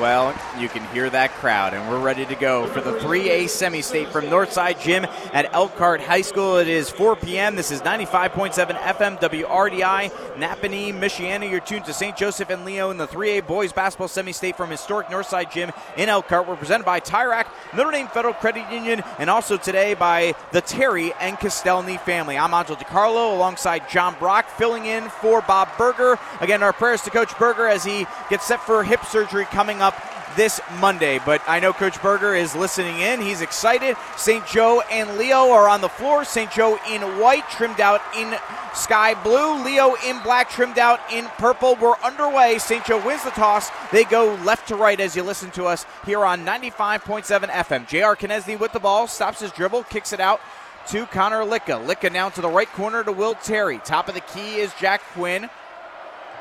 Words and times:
Well, 0.00 0.34
you 0.58 0.70
can 0.70 0.82
hear 0.94 1.10
that 1.10 1.30
crowd, 1.32 1.74
and 1.74 1.86
we're 1.86 2.00
ready 2.00 2.24
to 2.24 2.34
go 2.34 2.66
for 2.68 2.80
the 2.80 2.92
3A 2.92 3.50
semi 3.50 3.82
state 3.82 4.08
from 4.08 4.24
Northside 4.24 4.80
Gym 4.80 5.04
at 5.34 5.52
Elkhart 5.52 6.00
High 6.00 6.22
School. 6.22 6.56
It 6.56 6.68
is 6.68 6.88
4 6.88 7.16
p.m. 7.16 7.54
This 7.54 7.70
is 7.70 7.82
95.7 7.82 8.78
FM 8.78 9.20
WRDI, 9.20 10.10
Nappanee, 10.36 10.94
Michiana. 10.94 11.50
You're 11.50 11.60
tuned 11.60 11.84
to 11.84 11.92
St. 11.92 12.16
Joseph 12.16 12.48
and 12.48 12.64
Leo 12.64 12.88
in 12.90 12.96
the 12.96 13.06
3A 13.06 13.46
boys 13.46 13.74
basketball 13.74 14.08
semi 14.08 14.32
state 14.32 14.56
from 14.56 14.70
historic 14.70 15.08
Northside 15.08 15.52
Gym 15.52 15.70
in 15.98 16.08
Elkhart. 16.08 16.48
We're 16.48 16.56
presented 16.56 16.84
by 16.84 17.00
Tire 17.00 17.28
Rack, 17.28 17.48
Notre 17.76 17.90
Dame 17.90 18.08
Federal 18.08 18.32
Credit 18.32 18.72
Union, 18.72 19.02
and 19.18 19.28
also 19.28 19.58
today 19.58 19.92
by 19.92 20.34
the 20.52 20.62
Terry 20.62 21.12
and 21.20 21.36
Castelny 21.36 21.98
family. 21.98 22.38
I'm 22.38 22.54
Angelo 22.54 22.78
DiCarlo 22.78 23.34
alongside 23.34 23.90
John 23.90 24.16
Brock, 24.18 24.48
filling 24.48 24.86
in 24.86 25.10
for 25.10 25.42
Bob 25.42 25.68
Berger. 25.76 26.18
Again, 26.40 26.62
our 26.62 26.72
prayers 26.72 27.02
to 27.02 27.10
Coach 27.10 27.36
Berger 27.38 27.66
as 27.66 27.84
he 27.84 28.06
gets 28.30 28.46
set 28.46 28.62
for 28.62 28.82
hip 28.82 29.04
surgery 29.04 29.44
coming 29.44 29.82
up 29.82 29.89
this 30.36 30.60
Monday. 30.80 31.20
But 31.24 31.42
I 31.46 31.60
know 31.60 31.72
Coach 31.72 32.00
Berger 32.02 32.34
is 32.34 32.54
listening 32.54 33.00
in. 33.00 33.20
He's 33.20 33.40
excited. 33.40 33.96
St. 34.16 34.46
Joe 34.46 34.82
and 34.90 35.16
Leo 35.18 35.50
are 35.50 35.68
on 35.68 35.80
the 35.80 35.88
floor. 35.88 36.24
St. 36.24 36.50
Joe 36.50 36.78
in 36.90 37.02
white, 37.18 37.48
trimmed 37.50 37.80
out 37.80 38.00
in 38.16 38.34
sky 38.74 39.14
blue. 39.22 39.62
Leo 39.64 39.94
in 40.06 40.20
black, 40.22 40.50
trimmed 40.50 40.78
out 40.78 41.00
in 41.12 41.24
purple. 41.38 41.76
We're 41.76 41.96
underway. 42.02 42.58
St. 42.58 42.84
Joe 42.84 43.04
wins 43.04 43.24
the 43.24 43.30
toss. 43.30 43.70
They 43.92 44.04
go 44.04 44.34
left 44.44 44.68
to 44.68 44.76
right 44.76 45.00
as 45.00 45.16
you 45.16 45.22
listen 45.22 45.50
to 45.52 45.64
us 45.64 45.86
here 46.04 46.24
on 46.24 46.44
95.7 46.44 47.48
FM. 47.48 47.88
J.R. 47.88 48.16
Konieczny 48.16 48.58
with 48.58 48.72
the 48.72 48.80
ball, 48.80 49.06
stops 49.06 49.40
his 49.40 49.52
dribble, 49.52 49.84
kicks 49.84 50.12
it 50.12 50.20
out 50.20 50.40
to 50.88 51.06
Connor 51.06 51.44
Litka. 51.44 51.84
Litka 51.86 52.12
now 52.12 52.28
to 52.30 52.40
the 52.40 52.48
right 52.48 52.70
corner 52.72 53.04
to 53.04 53.12
Will 53.12 53.34
Terry. 53.34 53.78
Top 53.78 54.08
of 54.08 54.14
the 54.14 54.20
key 54.20 54.56
is 54.56 54.72
Jack 54.80 55.02
Quinn. 55.12 55.48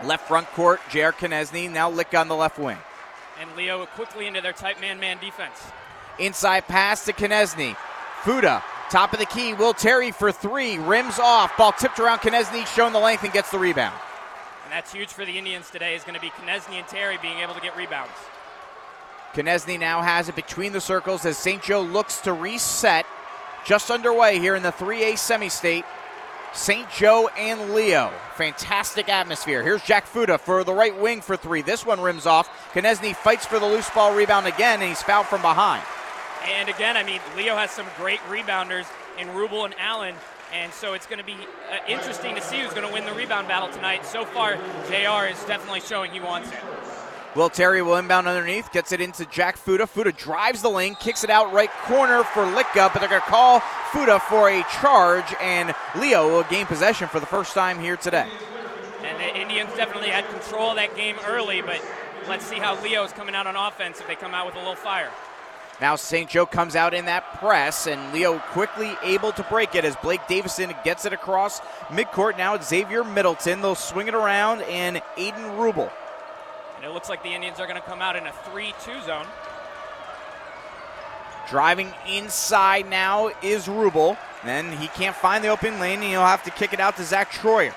Left 0.04 0.28
front 0.28 0.48
court, 0.52 0.80
J.R. 0.90 1.12
Konieczny. 1.12 1.70
Now 1.70 1.92
Litka 1.92 2.20
on 2.22 2.28
the 2.28 2.36
left 2.36 2.58
wing. 2.58 2.78
And 3.40 3.50
Leo 3.56 3.86
quickly 3.86 4.28
into 4.28 4.42
their 4.42 4.54
tight 4.54 4.82
man 4.82 5.00
man 5.00 5.18
defense. 5.20 5.56
Inside 6.20 6.68
pass 6.68 7.06
to 7.06 7.14
Konieczny. 7.14 7.76
Fuda, 8.24 8.62
top 8.90 9.14
of 9.14 9.20
the 9.20 9.26
key. 9.26 9.54
Will 9.54 9.74
Terry 9.74 10.12
for 10.12 10.32
three. 10.32 10.78
Rims 10.78 11.20
off. 11.20 11.56
Ball 11.58 11.72
tipped 11.72 12.00
around 12.00 12.20
Konieczny, 12.20 12.68
showing 12.76 12.92
the 12.92 13.00
length 13.00 13.24
and 13.24 13.32
gets 13.32 13.50
the 13.50 13.60
rebound. 13.60 13.96
And 14.66 14.74
that's 14.74 14.92
huge 14.92 15.10
for 15.10 15.26
the 15.26 15.38
Indians 15.38 15.70
today 15.72 15.96
is 15.96 16.04
going 16.04 16.16
to 16.16 16.22
be 16.22 16.30
Konieczny 16.30 16.76
and 16.76 16.88
Terry 16.88 17.18
being 17.22 17.40
able 17.40 17.54
to 17.54 17.62
get 17.62 17.76
rebounds. 17.78 18.12
Konieczny 19.34 19.80
now 19.80 20.02
has 20.02 20.28
it 20.28 20.36
between 20.36 20.74
the 20.74 20.82
circles 20.82 21.26
as 21.26 21.38
St. 21.38 21.64
Joe 21.64 21.82
looks 21.82 22.20
to 22.22 22.34
reset. 22.34 23.06
Just 23.66 23.90
underway 23.90 24.40
here 24.40 24.56
in 24.56 24.64
the 24.64 24.72
3A 24.72 25.18
semi 25.18 25.50
state. 25.50 25.86
St. 26.54 26.90
Joe 26.92 27.30
and 27.38 27.74
Leo. 27.74 28.12
Fantastic 28.36 29.10
atmosphere. 29.10 29.64
Here's 29.64 29.84
Jack 29.84 30.06
Fuda 30.06 30.38
for 30.38 30.64
the 30.64 30.74
right 30.74 30.98
wing 31.00 31.22
for 31.22 31.38
three. 31.38 31.62
This 31.62 31.86
one 31.86 32.02
rims 32.02 32.26
off. 32.26 32.50
Konieczny 32.74 33.16
fights 33.16 33.46
for 33.46 33.60
the 33.60 33.66
loose 33.66 33.90
ball 33.92 34.16
rebound 34.16 34.48
again, 34.48 34.82
and 34.82 34.90
he's 34.90 35.02
fouled 35.02 35.28
from 35.28 35.42
behind. 35.42 35.84
And 36.46 36.70
again, 36.70 36.98
I 36.98 37.04
mean, 37.04 37.20
Leo 37.36 37.56
has 37.56 37.72
some 37.72 37.86
great 37.98 38.20
rebounders 38.30 38.86
in 39.20 39.28
Rubel 39.30 39.66
and 39.66 39.76
Allen. 39.80 40.16
And 40.52 40.74
so 40.74 40.94
it's 40.94 41.06
going 41.06 41.20
to 41.20 41.26
be 41.26 41.34
uh, 41.34 41.78
interesting 41.88 42.34
to 42.36 42.42
see 42.42 42.60
who's 42.60 42.74
going 42.74 42.88
to 42.88 42.92
win 42.92 43.06
the 43.06 43.14
rebound 43.14 43.48
battle 43.48 43.70
tonight. 43.70 44.06
So 44.06 44.26
far, 44.26 44.56
JR 44.88 45.28
is 45.32 45.44
definitely 45.46 45.82
showing 45.82 46.12
he 46.12 46.20
wants 46.20 46.50
it. 46.52 46.60
Will 47.36 47.50
Terry 47.50 47.84
will 47.84 47.98
inbound 47.98 48.28
underneath, 48.28 48.72
gets 48.72 48.92
it 48.92 49.02
into 49.02 49.24
Jack 49.26 49.56
Fuda. 49.56 49.86
Fuda 49.86 50.12
drives 50.12 50.64
the 50.64 50.70
lane, 50.70 50.96
kicks 50.96 51.24
it 51.24 51.30
out 51.30 51.54
right 51.54 51.70
corner 51.84 52.24
for 52.24 52.44
Litka, 52.44 52.92
but 52.92 53.00
they're 53.00 53.10
going 53.10 53.22
to 53.22 53.28
call 53.28 53.60
Fuda 53.92 54.20
for 54.20 54.50
a 54.50 54.64
charge, 54.82 55.36
and 55.40 55.76
Leo 55.96 56.28
will 56.28 56.44
gain 56.44 56.66
possession 56.66 57.08
for 57.08 57.20
the 57.20 57.28
first 57.28 57.54
time 57.54 57.80
here 57.80 57.98
today. 57.98 58.28
And 59.04 59.18
the 59.20 59.40
Indians 59.40 59.70
definitely 59.76 60.10
had 60.10 60.28
control 60.30 60.72
of 60.72 60.78
that 60.78 60.96
game 60.96 61.18
early, 61.28 61.62
but 61.62 61.80
let's 62.28 62.46
see 62.46 62.58
how 62.58 62.82
Leo 62.82 63.04
is 63.04 63.12
coming 63.12 63.36
out 63.36 63.46
on 63.46 63.56
offense 63.56 64.00
if 64.00 64.08
they 64.08 64.16
come 64.16 64.34
out 64.34 64.48
with 64.48 64.56
a 64.56 64.60
little 64.60 64.76
fire. 64.76 65.12
Now 65.80 65.96
St. 65.96 66.28
Joe 66.30 66.48
comes 66.48 66.76
out 66.76 66.96
in 66.96 67.06
that 67.06 67.40
press, 67.40 67.86
and 67.86 68.12
Leo 68.12 68.40
quickly 68.40 68.98
able 69.04 69.32
to 69.34 69.44
break 69.44 69.76
it 69.76 69.86
as 69.86 69.96
Blake 69.98 70.22
Davison 70.28 70.74
gets 70.84 71.06
it 71.06 71.14
across 71.14 71.60
midcourt. 71.90 72.40
Now 72.40 72.56
it's 72.56 72.68
Xavier 72.68 73.04
Middleton. 73.04 73.62
They'll 73.62 73.76
swing 73.76 74.08
it 74.08 74.16
around, 74.16 74.64
and 74.64 74.98
Aiden 75.16 75.58
Rubel. 75.58 75.92
And 76.80 76.90
it 76.90 76.94
looks 76.94 77.10
like 77.10 77.24
the 77.24 77.34
Indians 77.34 77.60
are 77.60 77.68
going 77.68 77.82
to 77.82 77.86
come 77.86 78.02
out 78.02 78.16
in 78.16 78.26
a 78.26 78.32
3 78.32 78.74
2 78.86 79.02
zone. 79.02 79.26
Driving 81.50 81.92
inside 82.08 82.90
now 82.90 83.32
is 83.42 83.68
Rubel. 83.68 84.18
Then 84.46 84.72
he 84.78 84.88
can't 84.88 85.16
find 85.16 85.44
the 85.44 85.50
open 85.50 85.78
lane, 85.82 86.00
and 86.00 86.08
he'll 86.08 86.22
have 86.22 86.44
to 86.44 86.52
kick 86.52 86.72
it 86.72 86.80
out 86.80 86.96
to 86.96 87.04
Zach 87.04 87.32
Troyer. 87.32 87.74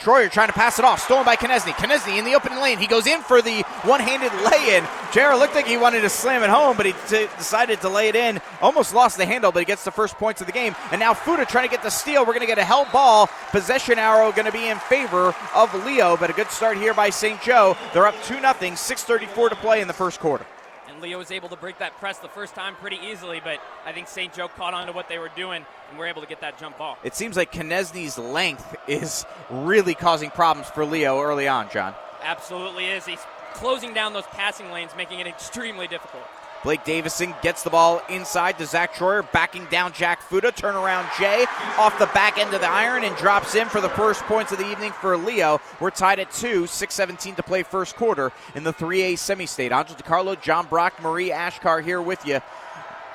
Troyer 0.00 0.30
trying 0.30 0.46
to 0.46 0.52
pass 0.52 0.78
it 0.78 0.84
off, 0.84 1.00
stolen 1.02 1.24
by 1.24 1.34
Konieczny. 1.34 1.72
Konieczny 1.72 2.18
in 2.18 2.24
the 2.24 2.34
open 2.34 2.60
lane. 2.62 2.78
He 2.78 2.86
goes 2.86 3.06
in 3.06 3.20
for 3.20 3.42
the 3.42 3.62
one-handed 3.82 4.32
lay-in. 4.48 4.84
JR 5.12 5.36
looked 5.36 5.56
like 5.56 5.66
he 5.66 5.76
wanted 5.76 6.02
to 6.02 6.08
slam 6.08 6.44
it 6.44 6.50
home, 6.50 6.76
but 6.76 6.86
he 6.86 6.92
t- 7.08 7.26
decided 7.36 7.80
to 7.80 7.88
lay 7.88 8.08
it 8.08 8.14
in. 8.14 8.40
Almost 8.60 8.94
lost 8.94 9.16
the 9.16 9.26
handle, 9.26 9.50
but 9.50 9.58
he 9.58 9.64
gets 9.64 9.82
the 9.82 9.90
first 9.90 10.14
points 10.14 10.40
of 10.40 10.46
the 10.46 10.52
game. 10.52 10.76
And 10.92 11.00
now 11.00 11.14
Fuda 11.14 11.46
trying 11.46 11.68
to 11.68 11.70
get 11.70 11.82
the 11.82 11.90
steal. 11.90 12.22
We're 12.22 12.34
going 12.34 12.40
to 12.40 12.46
get 12.46 12.58
a 12.58 12.64
held 12.64 12.92
ball. 12.92 13.28
Possession 13.50 13.98
arrow 13.98 14.30
going 14.30 14.46
to 14.46 14.52
be 14.52 14.68
in 14.68 14.78
favor 14.78 15.34
of 15.54 15.74
Leo, 15.84 16.16
but 16.16 16.30
a 16.30 16.32
good 16.32 16.50
start 16.50 16.78
here 16.78 16.94
by 16.94 17.10
St. 17.10 17.40
Joe. 17.42 17.76
They're 17.92 18.06
up 18.06 18.14
2 18.22 18.34
0 18.34 18.42
6.34 18.42 19.50
to 19.50 19.56
play 19.56 19.80
in 19.80 19.88
the 19.88 19.94
first 19.94 20.20
quarter. 20.20 20.46
And 20.88 21.02
Leo 21.02 21.18
was 21.18 21.30
able 21.30 21.48
to 21.50 21.56
break 21.56 21.78
that 21.78 21.96
press 21.98 22.18
the 22.18 22.28
first 22.28 22.54
time 22.54 22.74
pretty 22.76 22.98
easily, 23.04 23.40
but 23.42 23.60
I 23.84 23.92
think 23.92 24.08
St. 24.08 24.32
Joe 24.32 24.48
caught 24.48 24.74
on 24.74 24.86
to 24.86 24.92
what 24.92 25.08
they 25.08 25.18
were 25.18 25.30
doing 25.36 25.64
and 25.90 25.98
were 25.98 26.06
able 26.06 26.22
to 26.22 26.28
get 26.28 26.40
that 26.40 26.58
jump 26.58 26.78
ball. 26.78 26.96
It 27.04 27.14
seems 27.14 27.36
like 27.36 27.52
Konieczny's 27.52 28.16
length 28.18 28.74
is 28.86 29.26
really 29.50 29.94
causing 29.94 30.30
problems 30.30 30.68
for 30.70 30.84
Leo 30.84 31.20
early 31.20 31.46
on, 31.46 31.68
John. 31.70 31.94
Absolutely 32.22 32.86
is. 32.86 33.04
He's 33.06 33.20
closing 33.54 33.92
down 33.92 34.12
those 34.12 34.26
passing 34.26 34.70
lanes, 34.70 34.92
making 34.96 35.20
it 35.20 35.26
extremely 35.26 35.86
difficult. 35.86 36.24
Blake 36.64 36.84
Davison 36.84 37.34
gets 37.42 37.62
the 37.62 37.70
ball 37.70 38.02
inside 38.08 38.58
to 38.58 38.66
Zach 38.66 38.94
Troyer, 38.94 39.30
backing 39.32 39.64
down 39.66 39.92
Jack 39.92 40.22
Fuda. 40.22 40.52
Turnaround 40.52 41.08
Jay 41.18 41.46
off 41.78 41.98
the 41.98 42.06
back 42.06 42.38
end 42.38 42.52
of 42.52 42.60
the 42.60 42.68
iron 42.68 43.04
and 43.04 43.14
drops 43.16 43.54
in 43.54 43.68
for 43.68 43.80
the 43.80 43.88
first 43.90 44.22
points 44.22 44.50
of 44.50 44.58
the 44.58 44.68
evening 44.70 44.92
for 44.92 45.16
Leo. 45.16 45.60
We're 45.80 45.90
tied 45.90 46.18
at 46.18 46.32
two, 46.32 46.66
6:17 46.66 47.36
to 47.36 47.42
play 47.42 47.62
first 47.62 47.96
quarter 47.96 48.32
in 48.54 48.64
the 48.64 48.72
3A 48.72 49.16
semi-state. 49.16 49.72
Angel 49.72 49.96
DiCarlo, 49.96 50.40
John 50.40 50.66
Brock, 50.66 51.00
Marie 51.00 51.30
Ashkar 51.30 51.82
here 51.82 52.02
with 52.02 52.26
you 52.26 52.40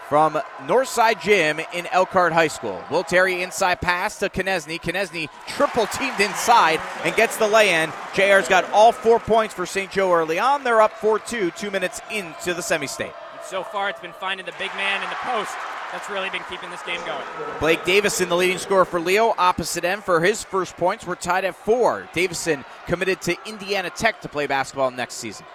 from 0.10 0.34
Northside 0.68 1.22
Gym 1.22 1.60
in 1.74 1.88
Elkhart 1.88 2.34
High 2.34 2.48
School. 2.48 2.84
Will 2.92 3.04
Terry 3.04 3.42
inside 3.42 3.82
pass 3.82 4.20
to 4.20 4.30
Konieczny. 4.30 4.80
Konieczny 4.80 5.28
triple 5.48 5.88
teamed 5.88 6.20
inside 6.20 6.80
and 7.04 7.16
gets 7.16 7.38
the 7.38 7.48
lay 7.48 7.74
in. 7.74 7.90
JR's 8.14 8.48
got 8.48 8.70
all 8.72 8.92
four 8.92 9.20
points 9.20 9.54
for 9.54 9.66
St. 9.66 9.92
Joe 9.92 10.14
early 10.14 10.40
on. 10.40 10.64
They're 10.64 10.82
up 10.82 10.94
4 10.94 11.20
2, 11.20 11.52
two 11.52 11.72
minutes 11.72 12.00
into 12.12 12.54
the 12.54 12.62
semi 12.62 12.88
state. 12.88 13.14
So 13.54 13.62
far, 13.62 13.88
it's 13.88 14.00
been 14.00 14.14
finding 14.14 14.48
the 14.48 14.54
big 14.58 14.74
man 14.74 15.04
in 15.04 15.10
the 15.12 15.16
post 15.18 15.54
that's 15.92 16.10
really 16.10 16.28
been 16.32 16.42
keeping 16.50 16.72
this 16.72 16.82
game 16.82 17.00
going. 17.06 17.24
Blake 17.60 17.86
Davison, 17.86 18.28
the 18.28 18.36
leading 18.36 18.58
scorer 18.58 18.84
for 18.84 19.00
Leo, 19.00 19.36
opposite 19.38 19.86
end 19.86 20.04
for 20.04 20.22
his 20.22 20.44
first 20.44 20.76
points. 20.76 21.06
We're 21.06 21.14
tied 21.14 21.46
at 21.46 21.56
four. 21.56 22.10
Davison 22.14 22.66
committed 22.88 23.22
to 23.22 23.38
Indiana 23.46 23.92
Tech 23.92 24.22
to 24.22 24.28
play 24.28 24.48
basketball 24.48 24.90
next 24.90 25.18
season. 25.18 25.46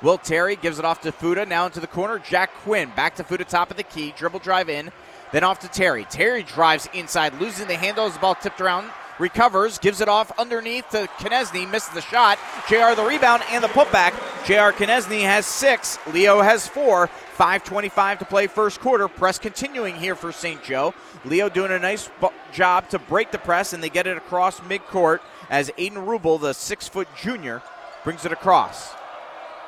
Will 0.00 0.16
Terry 0.16 0.56
gives 0.56 0.78
it 0.78 0.86
off 0.86 1.02
to 1.02 1.12
Fuda, 1.12 1.44
now 1.44 1.66
into 1.66 1.80
the 1.80 1.86
corner. 1.86 2.18
Jack 2.18 2.50
Quinn 2.62 2.90
back 2.96 3.16
to 3.16 3.24
Fuda, 3.24 3.44
top 3.44 3.70
of 3.70 3.76
the 3.76 3.82
key. 3.82 4.14
Dribble 4.16 4.40
drive 4.40 4.70
in, 4.70 4.90
then 5.30 5.44
off 5.44 5.58
to 5.58 5.68
Terry. 5.68 6.06
Terry 6.08 6.44
drives 6.44 6.88
inside, 6.94 7.38
losing 7.38 7.68
the 7.68 7.76
handle 7.76 8.06
as 8.06 8.14
the 8.14 8.20
ball 8.20 8.36
tipped 8.36 8.62
around. 8.62 8.90
Recovers, 9.18 9.78
gives 9.78 10.00
it 10.00 10.08
off 10.08 10.32
underneath 10.38 10.88
to 10.90 11.06
Konieczny, 11.18 11.70
misses 11.70 11.94
the 11.94 12.00
shot. 12.00 12.38
JR 12.68 12.94
the 12.96 13.04
rebound 13.06 13.42
and 13.50 13.62
the 13.62 13.68
putback. 13.68 14.12
JR 14.44 14.76
Konieczny 14.76 15.22
has 15.22 15.46
six, 15.46 15.98
Leo 16.12 16.40
has 16.40 16.66
four. 16.66 17.08
5.25 17.36 18.20
to 18.20 18.24
play 18.24 18.46
first 18.46 18.80
quarter. 18.80 19.08
Press 19.08 19.38
continuing 19.38 19.96
here 19.96 20.14
for 20.14 20.30
St. 20.30 20.62
Joe. 20.62 20.94
Leo 21.24 21.48
doing 21.48 21.72
a 21.72 21.78
nice 21.80 22.08
job 22.52 22.88
to 22.90 22.98
break 22.98 23.32
the 23.32 23.38
press, 23.38 23.72
and 23.72 23.82
they 23.82 23.88
get 23.88 24.06
it 24.06 24.16
across 24.16 24.60
midcourt 24.60 25.18
as 25.50 25.68
Aiden 25.70 26.06
Rubel, 26.06 26.40
the 26.40 26.52
six 26.52 26.86
foot 26.86 27.08
junior, 27.16 27.60
brings 28.04 28.24
it 28.24 28.30
across. 28.30 28.94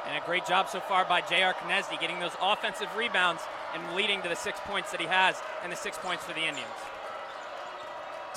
And 0.07 0.23
a 0.23 0.25
great 0.25 0.47
job 0.47 0.69
so 0.69 0.79
far 0.79 1.05
by 1.05 1.21
J.R. 1.23 1.55
Konieczny 1.55 2.01
getting 2.01 2.21
those 2.21 2.37
offensive 2.41 2.89
rebounds 2.97 3.43
and 3.75 3.97
leading 3.97 4.23
to 4.23 4.29
the 4.29 4.37
six 4.37 4.61
points 4.65 4.93
that 4.93 5.01
he 5.01 5.07
has 5.09 5.43
and 5.65 5.73
the 5.73 5.77
six 5.77 5.99
points 5.99 6.25
for 6.25 6.33
the 6.33 6.47
Indians. 6.47 6.71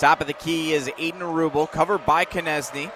Top 0.00 0.22
of 0.22 0.26
the 0.26 0.32
key 0.32 0.72
is 0.72 0.88
Aiden 0.98 1.18
Rubel, 1.18 1.70
covered 1.70 2.06
by 2.06 2.24
Konieczny. 2.24 2.90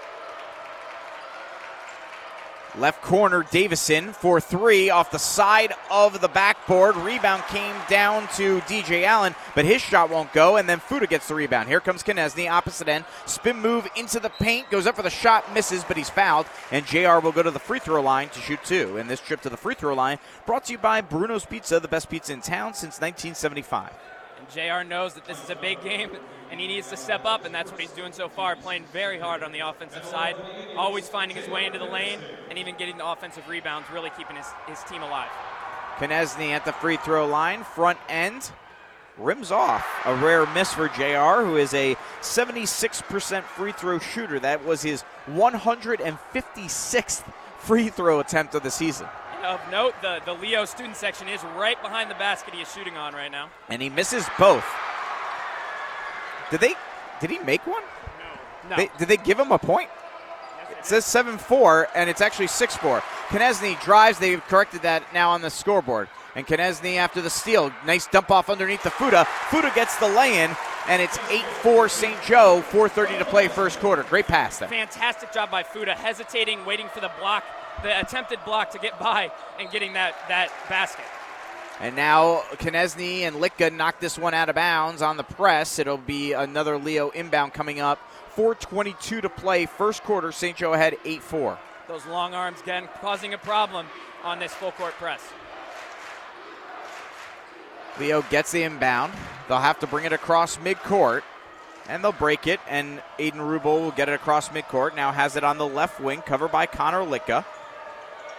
Left 2.78 3.02
corner, 3.02 3.44
Davison 3.50 4.14
for 4.14 4.40
three 4.40 4.88
off 4.88 5.10
the 5.10 5.18
side 5.18 5.74
of 5.90 6.22
the 6.22 6.28
backboard. 6.28 6.96
Rebound 6.96 7.42
came 7.48 7.74
down 7.90 8.22
to 8.36 8.60
DJ 8.62 9.04
Allen, 9.04 9.34
but 9.54 9.66
his 9.66 9.82
shot 9.82 10.08
won't 10.08 10.32
go, 10.32 10.56
and 10.56 10.66
then 10.66 10.80
Fuda 10.80 11.06
gets 11.06 11.28
the 11.28 11.34
rebound. 11.34 11.68
Here 11.68 11.78
comes 11.78 12.02
Konieczny, 12.02 12.50
opposite 12.50 12.88
end. 12.88 13.04
Spin 13.26 13.60
move 13.60 13.86
into 13.96 14.18
the 14.18 14.30
paint, 14.30 14.70
goes 14.70 14.86
up 14.86 14.96
for 14.96 15.02
the 15.02 15.10
shot, 15.10 15.52
misses, 15.52 15.84
but 15.84 15.98
he's 15.98 16.08
fouled, 16.08 16.46
and 16.72 16.86
JR 16.86 17.18
will 17.18 17.32
go 17.32 17.42
to 17.42 17.50
the 17.50 17.58
free 17.58 17.80
throw 17.80 18.00
line 18.00 18.30
to 18.30 18.40
shoot 18.40 18.60
two. 18.64 18.96
And 18.96 19.10
this 19.10 19.20
trip 19.20 19.42
to 19.42 19.50
the 19.50 19.58
free 19.58 19.74
throw 19.74 19.94
line 19.94 20.18
brought 20.46 20.64
to 20.64 20.72
you 20.72 20.78
by 20.78 21.02
Bruno's 21.02 21.44
Pizza, 21.44 21.80
the 21.80 21.86
best 21.86 22.08
pizza 22.08 22.32
in 22.32 22.40
town 22.40 22.72
since 22.72 22.98
1975. 22.98 23.92
And 24.38 24.50
JR 24.50 24.88
knows 24.88 25.12
that 25.14 25.26
this 25.26 25.42
is 25.44 25.50
a 25.50 25.56
big 25.56 25.82
game 25.82 26.10
and 26.54 26.60
he 26.60 26.68
needs 26.68 26.88
to 26.88 26.96
step 26.96 27.24
up, 27.24 27.44
and 27.44 27.52
that's 27.52 27.72
what 27.72 27.80
he's 27.80 27.90
doing 27.90 28.12
so 28.12 28.28
far, 28.28 28.54
playing 28.54 28.84
very 28.92 29.18
hard 29.18 29.42
on 29.42 29.50
the 29.50 29.58
offensive 29.58 30.04
side, 30.04 30.36
always 30.76 31.08
finding 31.08 31.36
his 31.36 31.48
way 31.48 31.66
into 31.66 31.80
the 31.80 31.84
lane, 31.84 32.20
and 32.48 32.56
even 32.56 32.76
getting 32.76 32.96
the 32.96 33.04
offensive 33.04 33.48
rebounds, 33.48 33.90
really 33.92 34.10
keeping 34.16 34.36
his, 34.36 34.46
his 34.68 34.80
team 34.84 35.02
alive. 35.02 35.28
Konieczny 35.96 36.50
at 36.50 36.64
the 36.64 36.70
free 36.70 36.96
throw 36.96 37.26
line, 37.26 37.64
front 37.64 37.98
end, 38.08 38.52
rims 39.18 39.50
off. 39.50 39.84
A 40.04 40.14
rare 40.14 40.46
miss 40.54 40.72
for 40.72 40.86
JR, 40.86 41.44
who 41.44 41.56
is 41.56 41.74
a 41.74 41.96
76% 42.20 43.42
free 43.42 43.72
throw 43.72 43.98
shooter. 43.98 44.38
That 44.38 44.64
was 44.64 44.80
his 44.80 45.02
156th 45.26 47.24
free 47.58 47.88
throw 47.88 48.20
attempt 48.20 48.54
of 48.54 48.62
the 48.62 48.70
season. 48.70 49.08
Of 49.42 49.60
note, 49.72 49.94
the, 50.02 50.20
the 50.24 50.34
Leo 50.34 50.66
student 50.66 50.94
section 50.94 51.26
is 51.26 51.42
right 51.56 51.82
behind 51.82 52.12
the 52.12 52.14
basket 52.14 52.54
he 52.54 52.62
is 52.62 52.72
shooting 52.72 52.96
on 52.96 53.12
right 53.12 53.32
now. 53.32 53.50
And 53.68 53.82
he 53.82 53.90
misses 53.90 54.24
both. 54.38 54.64
Did 56.50 56.60
they? 56.60 56.74
Did 57.20 57.30
he 57.30 57.38
make 57.40 57.66
one? 57.66 57.82
No. 58.68 58.76
They, 58.76 58.90
did 58.98 59.08
they 59.08 59.16
give 59.16 59.38
him 59.38 59.52
a 59.52 59.58
point? 59.58 59.90
It 60.78 60.86
says 60.86 61.04
7 61.06 61.38
4, 61.38 61.88
and 61.94 62.10
it's 62.10 62.20
actually 62.20 62.46
6 62.46 62.76
4. 62.76 63.00
Konieczny 63.28 63.80
drives. 63.82 64.18
They've 64.18 64.44
corrected 64.44 64.82
that 64.82 65.02
now 65.14 65.30
on 65.30 65.40
the 65.40 65.50
scoreboard. 65.50 66.08
And 66.34 66.46
Konieczny 66.46 66.96
after 66.96 67.22
the 67.22 67.30
steal. 67.30 67.72
Nice 67.86 68.06
dump 68.06 68.30
off 68.30 68.50
underneath 68.50 68.82
the 68.82 68.90
Fuda. 68.90 69.24
Fuda 69.50 69.72
gets 69.74 69.96
the 69.96 70.08
lay 70.08 70.42
in, 70.42 70.54
and 70.88 71.00
it's 71.00 71.18
8 71.30 71.42
4 71.62 71.88
St. 71.88 72.22
Joe. 72.22 72.62
4.30 72.70 73.18
to 73.18 73.24
play 73.24 73.48
first 73.48 73.80
quarter. 73.80 74.02
Great 74.02 74.26
pass 74.26 74.58
there. 74.58 74.68
Fantastic 74.68 75.32
job 75.32 75.50
by 75.50 75.62
Fuda, 75.62 75.94
hesitating, 75.94 76.64
waiting 76.66 76.88
for 76.88 77.00
the 77.00 77.10
block, 77.18 77.44
the 77.82 77.98
attempted 77.98 78.44
block 78.44 78.70
to 78.72 78.78
get 78.78 78.98
by, 78.98 79.30
and 79.58 79.70
getting 79.70 79.94
that, 79.94 80.14
that 80.28 80.50
basket. 80.68 81.04
And 81.80 81.96
now 81.96 82.42
Konieczny 82.52 83.20
and 83.20 83.36
Litka 83.36 83.74
knock 83.74 84.00
this 84.00 84.16
one 84.16 84.34
out 84.34 84.48
of 84.48 84.54
bounds 84.54 85.02
on 85.02 85.16
the 85.16 85.24
press. 85.24 85.78
It'll 85.78 85.98
be 85.98 86.32
another 86.32 86.78
Leo 86.78 87.10
inbound 87.10 87.52
coming 87.52 87.80
up. 87.80 87.98
4.22 88.36 89.22
to 89.22 89.28
play, 89.28 89.66
first 89.66 90.02
quarter. 90.02 90.32
St. 90.32 90.56
Joe 90.56 90.72
ahead 90.72 90.96
8 91.04 91.22
4. 91.22 91.58
Those 91.88 92.06
long 92.06 92.34
arms 92.34 92.60
again 92.60 92.88
causing 93.00 93.34
a 93.34 93.38
problem 93.38 93.86
on 94.22 94.38
this 94.38 94.52
full 94.52 94.72
court 94.72 94.94
press. 94.94 95.20
Leo 97.98 98.22
gets 98.22 98.52
the 98.52 98.62
inbound. 98.62 99.12
They'll 99.48 99.58
have 99.58 99.78
to 99.80 99.86
bring 99.86 100.04
it 100.04 100.12
across 100.12 100.56
midcourt, 100.56 101.22
and 101.88 102.02
they'll 102.02 102.12
break 102.12 102.46
it. 102.46 102.58
And 102.68 103.02
Aiden 103.18 103.34
Rubel 103.34 103.80
will 103.80 103.90
get 103.90 104.08
it 104.08 104.14
across 104.14 104.48
midcourt. 104.48 104.96
Now 104.96 105.12
has 105.12 105.36
it 105.36 105.44
on 105.44 105.58
the 105.58 105.66
left 105.66 106.00
wing, 106.00 106.22
covered 106.22 106.50
by 106.50 106.66
Connor 106.66 107.02
Litka. 107.02 107.44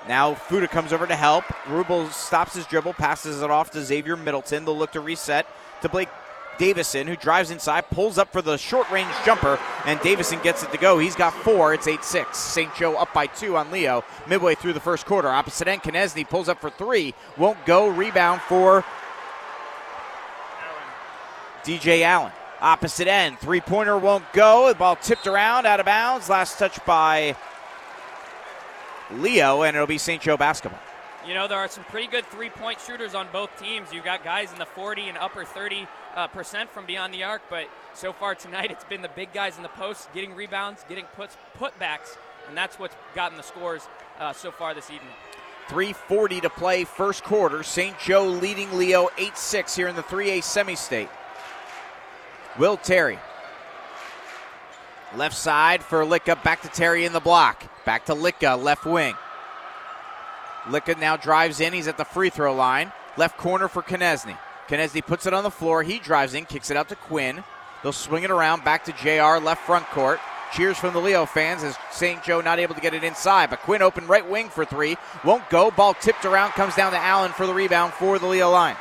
Now 0.08 0.36
Fuda 0.36 0.68
comes 0.68 0.94
over 0.94 1.08
to 1.08 1.16
help. 1.16 1.46
Rubel 1.66 2.12
stops 2.12 2.56
his 2.56 2.66
dribble, 2.66 2.94
passes 2.94 3.42
it 3.42 3.50
off 3.50 3.72
to 3.72 3.84
Xavier 3.84 4.16
Middleton. 4.16 4.66
They'll 4.66 4.78
look 4.78 4.92
to 4.92 5.00
reset 5.00 5.48
to 5.82 5.90
Blake 5.90 6.10
Davison, 6.58 7.08
who 7.08 7.16
drives 7.16 7.52
inside, 7.52 7.90
pulls 7.90 8.18
up 8.18 8.32
for 8.32 8.42
the 8.42 8.58
short 8.58 8.90
range 8.90 9.12
jumper, 9.26 9.60
and 9.86 10.00
Davison 10.02 10.40
gets 10.42 10.64
it 10.64 10.72
to 10.72 10.78
go. 10.78 11.00
He's 11.00 11.16
got 11.16 11.34
four. 11.34 11.74
It's 11.74 11.88
8 11.88 12.04
6. 12.04 12.38
St. 12.38 12.74
Joe 12.76 12.96
up 12.96 13.14
by 13.14 13.28
two 13.28 13.58
on 13.58 13.72
Leo 13.72 14.04
midway 14.28 14.56
through 14.56 14.74
the 14.74 14.80
first 14.80 15.06
quarter. 15.06 15.30
Opposite 15.30 15.68
end, 15.68 15.84
Konieczny 15.84 16.28
pulls 16.28 16.50
up 16.50 16.62
for 16.62 16.70
three. 16.70 17.14
Won't 17.38 17.64
go. 17.66 17.88
Rebound 17.88 18.42
for 18.42 18.86
DJ 21.64 22.04
Allen. 22.04 22.32
Opposite 22.62 23.08
end, 23.08 23.38
three 23.40 23.60
pointer 23.60 23.98
won't 23.98 24.24
go. 24.32 24.70
The 24.70 24.76
ball 24.76 24.96
tipped 24.96 25.28
around, 25.28 25.66
out 25.66 25.80
of 25.80 25.86
bounds. 25.86 26.30
Last 26.30 26.58
touch 26.58 26.84
by 26.86 27.36
Leo, 29.12 29.64
and 29.64 29.76
it'll 29.76 29.88
be 29.88 29.98
St. 29.98 30.22
Joe 30.22 30.38
basketball. 30.38 30.80
You 31.28 31.34
know, 31.34 31.48
there 31.48 31.58
are 31.58 31.68
some 31.68 31.84
pretty 31.86 32.08
good 32.08 32.26
three 32.28 32.50
point 32.50 32.80
shooters 32.80 33.16
on 33.16 33.28
both 33.32 33.50
teams. 33.60 33.92
You've 33.92 34.06
got 34.06 34.24
guys 34.24 34.52
in 34.52 34.60
the 34.60 34.66
40 34.66 35.10
and 35.10 35.18
upper 35.18 35.44
30 35.44 35.88
uh, 36.16 36.28
percent 36.28 36.70
from 36.70 36.86
beyond 36.86 37.14
the 37.14 37.24
arc, 37.24 37.42
but 37.50 37.68
so 37.94 38.14
far 38.14 38.36
tonight 38.36 38.70
it's 38.70 38.84
been 38.84 39.02
the 39.02 39.10
big 39.10 39.34
guys 39.34 39.58
in 39.58 39.64
the 39.64 39.70
post 39.70 40.14
getting 40.14 40.36
rebounds, 40.36 40.86
getting 40.88 41.06
puts, 41.16 41.36
putbacks, 41.58 42.18
and 42.48 42.56
that's 42.56 42.78
what's 42.78 42.96
gotten 43.16 43.38
the 43.38 43.44
scores 43.44 43.88
uh, 44.20 44.34
so 44.34 44.52
far 44.52 44.76
this 44.76 44.92
evening. 44.92 45.14
3.40 45.68 46.44
to 46.44 46.50
play, 46.52 46.84
first 46.84 47.24
quarter. 47.24 47.64
St. 47.64 47.98
Joe 47.98 48.28
leading 48.28 48.78
Leo 48.78 49.10
8 49.18 49.36
6 49.36 49.76
here 49.76 49.88
in 49.88 49.96
the 49.96 50.04
3A 50.04 50.44
semi 50.44 50.76
state. 50.76 51.10
Will 52.60 52.78
Terry. 52.78 53.18
Left 55.16 55.36
side 55.36 55.82
for 55.82 56.04
Litka. 56.06 56.42
Back 56.44 56.62
to 56.62 56.68
Terry 56.68 57.06
in 57.06 57.14
the 57.14 57.20
block. 57.20 57.66
Back 57.86 58.06
to 58.06 58.14
Litka, 58.14 58.62
left 58.62 58.86
wing. 58.86 59.16
Litka 60.66 61.00
now 61.00 61.16
drives 61.18 61.60
in. 61.60 61.74
He's 61.74 61.88
at 61.88 61.98
the 61.98 62.06
free 62.06 62.30
throw 62.30 62.54
line. 62.56 62.92
Left 63.18 63.38
corner 63.38 63.68
for 63.68 63.84
Konieczny. 63.84 64.38
Konieczny 64.68 65.06
puts 65.06 65.28
it 65.28 65.34
on 65.34 65.44
the 65.44 65.52
floor. 65.52 65.84
He 65.84 66.00
drives 66.00 66.34
in, 66.34 66.46
kicks 66.46 66.72
it 66.72 66.78
out 66.78 66.90
to 66.90 66.96
Quinn. 66.96 67.44
They'll 67.84 67.92
swing 67.92 68.24
it 68.24 68.32
around 68.32 68.64
back 68.64 68.86
to 68.86 68.92
JR, 68.94 69.44
left 69.44 69.64
front 69.66 69.86
court. 69.88 70.20
Cheers 70.54 70.78
from 70.78 70.94
the 70.94 71.02
Leo 71.02 71.26
fans 71.26 71.64
as 71.64 71.78
St. 71.92 72.24
Joe 72.24 72.42
not 72.42 72.60
able 72.60 72.74
to 72.74 72.82
get 72.82 72.94
it 72.94 73.04
inside. 73.04 73.50
But 73.50 73.60
Quinn 73.60 73.82
open 73.82 74.08
right 74.08 74.28
wing 74.28 74.50
for 74.50 74.66
three. 74.66 74.98
Won't 75.24 75.48
go. 75.50 75.70
Ball 75.70 75.94
tipped 75.96 76.26
around, 76.26 76.52
comes 76.52 76.76
down 76.76 76.92
to 76.94 76.98
Allen 76.98 77.32
for 77.34 77.46
the 77.46 77.54
rebound 77.54 77.94
for 77.94 78.18
the 78.18 78.26
Leo 78.26 78.50
Lions. 78.50 78.80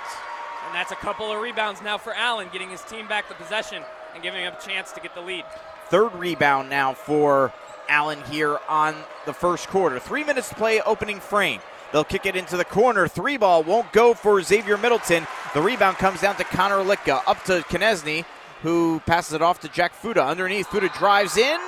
And 0.67 0.75
that's 0.75 0.93
a 0.93 0.97
couple 0.97 1.31
of 1.31 1.43
rebounds 1.43 1.83
now 1.83 1.99
for 1.99 2.15
Allen, 2.15 2.49
getting 2.53 2.71
his 2.71 2.83
team 2.83 3.07
back 3.09 3.29
the 3.29 3.35
possession 3.35 3.83
and 4.15 4.23
giving 4.23 4.43
him 4.43 4.55
a 4.57 4.61
chance 4.63 4.93
to 4.93 5.01
get 5.01 5.15
the 5.15 5.21
lead. 5.21 5.45
Third 5.89 6.15
rebound 6.15 6.71
now 6.71 6.95
for 6.95 7.53
Allen 7.89 8.23
here 8.31 8.59
on 8.69 8.95
the 9.27 9.33
first 9.33 9.69
quarter. 9.69 9.99
Three 9.99 10.25
minutes 10.25 10.49
to 10.49 10.55
play, 10.55 10.81
opening 10.81 11.21
frame. 11.21 11.61
They'll 11.93 12.05
kick 12.05 12.27
it 12.27 12.35
into 12.35 12.57
the 12.57 12.65
corner. 12.65 13.07
Three 13.07 13.37
ball 13.37 13.63
won't 13.63 13.93
go 13.93 14.15
for 14.15 14.43
Xavier 14.43 14.77
Middleton. 14.77 15.27
The 15.55 15.63
rebound 15.63 15.97
comes 15.99 16.21
down 16.21 16.37
to 16.37 16.45
Connor 16.45 16.83
Litka. 16.83 17.23
Up 17.27 17.43
to 17.45 17.61
Konieczny, 17.69 18.25
who 18.63 19.01
passes 19.07 19.35
it 19.35 19.43
off 19.43 19.61
to 19.61 19.69
Jack 19.69 19.95
Fuda. 19.95 20.25
Underneath, 20.25 20.67
Fuda 20.67 20.89
drives 20.89 21.37
in. 21.37 21.61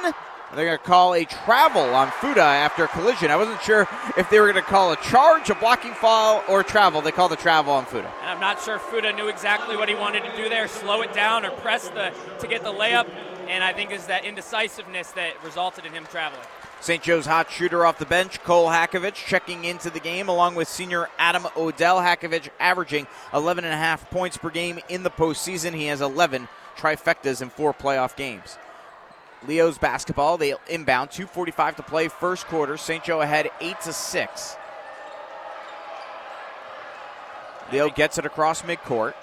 They're 0.54 0.64
going 0.64 0.78
to 0.78 0.84
call 0.84 1.14
a 1.14 1.24
travel 1.24 1.82
on 1.94 2.10
Fuda 2.20 2.40
after 2.40 2.84
a 2.84 2.88
collision. 2.88 3.30
I 3.30 3.36
wasn't 3.36 3.60
sure 3.62 3.88
if 4.16 4.30
they 4.30 4.38
were 4.38 4.50
going 4.50 4.64
to 4.64 4.70
call 4.70 4.92
a 4.92 4.96
charge, 4.96 5.50
a 5.50 5.54
blocking 5.56 5.92
foul, 5.92 6.42
or 6.48 6.62
travel. 6.62 7.00
They 7.02 7.10
call 7.10 7.28
the 7.28 7.36
travel 7.36 7.72
on 7.72 7.84
Fuda. 7.84 8.10
And 8.22 8.30
I'm 8.30 8.40
not 8.40 8.62
sure 8.62 8.78
Fuda 8.78 9.12
knew 9.12 9.28
exactly 9.28 9.76
what 9.76 9.88
he 9.88 9.94
wanted 9.94 10.22
to 10.24 10.36
do 10.36 10.48
there, 10.48 10.68
slow 10.68 11.02
it 11.02 11.12
down 11.12 11.44
or 11.44 11.50
press 11.50 11.88
the 11.88 12.12
to 12.38 12.46
get 12.46 12.62
the 12.62 12.72
layup. 12.72 13.06
And 13.48 13.62
I 13.62 13.72
think 13.72 13.90
it's 13.90 14.06
that 14.06 14.24
indecisiveness 14.24 15.12
that 15.12 15.42
resulted 15.44 15.86
in 15.86 15.92
him 15.92 16.04
traveling. 16.10 16.42
St. 16.80 17.02
Joe's 17.02 17.26
hot 17.26 17.50
shooter 17.50 17.86
off 17.86 17.98
the 17.98 18.06
bench, 18.06 18.42
Cole 18.42 18.68
Hakovich, 18.68 19.14
checking 19.14 19.64
into 19.64 19.88
the 19.90 20.00
game 20.00 20.28
along 20.28 20.54
with 20.54 20.68
senior 20.68 21.08
Adam 21.18 21.46
Odell. 21.56 21.98
Hakovich 21.98 22.48
averaging 22.60 23.06
11 23.32 23.64
and 23.64 23.72
a 23.72 23.76
half 23.76 24.10
points 24.10 24.36
per 24.36 24.50
game 24.50 24.80
in 24.88 25.02
the 25.02 25.10
postseason. 25.10 25.74
He 25.74 25.86
has 25.86 26.00
11 26.00 26.48
trifectas 26.76 27.40
in 27.40 27.50
four 27.50 27.72
playoff 27.72 28.14
games. 28.16 28.58
Leo's 29.46 29.78
basketball, 29.78 30.36
they 30.36 30.54
inbound, 30.68 31.10
2:45 31.10 31.76
to 31.76 31.82
play, 31.82 32.08
first 32.08 32.46
quarter. 32.46 32.76
St. 32.76 33.02
Joe 33.04 33.20
ahead, 33.20 33.50
eight 33.60 33.80
to 33.82 33.92
six. 33.92 34.56
Leo 37.72 37.88
gets 37.88 38.18
it 38.18 38.26
across 38.26 38.62
midcourt. 38.62 39.14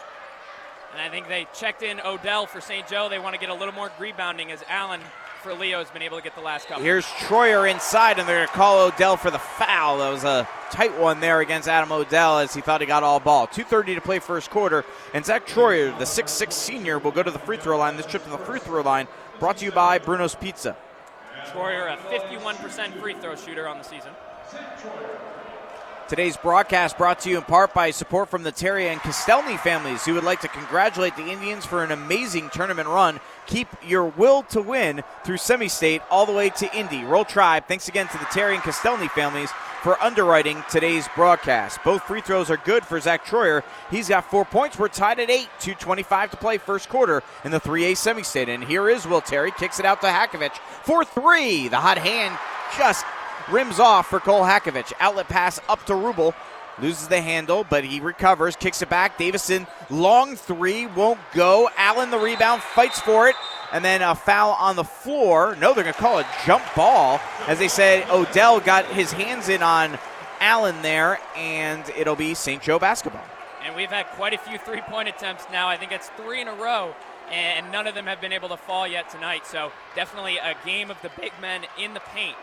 And 0.93 1.01
I 1.01 1.09
think 1.09 1.27
they 1.27 1.47
checked 1.53 1.81
in 1.81 1.99
Odell 2.01 2.45
for 2.45 2.61
St. 2.61 2.87
Joe. 2.87 3.09
They 3.09 3.19
want 3.19 3.33
to 3.33 3.39
get 3.39 3.49
a 3.49 3.53
little 3.53 3.73
more 3.73 3.91
rebounding 3.99 4.51
as 4.51 4.63
Allen 4.69 5.01
for 5.41 5.53
Leo 5.53 5.79
has 5.79 5.89
been 5.89 6.01
able 6.01 6.17
to 6.17 6.23
get 6.23 6.35
the 6.35 6.41
last 6.41 6.67
couple. 6.67 6.83
Here's 6.83 7.05
Troyer 7.05 7.69
inside, 7.69 8.17
and 8.17 8.27
they're 8.27 8.37
going 8.37 8.47
to 8.47 8.53
call 8.53 8.87
Odell 8.87 9.17
for 9.17 9.29
the 9.29 9.39
foul. 9.39 9.97
That 9.97 10.09
was 10.09 10.23
a 10.23 10.47
tight 10.71 10.97
one 10.97 11.19
there 11.19 11.41
against 11.41 11.67
Adam 11.67 11.91
Odell 11.91 12.39
as 12.39 12.53
he 12.53 12.61
thought 12.61 12.79
he 12.79 12.87
got 12.87 13.03
all 13.03 13.19
ball. 13.19 13.47
2.30 13.47 13.95
to 13.95 14.01
play 14.01 14.19
first 14.19 14.49
quarter, 14.49 14.85
and 15.13 15.25
Zach 15.25 15.45
Troyer, 15.45 15.97
the 15.99 16.05
6'6 16.05 16.53
senior, 16.53 16.97
will 16.97 17.11
go 17.11 17.23
to 17.23 17.31
the 17.31 17.39
free 17.39 17.57
throw 17.57 17.77
line. 17.77 17.97
This 17.97 18.05
trip 18.05 18.23
to 18.23 18.29
the 18.29 18.37
free 18.37 18.59
throw 18.59 18.81
line 18.81 19.07
brought 19.39 19.57
to 19.57 19.65
you 19.65 19.71
by 19.71 19.99
Bruno's 19.99 20.35
Pizza. 20.35 20.77
Troyer, 21.47 21.91
a 21.91 21.97
51% 21.97 23.01
free 23.01 23.15
throw 23.15 23.35
shooter 23.35 23.67
on 23.67 23.79
the 23.79 23.83
season. 23.83 24.11
Today's 26.09 26.35
broadcast 26.35 26.97
brought 26.97 27.21
to 27.21 27.29
you 27.29 27.37
in 27.37 27.43
part 27.43 27.73
by 27.73 27.89
support 27.91 28.29
from 28.29 28.43
the 28.43 28.51
Terry 28.51 28.89
and 28.89 28.99
Castelny 28.99 29.57
families 29.57 30.03
who 30.03 30.13
would 30.15 30.25
like 30.25 30.41
to 30.41 30.49
congratulate 30.49 31.15
the 31.15 31.29
Indians 31.29 31.65
for 31.65 31.81
an 31.81 31.91
amazing 31.91 32.49
tournament 32.49 32.89
run. 32.89 33.21
Keep 33.47 33.69
your 33.87 34.05
will 34.05 34.43
to 34.43 34.61
win 34.61 35.01
through 35.23 35.37
semi 35.37 35.69
state 35.69 36.01
all 36.11 36.25
the 36.25 36.33
way 36.33 36.49
to 36.49 36.77
Indy. 36.77 37.05
Roll 37.05 37.23
Tribe, 37.23 37.69
thanks 37.69 37.87
again 37.87 38.09
to 38.09 38.17
the 38.17 38.25
Terry 38.25 38.55
and 38.55 38.63
Castelny 38.63 39.09
families 39.11 39.49
for 39.81 40.01
underwriting 40.03 40.61
today's 40.69 41.07
broadcast. 41.15 41.79
Both 41.85 42.03
free 42.03 42.21
throws 42.21 42.51
are 42.51 42.57
good 42.57 42.85
for 42.85 42.99
Zach 42.99 43.25
Troyer. 43.25 43.63
He's 43.89 44.09
got 44.09 44.29
four 44.29 44.43
points. 44.43 44.77
We're 44.77 44.89
tied 44.89 45.19
at 45.19 45.29
eight, 45.29 45.47
2.25 45.61 46.31
to 46.31 46.37
play 46.37 46.57
first 46.57 46.89
quarter 46.89 47.23
in 47.45 47.51
the 47.51 47.61
3A 47.61 47.95
semi 47.95 48.23
state. 48.23 48.49
And 48.49 48.63
here 48.63 48.89
is 48.89 49.07
Will 49.07 49.21
Terry, 49.21 49.51
kicks 49.51 49.79
it 49.79 49.85
out 49.85 50.01
to 50.01 50.07
Hakovich 50.07 50.57
for 50.83 51.05
three. 51.05 51.69
The 51.69 51.77
hot 51.77 51.97
hand 51.97 52.37
just 52.77 53.05
rims 53.51 53.79
off 53.79 54.07
for 54.07 54.19
Cole 54.19 54.43
Hakovich. 54.43 54.93
Outlet 54.99 55.27
pass 55.27 55.59
up 55.69 55.85
to 55.85 55.93
Rubel. 55.93 56.33
Loses 56.79 57.07
the 57.07 57.21
handle, 57.21 57.63
but 57.63 57.83
he 57.83 57.99
recovers, 57.99 58.55
kicks 58.55 58.81
it 58.81 58.89
back. 58.89 59.19
Davison, 59.19 59.67
long 59.91 60.35
three, 60.35 60.87
won't 60.87 61.19
go. 61.33 61.69
Allen, 61.77 62.09
the 62.09 62.17
rebound, 62.17 62.63
fights 62.63 62.99
for 62.99 63.27
it, 63.27 63.35
and 63.71 63.85
then 63.85 64.01
a 64.01 64.15
foul 64.15 64.53
on 64.53 64.75
the 64.75 64.83
floor. 64.83 65.55
No, 65.59 65.75
they're 65.75 65.83
going 65.83 65.93
to 65.93 65.99
call 65.99 66.17
a 66.17 66.25
jump 66.47 66.63
ball. 66.75 67.21
As 67.47 67.59
they 67.59 67.67
said, 67.67 68.09
Odell 68.09 68.59
got 68.59 68.85
his 68.85 69.11
hands 69.11 69.49
in 69.49 69.61
on 69.61 69.99
Allen 70.39 70.81
there, 70.81 71.19
and 71.35 71.87
it'll 71.95 72.15
be 72.15 72.33
St. 72.33 72.59
Joe 72.59 72.79
basketball. 72.79 73.23
And 73.63 73.75
we've 73.75 73.91
had 73.91 74.07
quite 74.07 74.33
a 74.33 74.39
few 74.39 74.57
three 74.57 74.81
point 74.81 75.07
attempts 75.07 75.45
now. 75.51 75.69
I 75.69 75.77
think 75.77 75.91
it's 75.91 76.09
three 76.17 76.41
in 76.41 76.47
a 76.47 76.55
row 76.55 76.95
and 77.31 77.71
none 77.71 77.87
of 77.87 77.95
them 77.95 78.05
have 78.05 78.19
been 78.19 78.33
able 78.33 78.49
to 78.49 78.57
fall 78.57 78.87
yet 78.87 79.09
tonight. 79.09 79.47
So 79.47 79.71
definitely 79.95 80.37
a 80.37 80.55
game 80.65 80.91
of 80.91 81.01
the 81.01 81.09
big 81.19 81.31
men 81.41 81.61
in 81.79 81.93
the 81.93 82.01
paint 82.13 82.35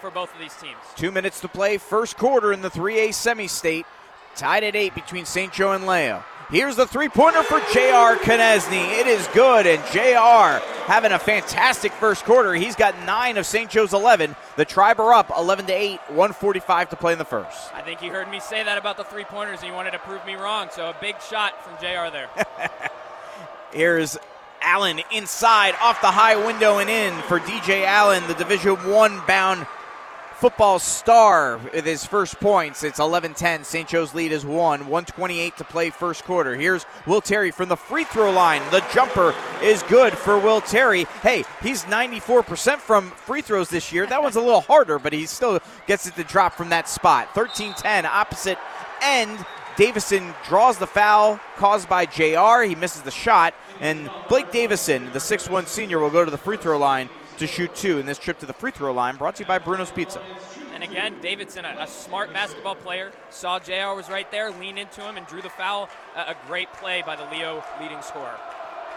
for 0.00 0.10
both 0.10 0.32
of 0.32 0.40
these 0.40 0.54
teams. 0.56 0.76
Two 0.96 1.10
minutes 1.10 1.40
to 1.40 1.48
play, 1.48 1.78
first 1.78 2.16
quarter 2.16 2.52
in 2.52 2.62
the 2.62 2.70
3A 2.70 3.14
semi-state. 3.14 3.86
Tied 4.36 4.64
at 4.64 4.76
eight 4.76 4.94
between 4.94 5.24
St. 5.24 5.52
Joe 5.52 5.72
and 5.72 5.86
Leo. 5.86 6.22
Here's 6.50 6.74
the 6.74 6.86
three 6.86 7.08
pointer 7.08 7.44
for 7.44 7.60
J.R. 7.72 8.16
Konieczny. 8.16 8.98
It 8.98 9.06
is 9.06 9.26
good, 9.28 9.68
and 9.68 9.80
J.R. 9.92 10.58
having 10.86 11.12
a 11.12 11.18
fantastic 11.18 11.92
first 11.92 12.24
quarter. 12.24 12.54
He's 12.54 12.74
got 12.74 12.98
nine 13.04 13.36
of 13.38 13.46
St. 13.46 13.70
Joe's 13.70 13.92
11. 13.92 14.34
The 14.56 14.64
Tribe 14.64 14.98
are 14.98 15.12
up 15.12 15.30
11 15.36 15.66
to 15.66 15.72
8, 15.72 16.00
145 16.08 16.90
to 16.90 16.96
play 16.96 17.12
in 17.12 17.18
the 17.18 17.24
first. 17.24 17.72
I 17.72 17.82
think 17.82 18.02
you 18.02 18.10
heard 18.10 18.28
me 18.28 18.40
say 18.40 18.64
that 18.64 18.78
about 18.78 18.96
the 18.96 19.04
three 19.04 19.22
pointers, 19.22 19.60
and 19.60 19.68
you 19.68 19.74
wanted 19.74 19.92
to 19.92 20.00
prove 20.00 20.24
me 20.26 20.34
wrong. 20.34 20.68
So 20.72 20.90
a 20.90 20.96
big 21.00 21.16
shot 21.22 21.64
from 21.64 21.74
J.R. 21.80 22.10
there. 22.10 22.28
Here's 23.72 24.18
Allen 24.62 25.00
inside, 25.12 25.74
off 25.80 26.00
the 26.00 26.10
high 26.10 26.36
window 26.36 26.78
and 26.78 26.90
in 26.90 27.14
for 27.22 27.40
DJ 27.40 27.84
Allen, 27.84 28.26
the 28.26 28.34
Division 28.34 28.76
One 28.88 29.20
bound 29.26 29.66
football 30.40 30.78
star 30.78 31.58
with 31.58 31.84
his 31.84 32.06
first 32.06 32.40
points. 32.40 32.82
It's 32.82 32.98
11 32.98 33.34
10. 33.34 33.62
St. 33.62 33.86
Joe's 33.86 34.14
lead 34.14 34.32
is 34.32 34.42
one. 34.42 34.80
128 34.80 35.56
to 35.58 35.64
play 35.64 35.90
first 35.90 36.24
quarter. 36.24 36.56
Here's 36.56 36.86
Will 37.06 37.20
Terry 37.20 37.50
from 37.50 37.68
the 37.68 37.76
free 37.76 38.04
throw 38.04 38.30
line. 38.30 38.62
The 38.70 38.82
jumper 38.94 39.34
is 39.62 39.82
good 39.82 40.14
for 40.14 40.38
Will 40.38 40.62
Terry. 40.62 41.04
Hey, 41.22 41.44
he's 41.62 41.84
94% 41.84 42.78
from 42.78 43.10
free 43.10 43.42
throws 43.42 43.68
this 43.68 43.92
year. 43.92 44.06
That 44.06 44.22
one's 44.22 44.36
a 44.36 44.40
little 44.40 44.62
harder, 44.62 44.98
but 44.98 45.12
he 45.12 45.26
still 45.26 45.60
gets 45.86 46.06
it 46.06 46.16
to 46.16 46.24
drop 46.24 46.54
from 46.54 46.70
that 46.70 46.88
spot. 46.88 47.34
13 47.34 47.74
10, 47.74 48.06
opposite 48.06 48.58
end. 49.02 49.44
Davison 49.76 50.34
draws 50.46 50.78
the 50.78 50.86
foul 50.86 51.38
caused 51.56 51.88
by 51.88 52.06
JR. 52.06 52.62
He 52.62 52.74
misses 52.74 53.02
the 53.02 53.10
shot. 53.10 53.54
And 53.80 54.10
Blake 54.28 54.52
Davison, 54.52 55.06
the 55.12 55.18
6'1 55.18 55.66
senior, 55.66 55.98
will 55.98 56.10
go 56.10 56.24
to 56.24 56.30
the 56.30 56.38
free 56.38 56.58
throw 56.58 56.78
line 56.78 57.08
to 57.38 57.46
shoot 57.46 57.74
two 57.74 57.98
in 57.98 58.06
this 58.06 58.18
trip 58.18 58.38
to 58.40 58.46
the 58.46 58.52
free 58.52 58.70
throw 58.70 58.92
line, 58.92 59.16
brought 59.16 59.36
to 59.36 59.42
you 59.42 59.46
by 59.46 59.58
Bruno's 59.58 59.90
Pizza. 59.90 60.22
And 60.74 60.84
again, 60.84 61.14
Davison, 61.22 61.64
a, 61.64 61.76
a 61.80 61.86
smart 61.86 62.32
basketball 62.32 62.74
player, 62.74 63.10
saw 63.30 63.58
JR 63.58 63.94
was 63.96 64.08
right 64.10 64.30
there, 64.30 64.50
leaned 64.50 64.78
into 64.78 65.00
him, 65.00 65.16
and 65.16 65.26
drew 65.26 65.40
the 65.40 65.50
foul. 65.50 65.88
a 66.14 66.36
great 66.46 66.70
play 66.74 67.02
by 67.04 67.16
the 67.16 67.24
Leo 67.30 67.64
leading 67.80 68.02
scorer. 68.02 68.38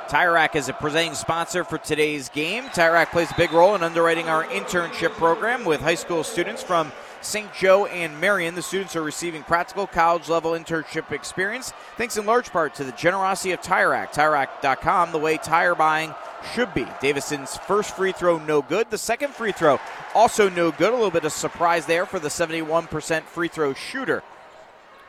Tire 0.10 0.34
Rack 0.34 0.56
is 0.56 0.68
a 0.68 0.74
presenting 0.74 1.16
sponsor 1.16 1.64
for 1.64 1.78
today's 1.78 2.28
game. 2.30 2.66
Tire 2.74 2.92
Rack 2.92 3.12
plays 3.12 3.32
a 3.32 3.36
big 3.36 3.54
role 3.54 3.74
in 3.76 3.84
underwriting 3.84 4.28
our 4.28 4.44
internship 4.46 5.12
program 5.12 5.64
with 5.64 5.80
high 5.80 5.96
school 5.96 6.24
students 6.24 6.62
from 6.62 6.92
St. 7.26 7.54
Joe 7.54 7.86
and 7.86 8.20
Marion. 8.20 8.56
The 8.56 8.62
students 8.62 8.96
are 8.96 9.04
receiving 9.04 9.44
practical 9.44 9.88
college 9.88 10.30
level 10.30 10.52
internship 10.52 11.12
experience 11.12 11.74
thanks 11.98 12.18
in 12.18 12.26
large 12.26 12.52
part 12.52 12.76
to 12.76 12.84
the 12.84 12.92
generosity 12.94 13.52
of 13.52 13.62
Tire 13.62 13.90
Rack. 13.90 14.14
TireRack.com, 14.14 15.12
the 15.12 15.18
way 15.20 15.38
tire 15.38 15.76
buying 15.76 16.14
should 16.54 16.74
be. 16.74 16.86
Davison's 17.02 17.58
first 17.58 17.96
free 17.96 18.12
throw, 18.12 18.38
no 18.38 18.62
good. 18.62 18.90
The 18.90 18.98
second 18.98 19.34
free 19.34 19.52
throw, 19.52 19.80
also 20.14 20.50
no 20.50 20.72
good. 20.72 20.90
A 20.90 20.96
little 20.96 21.12
bit 21.12 21.26
of 21.26 21.32
surprise 21.32 21.86
there 21.86 22.06
for 22.06 22.20
the 22.20 22.30
71% 22.30 23.24
free 23.24 23.48
throw 23.48 23.74
shooter. 23.74 24.24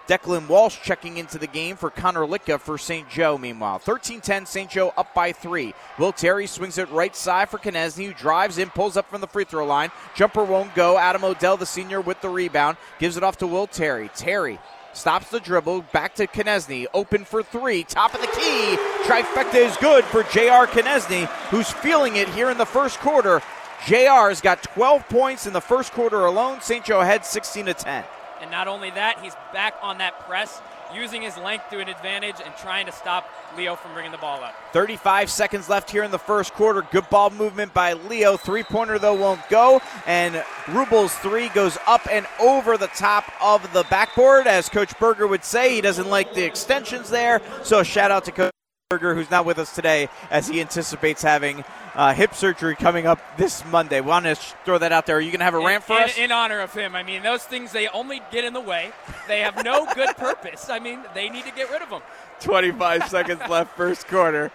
Declan 0.06 0.48
Walsh 0.48 0.78
checking 0.82 1.16
into 1.16 1.38
the 1.38 1.46
game 1.46 1.76
for 1.76 1.88
Connor 1.88 2.26
Litka 2.26 2.60
for 2.60 2.76
St. 2.76 3.08
Joe, 3.08 3.38
meanwhile. 3.38 3.78
13 3.78 4.20
10, 4.20 4.44
St. 4.44 4.70
Joe 4.70 4.92
up 4.96 5.14
by 5.14 5.32
three. 5.32 5.74
Will 5.98 6.12
Terry 6.12 6.46
swings 6.46 6.76
it 6.76 6.90
right 6.90 7.16
side 7.16 7.48
for 7.48 7.58
Konieczny, 7.58 8.06
who 8.06 8.12
drives 8.12 8.58
in, 8.58 8.68
pulls 8.70 8.98
up 8.98 9.08
from 9.08 9.22
the 9.22 9.26
free 9.26 9.44
throw 9.44 9.64
line. 9.64 9.90
Jumper 10.14 10.44
won't 10.44 10.74
go. 10.74 10.98
Adam 10.98 11.24
Odell, 11.24 11.56
the 11.56 11.64
senior, 11.64 12.02
with 12.02 12.20
the 12.20 12.28
rebound, 12.28 12.76
gives 12.98 13.16
it 13.16 13.22
off 13.22 13.38
to 13.38 13.46
Will 13.46 13.66
Terry. 13.66 14.10
Terry 14.14 14.58
stops 14.92 15.30
the 15.30 15.40
dribble, 15.40 15.82
back 15.92 16.14
to 16.16 16.26
Konieczny, 16.26 16.86
open 16.94 17.24
for 17.24 17.42
three, 17.42 17.82
top 17.84 18.14
of 18.14 18.20
the 18.20 18.26
key. 18.28 18.76
Trifecta 19.04 19.54
is 19.54 19.76
good 19.78 20.04
for 20.04 20.22
J.R. 20.24 20.66
Konieczny, 20.66 21.26
who's 21.48 21.70
feeling 21.70 22.16
it 22.16 22.28
here 22.28 22.50
in 22.50 22.58
the 22.58 22.66
first 22.66 22.98
quarter. 23.00 23.40
JR's 23.86 24.40
got 24.40 24.62
12 24.62 25.08
points 25.08 25.46
in 25.46 25.52
the 25.52 25.60
first 25.60 25.92
quarter 25.92 26.24
alone. 26.26 26.60
St. 26.60 26.84
Joe 26.84 27.00
ahead 27.00 27.24
16 27.24 27.66
to 27.66 27.74
10. 27.74 28.04
And 28.44 28.50
not 28.50 28.68
only 28.68 28.90
that, 28.90 29.20
he's 29.22 29.32
back 29.54 29.74
on 29.80 29.96
that 29.98 30.20
press, 30.26 30.60
using 30.94 31.22
his 31.22 31.34
length 31.38 31.70
to 31.70 31.78
an 31.78 31.88
advantage 31.88 32.34
and 32.44 32.54
trying 32.56 32.84
to 32.84 32.92
stop 32.92 33.26
Leo 33.56 33.74
from 33.74 33.94
bringing 33.94 34.12
the 34.12 34.18
ball 34.18 34.44
up. 34.44 34.54
35 34.74 35.30
seconds 35.30 35.70
left 35.70 35.90
here 35.90 36.02
in 36.02 36.10
the 36.10 36.18
first 36.18 36.52
quarter. 36.52 36.82
Good 36.82 37.08
ball 37.08 37.30
movement 37.30 37.72
by 37.72 37.94
Leo. 37.94 38.36
Three 38.36 38.62
pointer, 38.62 38.98
though, 38.98 39.14
won't 39.14 39.40
go. 39.48 39.80
And 40.06 40.44
Rubel's 40.68 41.14
three 41.14 41.48
goes 41.48 41.78
up 41.86 42.06
and 42.12 42.26
over 42.38 42.76
the 42.76 42.88
top 42.88 43.24
of 43.40 43.72
the 43.72 43.84
backboard. 43.84 44.46
As 44.46 44.68
Coach 44.68 44.92
Berger 44.98 45.26
would 45.26 45.42
say, 45.42 45.74
he 45.74 45.80
doesn't 45.80 46.10
like 46.10 46.34
the 46.34 46.44
extensions 46.44 47.08
there. 47.08 47.40
So 47.62 47.78
a 47.78 47.84
shout 47.84 48.10
out 48.10 48.26
to 48.26 48.32
Coach 48.32 48.52
Berger, 48.90 49.14
who's 49.14 49.30
not 49.30 49.46
with 49.46 49.58
us 49.58 49.74
today, 49.74 50.10
as 50.30 50.48
he 50.48 50.60
anticipates 50.60 51.22
having 51.22 51.64
uh, 51.94 52.12
hip 52.12 52.34
surgery 52.34 52.74
coming 52.74 53.06
up 53.06 53.20
this 53.36 53.64
Monday. 53.66 54.00
Want 54.00 54.24
to 54.26 54.34
throw 54.34 54.78
that 54.78 54.92
out 54.92 55.06
there. 55.06 55.16
Are 55.16 55.20
you 55.20 55.30
going 55.30 55.40
to 55.40 55.44
have 55.44 55.54
a 55.54 55.58
in, 55.58 55.66
rant 55.66 55.84
for 55.84 55.96
in, 55.96 56.02
us? 56.02 56.18
In 56.18 56.32
honor 56.32 56.60
of 56.60 56.72
him. 56.72 56.94
I 56.94 57.02
mean, 57.02 57.22
those 57.22 57.44
things, 57.44 57.72
they 57.72 57.88
only 57.88 58.20
get 58.30 58.44
in 58.44 58.52
the 58.52 58.60
way. 58.60 58.92
They 59.28 59.40
have 59.40 59.64
no 59.64 59.86
good 59.94 60.16
purpose. 60.16 60.68
I 60.68 60.78
mean, 60.78 61.00
they 61.14 61.28
need 61.28 61.44
to 61.44 61.52
get 61.52 61.70
rid 61.70 61.82
of 61.82 61.90
them. 61.90 62.02
25 62.40 63.08
seconds 63.08 63.40
left, 63.48 63.76
first 63.76 64.06
quarter. 64.08 64.50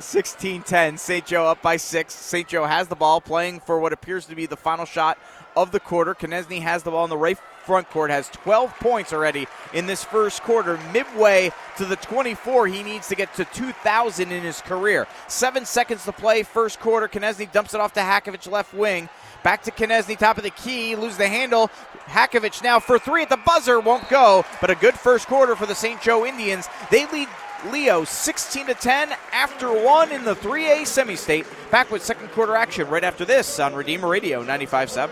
16 0.00 0.62
10. 0.62 0.98
St. 0.98 1.26
Joe 1.26 1.46
up 1.46 1.60
by 1.60 1.76
six. 1.76 2.14
St. 2.14 2.46
Joe 2.46 2.64
has 2.64 2.86
the 2.86 2.94
ball 2.94 3.20
playing 3.20 3.60
for 3.60 3.80
what 3.80 3.92
appears 3.92 4.26
to 4.26 4.36
be 4.36 4.46
the 4.46 4.56
final 4.56 4.84
shot 4.84 5.18
of 5.56 5.72
the 5.72 5.80
quarter. 5.80 6.14
Konieczny 6.14 6.62
has 6.62 6.84
the 6.84 6.92
ball 6.92 7.04
in 7.04 7.10
the 7.10 7.16
right 7.16 7.38
front 7.68 7.90
court, 7.90 8.10
has 8.10 8.30
12 8.30 8.74
points 8.80 9.12
already 9.12 9.46
in 9.74 9.84
this 9.84 10.02
first 10.02 10.42
quarter. 10.42 10.80
Midway 10.90 11.52
to 11.76 11.84
the 11.84 11.96
24, 11.96 12.66
he 12.66 12.82
needs 12.82 13.08
to 13.08 13.14
get 13.14 13.34
to 13.34 13.44
2,000 13.44 14.32
in 14.32 14.42
his 14.42 14.62
career. 14.62 15.06
Seven 15.26 15.66
seconds 15.66 16.02
to 16.06 16.12
play, 16.12 16.42
first 16.44 16.80
quarter. 16.80 17.08
Konieczny 17.08 17.52
dumps 17.52 17.74
it 17.74 17.80
off 17.80 17.92
to 17.92 18.00
Hakovich, 18.00 18.50
left 18.50 18.72
wing. 18.72 19.10
Back 19.42 19.64
to 19.64 19.70
Konieczny, 19.70 20.16
top 20.16 20.38
of 20.38 20.44
the 20.44 20.50
key, 20.50 20.96
lose 20.96 21.18
the 21.18 21.28
handle. 21.28 21.70
Hakovich 22.06 22.62
now 22.62 22.80
for 22.80 22.98
three 22.98 23.20
at 23.20 23.28
the 23.28 23.36
buzzer, 23.36 23.78
won't 23.80 24.08
go, 24.08 24.46
but 24.62 24.70
a 24.70 24.74
good 24.74 24.94
first 24.94 25.26
quarter 25.26 25.54
for 25.54 25.66
the 25.66 25.74
St. 25.74 26.00
Joe 26.00 26.24
Indians. 26.24 26.68
They 26.90 27.04
lead 27.12 27.28
Leo 27.70 28.04
16 28.04 28.66
to 28.68 28.74
10 28.74 29.10
after 29.30 29.70
one 29.84 30.10
in 30.10 30.24
the 30.24 30.36
3A 30.36 30.86
semi-state. 30.86 31.44
Back 31.70 31.90
with 31.90 32.02
second 32.02 32.30
quarter 32.30 32.56
action 32.56 32.88
right 32.88 33.04
after 33.04 33.26
this 33.26 33.60
on 33.60 33.74
Redeemer 33.74 34.08
Radio 34.08 34.42
95.7. 34.42 35.10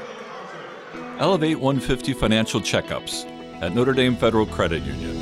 Elevate 1.18 1.58
150 1.58 2.12
financial 2.12 2.60
checkups 2.60 3.24
at 3.62 3.74
Notre 3.74 3.94
Dame 3.94 4.14
Federal 4.16 4.44
Credit 4.44 4.82
Union. 4.82 5.16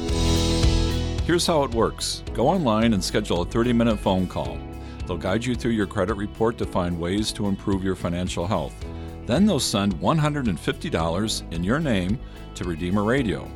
Here's 1.25 1.47
how 1.47 1.63
it 1.63 1.71
works 1.71 2.25
go 2.35 2.49
online 2.49 2.95
and 2.95 3.05
schedule 3.05 3.43
a 3.43 3.47
30 3.47 3.73
minute 3.73 4.01
phone 4.01 4.27
call. 4.27 4.59
They'll 5.07 5.17
guide 5.17 5.45
you 5.45 5.55
through 5.55 5.71
your 5.71 5.87
credit 5.87 6.15
report 6.15 6.59
to 6.59 6.67
find 6.67 6.99
ways 6.99 7.31
to 7.35 7.47
improve 7.47 7.85
your 7.85 7.95
financial 7.95 8.45
health. 8.45 8.75
Then 9.27 9.47
they'll 9.47 9.61
send 9.61 9.95
$150 10.01 11.53
in 11.53 11.63
your 11.63 11.79
name 11.79 12.19
to 12.57 12.65
Redeemer 12.65 13.05
Radio. 13.05 13.49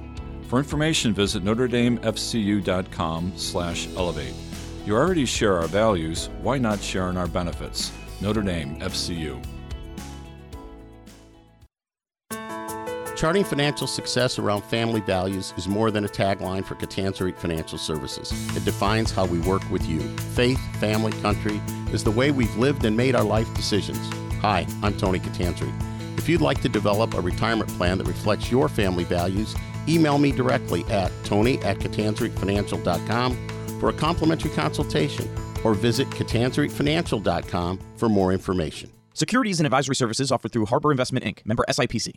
For 0.43 0.59
information, 0.61 1.13
visit 1.13 1.43
NotreDameFCU.com 1.43 3.33
slash 3.35 3.89
elevate. 3.97 4.35
You 4.87 4.95
already 4.95 5.27
share 5.27 5.59
our 5.59 5.67
values, 5.67 6.31
why 6.41 6.59
not 6.59 6.81
share 6.81 7.11
in 7.11 7.17
our 7.17 7.27
benefits? 7.27 7.91
Notre 8.21 8.43
Dame 8.43 8.79
FCU. 8.79 9.45
Charting 13.19 13.43
financial 13.43 13.89
success 13.89 14.39
around 14.39 14.63
family 14.63 15.01
values 15.01 15.53
is 15.57 15.67
more 15.67 15.91
than 15.91 16.05
a 16.05 16.09
tagline 16.09 16.65
for 16.65 16.77
Catanzarite 16.77 17.37
Financial 17.37 17.77
Services. 17.77 18.31
It 18.57 18.65
defines 18.65 19.11
how 19.11 19.27
we 19.27 19.41
work 19.41 19.69
with 19.73 19.85
you. 19.89 19.99
Faith, 20.37 20.61
family, 20.77 21.11
country 21.21 21.61
is 21.93 22.05
the 22.05 22.13
way 22.13 22.31
we've 22.31 22.55
lived 22.55 22.85
and 22.85 22.97
made 22.97 23.17
our 23.17 23.25
life 23.25 23.53
decisions. 23.55 23.99
Hi, 24.41 24.69
I'm 24.85 24.97
Tony 24.97 25.19
Catanzarite. 25.19 26.17
If 26.17 26.29
you'd 26.29 26.41
like 26.41 26.63
to 26.63 26.69
develop 26.69 27.15
a 27.15 27.21
retirement 27.21 27.69
plan 27.71 27.99
that 27.99 28.07
reflects 28.07 28.53
your 28.53 28.69
family 28.69 29.03
values, 29.03 29.53
email 29.89 30.19
me 30.19 30.31
directly 30.31 30.85
at 30.85 31.11
tony 31.25 31.59
at 31.65 31.81
for 33.81 33.89
a 33.89 33.93
complimentary 33.95 34.53
consultation 34.53 35.29
or 35.65 35.75
visit 35.75 36.09
catanzaritefinancial.com 36.11 37.81
for 37.97 38.09
more 38.09 38.33
information. 38.33 38.93
Securities 39.13 39.59
and 39.59 39.67
advisory 39.67 39.97
services 39.97 40.31
offered 40.31 40.53
through 40.53 40.67
Harbor 40.67 40.93
Investment 40.93 41.25
Inc., 41.25 41.45
member 41.45 41.65
SIPC 41.69 42.13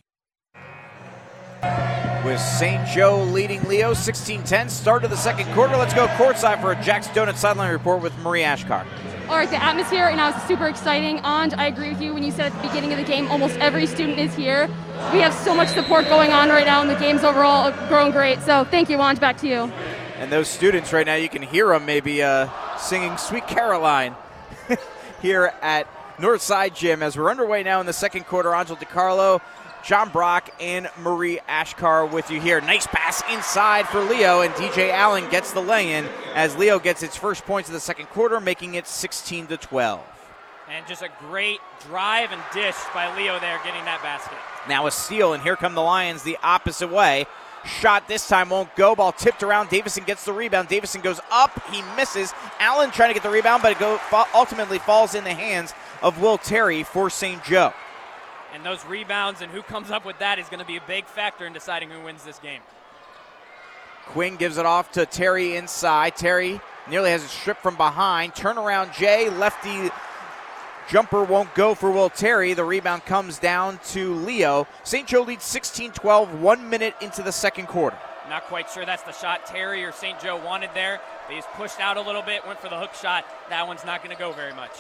with 2.31 2.39
St. 2.39 2.87
Joe 2.87 3.21
leading 3.23 3.61
Leo 3.63 3.93
16 3.93 4.43
10. 4.43 4.69
Start 4.69 5.03
of 5.03 5.09
the 5.09 5.17
second 5.17 5.51
quarter. 5.53 5.75
Let's 5.75 5.93
go 5.93 6.07
courtside 6.07 6.61
for 6.61 6.71
a 6.71 6.81
Jack's 6.81 7.09
Donut 7.09 7.35
sideline 7.35 7.73
report 7.73 8.01
with 8.01 8.17
Marie 8.19 8.43
Ashkar. 8.43 8.85
All 9.27 9.35
right, 9.35 9.49
the 9.49 9.61
atmosphere 9.61 10.05
right 10.05 10.15
now 10.15 10.29
is 10.29 10.41
super 10.43 10.67
exciting. 10.67 11.19
And 11.25 11.53
I 11.55 11.65
agree 11.65 11.89
with 11.89 12.01
you 12.01 12.13
when 12.13 12.23
you 12.23 12.31
said 12.31 12.53
at 12.53 12.61
the 12.61 12.67
beginning 12.69 12.93
of 12.93 12.99
the 12.99 13.03
game, 13.03 13.27
almost 13.27 13.57
every 13.57 13.85
student 13.85 14.17
is 14.17 14.33
here. 14.33 14.69
We 15.11 15.19
have 15.19 15.33
so 15.33 15.53
much 15.53 15.67
support 15.69 16.05
going 16.05 16.31
on 16.31 16.47
right 16.47 16.65
now, 16.65 16.79
and 16.79 16.89
the 16.89 16.95
game's 16.95 17.25
overall 17.25 17.69
growing 17.89 18.13
great. 18.13 18.39
So 18.43 18.63
thank 18.63 18.89
you, 18.89 18.97
Anj. 18.97 19.19
Back 19.19 19.35
to 19.39 19.47
you. 19.49 19.71
And 20.17 20.31
those 20.31 20.47
students 20.47 20.93
right 20.93 21.05
now, 21.05 21.15
you 21.15 21.27
can 21.27 21.41
hear 21.41 21.67
them 21.67 21.85
maybe 21.85 22.23
uh, 22.23 22.47
singing 22.77 23.17
Sweet 23.17 23.47
Caroline 23.47 24.15
here 25.21 25.51
at 25.61 25.85
Northside 26.17 26.75
Gym 26.75 27.03
as 27.03 27.17
we're 27.17 27.29
underway 27.29 27.63
now 27.63 27.81
in 27.81 27.85
the 27.85 27.93
second 27.93 28.25
quarter. 28.25 28.53
Angel 28.53 28.77
DiCarlo 28.77 29.41
John 29.83 30.09
Brock 30.09 30.49
and 30.59 30.89
Marie 30.99 31.39
Ashkar 31.49 32.09
with 32.11 32.29
you 32.29 32.39
here. 32.39 32.61
Nice 32.61 32.87
pass 32.87 33.23
inside 33.31 33.87
for 33.87 34.01
Leo, 34.01 34.41
and 34.41 34.53
DJ 34.53 34.91
Allen 34.91 35.29
gets 35.29 35.51
the 35.51 35.61
lay 35.61 35.93
in 35.93 36.07
as 36.33 36.55
Leo 36.55 36.79
gets 36.79 37.03
its 37.03 37.15
first 37.15 37.45
points 37.45 37.69
of 37.69 37.73
the 37.73 37.79
second 37.79 38.07
quarter, 38.07 38.39
making 38.39 38.75
it 38.75 38.87
16 38.87 39.47
to 39.47 39.57
12. 39.57 39.99
And 40.69 40.87
just 40.87 41.01
a 41.01 41.09
great 41.19 41.59
drive 41.87 42.31
and 42.31 42.41
dish 42.53 42.75
by 42.93 43.13
Leo 43.17 43.39
there, 43.39 43.59
getting 43.63 43.83
that 43.85 44.01
basket. 44.01 44.37
Now 44.69 44.87
a 44.87 44.91
steal, 44.91 45.33
and 45.33 45.43
here 45.43 45.55
come 45.55 45.75
the 45.75 45.81
Lions 45.81 46.23
the 46.23 46.37
opposite 46.43 46.89
way. 46.89 47.25
Shot 47.65 48.07
this 48.07 48.27
time 48.27 48.49
won't 48.49 48.73
go. 48.75 48.95
Ball 48.95 49.11
tipped 49.11 49.43
around. 49.43 49.69
Davison 49.69 50.03
gets 50.03 50.25
the 50.25 50.33
rebound. 50.33 50.67
Davison 50.67 51.01
goes 51.01 51.19
up. 51.31 51.51
He 51.71 51.83
misses. 51.95 52.33
Allen 52.59 52.89
trying 52.91 53.09
to 53.09 53.13
get 53.13 53.23
the 53.23 53.29
rebound, 53.29 53.61
but 53.61 53.73
it 53.73 53.79
go, 53.79 53.99
ultimately 54.33 54.79
falls 54.79 55.13
in 55.13 55.23
the 55.23 55.33
hands 55.33 55.73
of 56.01 56.19
Will 56.21 56.37
Terry 56.37 56.83
for 56.83 57.09
St. 57.09 57.43
Joe. 57.43 57.73
And 58.53 58.65
those 58.65 58.85
rebounds 58.85 59.41
and 59.41 59.51
who 59.51 59.61
comes 59.61 59.91
up 59.91 60.05
with 60.05 60.19
that 60.19 60.39
is 60.39 60.47
going 60.47 60.59
to 60.59 60.65
be 60.65 60.77
a 60.77 60.83
big 60.87 61.05
factor 61.05 61.45
in 61.45 61.53
deciding 61.53 61.89
who 61.89 62.01
wins 62.01 62.23
this 62.23 62.39
game. 62.39 62.61
Quinn 64.07 64.35
gives 64.35 64.57
it 64.57 64.65
off 64.65 64.91
to 64.93 65.05
Terry 65.05 65.55
inside. 65.55 66.15
Terry 66.15 66.59
nearly 66.89 67.11
has 67.11 67.23
a 67.23 67.27
strip 67.27 67.57
from 67.59 67.77
behind. 67.77 68.33
Turnaround 68.33 68.93
Jay, 68.93 69.29
lefty 69.29 69.89
jumper 70.89 71.23
won't 71.23 71.53
go 71.55 71.73
for 71.73 71.89
Will 71.91 72.09
Terry. 72.09 72.53
The 72.53 72.65
rebound 72.65 73.05
comes 73.05 73.39
down 73.39 73.79
to 73.89 74.13
Leo. 74.15 74.67
St. 74.83 75.07
Joe 75.07 75.21
leads 75.21 75.45
16 75.45 75.91
12, 75.91 76.41
one 76.41 76.69
minute 76.69 76.95
into 77.01 77.23
the 77.23 77.31
second 77.31 77.67
quarter. 77.67 77.97
Not 78.29 78.43
quite 78.43 78.69
sure 78.69 78.85
that's 78.85 79.03
the 79.03 79.13
shot 79.13 79.45
Terry 79.45 79.83
or 79.83 79.91
St. 79.91 80.19
Joe 80.19 80.37
wanted 80.43 80.69
there. 80.73 80.99
He's 81.29 81.45
pushed 81.55 81.79
out 81.79 81.97
a 81.97 82.01
little 82.01 82.21
bit, 82.21 82.45
went 82.45 82.59
for 82.59 82.69
the 82.69 82.77
hook 82.77 82.93
shot. 82.93 83.25
That 83.49 83.67
one's 83.67 83.85
not 83.85 84.03
going 84.03 84.15
to 84.15 84.19
go 84.19 84.31
very 84.31 84.53
much. 84.53 84.71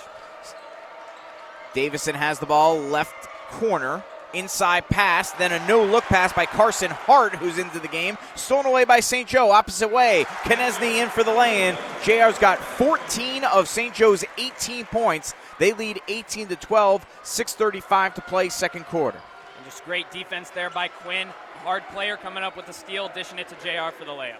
Davison 1.73 2.15
has 2.15 2.39
the 2.39 2.45
ball 2.45 2.77
left 2.79 3.29
corner. 3.51 4.03
Inside 4.33 4.87
pass, 4.87 5.31
then 5.31 5.51
a 5.51 5.67
no 5.67 5.83
look 5.83 6.05
pass 6.05 6.31
by 6.31 6.45
Carson 6.45 6.89
Hart, 6.89 7.35
who's 7.35 7.57
into 7.57 7.79
the 7.79 7.89
game. 7.89 8.17
Stolen 8.35 8.65
away 8.65 8.85
by 8.85 9.01
St. 9.01 9.27
Joe, 9.27 9.51
opposite 9.51 9.91
way. 9.91 10.23
Konieczny 10.43 11.03
in 11.03 11.09
for 11.09 11.23
the 11.23 11.33
lay 11.33 11.67
in. 11.67 11.75
JR's 12.03 12.39
got 12.39 12.57
14 12.57 13.43
of 13.43 13.67
St. 13.67 13.93
Joe's 13.93 14.23
18 14.37 14.85
points. 14.85 15.33
They 15.59 15.73
lead 15.73 15.99
18 16.07 16.47
to 16.47 16.55
12, 16.55 17.05
6.35 17.23 18.13
to 18.13 18.21
play, 18.21 18.47
second 18.47 18.85
quarter. 18.85 19.19
And 19.57 19.65
just 19.65 19.83
great 19.83 20.09
defense 20.11 20.49
there 20.49 20.69
by 20.69 20.87
Quinn. 20.87 21.27
Hard 21.63 21.83
player 21.91 22.15
coming 22.15 22.43
up 22.43 22.55
with 22.55 22.67
the 22.67 22.73
steal, 22.73 23.09
dishing 23.13 23.37
it 23.37 23.49
to 23.49 23.55
JR 23.55 23.91
for 23.91 24.05
the 24.05 24.11
layup. 24.11 24.39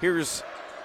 Here's 0.00 0.42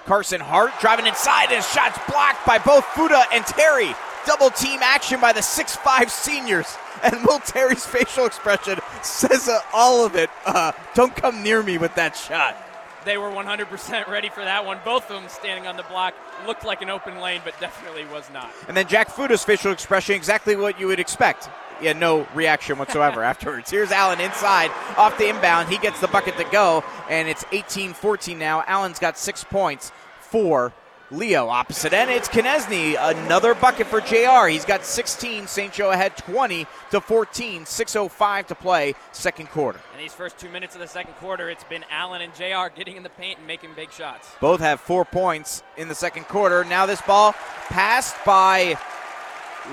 Carson 0.08 0.40
Hart 0.40 0.72
driving 0.80 1.06
inside, 1.06 1.52
and 1.52 1.64
shots 1.64 2.00
blocked 2.10 2.46
by 2.46 2.58
both 2.58 2.86
Fuda 2.96 3.26
and 3.34 3.46
Terry. 3.46 3.94
Double 4.26 4.50
team 4.50 4.80
action 4.82 5.20
by 5.20 5.34
the 5.34 5.42
six-five 5.42 6.10
seniors. 6.12 6.76
And 7.04 7.24
Will 7.28 7.38
Terry's 7.38 7.86
facial 7.86 8.26
expression 8.26 8.80
says 9.04 9.48
uh, 9.48 9.60
all 9.72 10.04
of 10.04 10.16
it. 10.16 10.32
Uh, 10.48 10.72
don't 10.96 11.16
come 11.16 11.44
near 11.44 11.62
me 11.62 11.78
with 11.78 11.94
that 11.94 12.16
shot. 12.18 12.58
They 13.06 13.20
were 13.20 13.30
100% 13.30 14.08
ready 14.08 14.30
for 14.30 14.44
that 14.44 14.66
one. 14.66 14.80
Both 14.84 15.12
of 15.12 15.22
them 15.22 15.30
standing 15.30 15.68
on 15.68 15.78
the 15.78 15.84
block. 15.84 16.16
Looked 16.48 16.66
like 16.66 16.82
an 16.82 16.90
open 16.90 17.20
lane, 17.20 17.42
but 17.46 17.54
definitely 17.60 18.06
was 18.06 18.28
not. 18.34 18.50
And 18.68 18.76
then 18.76 18.88
Jack 18.88 19.10
Fuda's 19.10 19.44
facial 19.44 19.72
expression, 19.72 20.16
exactly 20.16 20.56
what 20.56 20.80
you 20.80 20.88
would 20.88 21.00
expect. 21.00 21.50
Yeah, 21.82 21.94
no 21.94 22.28
reaction 22.34 22.78
whatsoever 22.78 23.24
afterwards. 23.32 23.70
Here's 23.70 23.92
Allen 23.92 24.20
inside, 24.20 24.72
off 24.98 25.18
the 25.18 25.30
inbound. 25.30 25.70
He 25.70 25.78
gets 25.78 26.00
the 26.00 26.08
bucket 26.08 26.38
to 26.38 26.44
go, 26.46 26.84
and 27.10 27.28
it's 27.28 27.46
18 27.52 27.94
14 27.94 28.38
now. 28.38 28.64
Allen's 28.68 29.00
got 29.00 29.18
six 29.18 29.44
points, 29.44 29.92
four 30.20 30.74
Leo 31.10 31.48
opposite 31.48 31.94
end. 31.94 32.12
It's 32.12 32.28
Konieczny, 32.28 32.98
another 33.00 33.56
bucket 33.56 33.88
for 33.88 34.02
JR. 34.02 34.48
He's 34.48 34.66
got 34.66 34.84
16. 34.84 35.48
St. 35.48 35.72
Joe 35.72 35.92
ahead 35.92 36.18
20 36.18 36.68
to 36.92 37.00
14. 37.00 37.64
6:05 37.64 38.48
to 38.48 38.56
play, 38.56 38.94
second 39.14 39.50
quarter. 39.50 39.80
In 39.94 40.00
these 40.00 40.14
first 40.14 40.38
two 40.38 40.50
minutes 40.50 40.76
of 40.76 40.82
the 40.82 40.88
second 40.88 41.14
quarter, 41.14 41.50
it's 41.50 41.64
been 41.64 41.86
Allen 41.90 42.22
and 42.22 42.34
JR 42.36 42.68
getting 42.76 42.98
in 42.98 43.04
the 43.04 43.10
paint 43.10 43.38
and 43.38 43.48
making 43.48 43.74
big 43.74 43.92
shots. 43.92 44.28
Both 44.42 44.60
have 44.60 44.82
four 44.82 45.06
points 45.06 45.64
in 45.78 45.88
the 45.88 45.96
second 45.96 46.26
quarter. 46.28 46.66
Now 46.66 46.86
this 46.86 47.02
ball 47.02 47.34
passed 47.70 48.16
by 48.26 48.78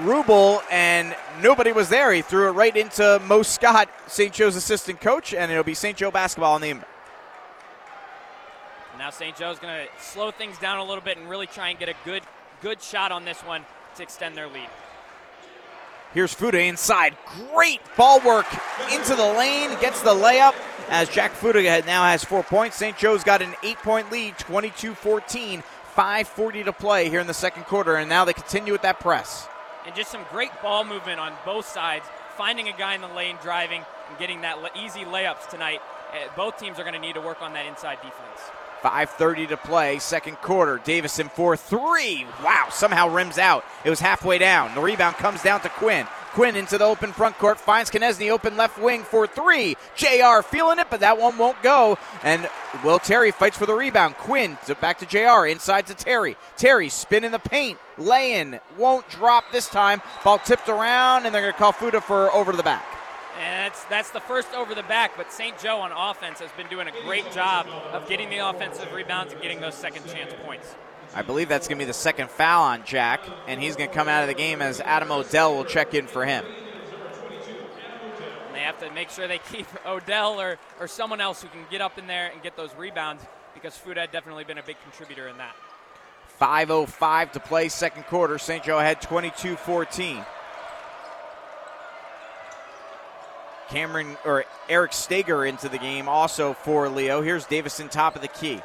Rubel, 0.03 0.63
and 0.71 1.15
nobody 1.43 1.73
was 1.73 1.89
there. 1.89 2.13
He 2.13 2.23
threw 2.23 2.49
it 2.49 2.53
right 2.53 2.77
into 2.77 3.21
Mo 3.27 3.43
Scott, 3.43 3.89
St. 4.07 4.33
Joe's 4.33 4.57
assistant 4.57 5.01
coach, 5.01 5.33
and 5.35 5.51
it'll 5.51 5.65
be 5.65 5.75
St. 5.75 5.97
Joe 5.97 6.11
basketball 6.11 6.55
on 6.55 6.61
the 6.61 6.71
inbound. 6.71 6.91
Now 8.99 9.11
St. 9.11 9.37
Joe's 9.37 9.59
going 9.59 9.87
to 9.87 10.03
slow 10.03 10.31
things 10.31 10.59
down 10.59 10.79
a 10.79 10.85
little 10.85 11.03
bit 11.03 11.19
and 11.19 11.29
really 11.29 11.47
try 11.47 11.69
and 11.69 11.79
get 11.79 11.89
a 11.89 11.95
good 12.05 12.23
good 12.63 12.81
shot 12.81 13.13
on 13.13 13.25
this 13.25 13.41
one 13.41 13.63
to 13.97 14.03
extend 14.03 14.37
their 14.37 14.49
lead. 14.49 14.69
Here's 16.15 16.33
Fuda 16.33 16.61
inside. 16.61 17.17
Great 17.53 17.81
ball 17.97 18.21
work 18.21 18.47
into 18.93 19.15
the 19.15 19.35
lane. 19.35 19.71
Gets 19.81 20.01
the 20.01 20.15
layup 20.15 20.55
as 20.89 21.09
Jack 21.09 21.33
Fuda 21.33 21.83
now 21.85 22.05
has 22.05 22.25
four 22.25 22.43
points. 22.43 22.77
St. 22.77 22.97
Joe's 22.97 23.25
got 23.25 23.43
an 23.43 23.55
eight 23.63 23.79
point 23.79 24.11
lead, 24.11 24.39
22 24.39 24.95
14. 24.95 25.63
5.40 25.97 26.65
to 26.65 26.73
play 26.73 27.09
here 27.09 27.21
in 27.21 27.27
the 27.29 27.35
second 27.35 27.65
quarter, 27.67 27.97
and 27.97 28.09
now 28.09 28.25
they 28.25 28.33
continue 28.33 28.73
with 28.73 28.83
that 28.83 28.99
press. 28.99 29.49
And 29.87 29.95
just 29.95 30.11
some 30.11 30.25
great 30.31 30.51
ball 30.63 30.85
movement 30.85 31.21
on 31.21 31.33
both 31.45 31.69
sides, 31.69 32.07
finding 32.37 32.69
a 32.69 32.73
guy 32.73 32.95
in 32.95 33.01
the 33.01 33.09
lane 33.09 33.37
driving 33.43 33.83
and 34.09 34.19
getting 34.19 34.41
that 34.43 34.59
easy 34.77 35.05
layups 35.05 35.49
tonight. 35.49 35.81
Uh, 36.13 36.29
both 36.37 36.59
teams 36.59 36.79
are 36.79 36.85
going 36.85 36.95
to 36.95 37.01
need 37.01 37.15
to 37.15 37.21
work 37.21 37.43
on 37.43 37.53
that 37.53 37.67
inside 37.67 37.97
defense. 37.97 38.41
5.30 38.83 39.49
to 39.49 39.57
play, 39.57 39.99
second 39.99 40.37
quarter. 40.37 40.81
Davison 40.85 41.29
for 41.31 41.57
three. 41.57 42.27
Wow, 42.43 42.69
somehow 42.71 43.09
rims 43.09 43.39
out. 43.39 43.65
It 43.83 43.91
was 43.91 44.01
halfway 44.01 44.37
down. 44.39 44.75
The 44.75 44.81
rebound 44.81 45.17
comes 45.17 45.43
down 45.43 45.63
to 45.63 45.71
Quinn. 45.71 46.07
Quinn 46.35 46.57
into 46.57 46.79
the 46.79 46.85
open 46.85 47.13
front 47.13 47.39
court, 47.39 47.61
finds 47.61 47.93
Konieczny 47.93 48.29
open 48.29 48.57
left 48.57 48.77
wing 48.77 49.05
for 49.05 49.25
three. 49.25 49.77
JR 49.95 50.43
feeling 50.43 50.81
it, 50.81 50.89
but 50.91 50.99
that 50.99 51.17
one 51.17 51.39
won't 51.39 51.63
go. 51.63 51.97
And 52.25 52.49
Will 52.83 52.99
Terry 52.99 53.31
fights 53.31 53.57
for 53.57 53.67
the 53.67 53.75
rebound. 53.75 54.17
Quinn 54.17 54.59
to 54.67 54.75
back 54.75 54.99
to 54.99 55.07
JR, 55.07 55.47
inside 55.47 55.87
to 55.87 55.95
Terry. 55.95 56.37
Terry 56.57 56.89
spin 56.89 57.23
in 57.23 57.31
the 57.31 57.39
paint, 57.39 57.79
lay 57.99 58.41
in, 58.41 58.59
won't 58.77 59.09
drop 59.09 59.45
this 59.53 59.69
time. 59.69 60.03
Ball 60.25 60.41
tipped 60.41 60.69
around, 60.69 61.25
and 61.25 61.33
they're 61.33 61.43
going 61.43 61.53
to 61.53 61.59
call 61.59 61.71
Fuda 61.71 62.01
for 62.01 62.33
over 62.33 62.51
to 62.51 62.57
the 62.57 62.65
back. 62.65 62.85
And 63.41 63.67
that's 63.67 63.85
that's 63.85 64.11
the 64.11 64.21
first 64.21 64.53
over 64.55 64.75
the 64.75 64.83
back, 64.85 65.17
but 65.17 65.33
St. 65.33 65.57
Joe 65.59 65.79
on 65.79 65.93
offense 65.93 66.41
has 66.41 66.51
been 66.53 66.69
doing 66.69 66.89
a 66.89 66.93
great 67.05 67.31
job 67.33 67.67
of 67.93 68.09
getting 68.09 68.31
the 68.31 68.39
offensive 68.39 68.93
rebounds 68.93 69.33
and 69.33 69.41
getting 69.41 69.61
those 69.61 69.75
second 69.75 70.05
chance 70.07 70.33
points. 70.45 70.75
I 71.15 71.23
believe 71.23 71.49
that's 71.49 71.69
going 71.69 71.79
to 71.79 71.85
be 71.85 71.87
the 71.87 71.93
second 71.93 72.29
foul 72.29 72.65
on 72.65 72.85
Jack, 72.85 73.21
and 73.47 73.61
he's 73.63 73.77
going 73.77 73.89
to 73.89 73.95
come 73.95 74.09
out 74.09 74.23
of 74.23 74.29
the 74.29 74.35
game 74.35 74.61
as 74.61 74.81
Adam 74.81 75.13
Odell 75.13 75.55
will 75.55 75.65
check 75.65 75.95
in 75.95 76.09
for 76.09 76.25
him. 76.25 76.45
And 78.47 78.55
they 78.55 78.61
have 78.61 78.81
to 78.81 78.91
make 78.91 79.11
sure 79.11 79.29
they 79.29 79.39
keep 79.39 79.67
Odell 79.87 80.41
or, 80.41 80.59
or 80.81 80.89
someone 80.89 81.21
else 81.21 81.41
who 81.41 81.49
can 81.49 81.65
get 81.71 81.81
up 81.81 81.99
in 81.99 82.09
there 82.09 82.33
and 82.33 82.43
get 82.43 82.57
those 82.57 82.75
rebounds 82.75 83.23
because 83.55 83.77
Fuda 83.77 84.01
had 84.01 84.11
definitely 84.11 84.43
been 84.43 84.59
a 84.59 84.63
big 84.63 84.77
contributor 84.83 85.29
in 85.29 85.39
that. 85.39 85.55
5.05 86.41 87.33
to 87.33 87.41
play, 87.41 87.69
second 87.69 88.03
quarter. 88.07 88.37
St. 88.39 88.65
Joe 88.65 88.81
had 88.81 89.01
22 89.01 89.55
14. 89.55 90.25
Cameron 93.69 94.17
or 94.25 94.45
Eric 94.69 94.93
Stager 94.93 95.45
into 95.45 95.69
the 95.69 95.79
game 95.79 96.09
also 96.09 96.55
for 96.55 96.89
Leo. 96.89 97.23
Here's 97.23 97.47
Davison 97.47 97.89
top 97.89 98.17
of 98.17 98.23
the 98.23 98.29
key. 98.29 98.61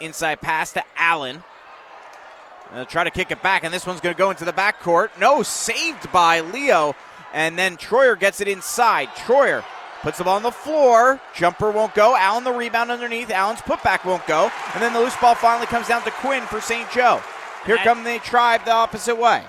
Inside 0.00 0.40
pass 0.40 0.72
to 0.72 0.84
Allen. 0.96 1.42
Try 2.88 3.04
to 3.04 3.10
kick 3.10 3.30
it 3.30 3.42
back, 3.42 3.64
and 3.64 3.74
this 3.74 3.86
one's 3.86 4.00
going 4.00 4.14
to 4.14 4.18
go 4.18 4.30
into 4.30 4.44
the 4.44 4.52
backcourt. 4.52 5.10
No, 5.18 5.42
saved 5.42 6.10
by 6.12 6.40
Leo. 6.40 6.94
And 7.32 7.58
then 7.58 7.76
Troyer 7.76 8.18
gets 8.18 8.40
it 8.40 8.48
inside. 8.48 9.08
Troyer 9.10 9.64
puts 10.02 10.18
the 10.18 10.24
ball 10.24 10.36
on 10.36 10.42
the 10.42 10.50
floor. 10.50 11.20
Jumper 11.34 11.70
won't 11.70 11.94
go. 11.94 12.16
Allen 12.16 12.44
the 12.44 12.52
rebound 12.52 12.90
underneath. 12.90 13.30
Allen's 13.30 13.60
putback 13.60 14.04
won't 14.04 14.26
go. 14.26 14.50
And 14.74 14.82
then 14.82 14.92
the 14.92 15.00
loose 15.00 15.16
ball 15.16 15.34
finally 15.34 15.66
comes 15.66 15.88
down 15.88 16.02
to 16.04 16.10
Quinn 16.10 16.42
for 16.44 16.60
St. 16.60 16.90
Joe. 16.90 17.20
Here 17.66 17.76
that, 17.76 17.84
come 17.84 18.04
the 18.04 18.18
tribe 18.20 18.64
the 18.64 18.72
opposite 18.72 19.16
way. 19.16 19.44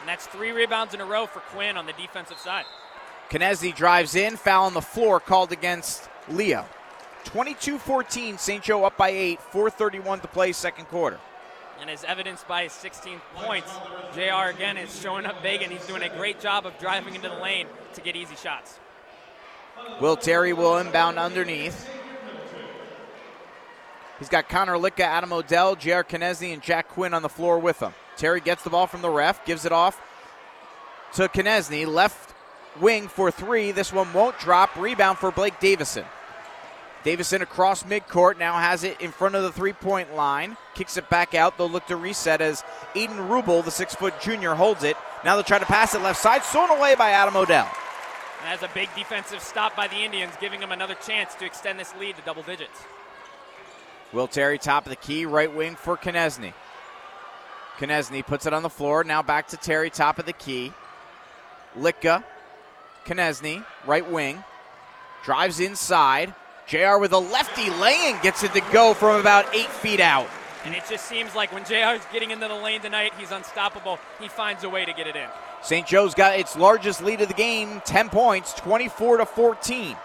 And 0.00 0.08
that's 0.08 0.26
three 0.26 0.52
rebounds 0.52 0.94
in 0.94 1.00
a 1.00 1.04
row 1.04 1.26
for 1.26 1.40
Quinn 1.40 1.76
on 1.76 1.86
the 1.86 1.92
defensive 1.94 2.38
side. 2.38 2.64
Konieczny 3.30 3.74
drives 3.74 4.14
in, 4.14 4.36
foul 4.36 4.66
on 4.66 4.74
the 4.74 4.80
floor 4.80 5.20
called 5.20 5.52
against 5.52 6.08
Leo. 6.28 6.66
22 7.28 7.78
14, 7.78 8.38
St. 8.38 8.64
Joe 8.64 8.84
up 8.84 8.96
by 8.96 9.10
8, 9.10 9.40
4.31 9.52 10.22
to 10.22 10.28
play, 10.28 10.50
second 10.52 10.86
quarter. 10.86 11.20
And 11.78 11.90
as 11.90 12.02
evidenced 12.02 12.48
by 12.48 12.62
his 12.62 12.72
16 12.72 13.20
points, 13.34 13.70
JR 14.14 14.48
again 14.48 14.78
is 14.78 14.98
showing 14.98 15.26
up 15.26 15.42
big 15.42 15.60
and 15.60 15.70
he's 15.70 15.86
doing 15.86 16.02
a 16.02 16.08
great 16.08 16.40
job 16.40 16.64
of 16.64 16.78
driving 16.78 17.14
into 17.14 17.28
the 17.28 17.36
lane 17.36 17.66
to 17.92 18.00
get 18.00 18.16
easy 18.16 18.34
shots. 18.34 18.80
Will 20.00 20.16
Terry 20.16 20.54
will 20.54 20.78
inbound 20.78 21.18
underneath. 21.18 21.86
He's 24.18 24.30
got 24.30 24.48
Connor 24.48 24.76
Litka, 24.76 25.00
Adam 25.00 25.30
Odell, 25.30 25.76
J.R. 25.76 26.04
Konieczny, 26.04 26.54
and 26.54 26.62
Jack 26.62 26.88
Quinn 26.88 27.12
on 27.12 27.20
the 27.20 27.28
floor 27.28 27.58
with 27.58 27.78
him. 27.78 27.92
Terry 28.16 28.40
gets 28.40 28.64
the 28.64 28.70
ball 28.70 28.86
from 28.86 29.02
the 29.02 29.10
ref, 29.10 29.44
gives 29.44 29.66
it 29.66 29.70
off 29.70 30.00
to 31.16 31.28
Konieczny, 31.28 31.86
left 31.86 32.34
wing 32.80 33.06
for 33.06 33.30
three. 33.30 33.70
This 33.70 33.92
one 33.92 34.10
won't 34.14 34.38
drop. 34.38 34.74
Rebound 34.76 35.18
for 35.18 35.30
Blake 35.30 35.60
Davison. 35.60 36.06
Davison 37.08 37.40
across 37.40 37.84
midcourt 37.84 38.38
now 38.38 38.58
has 38.58 38.84
it 38.84 39.00
in 39.00 39.12
front 39.12 39.34
of 39.34 39.42
the 39.42 39.50
three 39.50 39.72
point 39.72 40.14
line. 40.14 40.58
Kicks 40.74 40.98
it 40.98 41.08
back 41.08 41.34
out. 41.34 41.56
They'll 41.56 41.70
look 41.70 41.86
to 41.86 41.96
reset 41.96 42.42
as 42.42 42.62
Aiden 42.94 43.30
Rubel, 43.30 43.64
the 43.64 43.70
six 43.70 43.94
foot 43.94 44.12
junior, 44.20 44.54
holds 44.54 44.84
it. 44.84 44.94
Now 45.24 45.34
they'll 45.34 45.42
try 45.42 45.58
to 45.58 45.64
pass 45.64 45.94
it 45.94 46.02
left 46.02 46.20
side. 46.20 46.44
Sewn 46.44 46.68
away 46.68 46.96
by 46.96 47.12
Adam 47.12 47.34
Odell. 47.34 47.64
And 47.64 48.52
that's 48.52 48.62
a 48.62 48.68
big 48.74 48.90
defensive 48.94 49.40
stop 49.40 49.74
by 49.74 49.88
the 49.88 49.96
Indians, 49.96 50.34
giving 50.38 50.60
them 50.60 50.70
another 50.70 50.96
chance 50.96 51.34
to 51.36 51.46
extend 51.46 51.80
this 51.80 51.94
lead 51.98 52.14
to 52.16 52.22
double 52.26 52.42
digits. 52.42 52.78
Will 54.12 54.28
Terry, 54.28 54.58
top 54.58 54.84
of 54.84 54.90
the 54.90 54.96
key, 54.96 55.24
right 55.24 55.50
wing 55.50 55.76
for 55.76 55.96
Konieczny. 55.96 56.52
Konieczny 57.78 58.26
puts 58.26 58.44
it 58.44 58.52
on 58.52 58.62
the 58.62 58.68
floor. 58.68 59.02
Now 59.02 59.22
back 59.22 59.48
to 59.48 59.56
Terry, 59.56 59.88
top 59.88 60.18
of 60.18 60.26
the 60.26 60.34
key. 60.34 60.74
Litka, 61.74 62.22
Konieczny, 63.06 63.64
right 63.86 64.06
wing, 64.10 64.44
drives 65.24 65.58
inside. 65.58 66.34
JR 66.68 66.98
with 66.98 67.12
a 67.12 67.18
lefty 67.18 67.70
lane 67.70 68.16
gets 68.22 68.44
it 68.44 68.52
to 68.52 68.60
go 68.72 68.92
from 68.92 69.18
about 69.18 69.46
eight 69.54 69.70
feet 69.70 70.00
out. 70.00 70.28
And 70.66 70.74
it 70.74 70.82
just 70.88 71.06
seems 71.06 71.34
like 71.34 71.50
when 71.50 71.64
JR 71.64 71.96
is 71.96 72.02
getting 72.12 72.30
into 72.30 72.46
the 72.46 72.54
lane 72.54 72.82
tonight, 72.82 73.12
he's 73.18 73.30
unstoppable. 73.30 73.98
He 74.20 74.28
finds 74.28 74.64
a 74.64 74.68
way 74.68 74.84
to 74.84 74.92
get 74.92 75.06
it 75.06 75.16
in. 75.16 75.28
St. 75.62 75.86
Joe's 75.86 76.14
got 76.14 76.38
its 76.38 76.56
largest 76.56 77.02
lead 77.02 77.22
of 77.22 77.28
the 77.28 77.34
game, 77.34 77.80
10 77.86 78.10
points, 78.10 78.52
24 78.52 79.16
to 79.16 79.26
14. 79.26 79.96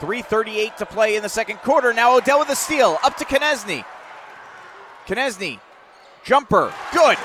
3.38 0.00 0.76
to 0.76 0.86
play 0.86 1.14
in 1.14 1.22
the 1.22 1.28
second 1.28 1.58
quarter. 1.58 1.92
Now 1.92 2.16
Odell 2.16 2.40
with 2.40 2.48
a 2.48 2.56
steal. 2.56 2.98
Up 3.04 3.16
to 3.18 3.24
Konieczny. 3.24 3.84
Konieczny. 5.06 5.60
Jumper. 6.24 6.72
Good. 6.92 7.16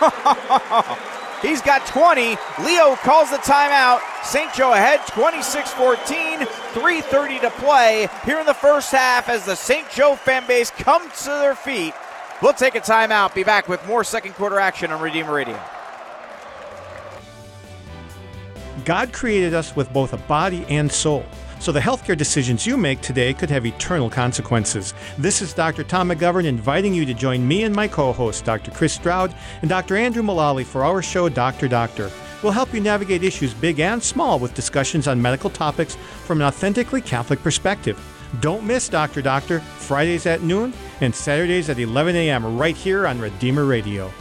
He's 1.42 1.60
got 1.62 1.86
20. 1.86 2.36
Leo 2.64 2.96
calls 2.96 3.30
the 3.30 3.36
timeout. 3.38 4.00
St. 4.24 4.52
Joe 4.54 4.72
ahead 4.72 5.06
26 5.08 5.72
14. 5.72 6.38
3.30 6.40 7.40
to 7.40 7.50
play 7.50 8.08
here 8.24 8.38
in 8.38 8.46
the 8.46 8.54
first 8.54 8.92
half 8.92 9.28
as 9.28 9.44
the 9.44 9.54
St. 9.54 9.88
Joe 9.90 10.14
fan 10.16 10.46
base 10.46 10.70
comes 10.70 11.22
to 11.22 11.30
their 11.30 11.54
feet. 11.54 11.94
We'll 12.42 12.52
take 12.52 12.74
a 12.74 12.80
timeout. 12.80 13.34
Be 13.34 13.44
back 13.44 13.68
with 13.68 13.86
more 13.86 14.04
second 14.04 14.34
quarter 14.34 14.58
action 14.58 14.90
on 14.90 15.00
Redeemer 15.00 15.34
Radio. 15.34 15.58
God 18.84 19.12
created 19.12 19.54
us 19.54 19.74
with 19.74 19.92
both 19.92 20.12
a 20.12 20.18
body 20.18 20.64
and 20.68 20.90
soul. 20.90 21.24
So 21.58 21.72
the 21.72 21.80
healthcare 21.80 22.16
decisions 22.16 22.66
you 22.66 22.76
make 22.76 23.00
today 23.00 23.32
could 23.34 23.50
have 23.50 23.66
eternal 23.66 24.10
consequences. 24.10 24.94
This 25.18 25.42
is 25.42 25.52
Dr. 25.52 25.82
Tom 25.82 26.10
McGovern 26.10 26.44
inviting 26.44 26.94
you 26.94 27.04
to 27.06 27.14
join 27.14 27.46
me 27.46 27.64
and 27.64 27.74
my 27.74 27.88
co 27.88 28.12
host, 28.12 28.44
Dr. 28.44 28.70
Chris 28.70 28.92
Stroud, 28.92 29.34
and 29.62 29.68
Dr. 29.68 29.96
Andrew 29.96 30.22
Mullally 30.22 30.64
for 30.64 30.84
our 30.84 31.02
show, 31.02 31.28
Dr. 31.28 31.66
Doctor. 31.66 32.10
We'll 32.42 32.52
help 32.52 32.72
you 32.74 32.80
navigate 32.80 33.24
issues 33.24 33.54
big 33.54 33.80
and 33.80 34.02
small 34.02 34.38
with 34.38 34.54
discussions 34.54 35.08
on 35.08 35.20
medical 35.20 35.50
topics 35.50 35.96
from 36.24 36.40
an 36.40 36.46
authentically 36.46 37.00
Catholic 37.00 37.42
perspective. 37.42 37.98
Don't 38.40 38.64
miss 38.64 38.88
Dr. 38.88 39.22
Doctor, 39.22 39.60
Fridays 39.60 40.26
at 40.26 40.42
noon 40.42 40.74
and 41.00 41.14
Saturdays 41.14 41.70
at 41.70 41.78
11 41.78 42.14
a.m. 42.16 42.58
right 42.58 42.76
here 42.76 43.06
on 43.06 43.18
Redeemer 43.18 43.64
Radio. 43.64 44.12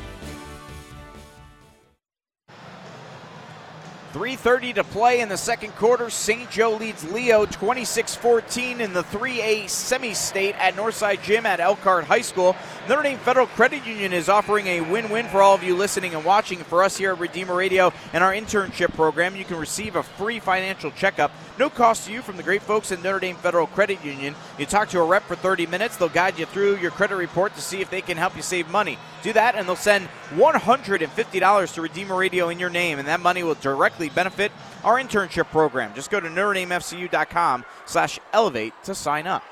3.30 4.16 4.76
to 4.76 4.84
play 4.86 5.20
in 5.20 5.28
the 5.28 5.36
second 5.36 5.76
quarter. 5.76 6.10
St. 6.10 6.50
Joe 6.50 6.78
leads 6.78 7.04
Leo 7.12 7.46
26 7.46 8.16
14 8.16 8.80
in 8.80 8.94
the 8.94 9.04
3A 9.04 9.68
semi 9.68 10.14
state 10.14 10.56
at 10.56 10.76
Northside 10.76 11.22
Gym 11.22 11.46
at 11.46 11.60
Elkhart 11.60 12.06
High 12.06 12.22
School. 12.22 12.56
Notre 12.88 13.04
Dame 13.04 13.18
Federal 13.18 13.48
Credit 13.48 13.86
Union 13.86 14.14
is 14.14 14.30
offering 14.30 14.68
a 14.68 14.80
win 14.80 15.10
win 15.10 15.28
for 15.28 15.42
all 15.42 15.54
of 15.54 15.64
you 15.64 15.76
listening 15.76 16.16
and 16.16 16.24
watching. 16.24 16.60
For 16.60 16.82
us 16.82 16.96
here 16.96 17.12
at 17.12 17.20
Redeemer 17.20 17.56
Radio 17.56 17.92
and 18.14 18.24
our 18.24 18.32
internship 18.32 18.94
program, 18.94 19.36
you 19.36 19.44
can 19.44 19.58
receive 19.58 19.98
a 19.98 20.04
free 20.04 20.40
financial 20.40 20.92
checkup, 20.92 21.32
no 21.60 21.70
cost 21.70 22.06
to 22.06 22.14
you, 22.14 22.22
from 22.22 22.38
the 22.38 22.44
great 22.44 22.62
folks 22.62 22.94
at 22.94 23.04
Notre 23.04 23.20
Dame 23.20 23.36
Federal 23.36 23.68
Credit 23.68 24.02
Union. 24.06 24.34
You 24.58 24.66
talk 24.66 24.88
to 24.90 25.00
a 25.02 25.06
rep 25.06 25.24
for 25.24 25.36
30 25.36 25.66
minutes, 25.66 25.98
they'll 25.98 26.08
guide 26.08 26.40
you 26.40 26.46
through 26.46 26.78
your 26.78 26.92
credit 26.92 27.16
report 27.16 27.54
to 27.56 27.62
see 27.62 27.82
if 27.82 27.90
they 27.90 28.02
can 28.02 28.16
help 28.16 28.36
you 28.38 28.44
save 28.44 28.70
money. 28.70 28.98
Do 29.24 29.34
that, 29.34 29.56
and 29.56 29.68
they'll 29.68 29.76
send 29.76 30.08
$150 30.36 31.74
to 31.74 31.82
Redeemer 31.82 32.16
Radio 32.16 32.50
in 32.50 32.60
your 32.60 32.70
name, 32.70 33.00
and 33.00 33.08
that 33.08 33.20
money 33.20 33.42
will 33.42 33.56
directly 33.56 34.05
benefit 34.10 34.52
our 34.84 34.96
internship 34.96 35.46
program. 35.46 35.94
Just 35.96 36.12
go 36.12 36.20
to 36.20 36.28
NotreDameFCU.com 36.28 37.66
slash 37.86 38.20
elevate 38.34 38.74
to 38.84 38.96
sign 38.96 39.28
up. 39.28 39.44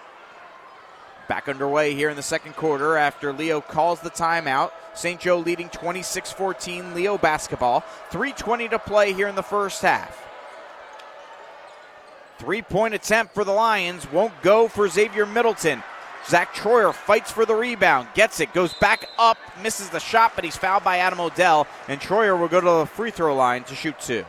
Back 1.28 1.48
underway 1.48 1.94
here 1.94 2.10
in 2.10 2.16
the 2.16 2.22
second 2.22 2.56
quarter 2.56 2.98
after 2.98 3.32
Leo 3.32 3.62
calls 3.62 4.02
the 4.02 4.10
timeout. 4.10 4.72
St. 4.94 5.20
Joe 5.20 5.40
leading 5.40 5.70
26 5.70 6.32
14, 6.32 6.94
Leo 6.94 7.18
basketball. 7.18 7.84
3.20 8.12 8.70
to 8.72 8.80
play 8.80 9.14
here 9.14 9.28
in 9.28 9.36
the 9.36 9.42
first 9.42 9.82
half. 9.82 10.22
Three 12.40 12.62
point 12.62 12.94
attempt 12.94 13.34
for 13.34 13.44
the 13.44 13.54
Lions 13.54 14.12
won't 14.12 14.40
go 14.42 14.68
for 14.68 14.88
Xavier 14.90 15.26
Middleton. 15.26 15.82
Zach 16.28 16.54
Troyer 16.54 16.94
fights 16.94 17.32
for 17.32 17.46
the 17.46 17.56
rebound, 17.56 18.08
gets 18.14 18.40
it, 18.40 18.54
goes 18.54 18.74
back 18.76 19.08
up, 19.18 19.38
misses 19.62 19.90
the 19.90 20.00
shot, 20.00 20.34
but 20.36 20.46
he's 20.46 20.56
fouled 20.56 20.84
by 20.84 21.00
Adam 21.00 21.20
Odell, 21.20 21.68
and 21.90 22.00
Troyer 22.00 22.40
will 22.40 22.48
go 22.48 22.62
to 22.62 22.66
the 22.66 22.86
free 22.86 23.12
throw 23.12 23.36
line 23.36 23.64
to 23.66 23.76
shoot 23.76 24.00
two. 24.00 24.26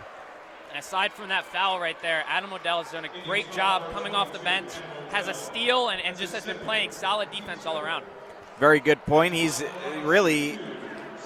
And 0.75 0.83
aside 0.83 1.13
from 1.13 1.29
that 1.29 1.45
foul 1.45 1.79
right 1.79 1.97
there, 2.03 2.25
Adam 2.27 2.53
Odell 2.53 2.83
has 2.83 2.91
done 2.91 3.05
a 3.05 3.25
great 3.25 3.49
job 3.53 3.93
coming 3.93 4.17
off 4.17 4.33
the 4.33 4.41
bench, 4.41 4.73
has 5.11 5.29
a 5.29 5.35
steal, 5.35 5.91
and, 5.91 6.03
and 6.03 6.19
just 6.19 6.35
has 6.35 6.45
been 6.45 6.59
playing 6.59 6.91
solid 6.91 7.31
defense 7.31 7.65
all 7.65 7.79
around. 7.79 8.05
Very 8.59 8.81
good 8.81 9.01
point. 9.07 9.35
He's 9.35 9.63
uh, 9.63 9.69
really 10.03 10.59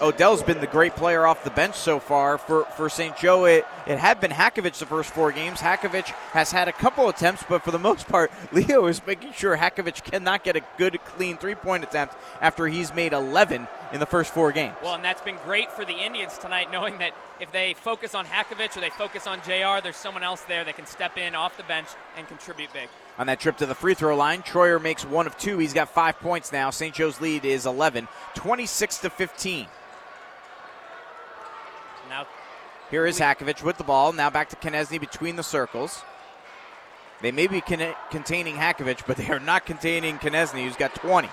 Odell's 0.03 0.43
been 0.43 0.61
the 0.61 0.67
great 0.67 0.95
player 0.95 1.27
off 1.27 1.45
the 1.45 1.51
bench 1.51 1.75
so 1.75 1.99
far 1.99 2.37
for, 2.39 2.65
for 2.77 2.89
St. 2.89 3.17
Joe. 3.17 3.47
It, 3.47 3.67
it 3.87 3.99
had 3.99 4.21
been 4.21 4.31
Hakovich 4.31 4.79
the 4.79 4.87
first 4.87 5.11
four 5.11 5.33
games. 5.33 5.61
Hakovich 5.61 6.09
has 6.33 6.53
had 6.53 6.69
a 6.69 6.73
couple 6.73 7.09
attempts, 7.09 7.43
but 7.49 7.65
for 7.65 7.71
the 7.71 7.79
most 7.79 8.07
part, 8.07 8.31
Leo 8.53 8.87
is 8.87 9.01
making 9.07 9.33
sure 9.33 9.57
Hakovich 9.57 10.05
cannot 10.05 10.45
get 10.45 10.57
a 10.57 10.63
good, 10.77 11.03
clean 11.05 11.39
three 11.39 11.55
point 11.55 11.85
attempt 11.85 12.15
after 12.43 12.67
he's 12.67 12.95
made 12.95 13.15
11 13.15 13.67
in 13.93 14.01
the 14.01 14.07
first 14.07 14.33
four 14.33 14.53
games. 14.53 14.75
Well, 14.83 14.95
and 14.95 15.05
that's 15.05 15.23
been 15.23 15.37
great 15.45 15.71
for 15.73 15.85
the 15.85 15.93
Indians 15.93 16.37
tonight, 16.39 16.71
knowing 16.71 16.99
that 16.99 17.13
if 17.41 17.51
they 17.53 17.75
focus 17.75 18.15
on 18.15 18.27
Hakovich 18.27 18.77
or 18.77 18.81
they 18.81 18.91
focus 18.91 19.27
on 19.27 19.41
JR, 19.41 19.83
there's 19.83 19.97
someone 19.97 20.23
else 20.23 20.43
there 20.43 20.65
that 20.65 20.77
can 20.77 20.87
step 20.87 21.17
in 21.17 21.35
off 21.35 21.57
the 21.57 21.63
bench 21.65 21.89
and 22.17 22.27
contribute 22.29 22.73
big. 22.73 22.89
On 23.19 23.27
that 23.27 23.41
trip 23.41 23.57
to 23.59 23.67
the 23.67 23.75
free 23.75 23.95
throw 23.95 24.17
line, 24.17 24.43
Troyer 24.43 24.81
makes 24.81 25.05
one 25.05 25.27
of 25.27 25.37
two. 25.39 25.59
He's 25.59 25.73
got 25.73 25.89
five 25.89 26.19
points 26.21 26.53
now. 26.53 26.71
St. 26.71 26.95
Joe's 26.95 27.21
lead 27.21 27.45
is 27.45 27.67
11, 27.67 28.09
26 28.35 28.99
to 28.99 29.11
15. 29.11 29.67
Now, 32.09 32.27
Here 32.91 33.07
is 33.07 33.19
Hakovich 33.19 33.63
with 33.63 33.77
the 33.77 33.85
ball. 33.85 34.13
Now 34.13 34.31
back 34.31 34.49
to 34.51 34.57
Konieczny 34.57 34.99
between 34.99 35.37
the 35.37 35.43
circles. 35.43 36.03
They 37.21 37.33
may 37.33 37.49
be 37.49 37.61
con- 37.61 37.95
containing 38.11 38.55
Hakovich, 38.55 39.03
but 39.07 39.17
they 39.17 39.29
are 39.29 39.41
not 39.41 39.67
containing 39.67 40.19
Konieczny, 40.19 40.65
who's 40.65 40.77
got 40.77 40.95
20. 40.95 41.29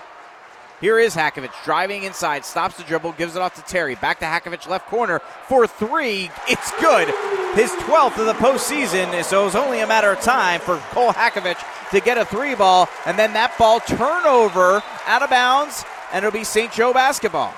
Here 0.80 0.98
is 0.98 1.14
Hakovich 1.16 1.52
driving 1.64 2.02
inside, 2.02 2.44
stops 2.44 2.76
the 2.76 2.82
dribble, 2.82 3.12
gives 3.12 3.34
it 3.34 3.40
off 3.40 3.54
to 3.54 3.62
Terry. 3.62 3.94
Back 3.94 4.18
to 4.18 4.26
Hakovich, 4.26 4.68
left 4.68 4.86
corner 4.88 5.20
for 5.48 5.66
three. 5.66 6.30
It's 6.48 6.70
good. 6.80 7.08
His 7.56 7.70
12th 7.86 8.18
of 8.18 8.26
the 8.26 8.34
postseason, 8.34 9.24
so 9.24 9.46
it's 9.46 9.54
only 9.54 9.80
a 9.80 9.86
matter 9.86 10.12
of 10.12 10.20
time 10.20 10.60
for 10.60 10.76
Cole 10.90 11.12
Hakovich 11.12 11.64
to 11.92 12.00
get 12.00 12.18
a 12.18 12.26
three 12.26 12.54
ball, 12.54 12.88
and 13.06 13.18
then 13.18 13.32
that 13.32 13.56
ball 13.58 13.80
turnover 13.80 14.82
out 15.06 15.22
of 15.22 15.30
bounds, 15.30 15.82
and 16.12 16.24
it'll 16.24 16.36
be 16.38 16.44
St. 16.44 16.70
Joe 16.72 16.92
basketball. 16.92 17.54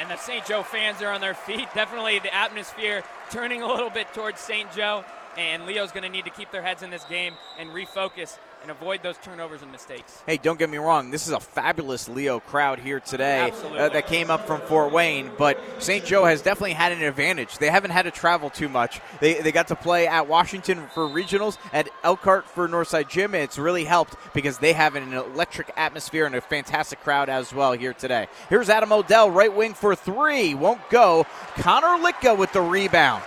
and 0.00 0.10
the 0.10 0.16
St. 0.16 0.44
Joe 0.46 0.62
fans 0.62 1.02
are 1.02 1.12
on 1.12 1.20
their 1.20 1.34
feet. 1.34 1.68
Definitely 1.74 2.18
the 2.20 2.34
atmosphere 2.34 3.02
turning 3.30 3.60
a 3.60 3.66
little 3.66 3.90
bit 3.90 4.12
towards 4.14 4.40
St. 4.40 4.72
Joe. 4.72 5.04
And 5.36 5.66
Leo's 5.66 5.92
going 5.92 6.02
to 6.04 6.08
need 6.08 6.24
to 6.24 6.30
keep 6.30 6.50
their 6.50 6.62
heads 6.62 6.82
in 6.82 6.88
this 6.88 7.04
game 7.04 7.34
and 7.58 7.68
refocus 7.68 8.38
and 8.62 8.70
avoid 8.70 9.02
those 9.02 9.16
turnovers 9.18 9.62
and 9.62 9.70
mistakes. 9.70 10.22
Hey, 10.26 10.36
don't 10.36 10.58
get 10.58 10.68
me 10.70 10.78
wrong. 10.78 11.10
This 11.10 11.26
is 11.26 11.32
a 11.32 11.40
fabulous 11.40 12.08
Leo 12.08 12.40
crowd 12.40 12.78
here 12.78 13.00
today 13.00 13.50
uh, 13.50 13.88
that 13.88 14.06
came 14.06 14.30
up 14.30 14.46
from 14.46 14.60
Fort 14.62 14.92
Wayne, 14.92 15.30
but 15.38 15.58
St. 15.78 16.04
Joe 16.04 16.24
has 16.24 16.42
definitely 16.42 16.72
had 16.72 16.92
an 16.92 17.02
advantage. 17.02 17.58
They 17.58 17.70
haven't 17.70 17.92
had 17.92 18.02
to 18.02 18.10
travel 18.10 18.50
too 18.50 18.68
much. 18.68 19.00
They, 19.20 19.40
they 19.40 19.52
got 19.52 19.68
to 19.68 19.76
play 19.76 20.06
at 20.06 20.28
Washington 20.28 20.86
for 20.92 21.06
regionals, 21.06 21.58
at 21.72 21.88
Elkhart 22.02 22.48
for 22.48 22.68
Northside 22.68 23.08
Gym, 23.08 23.34
and 23.34 23.42
it's 23.42 23.58
really 23.58 23.84
helped 23.84 24.16
because 24.34 24.58
they 24.58 24.72
have 24.72 24.96
an 24.96 25.12
electric 25.12 25.70
atmosphere 25.76 26.26
and 26.26 26.34
a 26.34 26.40
fantastic 26.40 27.00
crowd 27.00 27.28
as 27.28 27.52
well 27.52 27.72
here 27.72 27.92
today. 27.92 28.26
Here's 28.48 28.68
Adam 28.68 28.92
Odell, 28.92 29.30
right 29.30 29.54
wing 29.54 29.74
for 29.74 29.94
three. 29.94 30.54
Won't 30.54 30.88
go. 30.90 31.26
Connor 31.56 32.02
Litka 32.02 32.36
with 32.36 32.52
the 32.52 32.62
rebound. 32.62 33.22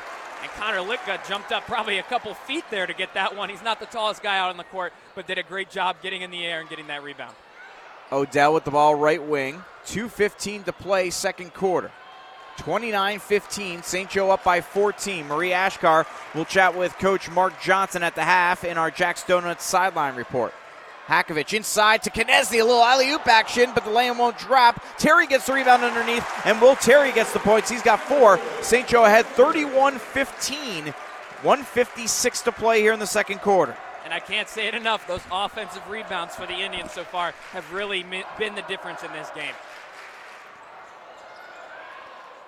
Connor 0.59 0.79
Litka 0.79 1.25
jumped 1.25 1.53
up 1.53 1.65
probably 1.65 1.99
a 1.99 2.03
couple 2.03 2.33
feet 2.33 2.65
there 2.69 2.85
to 2.85 2.93
get 2.93 3.13
that 3.13 3.33
one. 3.33 3.49
He's 3.49 3.63
not 3.63 3.79
the 3.79 3.85
tallest 3.85 4.21
guy 4.21 4.37
out 4.37 4.49
on 4.49 4.57
the 4.57 4.65
court, 4.65 4.91
but 5.15 5.25
did 5.25 5.37
a 5.37 5.43
great 5.43 5.69
job 5.69 5.95
getting 6.03 6.21
in 6.21 6.31
the 6.31 6.45
air 6.45 6.59
and 6.59 6.69
getting 6.69 6.87
that 6.87 7.01
rebound. 7.01 7.33
Odell 8.11 8.53
with 8.53 8.65
the 8.65 8.71
ball 8.71 8.93
right 8.93 9.23
wing. 9.23 9.63
2.15 9.85 10.65
to 10.65 10.73
play, 10.73 11.11
second 11.11 11.53
quarter. 11.53 11.91
29 12.57 13.19
15. 13.19 13.83
St. 13.83 14.09
Joe 14.09 14.31
up 14.31 14.43
by 14.43 14.59
14. 14.59 15.27
Marie 15.27 15.51
Ashkar 15.51 16.05
will 16.35 16.43
chat 16.43 16.77
with 16.77 16.93
Coach 16.97 17.31
Mark 17.31 17.53
Johnson 17.61 18.03
at 18.03 18.15
the 18.15 18.23
half 18.23 18.65
in 18.65 18.77
our 18.77 18.91
Jack's 18.91 19.23
Donuts 19.23 19.63
sideline 19.63 20.15
report. 20.15 20.53
Hakovich 21.09 21.53
inside 21.55 22.03
to 22.03 22.11
Konieczny, 22.11 22.61
a 22.61 22.63
little 22.63 22.83
alley 22.83 23.09
oop 23.09 23.27
action, 23.27 23.71
but 23.73 23.83
the 23.83 23.89
lane 23.89 24.15
won't 24.17 24.37
drop. 24.37 24.83
Terry 24.99 25.25
gets 25.25 25.47
the 25.47 25.53
rebound 25.53 25.83
underneath, 25.83 26.23
and 26.45 26.61
Will 26.61 26.75
Terry 26.75 27.11
gets 27.11 27.33
the 27.33 27.39
points. 27.39 27.67
He's 27.67 27.81
got 27.81 27.99
four. 27.99 28.39
St. 28.61 28.87
Joe 28.87 29.05
ahead 29.05 29.25
31 29.25 29.97
15. 29.97 30.93
156 31.41 32.41
to 32.41 32.51
play 32.51 32.81
here 32.81 32.93
in 32.93 32.99
the 32.99 33.07
second 33.07 33.39
quarter. 33.39 33.75
And 34.03 34.13
I 34.13 34.19
can't 34.19 34.47
say 34.47 34.67
it 34.67 34.75
enough. 34.75 35.07
Those 35.07 35.21
offensive 35.31 35.87
rebounds 35.89 36.35
for 36.35 36.45
the 36.45 36.53
Indians 36.53 36.91
so 36.91 37.03
far 37.03 37.33
have 37.53 37.71
really 37.73 38.03
been 38.37 38.55
the 38.55 38.61
difference 38.63 39.03
in 39.03 39.11
this 39.13 39.29
game. 39.33 39.53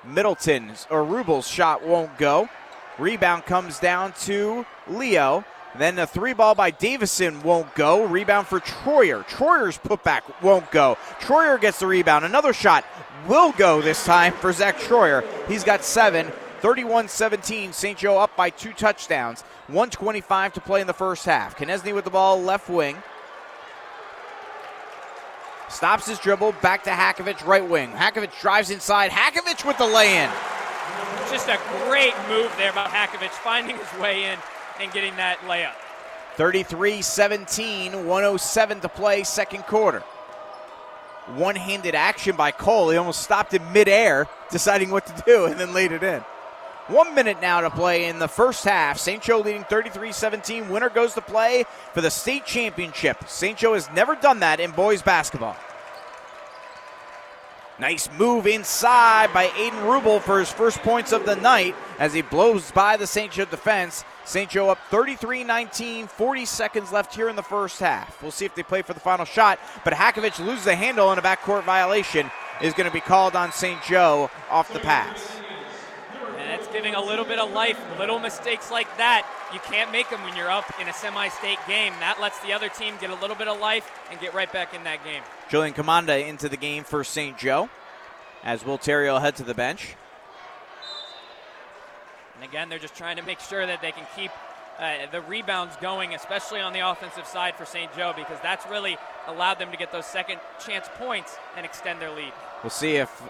Middleton's 0.04 0.88
or 0.90 1.04
Rubel's 1.04 1.48
shot 1.48 1.84
won't 1.84 2.18
go. 2.18 2.50
Rebound 2.98 3.46
comes 3.46 3.80
down 3.80 4.14
to 4.24 4.66
Leo. 4.88 5.46
Then 5.78 5.96
the 5.96 6.06
three 6.06 6.34
ball 6.34 6.54
by 6.54 6.72
Davison 6.72 7.42
won't 7.44 7.74
go. 7.76 8.06
Rebound 8.06 8.48
for 8.48 8.60
Troyer. 8.60 9.26
Troyer's 9.28 9.78
putback 9.78 10.22
won't 10.42 10.70
go. 10.72 10.98
Troyer 11.20 11.60
gets 11.60 11.80
the 11.80 11.88
rebound. 11.88 12.26
Another 12.26 12.54
shot 12.54 12.86
will 13.28 13.52
go 13.54 13.82
this 13.82 14.06
time 14.06 14.34
for 14.34 14.52
Zach 14.52 14.78
Troyer. 14.78 15.26
He's 15.48 15.64
got 15.64 15.84
seven. 15.84 16.32
31 16.60 17.08
17. 17.08 17.74
St. 17.74 17.98
Joe 17.98 18.20
up 18.20 18.36
by 18.36 18.50
two 18.50 18.74
touchdowns. 18.74 19.42
125 19.68 20.54
to 20.54 20.62
play 20.62 20.82
in 20.82 20.88
the 20.88 20.94
first 20.94 21.26
half. 21.26 21.58
Konieczny 21.58 21.94
with 21.94 22.04
the 22.04 22.12
ball 22.12 22.42
left 22.42 22.70
wing. 22.70 22.98
Stops 25.70 26.06
his 26.06 26.20
dribble. 26.20 26.54
Back 26.62 26.84
to 26.84 26.90
Hakovich, 26.90 27.46
right 27.46 27.68
wing. 27.68 27.92
Hakovich 27.92 28.40
drives 28.42 28.70
inside. 28.70 29.10
Hakovich 29.10 29.66
with 29.66 29.78
the 29.78 29.88
lay 29.88 30.24
in. 30.24 30.30
Just 31.32 31.48
a 31.48 31.58
great 31.88 32.14
move 32.28 32.54
there 32.58 32.74
by 32.74 32.86
Hakovich, 32.88 33.30
finding 33.30 33.78
his 33.78 34.00
way 34.00 34.26
in 34.26 34.38
and 34.82 34.92
getting 34.92 35.16
that 35.18 35.40
layup. 35.42 35.74
33 36.36 37.02
17, 37.02 38.06
107 38.06 38.80
to 38.82 38.90
play, 38.90 39.24
second 39.24 39.64
quarter. 39.64 40.00
One 41.36 41.56
handed 41.56 41.94
action 41.94 42.36
by 42.36 42.52
Cole. 42.52 42.90
He 42.90 42.98
almost 42.98 43.22
stopped 43.22 43.54
in 43.54 43.72
midair, 43.72 44.28
deciding 44.50 44.90
what 44.90 45.06
to 45.06 45.24
do, 45.26 45.46
and 45.46 45.60
then 45.60 45.74
laid 45.74 45.92
it 45.92 46.04
in. 46.04 46.22
One 46.88 47.14
minute 47.14 47.38
now 47.42 47.62
to 47.62 47.70
play 47.70 48.10
in 48.10 48.20
the 48.20 48.28
first 48.28 48.66
half. 48.66 48.98
St. 48.98 49.22
Joe 49.22 49.40
leading 49.40 49.64
33 49.66 50.12
17. 50.12 50.70
Winner 50.70 50.90
goes 50.90 51.14
to 51.14 51.22
play 51.22 51.66
for 51.94 52.02
the 52.02 52.10
state 52.10 52.46
championship. 52.46 53.30
St. 53.30 53.58
Joe 53.58 53.76
has 53.76 53.90
never 53.92 54.16
done 54.16 54.40
that 54.40 54.60
in 54.60 54.72
boys 54.72 55.02
basketball. 55.02 55.56
Nice 57.80 58.10
move 58.18 58.46
inside 58.46 59.34
by 59.34 59.48
Aiden 59.48 59.82
Rubel 59.84 60.22
for 60.22 60.40
his 60.40 60.52
first 60.52 60.80
points 60.80 61.12
of 61.12 61.26
the 61.26 61.36
night 61.38 61.76
as 61.98 62.14
he 62.14 62.22
blows 62.22 62.72
by 62.72 62.98
the 62.98 63.08
St. 63.08 63.32
Joe 63.32 63.46
defense. 63.46 64.04
St. 64.26 64.50
Joe 64.50 64.70
up 64.70 64.78
33 64.90 65.44
19, 65.44 66.08
40 66.08 66.46
seconds 66.46 66.92
left 66.92 67.16
here 67.16 67.30
in 67.30 67.36
the 67.36 67.44
first 67.44 67.80
half. 67.80 68.22
We'll 68.22 68.32
see 68.32 68.46
if 68.46 68.56
they 68.56 68.64
play 68.64 68.82
for 68.82 68.94
the 68.94 69.00
final 69.00 69.26
shot, 69.26 69.60
but 69.84 69.94
Hakovich 69.94 70.44
loses 70.46 70.66
the 70.66 70.76
handle 70.76 71.10
and 71.12 71.20
a 71.20 71.24
backcourt 71.24 71.64
violation 71.64 72.30
is 72.62 72.74
going 72.74 72.88
to 72.88 72.94
be 72.94 73.02
called 73.02 73.36
on 73.36 73.52
St. 73.52 73.82
Joe 73.84 74.30
off 74.50 74.72
the 74.72 74.80
pass. 74.80 75.38
And 76.38 76.50
that's 76.50 76.68
giving 76.68 76.96
a 76.96 77.02
little 77.02 77.26
bit 77.26 77.40
of 77.40 77.52
life. 77.52 77.80
Little 77.98 78.20
mistakes 78.20 78.72
like 78.72 78.88
that, 78.98 79.28
you 79.54 79.60
can't 79.60 79.92
make 79.92 80.10
them 80.10 80.24
when 80.24 80.36
you're 80.36 80.52
up 80.52 80.72
in 80.80 80.88
a 80.88 80.94
semi 80.94 81.28
state 81.30 81.60
game. 81.68 81.94
That 82.00 82.20
lets 82.22 82.40
the 82.40 82.54
other 82.54 82.70
team 82.70 82.96
get 83.02 83.10
a 83.10 83.16
little 83.16 83.36
bit 83.36 83.48
of 83.48 83.60
life 83.60 83.90
and 84.12 84.20
get 84.20 84.34
right 84.34 84.52
back 84.52 84.74
in 84.74 84.84
that 84.84 85.04
game. 85.04 85.24
Julian 85.50 85.74
Commanda 85.74 86.28
into 86.28 86.48
the 86.48 86.58
game 86.58 86.84
for 86.84 87.04
St. 87.04 87.38
Joe 87.38 87.70
as 88.44 88.66
Will 88.66 88.78
Terrio 88.78 89.20
head 89.20 89.36
to 89.38 89.44
the 89.44 89.54
bench. 89.54 89.96
And 92.42 92.50
again, 92.50 92.70
they're 92.70 92.80
just 92.80 92.96
trying 92.96 93.18
to 93.18 93.22
make 93.22 93.40
sure 93.40 93.68
that 93.68 93.84
they 93.84 93.92
can 93.92 94.04
keep 94.16 94.32
uh, 94.80 95.06
the 95.12 95.22
rebounds 95.22 95.76
going, 95.76 96.16
especially 96.16 96.60
on 96.60 96.74
the 96.74 96.80
offensive 96.80 97.28
side 97.28 97.56
for 97.56 97.66
St. 97.66 97.96
Joe, 97.96 98.14
because 98.16 98.40
that's 98.42 98.66
really 98.66 98.98
allowed 99.28 99.60
them 99.60 99.70
to 99.70 99.78
get 99.78 99.92
those 99.92 100.08
second 100.08 100.40
chance 100.66 100.88
points 100.98 101.38
and 101.56 101.68
extend 101.68 102.02
their 102.02 102.10
lead. 102.10 102.34
We'll 102.64 102.72
see 102.72 102.96
if 102.96 103.22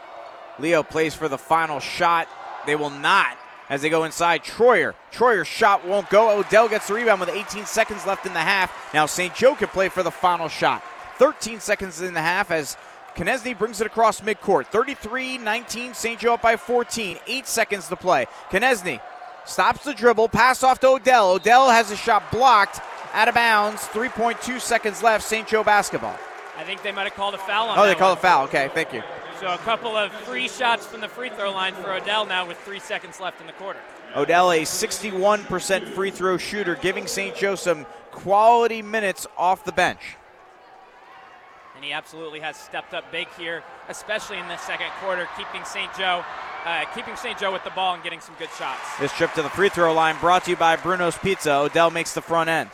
Leo 0.60 0.82
plays 0.82 1.14
for 1.14 1.28
the 1.28 1.38
final 1.38 1.82
shot. 1.82 2.30
They 2.66 2.78
will 2.78 2.90
not 2.90 3.38
as 3.68 3.82
they 3.82 3.90
go 3.90 4.06
inside. 4.06 4.46
Troyer. 4.46 4.94
Troyer's 5.12 5.48
shot 5.48 5.86
won't 5.86 6.10
go. 6.10 6.40
Odell 6.40 6.70
gets 6.70 6.88
the 6.88 6.94
rebound 6.94 7.20
with 7.20 7.30
18 7.30 7.66
seconds 7.66 8.06
left 8.06 8.26
in 8.26 8.32
the 8.32 8.40
half. 8.40 8.72
Now 8.94 9.08
St. 9.08 9.36
Joe 9.36 9.56
can 9.56 9.68
play 9.68 9.90
for 9.90 10.04
the 10.04 10.12
final 10.12 10.48
shot. 10.48 10.82
13 11.18 11.60
seconds 11.60 12.00
in 12.00 12.14
the 12.14 12.22
half 12.22 12.50
as 12.50 12.78
Konieczny 13.16 13.58
brings 13.58 13.82
it 13.82 13.88
across 13.88 14.22
midcourt. 14.22 14.68
33 14.68 15.38
19, 15.38 15.94
St. 15.94 16.20
Joe 16.20 16.36
up 16.36 16.42
by 16.42 16.56
14. 16.56 17.18
Eight 17.28 17.48
seconds 17.48 17.88
to 17.90 17.96
play. 17.96 18.26
Konieczny 18.50 19.00
stops 19.46 19.84
the 19.84 19.94
dribble, 19.94 20.30
pass 20.30 20.64
off 20.64 20.80
to 20.80 20.88
Odell. 20.88 21.32
Odell 21.32 21.70
has 21.70 21.92
a 21.92 21.96
shot 21.96 22.32
blocked 22.32 22.80
out 23.14 23.28
of 23.28 23.36
bounds. 23.36 23.82
3.2 23.88 24.60
seconds 24.60 25.04
left, 25.04 25.24
St. 25.24 25.48
Joe 25.48 25.64
basketball. 25.64 26.18
I 26.58 26.64
think 26.64 26.84
they 26.84 26.92
might 26.92 27.04
have 27.04 27.16
called 27.16 27.34
a 27.34 27.40
foul 27.40 27.70
on 27.70 27.80
Oh, 27.80 27.86
they 27.86 27.96
called 27.96 28.18
a 28.18 28.22
foul. 28.22 28.46
Okay, 28.46 28.70
thank 28.74 28.94
you. 28.94 29.02
So 29.40 29.48
a 29.48 29.58
couple 29.60 29.98
of 29.98 30.12
free 30.12 30.48
shots 30.48 30.86
from 30.86 31.02
the 31.02 31.08
free 31.08 31.30
throw 31.30 31.52
line 31.52 31.74
for 31.74 31.92
Odell 31.92 32.26
now 32.26 32.48
with 32.48 32.60
three 32.60 32.80
seconds 32.80 33.20
left 33.20 33.42
in 33.42 33.48
the 33.48 33.54
quarter. 33.54 33.80
Odell, 34.16 34.52
a 34.52 34.62
61% 34.62 35.88
free 35.90 36.12
throw 36.12 36.38
shooter, 36.38 36.76
giving 36.76 37.08
St. 37.08 37.36
Joe 37.36 37.56
some 37.56 37.86
quality 38.12 38.82
minutes 38.82 39.26
off 39.38 39.64
the 39.64 39.72
bench. 39.72 40.18
And 41.82 41.88
he 41.88 41.94
absolutely 41.94 42.42
has 42.42 42.58
stepped 42.58 42.94
up 42.94 43.12
big 43.12 43.28
here, 43.40 43.64
especially 43.90 44.38
in 44.38 44.48
the 44.48 44.58
second 44.58 44.92
quarter, 45.00 45.28
keeping 45.36 45.66
St. 45.66 45.92
Joe, 45.98 46.24
uh, 46.64 46.86
keeping 46.94 47.16
St. 47.16 47.40
Joe 47.40 47.52
with 47.52 47.64
the 47.64 47.72
ball 47.72 47.96
and 47.96 48.04
getting 48.04 48.20
some 48.20 48.36
good 48.38 48.52
shots. 48.56 48.82
This 49.00 49.12
trip 49.14 49.34
to 49.34 49.42
the 49.42 49.50
free 49.50 49.70
throw 49.70 49.92
line 49.92 50.16
brought 50.20 50.44
to 50.44 50.52
you 50.52 50.58
by 50.58 50.76
Bruno's 50.76 51.18
Pizza. 51.18 51.52
Odell 51.52 51.90
makes 51.90 52.14
the 52.14 52.22
front 52.22 52.52
end. 52.52 52.70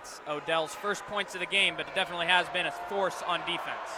It's 0.00 0.22
Odell's 0.26 0.74
first 0.74 1.04
points 1.04 1.34
of 1.34 1.40
the 1.40 1.46
game, 1.46 1.74
but 1.76 1.86
it 1.86 1.94
definitely 1.94 2.28
has 2.28 2.48
been 2.48 2.64
a 2.64 2.72
force 2.72 3.22
on 3.26 3.40
defense. 3.40 3.90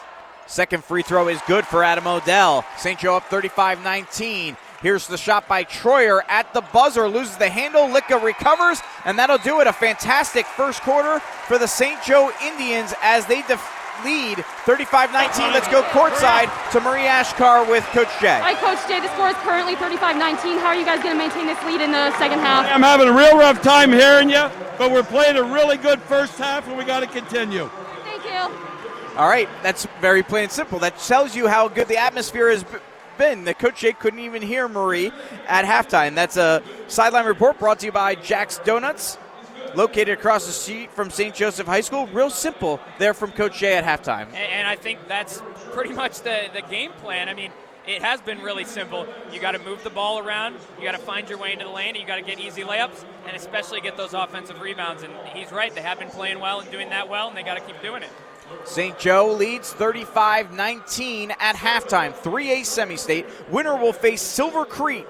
Second 0.48 0.82
free 0.82 1.02
throw 1.02 1.28
is 1.28 1.40
good 1.46 1.64
for 1.64 1.84
Adam 1.84 2.08
Odell. 2.08 2.64
St. 2.78 2.98
Joe 2.98 3.14
up 3.14 3.26
35 3.26 3.84
19. 3.84 4.56
Here's 4.80 5.08
the 5.08 5.16
shot 5.18 5.48
by 5.48 5.64
Troyer 5.64 6.20
at 6.28 6.54
the 6.54 6.60
buzzer, 6.60 7.08
loses 7.08 7.36
the 7.36 7.48
handle. 7.48 7.88
Litka 7.88 8.22
recovers, 8.22 8.80
and 9.04 9.18
that'll 9.18 9.38
do 9.38 9.60
it. 9.60 9.66
A 9.66 9.72
fantastic 9.72 10.46
first 10.46 10.82
quarter 10.82 11.18
for 11.48 11.58
the 11.58 11.66
St. 11.66 12.00
Joe 12.04 12.30
Indians 12.42 12.94
as 13.02 13.26
they 13.26 13.42
def- 13.42 13.74
lead 14.04 14.44
35 14.64 15.12
19. 15.12 15.52
Let's 15.52 15.66
go 15.66 15.82
courtside 15.90 16.48
to 16.70 16.80
Marie 16.80 17.02
Ashkar 17.10 17.68
with 17.68 17.82
Coach 17.86 18.08
Jay. 18.20 18.38
Hi, 18.40 18.54
Coach 18.54 18.86
Jay. 18.86 19.00
The 19.00 19.12
score 19.14 19.30
is 19.30 19.34
currently 19.42 19.74
35-19. 19.74 20.60
How 20.60 20.66
are 20.66 20.76
you 20.76 20.84
guys 20.84 21.02
going 21.02 21.14
to 21.14 21.18
maintain 21.18 21.46
this 21.46 21.60
lead 21.64 21.80
in 21.80 21.90
the 21.90 22.16
second 22.18 22.38
half? 22.38 22.64
I'm 22.72 22.82
having 22.82 23.08
a 23.08 23.12
real 23.12 23.36
rough 23.36 23.60
time 23.60 23.90
hearing 23.90 24.30
you, 24.30 24.48
but 24.78 24.92
we're 24.92 25.02
playing 25.02 25.36
a 25.36 25.42
really 25.42 25.76
good 25.76 26.00
first 26.02 26.38
half, 26.38 26.68
and 26.68 26.78
we 26.78 26.84
got 26.84 27.00
to 27.00 27.08
continue. 27.08 27.68
Thank 28.04 28.24
you. 28.24 28.54
All 29.16 29.28
right, 29.28 29.48
that's 29.64 29.88
very 30.00 30.22
plain 30.22 30.44
and 30.44 30.52
simple. 30.52 30.78
That 30.78 30.96
tells 30.98 31.34
you 31.34 31.48
how 31.48 31.66
good 31.66 31.88
the 31.88 31.96
atmosphere 31.96 32.50
has 32.50 32.62
b- 32.62 32.78
been. 33.18 33.44
The 33.44 33.54
coach 33.54 33.80
Jay 33.80 33.92
couldn't 33.92 34.20
even 34.20 34.40
hear 34.40 34.68
Marie 34.68 35.12
at 35.46 35.64
halftime. 35.64 36.14
That's 36.14 36.36
a 36.36 36.62
sideline 36.86 37.26
report 37.26 37.58
brought 37.58 37.80
to 37.80 37.86
you 37.86 37.92
by 37.92 38.14
Jack's 38.14 38.58
Donuts, 38.58 39.18
located 39.74 40.10
across 40.10 40.46
the 40.46 40.52
street 40.52 40.90
from 40.92 41.10
St. 41.10 41.34
Joseph 41.34 41.66
High 41.66 41.82
School. 41.82 42.06
Real 42.06 42.30
simple 42.30 42.80
there 42.98 43.12
from 43.12 43.32
Coach 43.32 43.58
Jay 43.58 43.76
at 43.76 43.84
halftime. 43.84 44.28
And, 44.28 44.36
and 44.36 44.68
I 44.68 44.76
think 44.76 45.06
that's 45.08 45.42
pretty 45.72 45.92
much 45.92 46.22
the, 46.22 46.48
the 46.54 46.62
game 46.62 46.92
plan. 46.92 47.28
I 47.28 47.34
mean, 47.34 47.50
it 47.88 48.02
has 48.02 48.20
been 48.20 48.42
really 48.42 48.64
simple. 48.64 49.06
You 49.32 49.40
got 49.40 49.52
to 49.52 49.58
move 49.58 49.82
the 49.82 49.90
ball 49.90 50.18
around, 50.18 50.56
you 50.78 50.84
got 50.84 50.92
to 50.92 50.98
find 50.98 51.28
your 51.28 51.38
way 51.38 51.52
into 51.52 51.64
the 51.64 51.70
lane, 51.70 51.94
you 51.94 52.06
got 52.06 52.16
to 52.16 52.22
get 52.22 52.38
easy 52.38 52.62
layups, 52.62 53.02
and 53.26 53.34
especially 53.34 53.80
get 53.80 53.96
those 53.96 54.12
offensive 54.12 54.60
rebounds. 54.60 55.02
And 55.02 55.12
he's 55.32 55.50
right; 55.50 55.74
they 55.74 55.80
have 55.80 55.98
been 55.98 56.10
playing 56.10 56.38
well 56.38 56.60
and 56.60 56.70
doing 56.70 56.90
that 56.90 57.08
well, 57.08 57.28
and 57.28 57.36
they 57.36 57.42
got 57.42 57.54
to 57.54 57.62
keep 57.62 57.80
doing 57.80 58.02
it. 58.02 58.10
St. 58.64 58.98
Joe 58.98 59.32
leads 59.32 59.72
35 59.72 60.52
19 60.52 61.30
at 61.38 61.56
halftime. 61.56 62.14
3A 62.14 62.64
semi 62.64 62.96
state. 62.96 63.26
Winner 63.50 63.76
will 63.76 63.92
face 63.92 64.22
Silver 64.22 64.64
Creek 64.64 65.06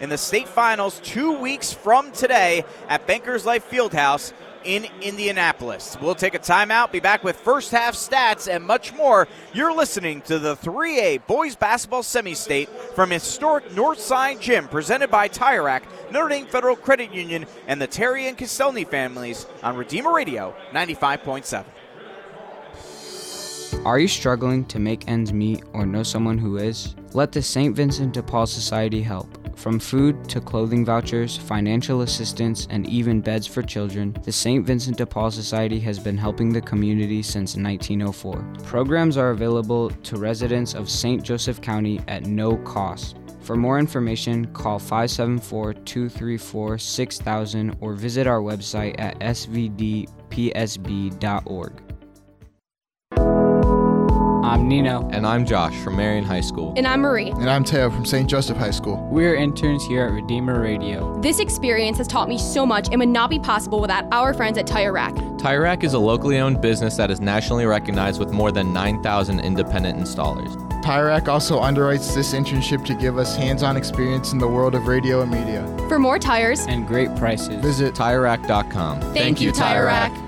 in 0.00 0.10
the 0.10 0.18
state 0.18 0.48
finals 0.48 1.00
two 1.02 1.38
weeks 1.38 1.72
from 1.72 2.12
today 2.12 2.64
at 2.88 3.06
Bankers 3.06 3.44
Life 3.44 3.68
Fieldhouse 3.70 4.32
in 4.64 4.86
Indianapolis. 5.00 5.96
We'll 6.00 6.14
take 6.14 6.34
a 6.34 6.38
timeout, 6.38 6.92
be 6.92 7.00
back 7.00 7.24
with 7.24 7.36
first 7.36 7.70
half 7.70 7.94
stats 7.94 8.52
and 8.52 8.64
much 8.64 8.94
more. 8.94 9.28
You're 9.52 9.74
listening 9.74 10.20
to 10.22 10.38
the 10.38 10.56
3A 10.56 11.26
Boys 11.26 11.56
Basketball 11.56 12.02
Semi 12.02 12.34
State 12.34 12.68
from 12.94 13.10
historic 13.10 13.68
Northside 13.70 14.40
Gym, 14.40 14.68
presented 14.68 15.10
by 15.10 15.28
Tire 15.28 15.62
Rack, 15.62 15.84
Notre 16.12 16.28
Dame 16.28 16.46
Federal 16.46 16.76
Credit 16.76 17.12
Union, 17.12 17.46
and 17.66 17.80
the 17.80 17.86
Terry 17.86 18.28
and 18.28 18.36
Castelny 18.36 18.86
families 18.86 19.46
on 19.62 19.76
Redeemer 19.76 20.12
Radio 20.12 20.54
95.7. 20.72 21.64
Are 23.84 23.98
you 23.98 24.08
struggling 24.08 24.64
to 24.66 24.78
make 24.78 25.08
ends 25.08 25.32
meet 25.32 25.62
or 25.72 25.86
know 25.86 26.02
someone 26.02 26.38
who 26.38 26.56
is? 26.58 26.94
Let 27.12 27.32
the 27.32 27.42
St. 27.42 27.74
Vincent 27.74 28.14
de 28.14 28.22
Paul 28.22 28.46
Society 28.46 29.02
help. 29.02 29.56
From 29.56 29.78
food 29.78 30.28
to 30.28 30.40
clothing 30.40 30.84
vouchers, 30.84 31.36
financial 31.36 32.02
assistance, 32.02 32.66
and 32.70 32.88
even 32.88 33.20
beds 33.20 33.46
for 33.46 33.62
children, 33.62 34.16
the 34.22 34.30
St. 34.30 34.64
Vincent 34.64 34.98
de 34.98 35.06
Paul 35.06 35.30
Society 35.30 35.80
has 35.80 35.98
been 35.98 36.16
helping 36.16 36.52
the 36.52 36.60
community 36.60 37.22
since 37.22 37.56
1904. 37.56 38.46
Programs 38.64 39.16
are 39.16 39.30
available 39.30 39.90
to 39.90 40.16
residents 40.16 40.74
of 40.74 40.88
St. 40.88 41.22
Joseph 41.22 41.60
County 41.60 42.00
at 42.08 42.26
no 42.26 42.56
cost. 42.58 43.16
For 43.40 43.56
more 43.56 43.78
information, 43.78 44.46
call 44.52 44.78
574 44.78 45.74
234 45.74 46.78
6000 46.78 47.76
or 47.80 47.94
visit 47.94 48.26
our 48.26 48.40
website 48.40 48.94
at 48.98 49.18
svdpsb.org. 49.20 50.08
I'm 54.48 54.66
Nino. 54.66 55.06
And 55.12 55.26
I'm 55.26 55.44
Josh 55.44 55.76
from 55.76 55.96
Marion 55.96 56.24
High 56.24 56.40
School. 56.40 56.72
And 56.74 56.86
I'm 56.86 57.02
Marie. 57.02 57.32
And 57.32 57.50
I'm 57.50 57.64
Teo 57.64 57.90
from 57.90 58.06
St. 58.06 58.26
Joseph 58.26 58.56
High 58.56 58.70
School. 58.70 58.96
We're 59.10 59.34
interns 59.34 59.84
here 59.84 60.06
at 60.06 60.12
Redeemer 60.12 60.58
Radio. 60.58 61.20
This 61.20 61.38
experience 61.38 61.98
has 61.98 62.08
taught 62.08 62.30
me 62.30 62.38
so 62.38 62.64
much 62.64 62.88
and 62.88 62.98
would 62.98 63.10
not 63.10 63.28
be 63.28 63.38
possible 63.38 63.78
without 63.78 64.06
our 64.10 64.32
friends 64.32 64.56
at 64.56 64.66
Tire 64.66 64.94
Rack. 64.94 65.14
Tire 65.36 65.60
Rack 65.60 65.84
is 65.84 65.92
a 65.92 65.98
locally 65.98 66.38
owned 66.38 66.62
business 66.62 66.96
that 66.96 67.10
is 67.10 67.20
nationally 67.20 67.66
recognized 67.66 68.18
with 68.20 68.32
more 68.32 68.50
than 68.50 68.72
9,000 68.72 69.38
independent 69.40 69.98
installers. 69.98 70.56
Tire 70.82 71.08
Rack 71.08 71.28
also 71.28 71.60
underwrites 71.60 72.14
this 72.14 72.32
internship 72.32 72.86
to 72.86 72.94
give 72.94 73.18
us 73.18 73.36
hands 73.36 73.62
on 73.62 73.76
experience 73.76 74.32
in 74.32 74.38
the 74.38 74.48
world 74.48 74.74
of 74.74 74.86
radio 74.86 75.20
and 75.20 75.30
media. 75.30 75.62
For 75.88 75.98
more 75.98 76.18
tires 76.18 76.64
and 76.68 76.86
great 76.86 77.14
prices, 77.16 77.60
visit 77.60 77.94
TireRack.com. 77.94 79.02
Thank, 79.02 79.14
Thank 79.14 79.40
you, 79.42 79.52
Tire 79.52 79.84
Rack. 79.84 80.27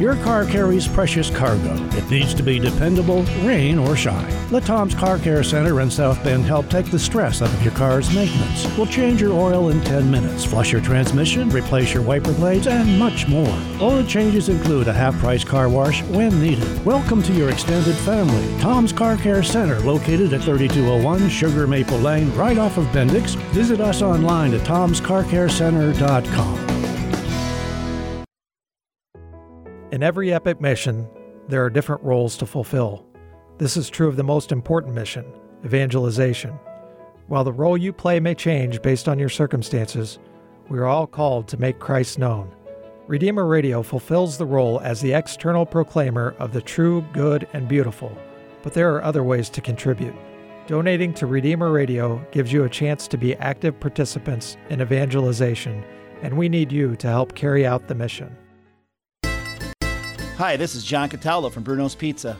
Your 0.00 0.16
car 0.16 0.46
carries 0.46 0.88
precious 0.88 1.28
cargo. 1.28 1.74
It 1.94 2.10
needs 2.10 2.32
to 2.32 2.42
be 2.42 2.58
dependable, 2.58 3.24
rain 3.42 3.78
or 3.78 3.94
shine. 3.94 4.32
Let 4.50 4.64
Tom's 4.64 4.94
Car 4.94 5.18
Care 5.18 5.44
Center 5.44 5.82
in 5.82 5.90
South 5.90 6.24
Bend 6.24 6.46
help 6.46 6.70
take 6.70 6.90
the 6.90 6.98
stress 6.98 7.42
out 7.42 7.52
of 7.52 7.62
your 7.62 7.74
car's 7.74 8.10
maintenance. 8.14 8.66
We'll 8.78 8.86
change 8.86 9.20
your 9.20 9.34
oil 9.34 9.68
in 9.68 9.82
10 9.82 10.10
minutes, 10.10 10.46
flush 10.46 10.72
your 10.72 10.80
transmission, 10.80 11.50
replace 11.50 11.92
your 11.92 12.02
wiper 12.02 12.32
blades, 12.32 12.66
and 12.66 12.98
much 12.98 13.28
more. 13.28 13.54
All 13.78 13.94
the 13.94 14.08
changes 14.08 14.48
include 14.48 14.88
a 14.88 14.92
half 14.94 15.18
price 15.18 15.44
car 15.44 15.68
wash 15.68 16.02
when 16.04 16.40
needed. 16.40 16.82
Welcome 16.82 17.22
to 17.24 17.34
your 17.34 17.50
extended 17.50 17.96
family. 17.96 18.58
Tom's 18.58 18.94
Car 18.94 19.18
Care 19.18 19.42
Center, 19.42 19.80
located 19.80 20.32
at 20.32 20.44
3201 20.44 21.28
Sugar 21.28 21.66
Maple 21.66 21.98
Lane, 21.98 22.34
right 22.34 22.56
off 22.56 22.78
of 22.78 22.86
Bendix. 22.86 23.36
Visit 23.52 23.82
us 23.82 24.00
online 24.00 24.54
at 24.54 24.62
tomscarcarecenter.com. 24.62 26.69
In 29.92 30.04
every 30.04 30.32
epic 30.32 30.60
mission, 30.60 31.08
there 31.48 31.64
are 31.64 31.70
different 31.70 32.04
roles 32.04 32.36
to 32.36 32.46
fulfill. 32.46 33.04
This 33.58 33.76
is 33.76 33.90
true 33.90 34.06
of 34.06 34.14
the 34.14 34.22
most 34.22 34.52
important 34.52 34.94
mission, 34.94 35.24
evangelization. 35.64 36.52
While 37.26 37.42
the 37.42 37.52
role 37.52 37.76
you 37.76 37.92
play 37.92 38.20
may 38.20 38.36
change 38.36 38.82
based 38.82 39.08
on 39.08 39.18
your 39.18 39.28
circumstances, 39.28 40.20
we 40.68 40.78
are 40.78 40.86
all 40.86 41.08
called 41.08 41.48
to 41.48 41.60
make 41.60 41.80
Christ 41.80 42.20
known. 42.20 42.54
Redeemer 43.08 43.46
Radio 43.46 43.82
fulfills 43.82 44.38
the 44.38 44.46
role 44.46 44.78
as 44.80 45.00
the 45.00 45.12
external 45.12 45.66
proclaimer 45.66 46.36
of 46.38 46.52
the 46.52 46.62
true, 46.62 47.04
good, 47.12 47.48
and 47.52 47.66
beautiful, 47.66 48.16
but 48.62 48.72
there 48.72 48.94
are 48.94 49.02
other 49.02 49.24
ways 49.24 49.50
to 49.50 49.60
contribute. 49.60 50.14
Donating 50.68 51.12
to 51.14 51.26
Redeemer 51.26 51.72
Radio 51.72 52.24
gives 52.30 52.52
you 52.52 52.62
a 52.62 52.68
chance 52.68 53.08
to 53.08 53.18
be 53.18 53.34
active 53.38 53.80
participants 53.80 54.56
in 54.68 54.82
evangelization, 54.82 55.84
and 56.22 56.38
we 56.38 56.48
need 56.48 56.70
you 56.70 56.94
to 56.94 57.08
help 57.08 57.34
carry 57.34 57.66
out 57.66 57.88
the 57.88 57.94
mission. 57.96 58.36
Hi, 60.40 60.56
this 60.56 60.74
is 60.74 60.84
John 60.84 61.10
Cataldo 61.10 61.50
from 61.50 61.64
Bruno's 61.64 61.94
Pizza. 61.94 62.30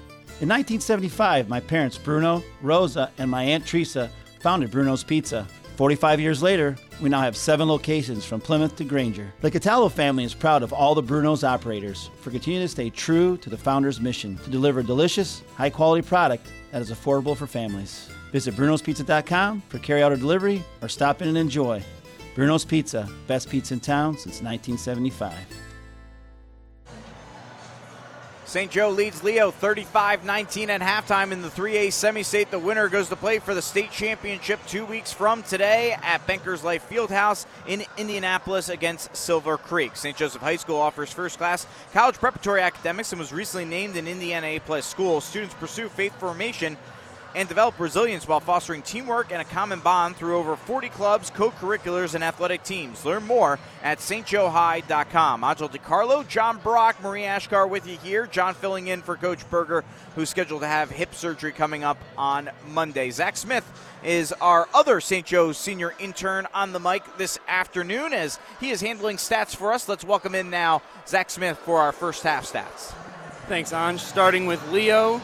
In 0.40 0.48
1975, 0.48 1.50
my 1.50 1.60
parents 1.60 1.98
Bruno, 1.98 2.42
Rosa, 2.62 3.12
and 3.18 3.30
my 3.30 3.44
Aunt 3.44 3.66
Teresa 3.66 4.10
founded 4.40 4.70
Bruno's 4.70 5.04
Pizza. 5.04 5.46
45 5.76 6.18
years 6.18 6.42
later, 6.42 6.78
we 7.02 7.10
now 7.10 7.20
have 7.20 7.36
seven 7.36 7.68
locations 7.68 8.24
from 8.24 8.40
Plymouth 8.40 8.74
to 8.76 8.84
Granger. 8.84 9.30
The 9.42 9.50
Cataldo 9.50 9.90
family 9.90 10.24
is 10.24 10.32
proud 10.32 10.62
of 10.62 10.72
all 10.72 10.94
the 10.94 11.02
Bruno's 11.02 11.44
operators 11.44 12.08
for 12.22 12.30
continuing 12.30 12.64
to 12.64 12.68
stay 12.68 12.88
true 12.88 13.36
to 13.36 13.50
the 13.50 13.58
founder's 13.58 14.00
mission 14.00 14.38
to 14.38 14.50
deliver 14.50 14.82
delicious, 14.82 15.42
high 15.56 15.68
quality 15.68 16.00
product 16.00 16.46
that 16.70 16.80
is 16.80 16.90
affordable 16.90 17.36
for 17.36 17.46
families. 17.46 18.08
Visit 18.32 18.54
Bruno'sPizza.com 18.54 19.60
for 19.68 19.78
carryout 19.78 20.12
or 20.12 20.16
delivery 20.16 20.64
or 20.80 20.88
stop 20.88 21.20
in 21.20 21.28
and 21.28 21.36
enjoy. 21.36 21.82
Bruno's 22.34 22.64
Pizza, 22.64 23.06
best 23.26 23.50
pizza 23.50 23.74
in 23.74 23.80
town 23.80 24.14
since 24.14 24.40
1975. 24.40 25.36
St. 28.50 28.68
Joe 28.68 28.90
leads 28.90 29.22
Leo 29.22 29.52
35 29.52 30.24
19 30.24 30.70
at 30.70 30.80
halftime 30.80 31.30
in 31.30 31.40
the 31.40 31.48
3A 31.48 31.92
semi 31.92 32.24
state. 32.24 32.50
The 32.50 32.58
winner 32.58 32.88
goes 32.88 33.08
to 33.08 33.14
play 33.14 33.38
for 33.38 33.54
the 33.54 33.62
state 33.62 33.92
championship 33.92 34.58
two 34.66 34.84
weeks 34.84 35.12
from 35.12 35.44
today 35.44 35.96
at 36.02 36.26
Bankers 36.26 36.64
Life 36.64 36.84
Fieldhouse 36.90 37.46
in 37.68 37.84
Indianapolis 37.96 38.68
against 38.68 39.14
Silver 39.14 39.56
Creek. 39.56 39.94
St. 39.94 40.16
Joseph 40.16 40.42
High 40.42 40.56
School 40.56 40.78
offers 40.78 41.12
first 41.12 41.38
class 41.38 41.64
college 41.92 42.16
preparatory 42.16 42.60
academics 42.60 43.12
and 43.12 43.20
was 43.20 43.32
recently 43.32 43.66
named 43.66 43.94
an 43.96 44.08
Indiana 44.08 44.48
A 44.48 44.58
plus 44.58 44.84
school. 44.84 45.20
Students 45.20 45.54
pursue 45.54 45.88
faith 45.88 46.18
formation 46.18 46.76
and 47.34 47.48
develop 47.48 47.78
resilience 47.78 48.26
while 48.26 48.40
fostering 48.40 48.82
teamwork 48.82 49.32
and 49.32 49.40
a 49.40 49.44
common 49.44 49.80
bond 49.80 50.16
through 50.16 50.36
over 50.36 50.56
40 50.56 50.88
clubs, 50.88 51.30
co-curriculars, 51.30 52.14
and 52.14 52.24
athletic 52.24 52.62
teams. 52.62 53.04
Learn 53.04 53.24
more 53.24 53.58
at 53.82 53.98
stjoehigh.com. 53.98 55.44
Angel 55.44 55.68
DiCarlo, 55.68 56.26
John 56.26 56.58
Brock, 56.58 57.02
Marie 57.02 57.22
Ashkar 57.22 57.68
with 57.68 57.86
you 57.86 57.96
here. 57.98 58.26
John 58.26 58.54
filling 58.54 58.88
in 58.88 59.02
for 59.02 59.16
Coach 59.16 59.48
Berger, 59.50 59.84
who's 60.14 60.28
scheduled 60.28 60.62
to 60.62 60.66
have 60.66 60.90
hip 60.90 61.14
surgery 61.14 61.52
coming 61.52 61.84
up 61.84 61.98
on 62.16 62.50
Monday. 62.68 63.10
Zach 63.10 63.36
Smith 63.36 63.70
is 64.02 64.32
our 64.40 64.68
other 64.74 65.00
St. 65.00 65.26
Joe's 65.26 65.58
senior 65.58 65.94
intern 65.98 66.46
on 66.54 66.72
the 66.72 66.80
mic 66.80 67.02
this 67.18 67.38
afternoon 67.46 68.12
as 68.12 68.38
he 68.58 68.70
is 68.70 68.80
handling 68.80 69.16
stats 69.16 69.54
for 69.54 69.72
us. 69.72 69.88
Let's 69.88 70.04
welcome 70.04 70.34
in 70.34 70.50
now 70.50 70.82
Zach 71.06 71.30
Smith 71.30 71.58
for 71.58 71.78
our 71.78 71.92
first 71.92 72.22
half 72.22 72.50
stats. 72.50 72.94
Thanks, 73.46 73.72
Anj. 73.72 73.98
Starting 73.98 74.46
with 74.46 74.66
Leo. 74.70 75.20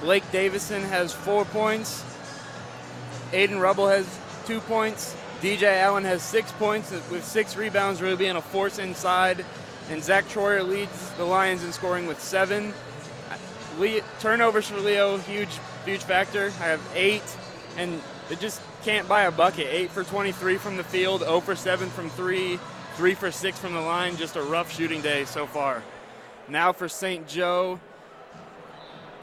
Blake 0.00 0.24
Davison 0.32 0.82
has 0.82 1.12
four 1.12 1.44
points. 1.46 2.04
Aiden 3.32 3.58
Rubel 3.58 3.90
has 3.90 4.06
two 4.46 4.60
points. 4.60 5.16
DJ 5.40 5.80
Allen 5.80 6.04
has 6.04 6.22
six 6.22 6.52
points 6.52 6.90
with 7.10 7.24
six 7.24 7.56
rebounds, 7.56 8.00
really 8.00 8.16
being 8.16 8.36
a 8.36 8.42
force 8.42 8.78
inside. 8.78 9.44
And 9.90 10.02
Zach 10.02 10.24
Troyer 10.28 10.66
leads 10.66 11.10
the 11.12 11.24
Lions 11.24 11.62
in 11.64 11.72
scoring 11.72 12.06
with 12.06 12.20
seven. 12.20 12.72
Le- 13.78 14.00
turnovers 14.20 14.68
for 14.68 14.78
Leo, 14.78 15.18
huge, 15.18 15.58
huge 15.84 16.02
factor. 16.02 16.46
I 16.60 16.64
have 16.64 16.80
eight, 16.94 17.24
and 17.76 18.00
they 18.28 18.36
just 18.36 18.62
can't 18.84 19.08
buy 19.08 19.24
a 19.24 19.32
bucket. 19.32 19.66
Eight 19.68 19.90
for 19.90 20.04
23 20.04 20.56
from 20.56 20.76
the 20.76 20.84
field, 20.84 21.20
0 21.22 21.40
for 21.40 21.56
7 21.56 21.88
from 21.90 22.08
three, 22.10 22.58
three 22.96 23.14
for 23.14 23.30
six 23.30 23.58
from 23.58 23.74
the 23.74 23.80
line. 23.80 24.16
Just 24.16 24.36
a 24.36 24.42
rough 24.42 24.72
shooting 24.72 25.02
day 25.02 25.24
so 25.24 25.46
far. 25.46 25.82
Now 26.48 26.72
for 26.72 26.88
St. 26.88 27.26
Joe, 27.26 27.80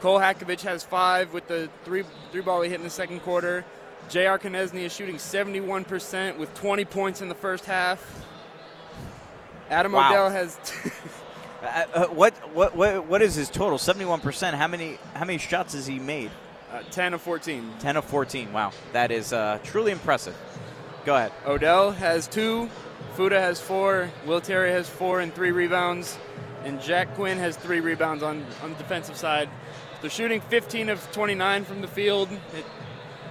Cole 0.02 0.18
Hakovich 0.18 0.62
has 0.62 0.82
five 0.82 1.32
with 1.32 1.46
the 1.46 1.70
three 1.84 2.02
three 2.32 2.40
ball 2.42 2.60
he 2.62 2.68
hit 2.68 2.78
in 2.80 2.82
the 2.82 2.90
second 2.90 3.20
quarter. 3.20 3.64
J.R. 4.08 4.36
Konieczny 4.36 4.80
is 4.80 4.92
shooting 4.92 5.14
71% 5.14 6.36
with 6.36 6.52
20 6.54 6.84
points 6.86 7.22
in 7.22 7.28
the 7.28 7.36
first 7.36 7.64
half. 7.66 8.26
Adam 9.70 9.92
Wow. 9.92 10.10
Odell 10.10 10.30
has 10.30 10.58
Uh, 11.62 11.84
uh, 11.94 12.06
what, 12.08 12.34
what 12.52 12.74
what 12.74 13.06
what 13.06 13.22
is 13.22 13.36
his 13.36 13.48
total? 13.48 13.78
Seventy-one 13.78 14.18
percent. 14.18 14.56
How 14.56 14.66
many 14.66 14.98
how 15.14 15.24
many 15.24 15.38
shots 15.38 15.74
has 15.74 15.86
he 15.86 16.00
made? 16.00 16.32
uh, 16.72 16.82
10 16.90 17.14
of 17.14 17.22
14. 17.22 17.74
Ten 17.78 17.96
of 17.96 18.04
fourteen. 18.04 18.52
Wow, 18.52 18.72
that 18.92 19.12
is 19.12 19.32
uh, 19.32 19.60
truly 19.62 19.92
impressive. 19.92 20.36
Go 21.04 21.14
ahead. 21.14 21.30
Odell 21.46 21.92
has 21.92 22.26
two. 22.26 22.68
Fuda 23.14 23.40
has 23.40 23.60
four. 23.60 24.10
Will 24.26 24.40
Terry 24.40 24.72
has 24.72 24.88
four 24.88 25.20
and 25.20 25.32
three 25.32 25.52
rebounds. 25.52 26.18
And 26.64 26.80
Jack 26.82 27.14
Quinn 27.14 27.38
has 27.38 27.56
three 27.56 27.78
rebounds 27.78 28.24
on, 28.24 28.44
on 28.64 28.70
the 28.72 28.76
defensive 28.78 29.16
side. 29.16 29.48
They're 30.02 30.10
shooting 30.10 30.40
15 30.40 30.88
of 30.88 31.12
29 31.12 31.64
from 31.64 31.80
the 31.80 31.86
field. 31.86 32.28
It, 32.32 32.64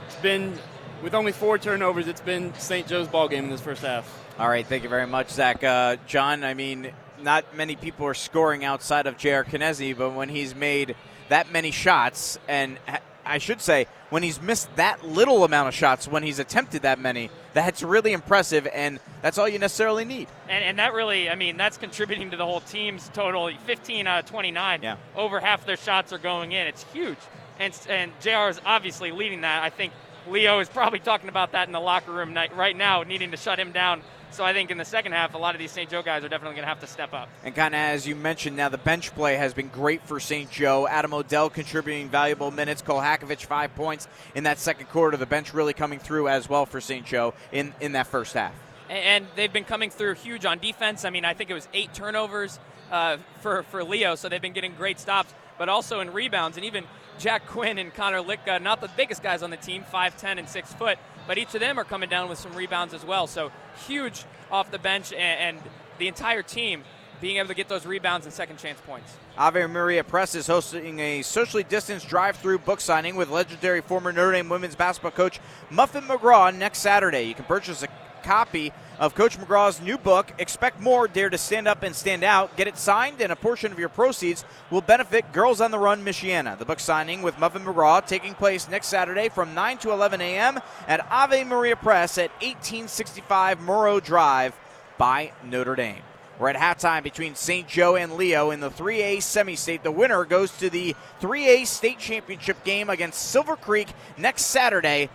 it's 0.08 0.16
been, 0.16 0.58
with 1.04 1.14
only 1.14 1.34
four 1.34 1.58
turnovers, 1.58 2.08
it's 2.08 2.22
been 2.22 2.54
St. 2.54 2.88
Joe's 2.88 3.10
ball 3.10 3.28
game 3.28 3.44
in 3.44 3.50
this 3.50 3.60
first 3.60 3.82
half. 3.82 4.10
All 4.40 4.48
right, 4.48 4.66
thank 4.66 4.84
you 4.84 4.90
very 4.90 5.06
much, 5.06 5.30
Zach. 5.30 5.66
Uh, 5.66 5.98
John, 6.08 6.46
I 6.46 6.54
mean, 6.54 6.94
not 7.22 7.58
many 7.58 7.76
people 7.76 8.08
are 8.08 8.14
scoring 8.14 8.64
outside 8.64 9.06
of 9.06 9.18
J.R. 9.18 9.44
Konieczny, 9.44 9.98
but 9.98 10.12
when 10.12 10.30
he's 10.30 10.56
made 10.56 10.96
that 11.28 11.52
many 11.52 11.72
shots, 11.72 12.40
and 12.48 12.78
ha- 12.88 13.02
I 13.32 13.38
should 13.38 13.62
say, 13.62 13.88
when 14.10 14.24
he's 14.24 14.41
missed 14.41 14.76
that 14.76 15.08
little 15.08 15.46
amount 15.46 15.70
of 15.70 15.74
shots, 15.74 16.06
when 16.08 16.22
he's 16.22 16.38
attempted 16.38 16.82
that 16.82 17.00
many, 17.00 17.30
that's 17.54 17.82
really 17.82 18.12
impressive, 18.12 18.67
and 18.74 19.00
that's 19.22 19.38
all 19.38 19.48
you 19.48 19.58
necessarily 19.58 20.04
need. 20.04 20.28
And, 20.50 20.63
and 20.63 20.80
that 20.80 20.94
really, 20.94 21.30
I 21.30 21.36
mean, 21.36 21.56
that's 21.56 21.78
contributing 21.78 22.32
to 22.32 22.38
the 22.38 22.46
whole 22.46 22.60
team's 22.60 23.10
total 23.13 23.50
15 23.65 24.08
out 24.08 24.24
of 24.24 24.30
29. 24.30 24.82
Yeah. 24.84 24.98
Over 25.15 25.39
half 25.39 25.65
their 25.65 25.78
shots 25.78 26.12
are 26.12 26.17
going 26.17 26.52
in. 26.52 26.67
It's 26.67 26.84
huge. 26.91 27.17
And, 27.58 27.78
and 27.88 28.12
JR 28.20 28.50
is 28.50 28.60
obviously 28.65 29.12
leading 29.12 29.41
that. 29.41 29.63
I 29.63 29.70
think 29.70 29.94
Leo 30.28 30.60
is 30.60 30.67
probably 30.67 31.00
talking 31.00 31.30
about 31.30 31.54
that 31.54 31.67
in 31.67 31.72
the 31.72 31.80
locker 31.80 32.12
room 32.12 32.34
night, 32.34 32.56
right 32.56 32.76
now, 32.76 33.04
needing 33.04 33.32
to 33.32 33.38
shut 33.38 33.60
him 33.60 33.72
down. 33.72 34.02
So 34.32 34.46
I 34.46 34.54
think 34.54 34.72
in 34.72 34.78
the 34.78 34.86
second 34.86 35.12
half, 35.12 35.34
a 35.34 35.38
lot 35.38 35.56
of 35.56 35.60
these 35.60 35.72
St. 35.72 35.89
Joe 35.89 36.02
guys 36.02 36.24
are 36.24 36.30
definitely 36.30 36.56
going 36.56 36.63
to 36.63 36.70
have 36.70 36.80
to 36.80 36.88
step 36.88 37.13
up. 37.13 37.28
And 37.44 37.54
kind 37.54 37.76
of 37.76 37.80
as 37.80 38.08
you 38.08 38.15
mentioned, 38.15 38.56
now 38.56 38.70
the 38.70 38.78
bench 38.78 39.13
play 39.13 39.36
has 39.36 39.54
been 39.54 39.67
great 39.67 40.02
for 40.08 40.20
St. 40.22 40.50
Joe. 40.50 40.88
Adam 40.88 41.13
Odell 41.13 41.50
contributing 41.50 42.08
valuable 42.10 42.50
minutes. 42.50 42.82
Cole 42.82 43.02
Hakovich 43.02 43.46
five 43.46 43.76
points 43.76 44.08
in 44.34 44.46
that 44.46 44.58
second 44.58 44.88
quarter. 44.88 45.17
The 45.17 45.26
bench 45.26 45.54
really 45.54 45.74
coming 45.74 46.00
through 46.00 46.30
as 46.30 46.48
well 46.50 46.65
for 46.65 46.80
St. 46.80 47.06
Joe 47.06 47.34
in, 47.52 47.74
in 47.82 47.91
that 47.91 48.08
first 48.08 48.34
half. 48.34 48.54
and 48.89 49.28
they've 49.36 49.54
been 49.54 49.63
coming 49.65 49.89
through 49.89 50.15
huge 50.15 50.46
on 50.46 50.60
defense. 50.60 51.03
I 51.06 51.10
mean, 51.10 51.26
I 51.26 51.34
think 51.34 51.49
it 51.49 51.53
was 51.53 51.68
eight 51.74 51.93
turnovers 51.93 52.60
uh, 52.91 53.18
for 53.41 53.64
for 53.64 53.84
Leo, 53.84 54.16
so 54.16 54.28
they've 54.30 54.41
been 54.41 54.53
getting 54.53 54.76
great 54.76 54.99
stops, 54.99 55.34
but 55.58 55.70
also 55.70 55.99
in 56.01 56.12
rebounds. 56.14 56.58
And 56.58 56.66
even 56.66 56.84
Jack 57.22 57.45
Quinn 57.45 57.78
and 57.78 57.93
Connor 57.93 58.24
Litka, 58.24 58.59
not 58.59 58.82
the 58.82 58.89
biggest 58.97 59.22
guys 59.22 59.43
on 59.43 59.51
the 59.51 59.57
team, 59.57 59.84
5'10 59.93 60.39
and 60.39 60.49
6 60.49 60.74
foot, 60.74 60.97
but 61.28 61.38
each 61.38 61.53
of 61.53 61.59
them 61.59 61.78
are 61.80 61.84
coming 61.84 62.09
down 62.09 62.28
with 62.30 62.39
some 62.39 62.51
rebounds 62.53 62.95
as 62.95 63.05
well. 63.05 63.28
So 63.28 63.51
huge 63.88 64.26
off 64.49 64.72
the 64.72 64.80
bench, 64.80 65.13
and, 65.13 65.57
and 65.57 65.69
the 65.99 66.07
entire 66.07 66.41
team 66.41 66.84
being 67.22 67.38
able 67.38 67.49
to 67.49 67.53
get 67.53 67.69
those 67.69 67.86
rebounds 67.86 68.26
and 68.26 68.34
second 68.34 68.57
chance 68.57 68.82
points. 68.82 69.15
Ave 69.38 69.67
Maria 69.67 70.03
Press 70.03 70.34
is 70.34 70.47
hosting 70.47 70.97
a 70.97 71.22
socially 71.22 71.61
distanced 71.61 72.07
drive-through 72.09 72.57
book 72.57 72.82
signing 72.82 73.15
with 73.15 73.30
legendary 73.30 73.82
former 73.82 74.11
Notre 74.11 74.32
Dame 74.32 74.49
women's 74.49 74.76
basketball 74.76 75.11
coach 75.11 75.39
Muffin 75.69 76.05
McGraw 76.05 76.53
next 76.55 76.80
Saturday. 76.80 77.26
You 77.26 77.36
can 77.36 77.45
purchase 77.45 77.84
a 77.84 77.88
copy 78.24 78.74
of 79.00 79.16
Coach 79.16 79.38
McGraw's 79.38 79.82
new 79.82 79.98
book, 79.98 80.32
Expect 80.38 80.80
More, 80.80 81.08
Dare 81.08 81.30
to 81.30 81.38
Stand 81.38 81.68
Up 81.68 81.84
and 81.84 81.96
Stand 81.96 82.24
Out. 82.24 82.56
Get 82.58 82.68
it 82.68 82.78
signed, 82.78 83.22
and 83.22 83.32
a 83.32 83.36
portion 83.36 83.72
of 83.72 83.80
your 83.80 83.89
proceeds 83.89 84.46
will 84.70 84.82
benefit 84.82 85.34
Girls 85.34 85.62
on 85.62 85.72
the 85.72 85.80
Run 85.80 86.06
Michiana. 86.06 86.58
The 86.58 86.66
book 86.66 86.80
signing 86.80 87.22
with 87.22 87.39
Muffin 87.39 87.64
McGraw 87.64 88.06
taking 88.06 88.34
place 88.34 88.70
next 88.70 88.88
Saturday 88.88 89.30
from 89.30 89.54
9 89.54 89.78
to 89.80 89.92
11 89.92 90.22
a.m. 90.22 90.60
at 90.88 91.06
Ave 91.10 91.44
Maria 91.46 91.76
Press 91.76 92.18
at 92.18 92.32
1865 92.42 93.62
Morrow 93.62 94.00
Drive 94.00 94.56
by 94.98 95.32
Notre 95.44 95.76
Dame. 95.76 96.04
We're 96.42 96.50
at 96.50 96.56
halftime 96.56 97.04
between 97.04 97.36
St. 97.36 97.68
Joe 97.68 97.96
and 97.96 98.14
Leo 98.14 98.50
in 98.50 98.62
the 98.62 98.72
3A 98.72 99.22
semi 99.22 99.56
state. 99.56 99.84
The 99.84 99.92
winner 99.92 100.26
goes 100.26 100.50
to 100.58 100.72
the 100.72 100.96
3A 101.22 101.68
state 101.68 102.00
championship 102.00 102.64
game 102.64 102.89
against 102.89 103.30
Silver 103.30 103.56
Creek 103.56 103.89
next 104.18 104.48
Saturday, 104.48 105.10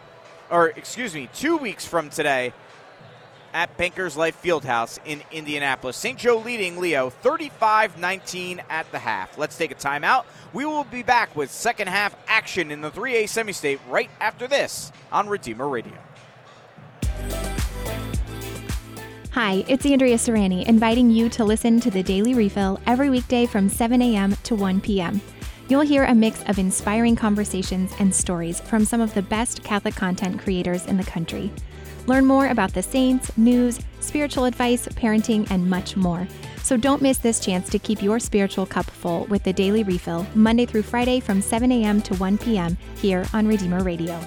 or 0.50 0.68
excuse 0.68 1.14
me, 1.14 1.28
two 1.34 1.56
weeks 1.56 1.84
from 1.84 2.10
today 2.10 2.52
at 3.56 3.74
Bankers 3.78 4.18
Life 4.18 4.40
Fieldhouse 4.42 4.98
in 5.06 5.22
Indianapolis. 5.32 5.96
St. 5.96 6.18
Joe 6.18 6.36
leading 6.36 6.76
Leo 6.76 7.08
35 7.08 7.98
19 7.98 8.62
at 8.68 8.92
the 8.92 8.98
half. 8.98 9.38
Let's 9.38 9.56
take 9.56 9.70
a 9.70 9.74
timeout. 9.74 10.26
We 10.52 10.66
will 10.66 10.84
be 10.84 11.02
back 11.02 11.34
with 11.34 11.50
second 11.50 11.88
half 11.88 12.14
action 12.28 12.70
in 12.70 12.82
the 12.82 12.90
3A 12.90 13.26
semi 13.30 13.52
state 13.52 13.80
right 13.88 14.10
after 14.20 14.46
this 14.46 14.92
on 15.10 15.26
Redeemer 15.26 15.66
Radio. 15.68 15.94
Hi, 19.32 19.64
it's 19.68 19.86
Andrea 19.86 20.16
Serrani, 20.16 20.66
inviting 20.66 21.10
you 21.10 21.30
to 21.30 21.44
listen 21.44 21.80
to 21.80 21.90
the 21.90 22.02
Daily 22.02 22.34
Refill 22.34 22.78
every 22.86 23.08
weekday 23.08 23.46
from 23.46 23.70
7 23.70 24.02
a.m. 24.02 24.36
to 24.44 24.54
1 24.54 24.82
p.m. 24.82 25.22
You'll 25.68 25.80
hear 25.80 26.04
a 26.04 26.14
mix 26.14 26.42
of 26.44 26.58
inspiring 26.58 27.16
conversations 27.16 27.92
and 27.98 28.14
stories 28.14 28.60
from 28.60 28.84
some 28.84 29.00
of 29.00 29.14
the 29.14 29.22
best 29.22 29.64
Catholic 29.64 29.94
content 29.94 30.40
creators 30.42 30.84
in 30.84 30.98
the 30.98 31.04
country. 31.04 31.50
Learn 32.06 32.24
more 32.24 32.48
about 32.48 32.72
the 32.72 32.82
saints, 32.82 33.36
news, 33.36 33.80
spiritual 34.00 34.44
advice, 34.44 34.86
parenting, 34.88 35.50
and 35.50 35.68
much 35.68 35.96
more. 35.96 36.26
So 36.62 36.76
don't 36.76 37.02
miss 37.02 37.18
this 37.18 37.40
chance 37.40 37.68
to 37.70 37.78
keep 37.78 38.02
your 38.02 38.18
spiritual 38.18 38.66
cup 38.66 38.86
full 38.86 39.24
with 39.26 39.42
the 39.42 39.52
Daily 39.52 39.82
Refill, 39.82 40.26
Monday 40.34 40.66
through 40.66 40.82
Friday 40.82 41.20
from 41.20 41.40
7 41.40 41.70
a.m. 41.70 42.00
to 42.02 42.14
1 42.14 42.38
p.m. 42.38 42.76
here 42.96 43.24
on 43.32 43.46
Redeemer 43.46 43.82
Radio. 43.82 44.20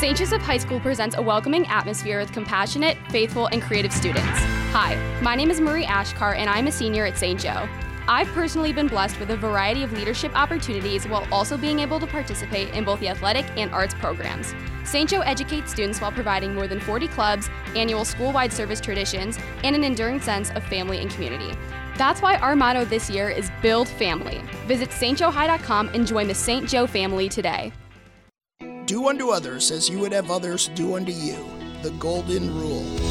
St. 0.00 0.16
Joseph 0.16 0.40
High 0.40 0.56
School 0.58 0.80
presents 0.80 1.16
a 1.16 1.22
welcoming 1.22 1.66
atmosphere 1.66 2.18
with 2.18 2.32
compassionate, 2.32 2.96
faithful, 3.10 3.46
and 3.48 3.60
creative 3.60 3.92
students. 3.92 4.24
Hi, 4.72 4.96
my 5.20 5.34
name 5.34 5.50
is 5.50 5.60
Marie 5.60 5.84
Ashkar, 5.84 6.36
and 6.36 6.48
I'm 6.48 6.68
a 6.68 6.72
senior 6.72 7.04
at 7.04 7.18
St. 7.18 7.38
Joe. 7.38 7.68
I've 8.10 8.26
personally 8.32 8.72
been 8.72 8.88
blessed 8.88 9.20
with 9.20 9.30
a 9.30 9.36
variety 9.36 9.84
of 9.84 9.92
leadership 9.92 10.34
opportunities 10.34 11.06
while 11.06 11.24
also 11.30 11.56
being 11.56 11.78
able 11.78 12.00
to 12.00 12.08
participate 12.08 12.74
in 12.74 12.82
both 12.82 12.98
the 12.98 13.08
athletic 13.08 13.46
and 13.56 13.72
arts 13.72 13.94
programs. 13.94 14.52
St. 14.82 15.08
Joe 15.08 15.20
educates 15.20 15.70
students 15.70 16.00
while 16.00 16.10
providing 16.10 16.52
more 16.52 16.66
than 16.66 16.80
40 16.80 17.06
clubs, 17.06 17.48
annual 17.76 18.04
school 18.04 18.32
wide 18.32 18.52
service 18.52 18.80
traditions, 18.80 19.38
and 19.62 19.76
an 19.76 19.84
enduring 19.84 20.20
sense 20.20 20.50
of 20.50 20.64
family 20.64 20.98
and 20.98 21.08
community. 21.08 21.56
That's 21.96 22.20
why 22.20 22.34
our 22.38 22.56
motto 22.56 22.84
this 22.84 23.08
year 23.08 23.30
is 23.30 23.48
Build 23.62 23.86
Family. 23.86 24.42
Visit 24.66 24.90
stjoehigh.com 24.90 25.90
and 25.94 26.04
join 26.04 26.26
the 26.26 26.34
St. 26.34 26.68
Joe 26.68 26.88
family 26.88 27.28
today. 27.28 27.72
Do 28.86 29.06
unto 29.06 29.30
others 29.30 29.70
as 29.70 29.88
you 29.88 30.00
would 30.00 30.10
have 30.10 30.32
others 30.32 30.66
do 30.74 30.96
unto 30.96 31.12
you. 31.12 31.46
The 31.82 31.90
Golden 31.92 32.52
Rule. 32.58 33.09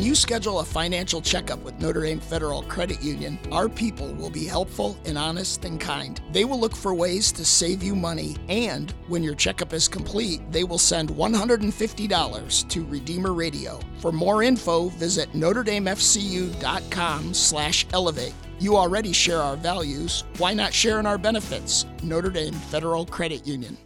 When 0.00 0.06
you 0.06 0.14
schedule 0.14 0.60
a 0.60 0.64
financial 0.64 1.20
checkup 1.20 1.62
with 1.62 1.78
Notre 1.78 2.04
Dame 2.04 2.20
Federal 2.20 2.62
Credit 2.62 3.02
Union, 3.02 3.38
our 3.52 3.68
people 3.68 4.14
will 4.14 4.30
be 4.30 4.46
helpful 4.46 4.96
and 5.04 5.18
honest 5.18 5.66
and 5.66 5.78
kind. 5.78 6.18
They 6.32 6.46
will 6.46 6.58
look 6.58 6.74
for 6.74 6.94
ways 6.94 7.30
to 7.32 7.44
save 7.44 7.82
you 7.82 7.94
money, 7.94 8.38
and 8.48 8.94
when 9.08 9.22
your 9.22 9.34
checkup 9.34 9.74
is 9.74 9.88
complete, 9.88 10.40
they 10.50 10.64
will 10.64 10.78
send 10.78 11.10
$150 11.10 12.68
to 12.70 12.84
Redeemer 12.86 13.34
Radio. 13.34 13.78
For 13.98 14.10
more 14.10 14.42
info, 14.42 14.88
visit 14.88 15.30
NotreDameFCU.com 15.34 17.34
slash 17.34 17.86
elevate. 17.92 18.32
You 18.58 18.78
already 18.78 19.12
share 19.12 19.42
our 19.42 19.56
values. 19.56 20.24
Why 20.38 20.54
not 20.54 20.72
share 20.72 20.98
in 20.98 21.04
our 21.04 21.18
benefits? 21.18 21.84
Notre 22.02 22.30
Dame 22.30 22.54
Federal 22.54 23.04
Credit 23.04 23.46
Union. 23.46 23.76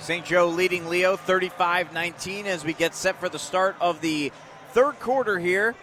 St. 0.00 0.24
Joe 0.24 0.48
leading 0.48 0.88
Leo 0.88 1.16
35 1.16 1.92
19 1.92 2.46
as 2.46 2.64
we 2.64 2.72
get 2.72 2.94
set 2.94 3.20
for 3.20 3.28
the 3.28 3.38
start 3.38 3.76
of 3.80 4.00
the 4.00 4.32
third 4.70 4.98
quarter 4.98 5.38
here. 5.38 5.74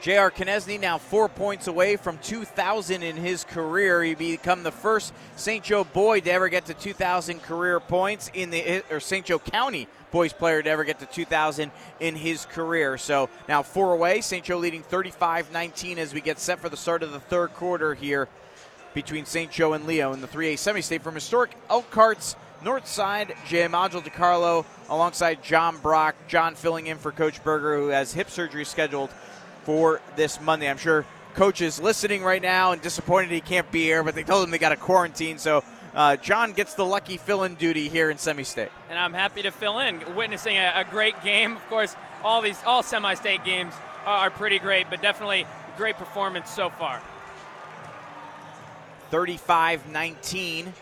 J.R. 0.00 0.30
Konieczny 0.30 0.80
now 0.80 0.98
four 0.98 1.28
points 1.28 1.66
away 1.66 1.96
from 1.96 2.18
2,000 2.18 3.02
in 3.02 3.16
his 3.16 3.44
career. 3.44 4.02
He 4.02 4.14
become 4.14 4.62
the 4.62 4.72
first 4.72 5.12
St. 5.36 5.62
Joe 5.62 5.84
boy 5.84 6.20
to 6.20 6.30
ever 6.30 6.48
get 6.48 6.66
to 6.66 6.74
2,000 6.74 7.42
career 7.42 7.80
points 7.80 8.30
in 8.32 8.50
the 8.50 8.82
or 8.90 8.98
St. 8.98 9.26
Joe 9.26 9.38
County 9.38 9.88
boys 10.10 10.32
player 10.32 10.62
to 10.62 10.70
ever 10.70 10.84
get 10.84 11.00
to 11.00 11.06
2,000 11.06 11.70
in 12.00 12.16
his 12.16 12.46
career. 12.46 12.96
So 12.96 13.28
now 13.46 13.62
four 13.62 13.92
away. 13.92 14.22
St. 14.22 14.44
Joe 14.44 14.58
leading 14.58 14.82
35-19 14.82 15.98
as 15.98 16.14
we 16.14 16.22
get 16.22 16.38
set 16.38 16.60
for 16.60 16.70
the 16.70 16.76
start 16.78 17.02
of 17.02 17.12
the 17.12 17.20
third 17.20 17.52
quarter 17.54 17.94
here 17.94 18.28
between 18.94 19.26
St. 19.26 19.50
Joe 19.50 19.74
and 19.74 19.86
Leo 19.86 20.12
in 20.12 20.20
the 20.22 20.28
3A 20.28 20.58
semi-state 20.58 21.02
from 21.02 21.14
historic 21.14 21.56
Elkhart's 21.68 22.36
North 22.64 22.86
Side, 22.86 23.34
J. 23.46 23.68
Module 23.68 24.02
DiCarlo 24.02 24.64
alongside 24.88 25.42
John 25.42 25.76
Brock. 25.76 26.16
John 26.28 26.54
filling 26.54 26.86
in 26.86 26.96
for 26.96 27.12
Coach 27.12 27.44
Berger, 27.44 27.76
who 27.76 27.88
has 27.88 28.14
hip 28.14 28.30
surgery 28.30 28.64
scheduled 28.64 29.10
for 29.64 30.00
this 30.16 30.40
Monday. 30.40 30.70
I'm 30.70 30.78
sure 30.78 31.04
Coach 31.34 31.60
is 31.60 31.78
listening 31.78 32.24
right 32.24 32.40
now 32.40 32.72
and 32.72 32.80
disappointed 32.80 33.30
he 33.30 33.42
can't 33.42 33.70
be 33.70 33.82
here, 33.82 34.02
but 34.02 34.14
they 34.14 34.22
told 34.22 34.44
him 34.44 34.50
they 34.50 34.56
got 34.56 34.72
a 34.72 34.78
quarantine. 34.78 35.36
So 35.36 35.62
uh, 35.94 36.16
John 36.16 36.54
gets 36.54 36.72
the 36.72 36.86
lucky 36.86 37.18
fill-in 37.18 37.56
duty 37.56 37.90
here 37.90 38.08
in 38.08 38.16
semi-state. 38.16 38.70
And 38.88 38.98
I'm 38.98 39.12
happy 39.12 39.42
to 39.42 39.50
fill 39.50 39.80
in, 39.80 40.02
witnessing 40.14 40.56
a, 40.56 40.72
a 40.74 40.84
great 40.90 41.22
game. 41.22 41.56
Of 41.56 41.68
course, 41.68 41.94
all 42.22 42.40
these 42.40 42.58
all 42.64 42.82
semi-state 42.82 43.44
games 43.44 43.74
are, 44.06 44.20
are 44.20 44.30
pretty 44.30 44.58
great, 44.58 44.88
but 44.88 45.02
definitely 45.02 45.46
great 45.76 45.96
performance 45.96 46.48
so 46.48 46.70
far. 46.70 47.02
35-19 49.10 50.72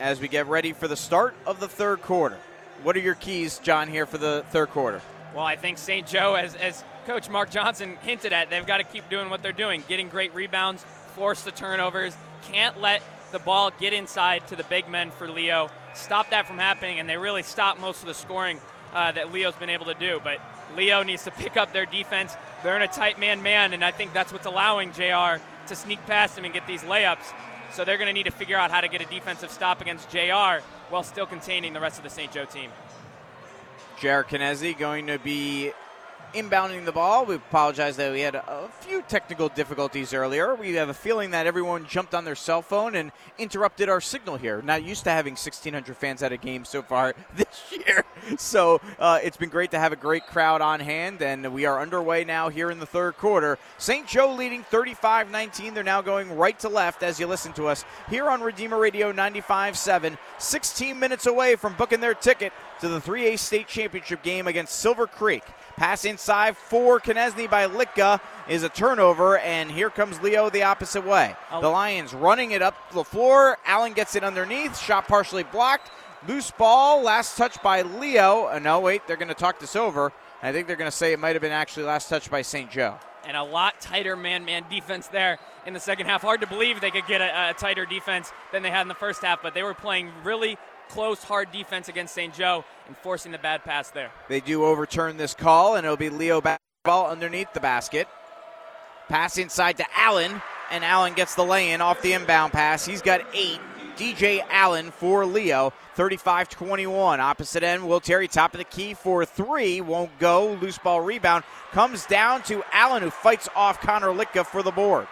as 0.00 0.20
we 0.20 0.28
get 0.28 0.46
ready 0.46 0.72
for 0.72 0.88
the 0.88 0.96
start 0.96 1.34
of 1.46 1.60
the 1.60 1.68
third 1.68 2.02
quarter. 2.02 2.38
What 2.82 2.96
are 2.96 3.00
your 3.00 3.14
keys, 3.14 3.58
John, 3.58 3.88
here 3.88 4.06
for 4.06 4.18
the 4.18 4.44
third 4.50 4.70
quarter? 4.70 5.00
Well, 5.34 5.44
I 5.44 5.56
think 5.56 5.78
St. 5.78 6.06
Joe, 6.06 6.34
as, 6.34 6.54
as 6.54 6.84
Coach 7.06 7.28
Mark 7.28 7.50
Johnson 7.50 7.96
hinted 8.02 8.32
at, 8.32 8.50
they've 8.50 8.66
got 8.66 8.78
to 8.78 8.84
keep 8.84 9.08
doing 9.08 9.30
what 9.30 9.42
they're 9.42 9.52
doing, 9.52 9.82
getting 9.88 10.08
great 10.08 10.34
rebounds, 10.34 10.84
force 11.14 11.42
the 11.42 11.50
turnovers, 11.50 12.16
can't 12.44 12.80
let 12.80 13.02
the 13.32 13.38
ball 13.38 13.70
get 13.78 13.92
inside 13.92 14.46
to 14.48 14.56
the 14.56 14.64
big 14.64 14.88
men 14.88 15.10
for 15.10 15.28
Leo, 15.28 15.70
stop 15.94 16.30
that 16.30 16.46
from 16.46 16.58
happening, 16.58 17.00
and 17.00 17.08
they 17.08 17.16
really 17.16 17.42
stop 17.42 17.80
most 17.80 18.00
of 18.02 18.06
the 18.06 18.14
scoring 18.14 18.60
uh, 18.92 19.12
that 19.12 19.32
Leo's 19.32 19.54
been 19.56 19.70
able 19.70 19.86
to 19.86 19.94
do. 19.94 20.20
But 20.22 20.40
Leo 20.76 21.02
needs 21.02 21.24
to 21.24 21.30
pick 21.30 21.56
up 21.56 21.72
their 21.72 21.86
defense. 21.86 22.34
They're 22.62 22.76
in 22.76 22.82
a 22.82 22.88
tight 22.88 23.18
man 23.18 23.42
man, 23.42 23.72
and 23.72 23.84
I 23.84 23.90
think 23.90 24.12
that's 24.12 24.32
what's 24.32 24.46
allowing 24.46 24.92
JR 24.92 25.40
to 25.66 25.74
sneak 25.74 26.04
past 26.06 26.38
him 26.38 26.44
and 26.44 26.54
get 26.54 26.66
these 26.66 26.82
layups. 26.82 27.32
So 27.72 27.84
they're 27.84 27.98
going 27.98 28.08
to 28.08 28.12
need 28.12 28.24
to 28.24 28.30
figure 28.30 28.56
out 28.56 28.70
how 28.70 28.80
to 28.80 28.88
get 28.88 29.00
a 29.00 29.06
defensive 29.06 29.50
stop 29.50 29.80
against 29.80 30.10
JR 30.10 30.62
while 30.90 31.02
still 31.02 31.26
containing 31.26 31.72
the 31.72 31.80
rest 31.80 31.98
of 31.98 32.04
the 32.04 32.10
St. 32.10 32.32
Joe 32.32 32.44
team. 32.44 32.70
JR 34.00 34.22
Konieczny 34.22 34.76
going 34.76 35.06
to 35.06 35.18
be 35.18 35.72
inbounding 36.36 36.84
the 36.84 36.92
ball. 36.92 37.24
We 37.24 37.36
apologize 37.36 37.96
that 37.96 38.12
we 38.12 38.20
had 38.20 38.34
a 38.34 38.68
few 38.80 39.00
technical 39.02 39.48
difficulties 39.48 40.12
earlier. 40.12 40.54
We 40.54 40.74
have 40.74 40.90
a 40.90 40.94
feeling 40.94 41.30
that 41.30 41.46
everyone 41.46 41.86
jumped 41.86 42.14
on 42.14 42.24
their 42.24 42.34
cell 42.34 42.60
phone 42.60 42.94
and 42.94 43.10
interrupted 43.38 43.88
our 43.88 44.02
signal 44.02 44.36
here. 44.36 44.60
Not 44.60 44.84
used 44.84 45.04
to 45.04 45.10
having 45.10 45.32
1,600 45.32 45.96
fans 45.96 46.22
at 46.22 46.32
a 46.32 46.36
game 46.36 46.66
so 46.66 46.82
far 46.82 47.14
this 47.36 47.46
year. 47.70 48.04
So 48.36 48.80
uh, 48.98 49.20
it's 49.22 49.36
been 49.36 49.48
great 49.48 49.70
to 49.70 49.78
have 49.78 49.92
a 49.92 49.96
great 49.96 50.26
crowd 50.26 50.60
on 50.60 50.80
hand, 50.80 51.22
and 51.22 51.54
we 51.54 51.64
are 51.64 51.80
underway 51.80 52.24
now 52.24 52.48
here 52.48 52.70
in 52.70 52.80
the 52.80 52.86
third 52.86 53.16
quarter. 53.16 53.58
St. 53.78 54.06
Joe 54.06 54.34
leading 54.34 54.62
35 54.64 55.30
19. 55.30 55.74
They're 55.74 55.84
now 55.84 56.02
going 56.02 56.36
right 56.36 56.58
to 56.60 56.68
left 56.68 57.02
as 57.02 57.18
you 57.18 57.26
listen 57.26 57.52
to 57.54 57.66
us 57.66 57.84
here 58.10 58.28
on 58.28 58.42
Redeemer 58.42 58.78
Radio 58.78 59.12
95.7. 59.12 60.18
16 60.38 60.98
minutes 60.98 61.26
away 61.26 61.56
from 61.56 61.74
booking 61.74 62.00
their 62.00 62.14
ticket 62.14 62.52
to 62.80 62.88
the 62.88 63.00
3A 63.00 63.38
state 63.38 63.68
championship 63.68 64.22
game 64.22 64.46
against 64.46 64.80
Silver 64.80 65.06
Creek. 65.06 65.44
Pass 65.76 66.06
inside 66.06 66.56
for 66.56 66.98
Konieczny 67.00 67.50
by 67.50 67.66
Litka 67.68 68.18
is 68.48 68.62
a 68.62 68.68
turnover, 68.70 69.36
and 69.38 69.70
here 69.70 69.90
comes 69.90 70.18
Leo 70.22 70.48
the 70.48 70.62
opposite 70.62 71.04
way. 71.04 71.36
The 71.50 71.68
Lions 71.68 72.14
running 72.14 72.52
it 72.52 72.62
up 72.62 72.74
the 72.92 73.04
floor. 73.04 73.58
Allen 73.66 73.92
gets 73.92 74.16
it 74.16 74.24
underneath. 74.24 74.78
Shot 74.78 75.06
partially 75.06 75.42
blocked. 75.42 75.90
Loose 76.26 76.50
ball. 76.50 77.02
Last 77.02 77.36
touch 77.36 77.62
by 77.62 77.82
Leo. 77.82 78.46
Uh, 78.46 78.58
no, 78.58 78.80
wait, 78.80 79.06
they're 79.06 79.18
going 79.18 79.28
to 79.28 79.34
talk 79.34 79.58
this 79.58 79.76
over. 79.76 80.12
I 80.42 80.50
think 80.50 80.66
they're 80.66 80.76
going 80.76 80.90
to 80.90 80.96
say 80.96 81.12
it 81.12 81.18
might 81.18 81.34
have 81.34 81.42
been 81.42 81.52
actually 81.52 81.84
last 81.84 82.08
touch 82.08 82.30
by 82.30 82.40
St. 82.40 82.70
Joe. 82.70 82.98
And 83.26 83.36
a 83.36 83.42
lot 83.42 83.78
tighter 83.78 84.16
man 84.16 84.46
man 84.46 84.64
defense 84.70 85.08
there 85.08 85.38
in 85.66 85.74
the 85.74 85.80
second 85.80 86.06
half. 86.06 86.22
Hard 86.22 86.40
to 86.40 86.46
believe 86.46 86.80
they 86.80 86.90
could 86.90 87.06
get 87.06 87.20
a, 87.20 87.50
a 87.50 87.54
tighter 87.54 87.84
defense 87.84 88.32
than 88.50 88.62
they 88.62 88.70
had 88.70 88.82
in 88.82 88.88
the 88.88 88.94
first 88.94 89.22
half, 89.22 89.42
but 89.42 89.52
they 89.52 89.62
were 89.62 89.74
playing 89.74 90.10
really 90.24 90.56
close, 90.88 91.22
hard 91.22 91.52
defense 91.52 91.88
against 91.88 92.14
St. 92.14 92.34
Joe 92.34 92.64
and 92.86 92.96
forcing 92.98 93.32
the 93.32 93.38
bad 93.38 93.64
pass 93.64 93.90
there. 93.90 94.10
They 94.28 94.40
do 94.40 94.64
overturn 94.64 95.16
this 95.16 95.34
call, 95.34 95.76
and 95.76 95.84
it'll 95.84 95.96
be 95.96 96.10
Leo 96.10 96.40
ball 96.84 97.10
underneath 97.10 97.52
the 97.52 97.60
basket. 97.60 98.08
Pass 99.08 99.38
inside 99.38 99.76
to 99.78 99.86
Allen, 99.96 100.42
and 100.70 100.84
Allen 100.84 101.14
gets 101.14 101.34
the 101.34 101.44
lay 101.44 101.70
in 101.70 101.80
off 101.80 102.02
the 102.02 102.12
inbound 102.12 102.52
pass. 102.52 102.84
He's 102.84 103.02
got 103.02 103.22
eight. 103.34 103.60
DJ 103.96 104.44
Allen 104.50 104.90
for 104.90 105.24
Leo. 105.24 105.72
35 105.94 106.50
21. 106.50 107.20
Opposite 107.20 107.62
end, 107.62 107.88
Will 107.88 108.00
Terry, 108.00 108.28
top 108.28 108.52
of 108.52 108.58
the 108.58 108.64
key 108.64 108.92
for 108.92 109.24
three. 109.24 109.80
Won't 109.80 110.18
go. 110.18 110.52
Loose 110.60 110.78
ball 110.78 111.00
rebound. 111.00 111.44
Comes 111.72 112.04
down 112.04 112.42
to 112.42 112.62
Allen, 112.72 113.02
who 113.02 113.10
fights 113.10 113.48
off 113.56 113.80
Connor 113.80 114.08
Litka 114.08 114.44
for 114.44 114.62
the 114.62 114.70
board. 114.70 115.06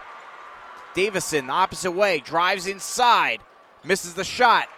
Davison, 0.95 1.47
the 1.47 1.53
opposite 1.53 1.93
way, 1.93 2.21
drives 2.21 2.67
inside. 2.67 3.41
Misses 3.85 4.15
the 4.15 4.25
shot. 4.25 4.69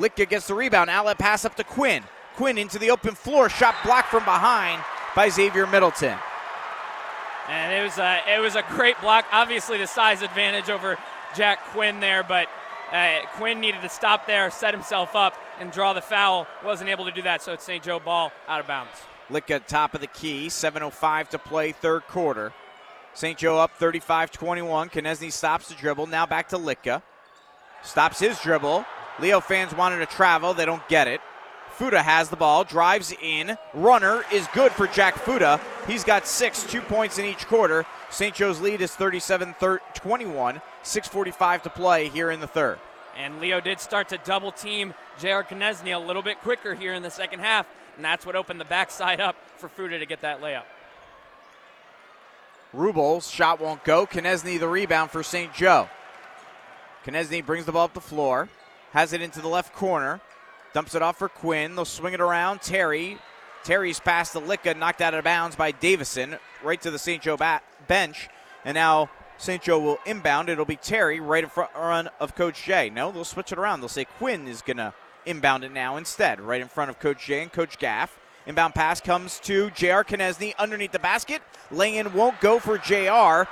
Litka 0.00 0.28
gets 0.28 0.46
the 0.46 0.54
rebound. 0.54 0.88
Outlet 0.88 1.18
pass 1.18 1.44
up 1.44 1.54
to 1.56 1.64
Quinn. 1.64 2.02
Quinn 2.34 2.56
into 2.56 2.78
the 2.78 2.90
open 2.90 3.14
floor. 3.14 3.48
Shot 3.48 3.74
blocked 3.84 4.08
from 4.08 4.24
behind 4.24 4.82
by 5.14 5.28
Xavier 5.28 5.66
Middleton. 5.66 6.18
And 7.48 7.72
it 7.72 7.82
was 7.84 7.98
a, 7.98 8.20
it 8.26 8.40
was 8.40 8.56
a 8.56 8.62
great 8.70 8.98
block. 9.00 9.26
Obviously, 9.30 9.76
the 9.78 9.86
size 9.86 10.22
advantage 10.22 10.70
over 10.70 10.96
Jack 11.36 11.64
Quinn 11.66 12.00
there, 12.00 12.22
but 12.22 12.48
uh, 12.92 13.20
Quinn 13.34 13.60
needed 13.60 13.82
to 13.82 13.88
stop 13.88 14.26
there, 14.26 14.50
set 14.50 14.72
himself 14.72 15.14
up, 15.14 15.34
and 15.58 15.70
draw 15.70 15.92
the 15.92 16.00
foul. 16.00 16.46
Wasn't 16.64 16.88
able 16.88 17.04
to 17.04 17.12
do 17.12 17.22
that, 17.22 17.42
so 17.42 17.52
it's 17.52 17.64
St. 17.64 17.82
Joe 17.82 17.98
ball 17.98 18.32
out 18.48 18.60
of 18.60 18.66
bounds. 18.66 18.92
Litka 19.30 19.64
top 19.66 19.94
of 19.94 20.00
the 20.00 20.06
key. 20.06 20.46
7.05 20.48 21.28
to 21.28 21.38
play, 21.38 21.72
third 21.72 22.06
quarter. 22.08 22.52
St. 23.14 23.36
Joe 23.36 23.58
up 23.58 23.72
35 23.76 24.30
21. 24.30 24.88
Konieczny 24.88 25.32
stops 25.32 25.68
the 25.68 25.74
dribble. 25.74 26.06
Now 26.06 26.26
back 26.26 26.48
to 26.48 26.56
Litka. 26.56 27.02
Stops 27.82 28.20
his 28.20 28.38
dribble. 28.40 28.84
Leo 29.20 29.40
fans 29.40 29.74
wanted 29.74 29.98
to 29.98 30.06
travel. 30.06 30.54
They 30.54 30.64
don't 30.64 30.86
get 30.88 31.08
it. 31.08 31.20
Fuda 31.72 32.02
has 32.02 32.28
the 32.28 32.36
ball, 32.36 32.64
drives 32.64 33.12
in. 33.22 33.56
Runner 33.72 34.22
is 34.32 34.46
good 34.52 34.72
for 34.72 34.86
Jack 34.86 35.16
Fuda. 35.16 35.60
He's 35.86 36.04
got 36.04 36.26
six, 36.26 36.62
two 36.64 36.82
points 36.82 37.18
in 37.18 37.24
each 37.24 37.46
quarter. 37.46 37.86
St. 38.10 38.34
Joe's 38.34 38.60
lead 38.60 38.80
is 38.80 38.94
37 38.94 39.54
21. 39.94 40.60
6.45 40.82 41.62
to 41.62 41.70
play 41.70 42.08
here 42.08 42.30
in 42.30 42.40
the 42.40 42.46
third. 42.46 42.78
And 43.16 43.40
Leo 43.40 43.60
did 43.60 43.80
start 43.80 44.08
to 44.10 44.18
double 44.18 44.52
team 44.52 44.94
J.R. 45.18 45.44
Konieczny 45.44 45.94
a 45.94 45.98
little 45.98 46.22
bit 46.22 46.40
quicker 46.40 46.74
here 46.74 46.94
in 46.94 47.02
the 47.02 47.10
second 47.10 47.40
half, 47.40 47.66
and 47.96 48.04
that's 48.04 48.24
what 48.24 48.36
opened 48.36 48.60
the 48.60 48.64
backside 48.64 49.20
up 49.20 49.36
for 49.58 49.68
Fuda 49.68 49.98
to 49.98 50.06
get 50.06 50.22
that 50.22 50.40
layup. 50.40 50.64
Rubel's 52.72 53.30
shot 53.30 53.60
won't 53.60 53.84
go. 53.84 54.06
Konieczny 54.06 54.58
the 54.58 54.68
rebound 54.68 55.10
for 55.10 55.22
St. 55.22 55.52
Joe. 55.52 55.88
Konieczny 57.04 57.44
brings 57.44 57.66
the 57.66 57.72
ball 57.72 57.84
up 57.84 57.94
the 57.94 58.00
floor, 58.00 58.48
has 58.92 59.12
it 59.12 59.22
into 59.22 59.40
the 59.40 59.48
left 59.48 59.74
corner, 59.74 60.20
dumps 60.72 60.94
it 60.94 61.02
off 61.02 61.18
for 61.18 61.28
Quinn. 61.28 61.74
They'll 61.74 61.84
swing 61.84 62.14
it 62.14 62.20
around. 62.20 62.62
Terry. 62.62 63.18
Terry's 63.62 64.00
pass 64.00 64.32
to 64.32 64.40
Litka, 64.40 64.76
knocked 64.76 65.02
out 65.02 65.12
of 65.12 65.22
bounds 65.24 65.54
by 65.54 65.70
Davison, 65.70 66.38
right 66.62 66.80
to 66.80 66.90
the 66.90 66.98
St. 66.98 67.22
Joe 67.22 67.36
bat- 67.36 67.62
bench. 67.88 68.28
And 68.64 68.74
now 68.74 69.10
St. 69.36 69.62
Joe 69.62 69.78
will 69.78 69.98
inbound. 70.06 70.48
It'll 70.48 70.64
be 70.64 70.76
Terry 70.76 71.20
right 71.20 71.44
in 71.44 71.50
front 71.50 72.08
of 72.18 72.34
Coach 72.34 72.64
Jay. 72.64 72.90
No, 72.90 73.12
they'll 73.12 73.24
switch 73.24 73.52
it 73.52 73.58
around. 73.58 73.80
They'll 73.80 73.88
say 73.88 74.06
Quinn 74.06 74.48
is 74.48 74.62
going 74.62 74.78
to 74.78 74.94
inbound 75.26 75.64
it 75.64 75.72
now 75.72 75.96
instead, 75.96 76.40
right 76.40 76.60
in 76.60 76.68
front 76.68 76.90
of 76.90 76.98
Coach 76.98 77.26
Jay 77.26 77.42
and 77.42 77.52
Coach 77.52 77.78
Gaff. 77.78 78.18
Inbound 78.46 78.74
pass 78.74 79.00
comes 79.00 79.38
to 79.40 79.70
J.R. 79.70 80.04
Konieczny 80.04 80.56
underneath 80.58 80.92
the 80.92 80.98
basket. 80.98 81.42
Lay 81.70 82.02
won't 82.02 82.40
go 82.40 82.58
for 82.58 82.78
J.R. 82.78 83.46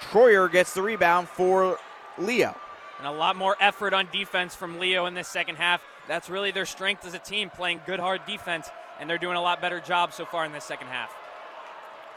Troyer 0.00 0.50
gets 0.50 0.72
the 0.72 0.82
rebound 0.82 1.28
for 1.28 1.78
Leo. 2.18 2.56
And 3.00 3.08
a 3.08 3.12
lot 3.12 3.34
more 3.34 3.56
effort 3.60 3.94
on 3.94 4.08
defense 4.12 4.54
from 4.54 4.78
Leo 4.78 5.06
in 5.06 5.14
this 5.14 5.26
second 5.26 5.56
half. 5.56 5.82
That's 6.06 6.28
really 6.28 6.50
their 6.50 6.66
strength 6.66 7.06
as 7.06 7.14
a 7.14 7.18
team, 7.18 7.48
playing 7.48 7.80
good, 7.86 7.98
hard 7.98 8.26
defense, 8.26 8.68
and 9.00 9.08
they're 9.08 9.16
doing 9.16 9.36
a 9.36 9.40
lot 9.40 9.62
better 9.62 9.80
job 9.80 10.12
so 10.12 10.26
far 10.26 10.44
in 10.44 10.52
this 10.52 10.64
second 10.64 10.88
half. 10.88 11.10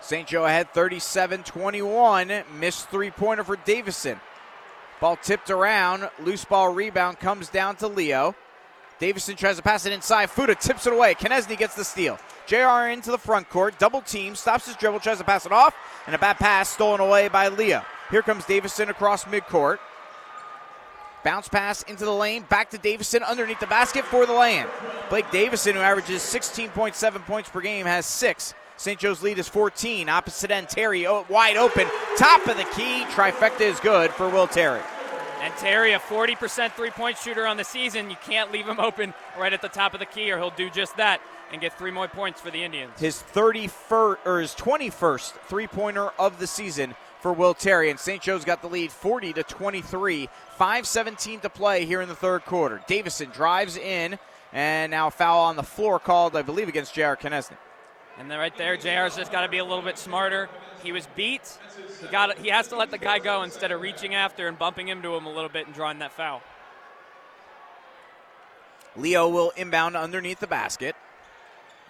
St. 0.01 0.27
Joe 0.27 0.43
ahead 0.43 0.73
37 0.73 1.43
21. 1.43 2.43
Missed 2.59 2.89
three 2.89 3.11
pointer 3.11 3.45
for 3.45 3.55
Davison. 3.55 4.19
Ball 4.99 5.15
tipped 5.15 5.49
around. 5.49 6.09
Loose 6.19 6.43
ball 6.43 6.73
rebound 6.73 7.17
comes 7.17 7.47
down 7.47 7.77
to 7.77 7.87
Leo. 7.87 8.35
Davison 8.99 9.37
tries 9.37 9.55
to 9.55 9.63
pass 9.63 9.85
it 9.85 9.93
inside. 9.93 10.29
Fuda 10.29 10.55
tips 10.55 10.85
it 10.85 10.91
away. 10.91 11.15
Konieczny 11.15 11.57
gets 11.57 11.75
the 11.75 11.85
steal. 11.85 12.19
JR 12.45 12.89
into 12.89 13.09
the 13.09 13.17
front 13.17 13.49
court. 13.49 13.79
Double 13.79 14.01
team. 14.01 14.35
Stops 14.35 14.65
his 14.65 14.75
dribble. 14.75 14.99
Tries 14.99 15.19
to 15.19 15.23
pass 15.23 15.45
it 15.45 15.53
off. 15.53 15.73
And 16.07 16.15
a 16.15 16.19
bad 16.19 16.35
pass 16.35 16.67
stolen 16.67 16.99
away 16.99 17.29
by 17.29 17.47
Leo. 17.47 17.83
Here 18.11 18.21
comes 18.21 18.43
Davison 18.43 18.89
across 18.89 19.23
midcourt. 19.23 19.77
Bounce 21.23 21.47
pass 21.47 21.83
into 21.83 22.05
the 22.05 22.11
lane. 22.11 22.45
Back 22.49 22.69
to 22.71 22.77
Davison 22.77 23.23
underneath 23.23 23.59
the 23.59 23.67
basket 23.67 24.03
for 24.05 24.25
the 24.25 24.33
lay-in. 24.33 24.67
Blake 25.09 25.29
Davison, 25.31 25.75
who 25.75 25.81
averages 25.81 26.21
16.7 26.21 27.25
points 27.25 27.49
per 27.49 27.61
game, 27.61 27.85
has 27.85 28.05
six. 28.05 28.53
St. 28.75 28.99
Joe's 28.99 29.21
lead 29.21 29.39
is 29.39 29.47
14. 29.47 30.09
Opposite 30.09 30.51
end, 30.51 30.67
Terry 30.67 31.07
oh, 31.07 31.25
wide 31.29 31.55
open. 31.55 31.87
Top 32.17 32.45
of 32.47 32.57
the 32.57 32.65
key. 32.75 33.03
Trifecta 33.05 33.61
is 33.61 33.79
good 33.79 34.11
for 34.11 34.27
Will 34.27 34.47
Terry. 34.47 34.81
And 35.41 35.53
Terry, 35.55 35.93
a 35.93 35.99
40% 35.99 36.71
three 36.73 36.89
point 36.89 37.17
shooter 37.17 37.45
on 37.45 37.57
the 37.57 37.63
season. 37.63 38.09
You 38.09 38.15
can't 38.25 38.51
leave 38.51 38.65
him 38.65 38.79
open 38.79 39.13
right 39.37 39.53
at 39.53 39.61
the 39.61 39.69
top 39.69 39.93
of 39.93 39.99
the 39.99 40.05
key, 40.05 40.31
or 40.31 40.37
he'll 40.37 40.51
do 40.51 40.69
just 40.69 40.97
that 40.97 41.21
and 41.51 41.61
get 41.61 41.77
three 41.77 41.91
more 41.91 42.07
points 42.07 42.41
for 42.41 42.49
the 42.49 42.63
Indians. 42.63 42.91
His 42.97 43.23
31st 43.33 44.17
or 44.25 44.39
his 44.39 44.53
21st 44.55 45.31
three 45.47 45.67
pointer 45.67 46.09
of 46.17 46.39
the 46.39 46.47
season 46.47 46.95
for 47.23 47.33
Will 47.33 47.53
Terry. 47.53 47.89
And 47.89 47.99
St. 47.99 48.21
Joe's 48.21 48.45
got 48.45 48.61
the 48.61 48.67
lead 48.67 48.91
40 48.91 49.33
to 49.33 49.43
23. 49.43 50.29
5.17 50.59 51.41
to 51.41 51.49
play 51.49 51.85
here 51.85 52.01
in 52.01 52.09
the 52.09 52.15
third 52.15 52.45
quarter. 52.45 52.81
Davison 52.85 53.29
drives 53.29 53.77
in, 53.77 54.19
and 54.51 54.91
now 54.91 55.07
a 55.07 55.11
foul 55.11 55.39
on 55.39 55.55
the 55.55 55.63
floor 55.63 55.99
called, 55.99 56.35
I 56.35 56.41
believe, 56.43 56.67
against 56.67 56.93
J.R. 56.93 57.15
Konieczny. 57.17 57.57
And 58.19 58.29
then 58.29 58.37
right 58.37 58.55
there, 58.57 58.77
JR's 58.77 59.15
just 59.15 59.31
got 59.31 59.41
to 59.41 59.47
be 59.47 59.57
a 59.57 59.63
little 59.63 59.81
bit 59.81 59.97
smarter. 59.97 60.49
He 60.83 60.91
was 60.91 61.07
beat. 61.15 61.57
He 62.01 62.07
got. 62.07 62.37
He 62.37 62.49
has 62.49 62.67
to 62.67 62.75
let 62.75 62.91
the 62.91 62.99
guy 62.99 63.17
go 63.17 63.41
instead 63.41 63.71
of 63.71 63.81
reaching 63.81 64.13
after 64.13 64.47
and 64.47 64.59
bumping 64.59 64.89
into 64.89 65.15
him 65.15 65.25
a 65.25 65.33
little 65.33 65.49
bit 65.49 65.65
and 65.65 65.73
drawing 65.73 65.99
that 65.99 66.11
foul. 66.11 66.43
Leo 68.95 69.27
will 69.29 69.51
inbound 69.55 69.95
underneath 69.95 70.39
the 70.39 70.47
basket. 70.47 70.95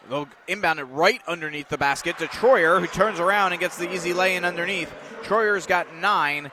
They'll 0.10 0.28
inbound 0.48 0.80
it 0.80 0.86
right 0.86 1.22
underneath 1.28 1.70
the 1.70 1.78
basket 1.78 2.18
to 2.18 2.28
Troyer, 2.28 2.80
who 2.80 2.88
turns 2.88 3.20
around 3.20 3.54
and 3.54 3.60
gets 3.60 3.78
the 3.78 3.92
easy 3.92 4.14
lay 4.14 4.36
in 4.36 4.44
underneath. 4.44 4.94
Troyer's 5.24 5.66
got 5.66 5.96
nine. 5.96 6.52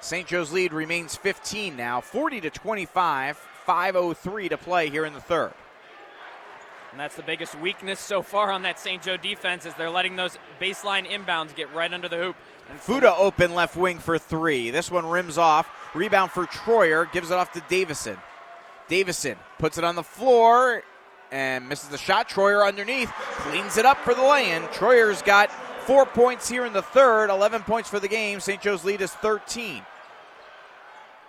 St. 0.00 0.26
Joe's 0.26 0.52
lead 0.52 0.72
remains 0.72 1.16
15 1.16 1.76
now, 1.76 2.00
40 2.00 2.40
to 2.42 2.50
25. 2.50 3.46
5:03 3.66 4.48
to 4.48 4.56
play 4.56 4.90
here 4.90 5.04
in 5.04 5.12
the 5.12 5.20
third. 5.20 5.52
And 6.90 6.98
that's 6.98 7.14
the 7.14 7.22
biggest 7.22 7.54
weakness 7.60 8.00
so 8.00 8.20
far 8.20 8.50
on 8.50 8.62
that 8.62 8.80
St. 8.80 9.00
Joe 9.00 9.16
defense 9.16 9.64
is 9.64 9.74
they're 9.74 9.90
letting 9.90 10.16
those 10.16 10.36
baseline 10.60 11.08
inbounds 11.08 11.54
get 11.54 11.72
right 11.72 11.92
under 11.92 12.08
the 12.08 12.16
hoop. 12.16 12.36
And 12.68 12.80
Fuda 12.80 13.14
open 13.14 13.54
left 13.54 13.76
wing 13.76 14.00
for 14.00 14.18
three. 14.18 14.70
This 14.70 14.90
one 14.90 15.06
rims 15.06 15.38
off. 15.38 15.70
Rebound 15.94 16.32
for 16.32 16.46
Troyer. 16.46 17.10
Gives 17.12 17.30
it 17.30 17.34
off 17.34 17.52
to 17.52 17.62
Davison. 17.68 18.18
Davison 18.88 19.36
puts 19.58 19.78
it 19.78 19.84
on 19.84 19.94
the 19.94 20.02
floor 20.02 20.82
and 21.32 21.68
misses 21.68 21.88
the 21.88 21.98
shot. 21.98 22.28
Troyer 22.28 22.66
underneath. 22.66 23.10
Cleans 23.12 23.76
it 23.76 23.86
up 23.86 23.98
for 23.98 24.14
the 24.14 24.22
lay-in. 24.22 24.62
Troyer's 24.64 25.22
got 25.22 25.50
four 25.82 26.06
points 26.06 26.48
here 26.48 26.64
in 26.64 26.72
the 26.72 26.82
third. 26.82 27.30
11 27.30 27.62
points 27.62 27.88
for 27.88 28.00
the 28.00 28.08
game. 28.08 28.40
St. 28.40 28.60
Joe's 28.60 28.84
lead 28.84 29.00
is 29.00 29.12
13. 29.12 29.82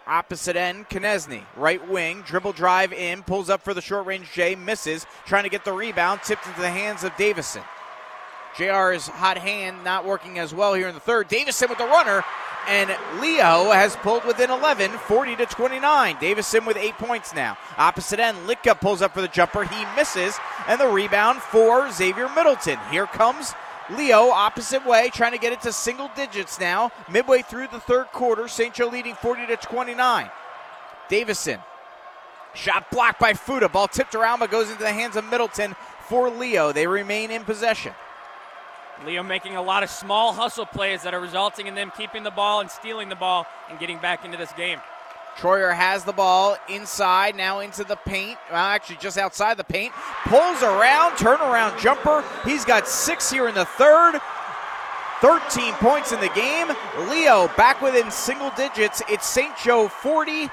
Opposite 0.08 0.56
end, 0.56 0.90
Konieczny, 0.90 1.44
right 1.56 1.88
wing, 1.88 2.24
dribble 2.24 2.54
drive 2.54 2.92
in, 2.92 3.22
pulls 3.22 3.52
up 3.52 3.62
for 3.62 3.74
the 3.74 3.82
short 3.82 4.08
range 4.08 4.32
J, 4.34 4.56
misses, 4.56 5.06
trying 5.26 5.44
to 5.44 5.50
get 5.50 5.64
the 5.64 5.72
rebound, 5.72 6.22
tipped 6.24 6.46
into 6.48 6.60
the 6.60 6.70
hands 6.70 7.04
of 7.04 7.16
Davison. 7.18 7.62
JR's 8.56 9.08
hot 9.08 9.38
hand 9.38 9.84
not 9.84 10.06
working 10.06 10.40
as 10.40 10.54
well 10.54 10.74
here 10.74 10.88
in 10.88 10.96
the 10.96 11.00
third. 11.00 11.28
Davison 11.28 11.70
with 11.70 11.78
the 11.78 11.86
runner, 11.86 12.24
and 12.68 12.90
Leo 13.20 13.72
has 13.72 13.96
pulled 13.98 14.26
within 14.26 14.50
11, 14.50 14.92
40 14.92 15.36
to 15.38 15.46
29. 15.46 16.18
Davison 16.20 16.66
with 16.66 16.78
eight 16.78 16.98
points 16.98 17.34
now. 17.34 17.58
Opposite 17.78 18.20
end, 18.20 18.38
Litka 18.48 18.80
pulls 18.80 19.02
up 19.02 19.14
for 19.14 19.22
the 19.22 19.28
jumper. 19.28 19.64
He 19.64 19.86
misses, 19.96 20.38
and 20.68 20.80
the 20.80 20.88
rebound 20.88 21.42
for 21.42 21.92
Xavier 21.92 22.30
Middleton. 22.30 22.78
Here 22.90 23.08
comes 23.08 23.54
Leo 23.90 24.30
opposite 24.30 24.86
way, 24.86 25.10
trying 25.10 25.34
to 25.34 25.38
get 25.38 25.54
it 25.54 25.62
to 25.62 25.74
single 25.74 26.10
digits 26.16 26.60
now. 26.60 26.92
Midway 27.10 27.42
through 27.42 27.68
the 27.68 27.80
third 27.80 28.08
quarter, 28.08 28.48
St. 28.48 28.74
Joe 28.74 28.88
leading 28.88 29.16
40 29.16 29.48
to 29.48 29.58
29. 29.58 30.30
Davison, 31.10 31.60
shot 32.54 32.90
blocked 32.90 33.20
by 33.20 33.34
Fuda. 33.34 33.70
Ball 33.70 33.88
tipped 33.88 34.16
around, 34.16 34.40
but 34.40 34.52
goes 34.52 34.70
into 34.70 34.84
the 34.84 34.92
hands 34.92 35.16
of 35.16 35.26
Middleton 35.26 35.76
for 36.08 36.30
Leo. 36.30 36.72
They 36.72 36.88
remain 36.88 37.32
in 37.32 37.44
possession. 37.44 37.94
Leo 39.06 39.24
making 39.24 39.56
a 39.56 39.62
lot 39.62 39.84
of 39.84 39.90
small 39.90 40.34
hustle 40.34 40.66
plays 40.66 41.04
that 41.04 41.14
are 41.14 41.20
resulting 41.20 41.68
in 41.68 41.76
them 41.76 41.92
keeping 41.98 42.24
the 42.24 42.32
ball 42.32 42.62
and 42.62 42.70
stealing 42.70 43.10
the 43.10 43.16
ball 43.16 43.46
and 43.70 43.80
getting 43.80 43.98
back 43.98 44.26
into 44.26 44.38
this 44.38 44.52
game. 44.54 44.80
Troyer 45.38 45.74
has 45.74 46.04
the 46.04 46.14
ball 46.14 46.58
inside, 46.70 47.36
now 47.36 47.60
into 47.60 47.84
the 47.84 47.96
paint. 47.96 48.38
Well, 48.50 48.60
actually, 48.60 48.98
just 48.98 49.18
outside 49.18 49.58
the 49.58 49.64
paint. 49.64 49.94
Pulls 50.26 50.62
around, 50.62 51.14
turnaround 51.14 51.80
jumper. 51.80 52.24
He's 52.44 52.66
got 52.66 52.88
six 52.88 53.32
here 53.32 53.48
in 53.48 53.56
the 53.56 53.66
third. 53.66 54.20
13 55.22 55.74
points 55.76 56.12
in 56.12 56.20
the 56.20 56.30
game. 56.30 56.68
Leo 57.10 57.48
back 57.56 57.82
within 57.82 58.10
single 58.12 58.52
digits. 58.58 59.02
It's 59.08 59.28
St. 59.28 59.56
Joe 59.64 59.88
40, 59.88 60.50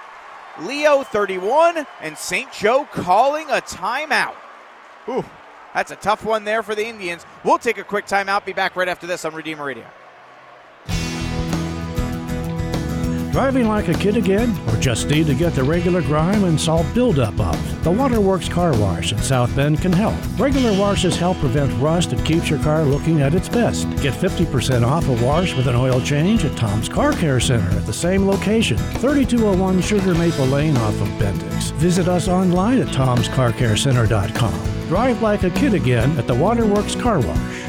Leo 0.61 1.03
31, 1.03 1.87
and 2.03 2.17
St. 2.17 2.53
Joe 2.53 2.87
calling 2.93 3.49
a 3.49 3.63
timeout. 3.63 4.35
Ooh, 5.09 5.25
that's 5.75 5.91
a 5.91 5.97
tough 5.97 6.25
one 6.25 6.45
there 6.45 6.63
for 6.63 6.75
the 6.75 6.87
Indians. 6.87 7.25
We'll 7.45 7.59
take 7.59 7.79
a 7.79 7.85
quick 7.85 8.07
timeout. 8.07 8.45
Be 8.45 8.53
back 8.53 8.77
right 8.77 8.89
after 8.89 9.07
this 9.07 9.25
on 9.25 9.35
Redeemer 9.35 9.65
Radio. 9.65 9.87
Driving 13.39 13.69
like 13.69 13.87
a 13.87 13.95
kid 13.95 14.17
again, 14.17 14.53
or 14.67 14.75
just 14.81 15.11
need 15.11 15.29
to 15.29 15.35
get 15.35 15.55
the 15.55 15.63
regular 15.63 16.03
grime 16.03 16.43
and 16.43 16.61
salt 16.61 16.85
buildup 16.93 17.39
off? 17.39 17.85
The 17.85 17.91
Waterworks 17.93 18.49
Car 18.49 18.77
Wash 18.77 19.13
in 19.13 19.19
South 19.19 19.55
Bend 19.55 19.81
can 19.81 19.93
help. 19.93 20.17
Regular 20.41 20.77
washes 20.77 21.17
help 21.17 21.39
prevent 21.39 21.73
rust 21.81 22.13
and 22.13 22.27
keeps 22.27 22.51
your 22.51 22.59
car 22.65 22.83
looking 22.83 23.23
at 23.23 23.37
its 23.37 23.49
best. 23.49 23.89
Get 24.03 24.13
50% 24.13 24.85
off 24.85 25.09
a 25.09 25.25
wash 25.25 25.55
with 25.55 25.69
an 25.69 25.77
oil 25.77 26.01
change 26.01 26.45
at 26.45 26.57
Tom's 26.57 26.89
Car 26.89 27.13
Care 27.13 27.39
Center 27.39 27.71
at 27.77 27.87
the 27.87 27.93
same 27.93 28.27
location, 28.27 28.77
3201 28.77 29.83
Sugar 29.83 30.15
Maple 30.15 30.47
Lane 30.47 30.77
off 30.77 31.01
of 31.01 31.07
Bendix. 31.21 31.71
Visit 31.75 32.09
us 32.09 32.27
online 32.27 32.81
at 32.81 32.89
tomscarcarecenter.com. 32.89 34.89
Drive 34.89 35.23
like 35.23 35.45
a 35.45 35.51
kid 35.51 35.75
again 35.75 36.11
at 36.19 36.27
the 36.27 36.35
Waterworks 36.35 36.97
Car 36.97 37.21
Wash. 37.21 37.68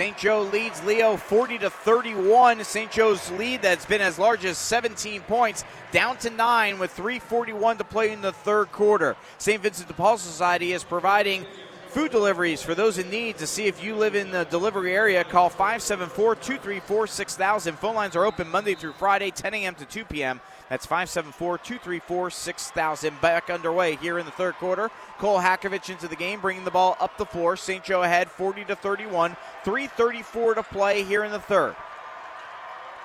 St. 0.00 0.16
Joe 0.16 0.40
leads 0.44 0.82
Leo 0.84 1.18
40 1.18 1.58
to 1.58 1.68
31. 1.68 2.64
St. 2.64 2.90
Joe's 2.90 3.30
lead 3.32 3.60
that's 3.60 3.84
been 3.84 4.00
as 4.00 4.18
large 4.18 4.46
as 4.46 4.56
17 4.56 5.20
points 5.20 5.62
down 5.92 6.16
to 6.16 6.30
9 6.30 6.78
with 6.78 6.90
341 6.92 7.76
to 7.76 7.84
play 7.84 8.10
in 8.10 8.22
the 8.22 8.32
third 8.32 8.72
quarter. 8.72 9.14
St. 9.36 9.62
Vincent 9.62 9.88
de 9.88 9.92
Paul 9.92 10.16
Society 10.16 10.72
is 10.72 10.84
providing 10.84 11.44
food 11.88 12.10
deliveries 12.10 12.62
for 12.62 12.74
those 12.74 12.96
in 12.96 13.10
need. 13.10 13.36
To 13.36 13.46
see 13.46 13.66
if 13.66 13.84
you 13.84 13.94
live 13.94 14.14
in 14.14 14.30
the 14.30 14.44
delivery 14.44 14.94
area, 14.94 15.22
call 15.22 15.50
574 15.50 16.36
234 16.36 17.06
6000. 17.06 17.78
Phone 17.78 17.94
lines 17.94 18.16
are 18.16 18.24
open 18.24 18.48
Monday 18.48 18.74
through 18.74 18.94
Friday, 18.94 19.30
10 19.30 19.52
a.m. 19.52 19.74
to 19.74 19.84
2 19.84 20.06
p.m. 20.06 20.40
That's 20.70 20.86
574 20.86 21.58
234 21.58 22.30
6000. 22.30 23.20
Back 23.20 23.50
underway 23.50 23.96
here 23.96 24.18
in 24.18 24.24
the 24.24 24.32
third 24.32 24.54
quarter. 24.54 24.88
Cole 25.18 25.40
Hakovich 25.40 25.90
into 25.90 26.06
the 26.06 26.16
game, 26.16 26.40
bringing 26.40 26.64
the 26.64 26.70
ball 26.70 26.96
up 27.00 27.18
the 27.18 27.26
floor. 27.26 27.56
St. 27.56 27.82
Joe 27.82 28.04
ahead 28.04 28.30
40 28.30 28.64
to 28.66 28.76
31. 28.76 29.36
3.34 29.64 30.54
to 30.54 30.62
play 30.62 31.02
here 31.02 31.24
in 31.24 31.32
the 31.32 31.40
third. 31.40 31.74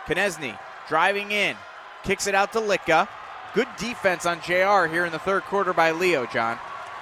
Konieczny 0.05 0.57
driving 0.87 1.31
in, 1.31 1.55
kicks 2.03 2.27
it 2.27 2.35
out 2.35 2.53
to 2.53 2.59
Litka. 2.59 3.07
Good 3.55 3.67
defense 3.77 4.25
on 4.25 4.39
JR 4.41 4.85
here 4.85 5.05
in 5.05 5.11
the 5.11 5.19
third 5.19 5.43
quarter 5.43 5.73
by 5.73 5.91
Leo, 5.91 6.27
John. 6.27 6.59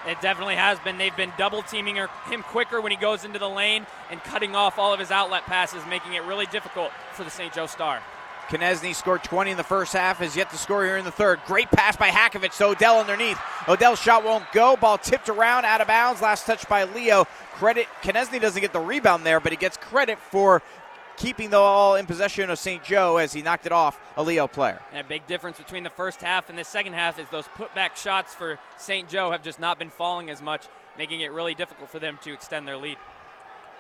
It 0.08 0.22
definitely 0.22 0.56
has 0.56 0.80
been. 0.80 0.98
They've 0.98 1.16
been 1.16 1.34
double 1.38 1.62
teaming 1.62 1.96
him 1.96 2.44
quicker 2.44 2.80
when 2.80 2.92
he 2.92 2.98
goes 2.98 3.26
into 3.26 3.40
the 3.40 3.50
lane 3.50 3.86
and 4.10 4.22
cutting 4.24 4.56
off 4.56 4.78
all 4.78 4.94
of 4.94 5.00
his 5.00 5.12
outlet 5.12 5.44
passes, 5.44 5.82
making 5.90 6.14
it 6.14 6.24
really 6.24 6.46
difficult 6.46 6.92
for 7.14 7.24
the 7.24 7.30
St. 7.30 7.54
Joe 7.54 7.68
Star. 7.68 8.02
Konieczny 8.50 8.94
scored 8.94 9.24
20 9.24 9.52
in 9.52 9.58
the 9.58 9.64
first 9.64 9.94
half, 9.94 10.18
has 10.18 10.36
yet 10.36 10.50
to 10.52 10.58
score 10.58 10.84
here 10.84 10.98
in 10.98 11.06
the 11.06 11.12
third. 11.12 11.40
Great 11.46 11.70
pass 11.72 11.96
by 11.96 12.10
Hakovich 12.10 12.58
to 12.58 12.66
Odell 12.66 13.00
underneath. 13.00 13.40
Odell's 13.68 14.00
shot 14.00 14.24
won't 14.24 14.46
go. 14.52 14.76
Ball 14.76 14.98
tipped 14.98 15.30
around, 15.30 15.66
out 15.66 15.82
of 15.82 15.88
bounds. 15.88 16.22
Last 16.22 16.46
touch 16.46 16.68
by 16.68 16.84
Leo. 16.84 17.26
Credit, 17.54 17.88
Konieczny 18.02 18.42
doesn't 18.42 18.62
get 18.62 18.74
the 18.74 18.80
rebound 18.80 19.26
there, 19.26 19.40
but 19.40 19.52
he 19.52 19.58
gets 19.58 19.78
credit 19.78 20.20
for 20.20 20.62
keeping 21.18 21.50
the 21.50 21.58
ball 21.58 21.96
in 21.96 22.06
possession 22.06 22.50
of 22.50 22.60
St. 22.60 22.84
Joe 22.84 23.18
as 23.18 23.34
he 23.34 23.42
knocked 23.42 23.66
it 23.66 23.72
off 23.72 24.00
a 24.18 24.24
Leo 24.24 24.48
player. 24.48 24.82
And 24.92 25.06
a 25.06 25.08
big 25.08 25.26
difference 25.28 25.58
between 25.58 25.84
the 25.84 25.90
first 25.90 26.22
half 26.22 26.50
and 26.50 26.58
the 26.58 26.64
second 26.64 26.94
half 26.94 27.20
is 27.20 27.28
those 27.30 27.48
putback 27.56 27.96
shots 27.96 28.34
for 28.34 28.60
St. 28.78 29.08
Joe 29.08 29.32
have 29.32 29.44
just 29.44 29.60
not 29.60 29.80
been 29.80 29.90
falling 29.90 30.30
as 30.30 30.42
much, 30.42 30.66
making 30.98 31.22
it 31.22 31.32
really 31.32 31.54
difficult 31.54 31.90
for 31.90 32.00
them 32.00 32.20
to 32.24 32.34
extend 32.34 32.68
their 32.68 32.78
lead. 32.78 32.98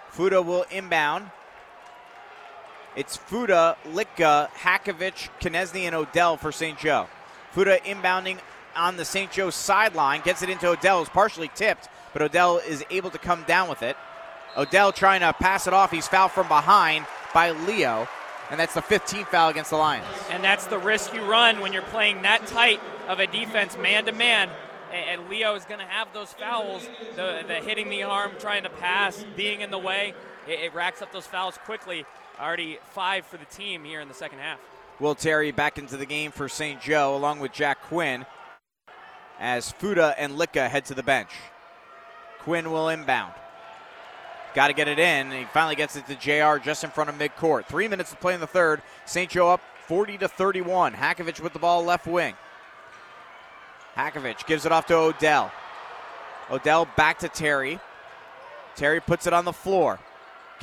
Fuda 0.09 0.41
will 0.41 0.65
inbound. 0.69 1.31
It's 2.95 3.17
Fuda, 3.17 3.75
Litka, 3.87 4.49
Hakovich, 4.51 5.29
Konieczny, 5.41 5.81
and 5.81 5.95
Odell 5.95 6.37
for 6.37 6.51
St. 6.51 6.77
Joe. 6.77 7.07
Fuda 7.51 7.79
inbounding 7.79 8.37
on 8.75 8.97
the 8.97 9.05
St. 9.05 9.31
Joe 9.31 9.49
sideline, 9.49 10.21
gets 10.21 10.43
it 10.43 10.49
into 10.49 10.67
Odell, 10.67 11.01
is 11.01 11.09
partially 11.09 11.49
tipped, 11.55 11.89
but 12.13 12.21
Odell 12.21 12.59
is 12.59 12.85
able 12.91 13.09
to 13.09 13.17
come 13.17 13.43
down 13.47 13.67
with 13.67 13.81
it. 13.81 13.97
Odell 14.55 14.91
trying 14.91 15.21
to 15.21 15.33
pass 15.33 15.65
it 15.65 15.73
off. 15.73 15.89
He's 15.89 16.07
fouled 16.07 16.31
from 16.31 16.47
behind 16.47 17.07
by 17.33 17.51
Leo, 17.51 18.07
and 18.51 18.59
that's 18.59 18.75
the 18.75 18.81
15th 18.81 19.27
foul 19.27 19.49
against 19.49 19.71
the 19.71 19.77
Lions. 19.77 20.05
And 20.29 20.43
that's 20.43 20.67
the 20.67 20.77
risk 20.77 21.15
you 21.15 21.23
run 21.23 21.61
when 21.61 21.73
you're 21.73 21.81
playing 21.81 22.21
that 22.21 22.45
tight 22.45 22.79
of 23.07 23.19
a 23.19 23.25
defense, 23.25 23.75
man 23.75 24.05
to 24.05 24.11
man. 24.11 24.49
And 24.91 25.27
Leo 25.27 25.55
is 25.55 25.65
going 25.65 25.79
to 25.79 25.87
have 25.87 26.09
those 26.13 26.31
fouls, 26.33 26.87
the, 27.15 27.43
the, 27.47 27.55
hitting 27.55 27.89
the 27.89 28.03
arm, 28.03 28.33
trying 28.37 28.61
to 28.61 28.69
pass, 28.69 29.25
being 29.35 29.61
in 29.61 29.71
the 29.71 29.79
way. 29.79 30.13
It, 30.47 30.59
it 30.59 30.73
racks 30.75 31.01
up 31.01 31.11
those 31.11 31.25
fouls 31.25 31.57
quickly. 31.65 32.05
Already 32.39 32.79
five 32.91 33.25
for 33.25 33.37
the 33.37 33.45
team 33.45 33.83
here 33.83 34.01
in 34.01 34.07
the 34.07 34.13
second 34.13 34.39
half. 34.39 34.59
Will 34.99 35.15
Terry 35.15 35.51
back 35.51 35.77
into 35.77 35.97
the 35.97 36.05
game 36.05 36.31
for 36.31 36.49
St. 36.49 36.81
Joe 36.81 37.15
along 37.15 37.39
with 37.39 37.51
Jack 37.51 37.81
Quinn 37.83 38.25
as 39.39 39.71
Fuda 39.71 40.15
and 40.17 40.33
Litka 40.33 40.69
head 40.69 40.85
to 40.85 40.93
the 40.93 41.03
bench. 41.03 41.31
Quinn 42.39 42.71
will 42.71 42.89
inbound. 42.89 43.33
Got 44.53 44.67
to 44.67 44.73
get 44.73 44.87
it 44.87 44.99
in. 44.99 45.31
He 45.31 45.45
finally 45.45 45.75
gets 45.75 45.95
it 45.95 46.05
to 46.07 46.15
JR 46.15 46.63
just 46.63 46.83
in 46.83 46.89
front 46.91 47.09
of 47.09 47.17
midcourt. 47.17 47.65
Three 47.65 47.87
minutes 47.87 48.11
to 48.11 48.17
play 48.17 48.33
in 48.33 48.39
the 48.39 48.47
third. 48.47 48.81
St. 49.05 49.29
Joe 49.29 49.49
up 49.49 49.61
40 49.87 50.19
to 50.19 50.27
31. 50.27 50.93
Hakovich 50.93 51.39
with 51.39 51.53
the 51.53 51.59
ball 51.59 51.83
left 51.83 52.05
wing. 52.05 52.35
Hakovich 53.95 54.45
gives 54.45 54.65
it 54.65 54.71
off 54.71 54.85
to 54.87 54.95
Odell. 54.95 55.51
Odell 56.51 56.87
back 56.95 57.19
to 57.19 57.29
Terry. 57.29 57.79
Terry 58.75 58.99
puts 58.99 59.27
it 59.27 59.33
on 59.33 59.45
the 59.45 59.53
floor. 59.53 59.99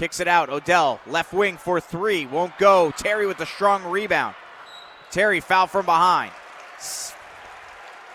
Kicks 0.01 0.19
it 0.19 0.29
out. 0.29 0.49
Odell, 0.49 0.99
left 1.07 1.35
wing 1.35 1.59
for 1.59 1.79
three. 1.79 2.25
Won't 2.25 2.57
go. 2.57 2.91
Terry 2.97 3.27
with 3.27 3.39
a 3.41 3.45
strong 3.45 3.85
rebound. 3.85 4.35
Terry 5.11 5.41
foul 5.41 5.67
from 5.67 5.85
behind. 5.85 6.33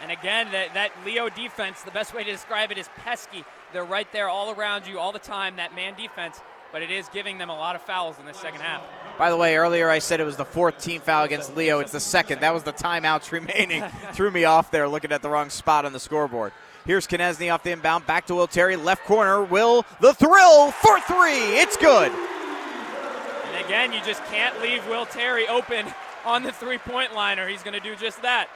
And 0.01 0.11
again, 0.11 0.47
that, 0.51 0.73
that 0.73 0.89
Leo 1.05 1.29
defense, 1.29 1.83
the 1.83 1.91
best 1.91 2.15
way 2.15 2.23
to 2.23 2.31
describe 2.31 2.71
it 2.71 2.79
is 2.79 2.89
pesky. 2.97 3.45
They're 3.71 3.85
right 3.85 4.11
there 4.11 4.29
all 4.29 4.49
around 4.49 4.87
you 4.87 4.97
all 4.97 5.11
the 5.11 5.19
time, 5.19 5.57
that 5.57 5.75
man 5.75 5.93
defense, 5.93 6.41
but 6.71 6.81
it 6.81 6.89
is 6.89 7.07
giving 7.09 7.37
them 7.37 7.51
a 7.51 7.55
lot 7.55 7.75
of 7.75 7.83
fouls 7.83 8.17
in 8.17 8.25
the 8.25 8.33
second 8.33 8.61
half. 8.61 8.81
By 9.19 9.29
the 9.29 9.37
way, 9.37 9.55
earlier 9.55 9.87
I 9.87 9.99
said 9.99 10.19
it 10.19 10.25
was 10.25 10.37
the 10.37 10.43
fourth 10.43 10.79
team 10.79 11.01
foul 11.01 11.23
against 11.23 11.55
Leo. 11.55 11.81
It's 11.81 11.91
the 11.91 11.99
second. 11.99 12.41
That 12.41 12.55
was 12.55 12.63
the 12.63 12.73
timeouts 12.73 13.31
remaining. 13.31 13.83
Threw 14.13 14.31
me 14.31 14.45
off 14.45 14.71
there 14.71 14.87
looking 14.87 15.11
at 15.11 15.21
the 15.21 15.29
wrong 15.29 15.51
spot 15.51 15.85
on 15.85 15.93
the 15.93 15.99
scoreboard. 15.99 16.51
Here's 16.85 17.07
Konieczny 17.07 17.51
off 17.51 17.63
the 17.63 17.71
inbound. 17.71 18.05
Back 18.05 18.27
to 18.27 18.35
Will 18.35 18.45
Terry. 18.45 18.75
Left 18.75 19.03
corner. 19.05 19.43
Will 19.43 19.85
the 20.01 20.13
thrill 20.13 20.71
for 20.71 20.99
three. 21.01 21.57
It's 21.57 21.77
good. 21.77 22.11
And 22.11 23.65
again, 23.65 23.91
you 23.91 23.99
just 24.05 24.23
can't 24.25 24.61
leave 24.61 24.87
Will 24.87 25.07
Terry 25.07 25.47
open 25.47 25.87
on 26.25 26.43
the 26.43 26.51
three 26.51 26.77
point 26.77 27.15
line, 27.15 27.39
or 27.39 27.47
he's 27.47 27.63
going 27.63 27.73
to 27.73 27.79
do 27.79 27.95
just 27.95 28.21
that. 28.21 28.49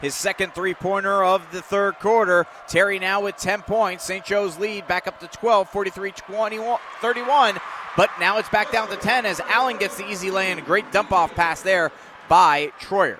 His 0.00 0.14
second 0.14 0.54
three 0.54 0.74
pointer 0.74 1.24
of 1.24 1.50
the 1.50 1.62
third 1.62 1.98
quarter. 1.98 2.46
Terry 2.68 3.00
now 3.00 3.22
with 3.22 3.36
10 3.38 3.62
points. 3.62 4.04
St. 4.04 4.24
Joe's 4.24 4.56
lead 4.56 4.86
back 4.86 5.08
up 5.08 5.18
to 5.20 5.26
12, 5.26 5.68
43 5.68 6.12
21, 6.12 6.78
31. 7.00 7.58
But 7.96 8.10
now 8.20 8.38
it's 8.38 8.48
back 8.50 8.70
down 8.70 8.88
to 8.88 8.96
10 8.96 9.26
as 9.26 9.40
Allen 9.40 9.78
gets 9.78 9.96
the 9.96 10.08
easy 10.08 10.30
lay 10.30 10.52
in. 10.52 10.58
a 10.58 10.62
great 10.62 10.92
dump 10.92 11.10
off 11.10 11.34
pass 11.34 11.62
there 11.62 11.90
by 12.28 12.72
Troyer. 12.80 13.18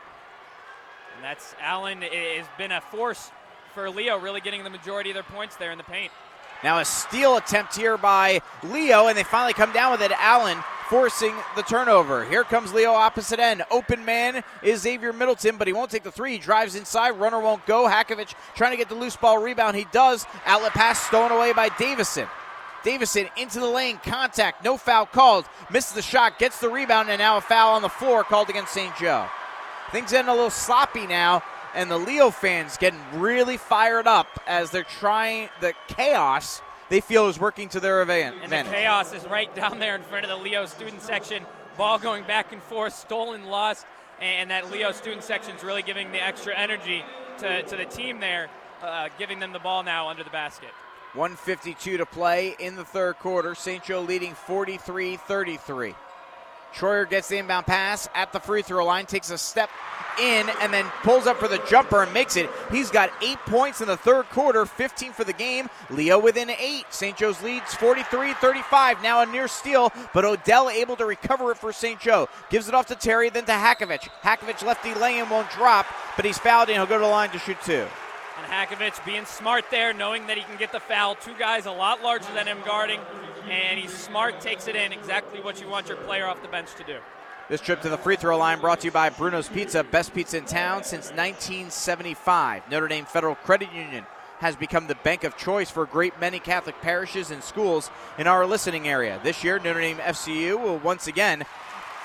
And 1.17 1.25
that's 1.25 1.57
Allen 1.61 2.03
has 2.03 2.47
been 2.57 2.71
a 2.73 2.81
force 2.81 3.31
for 3.75 3.91
Leo, 3.91 4.19
really 4.19 4.41
getting 4.41 4.63
the 4.63 4.71
majority 4.71 5.11
of 5.11 5.15
their 5.15 5.25
points 5.25 5.57
there 5.57 5.73
in 5.73 5.79
the 5.79 5.85
paint. 5.85 6.13
Now 6.63 6.79
a 6.79 6.85
steal 6.85 7.37
attempt 7.37 7.77
here 7.77 7.99
by 7.99 8.41
Leo, 8.63 9.09
and 9.09 9.19
they 9.19 9.25
finally 9.25 9.53
come 9.53 9.73
down 9.73 9.93
with 9.93 10.01
it. 10.01 10.13
Allen 10.13 10.59
forcing 10.89 11.35
the 11.57 11.63
turnover. 11.63 12.25
Here 12.25 12.45
comes 12.45 12.73
Leo 12.73 12.93
opposite 12.93 13.39
end. 13.39 13.65
Open 13.71 14.05
man 14.05 14.43
is 14.63 14.83
Xavier 14.83 15.13
Middleton, 15.13 15.57
but 15.57 15.67
he 15.67 15.73
won't 15.73 15.91
take 15.91 16.05
the 16.05 16.11
three. 16.13 16.33
He 16.33 16.39
drives 16.39 16.75
inside. 16.75 17.11
Runner 17.13 17.41
won't 17.41 17.67
go. 17.67 17.89
Hakovich 17.89 18.35
trying 18.55 18.71
to 18.71 18.77
get 18.77 18.89
the 18.89 18.95
loose 18.95 19.17
ball 19.17 19.43
rebound. 19.43 19.77
He 19.77 19.87
does. 19.93 20.27
Outlet 20.47 20.73
pass 20.73 21.01
stolen 21.01 21.33
away 21.33 21.53
by 21.53 21.69
Davison. 21.71 22.29
Davison 22.83 23.29
into 23.39 23.61
the 23.61 23.67
lane, 23.67 23.99
contact, 24.05 24.63
no 24.63 24.77
foul 24.77 25.07
called. 25.07 25.47
Misses 25.71 25.95
the 25.95 26.03
shot, 26.03 26.39
gets 26.39 26.61
the 26.61 26.69
rebound, 26.69 27.09
and 27.09 27.19
now 27.19 27.39
a 27.39 27.41
foul 27.41 27.75
on 27.75 27.83
the 27.83 27.89
floor 27.89 28.25
called 28.25 28.51
against 28.51 28.75
St. 28.75 28.95
Joe. 28.97 29.27
Things 29.91 30.13
getting 30.13 30.29
a 30.29 30.35
little 30.35 30.51
sloppy 30.51 31.07
now 31.07 31.43
and 31.75 31.91
the 31.91 31.99
Leo 31.99 32.31
fans 32.31 32.77
getting 32.77 33.01
really 33.15 33.57
fired 33.57 34.07
up 34.07 34.41
as 34.47 34.71
they're 34.71 34.85
trying 34.85 35.49
the 35.61 35.75
chaos 35.89 36.63
they 36.91 37.01
feel 37.01 37.29
is 37.29 37.39
working 37.41 37.69
to 37.71 37.81
their 37.81 38.03
advantage. 38.03 38.41
And 38.43 38.53
the 38.53 38.71
chaos 38.71 39.13
is 39.13 39.25
right 39.27 39.53
down 39.55 39.79
there 39.79 39.95
in 39.95 40.03
front 40.03 40.25
of 40.25 40.31
the 40.31 40.37
Leo 40.37 40.67
student 40.67 41.03
section. 41.03 41.45
Ball 41.77 41.99
going 41.99 42.25
back 42.25 42.53
and 42.53 42.63
forth, 42.63 42.95
stolen, 42.95 43.47
lost, 43.47 43.87
and 44.21 44.51
that 44.51 44.71
Leo 44.71 44.93
student 44.93 45.25
section 45.25 45.57
is 45.57 45.65
really 45.65 45.83
giving 45.83 46.13
the 46.13 46.23
extra 46.23 46.55
energy 46.55 47.03
to, 47.39 47.63
to 47.63 47.77
the 47.77 47.85
team 47.87 48.21
there, 48.21 48.49
uh, 48.83 49.09
giving 49.19 49.41
them 49.41 49.53
the 49.53 49.59
ball 49.59 49.83
now 49.83 50.09
under 50.09 50.23
the 50.23 50.31
basket. 50.31 50.71
152 51.15 51.97
to 51.97 52.07
play 52.07 52.55
in 52.59 52.77
the 52.77 52.85
third 52.85 53.19
quarter. 53.19 53.55
St. 53.55 53.83
Joe 53.83 54.03
leading 54.03 54.35
43 54.35 55.17
33. 55.17 55.95
Troyer 56.75 57.09
gets 57.09 57.29
the 57.29 57.39
inbound 57.39 57.67
pass 57.67 58.09
at 58.15 58.33
the 58.33 58.41
free 58.41 58.63
throw 58.63 58.85
line, 58.85 59.07
takes 59.07 59.31
a 59.31 59.39
step 59.39 59.71
in, 60.21 60.49
and 60.61 60.73
then 60.73 60.85
pulls 61.03 61.27
up 61.27 61.39
for 61.39 61.49
the 61.49 61.63
jumper 61.69 62.03
and 62.03 62.13
makes 62.13 62.37
it. 62.37 62.51
He's 62.71 62.91
got 62.91 63.11
eight 63.23 63.39
points 63.47 63.81
in 63.81 63.87
the 63.87 63.97
third 63.97 64.25
quarter, 64.31 64.67
15 64.67 65.13
for 65.13 65.25
the 65.25 65.33
game. 65.33 65.69
Leo 65.91 66.19
within 66.19 66.51
eight. 66.51 66.85
St. 66.91 67.17
Joe's 67.17 67.41
leads 67.43 67.75
43 67.75 68.35
35. 68.35 69.03
Now 69.03 69.23
a 69.23 69.27
near 69.27 69.49
steal, 69.49 69.93
but 70.13 70.25
Odell 70.25 70.69
able 70.69 70.97
to 70.97 71.05
recover 71.05 71.53
it 71.53 71.59
for 71.59 71.73
St. 71.73 72.01
Joe. 72.01 72.29
Gives 72.51 72.69
it 72.69 72.75
off 72.75 72.87
to 72.87 72.95
Terry, 72.95 73.31
then 73.31 73.45
to 73.45 73.53
Hakovich. 73.53 74.09
Hakovich 74.23 74.65
lefty 74.65 74.95
lane 74.95 75.29
won't 75.29 75.51
drop, 75.51 75.87
but 76.17 76.25
he's 76.25 76.39
fouled 76.39 76.69
and 76.69 76.77
he'll 76.77 76.87
go 76.87 76.99
to 76.99 77.05
the 77.05 77.11
line 77.11 77.31
to 77.31 77.39
shoot 77.39 77.59
two. 77.65 77.87
And 78.37 78.47
Hakovich 78.51 79.05
being 79.05 79.25
smart 79.27 79.65
there, 79.71 79.93
knowing 79.93 80.27
that 80.27 80.37
he 80.37 80.43
can 80.43 80.57
get 80.59 80.73
the 80.73 80.81
foul. 80.81 81.15
Two 81.15 81.35
guys 81.39 81.67
a 81.67 81.71
lot 81.71 82.03
larger 82.03 82.33
than 82.35 82.47
him 82.47 82.59
guarding. 82.65 83.01
And 83.49 83.79
he's 83.79 83.93
smart, 83.93 84.41
takes 84.41 84.69
it 84.69 84.77
in, 84.77 84.93
exactly 84.93 85.41
what 85.41 85.61
you 85.61 85.69
want 85.69 85.89
your 85.89 85.97
player 85.99 86.27
off 86.27 86.43
the 86.43 86.49
bench 86.49 86.75
to 86.77 86.85
do. 86.85 86.99
This 87.49 87.61
trip 87.61 87.83
to 87.83 87.91
the 87.91 87.99
free 87.99 88.17
throw 88.17 88.39
line 88.39 88.61
brought 88.61 88.81
to 88.81 88.87
you 88.87 88.91
by 88.91 89.11
Bruno's 89.11 89.49
Pizza, 89.49 89.85
best 89.85 90.15
pizza 90.15 90.39
in 90.39 90.47
town 90.47 90.83
since 90.83 91.11
1975. 91.11 92.71
Notre 92.71 92.89
Dame 92.89 93.05
Federal 93.05 93.35
Credit 93.35 93.71
Union 93.73 94.07
has 94.39 94.57
become 94.57 94.87
the 94.87 94.95
bank 94.97 95.25
of 95.25 95.37
choice 95.37 95.71
for 95.71 95.83
a 95.83 95.87
great 95.87 96.19
many 96.19 96.39
Catholic 96.39 96.81
parishes 96.81 97.31
and 97.31 97.43
schools 97.43 97.91
in 98.19 98.27
our 98.27 98.47
listening 98.47 98.89
area. 98.89 99.21
This 99.23 99.45
year, 99.45 99.59
Notre 99.59 99.81
Dame 99.81 99.99
FCU 99.99 100.59
will 100.61 100.79
once 100.79 101.07
again 101.07 101.45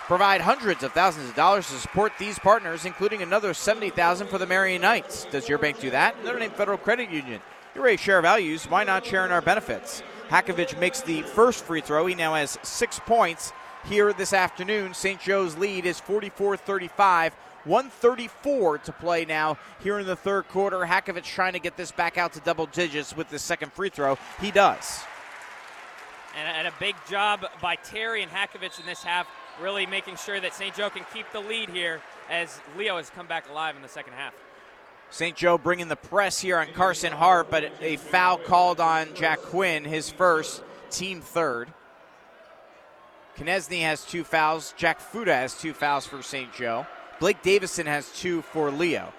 provide 0.08 0.42
hundreds 0.42 0.84
of 0.84 0.92
thousands 0.92 1.30
of 1.30 1.36
dollars 1.36 1.68
to 1.68 1.76
support 1.76 2.12
these 2.20 2.38
partners, 2.40 2.84
including 2.84 3.22
another 3.22 3.54
70000 3.54 4.28
for 4.28 4.40
the 4.40 4.46
Marian 4.46 4.82
Knights. 4.82 5.26
Does 5.26 5.48
your 5.48 5.58
bank 5.58 5.80
do 5.80 5.90
that? 5.92 6.22
Notre 6.24 6.40
Dame 6.40 6.52
Federal 6.52 6.78
Credit 6.78 7.10
Union. 7.10 7.42
Ready 7.76 7.96
to 7.96 8.04
share 8.04 8.22
values. 8.22 8.66
Why 8.66 8.84
not 8.84 9.06
share 9.06 9.24
in 9.26 9.32
our 9.32 9.42
benefits? 9.42 10.04
Hakovich 10.30 10.80
makes 10.80 11.02
the 11.02 11.24
first 11.24 11.64
free 11.64 11.82
throw. 11.82 12.06
He 12.06 12.14
now 12.14 12.36
has 12.36 12.58
six 12.62 13.00
points 13.00 13.52
here 13.86 14.14
this 14.14 14.32
afternoon. 14.32 14.94
St. 14.94 15.20
Joe's 15.20 15.58
lead 15.58 15.86
is 15.86 16.00
44 16.00 16.58
35. 16.58 17.34
134 17.66 18.78
to 18.80 18.92
play 18.94 19.26
now 19.26 19.58
here 19.84 20.00
in 20.00 20.06
the 20.06 20.16
third 20.16 20.48
quarter. 20.48 20.80
Hakovich 20.80 21.24
trying 21.24 21.54
to 21.54 21.60
get 21.60 21.76
this 21.76 21.92
back 21.92 22.18
out 22.18 22.34
to 22.34 22.40
double 22.40 22.68
digits 22.68 23.16
with 23.16 23.30
the 23.30 23.40
second 23.40 23.74
free 23.74 23.90
throw. 23.90 24.18
He 24.40 24.50
does. 24.50 25.02
And, 26.38 26.68
a 26.68 26.74
big 26.80 26.96
job 27.10 27.46
by 27.62 27.76
Terry 27.76 28.24
and 28.24 28.32
Hakovich 28.32 28.80
in 28.80 28.86
this 28.86 29.04
half, 29.04 29.28
really 29.60 29.86
making 29.86 30.16
sure 30.16 30.40
that 30.40 30.54
St. 30.54 30.74
Joe 30.74 30.90
can 30.90 31.04
keep 31.14 31.26
the 31.34 31.40
lead 31.42 31.70
here 31.70 32.02
as 32.30 32.62
Leo 32.78 32.98
has 32.98 33.10
come 33.10 33.28
back 33.28 33.50
alive 33.50 33.76
in 33.76 33.82
the 33.82 33.90
second 33.90 34.14
half. 34.14 34.34
St. 35.12 35.36
Joe 35.36 35.58
bringing 35.58 35.88
the 35.88 35.96
press 35.96 36.40
here 36.40 36.58
on 36.60 36.68
Carson 36.74 37.12
Hart, 37.12 37.50
but 37.50 37.72
a 37.82 37.98
foul 37.98 38.38
called 38.38 38.80
on 38.80 39.14
Jack 39.16 39.40
Quinn, 39.40 39.84
his 39.84 40.10
first, 40.10 40.64
team 40.92 41.22
third. 41.22 41.74
Konieczny 43.36 43.82
has 43.82 44.06
two 44.06 44.24
fouls. 44.24 44.74
Jack 44.78 45.00
Fuda 45.00 45.34
has 45.34 45.60
two 45.60 45.74
fouls 45.74 46.06
for 46.06 46.22
St. 46.22 46.54
Joe. 46.54 46.86
Blake 47.20 47.42
Davison 47.42 47.88
has 47.88 48.12
two 48.12 48.42
for 48.42 48.70
Leo. 48.70 49.14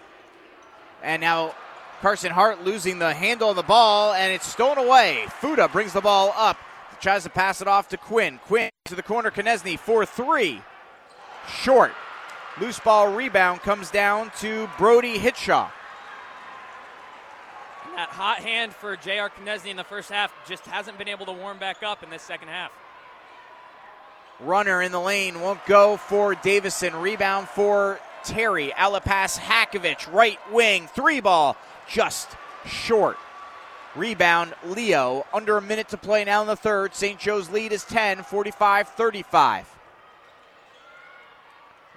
And 1.03 1.21
now 1.21 1.55
Carson 2.01 2.31
Hart 2.31 2.65
losing 2.65 2.99
the 2.99 3.13
handle 3.13 3.51
of 3.51 3.57
the 3.57 3.63
ball, 3.63 4.13
and 4.13 4.33
it's 4.33 4.47
stolen 4.47 4.79
away. 4.79 5.25
Fuda 5.41 5.69
brings 5.69 5.93
the 5.93 6.01
ball 6.01 6.33
up, 6.37 6.57
tries 7.01 7.25
to 7.25 7.31
pass 7.31 7.61
it 7.61 7.69
off 7.69 7.89
to 7.89 7.97
Quinn. 7.97 8.39
Quinn 8.47 8.71
to 8.85 8.95
the 8.95 9.03
corner, 9.03 9.31
Konieczny 9.31 9.79
for 9.79 10.07
three. 10.07 10.63
Short. 11.49 11.93
Loose 12.61 12.79
ball 12.79 13.13
rebound 13.13 13.61
comes 13.61 13.91
down 13.91 14.31
to 14.41 14.69
Brody 14.77 15.19
Hitshaw. 15.19 15.71
That 18.01 18.09
hot 18.09 18.39
hand 18.39 18.75
for 18.75 18.97
J.R. 18.97 19.29
Konieczny 19.29 19.69
in 19.69 19.77
the 19.77 19.85
first 19.85 20.11
half 20.11 20.33
just 20.49 20.65
hasn't 20.65 20.97
been 20.97 21.09
able 21.09 21.27
to 21.27 21.33
warm 21.33 21.59
back 21.59 21.83
up 21.83 22.03
in 22.03 22.09
this 22.09 22.23
second 22.23 22.49
half. 22.49 22.73
Runner 24.41 24.81
in 24.81 24.91
the 24.91 24.99
lane 24.99 25.43
won't 25.43 25.63
go 25.67 25.99
for 25.99 26.35
Davison. 26.35 26.97
Rebound 26.97 27.47
for 27.49 28.01
Terry. 28.25 28.73
Alapas 28.75 29.39
Hakovich, 29.39 30.11
right 30.11 30.39
wing, 30.51 30.87
three 30.87 31.21
ball, 31.21 31.59
just 31.91 32.31
short. 32.65 33.19
Rebound, 33.95 34.55
Leo. 34.65 35.27
Under 35.35 35.59
a 35.59 35.63
minute 35.63 35.91
to 35.91 35.99
play 35.99 36.25
now 36.25 36.41
in 36.41 36.47
the 36.47 36.57
third. 36.57 36.95
St. 36.95 37.19
Joe's 37.19 37.51
lead 37.51 37.71
is 37.71 37.85
10, 37.85 38.23
45 38.23 38.89
35. 38.89 39.77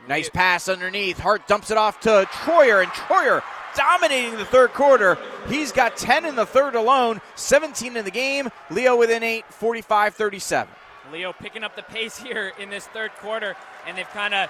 Nice 0.10 0.30
pass 0.30 0.68
underneath. 0.68 1.18
Hart 1.18 1.47
dumps 1.47 1.72
it 1.72 1.78
off 1.78 2.01
to 2.01 2.28
Troyer, 2.30 2.84
and 2.84 2.91
Troyer 2.91 3.41
dominating 3.76 4.38
the 4.38 4.45
third 4.45 4.74
quarter. 4.74 5.17
He's 5.47 5.71
got 5.71 5.97
10 5.97 6.26
in 6.26 6.36
the 6.36 6.45
third 6.45 6.76
alone, 6.76 7.21
17 7.36 7.97
in 7.97 8.05
the 8.05 8.11
game. 8.11 8.49
Leo 8.69 8.95
within 8.97 9.24
8, 9.24 9.45
45 9.49 10.15
37. 10.15 10.74
Leo 11.11 11.34
picking 11.34 11.63
up 11.63 11.76
the 11.76 11.84
pace 11.84 12.17
here 12.17 12.53
in 12.59 12.69
this 12.69 12.88
third 12.88 13.11
quarter, 13.17 13.55
and 13.86 13.97
they've 13.97 14.09
kind 14.09 14.34
of 14.34 14.49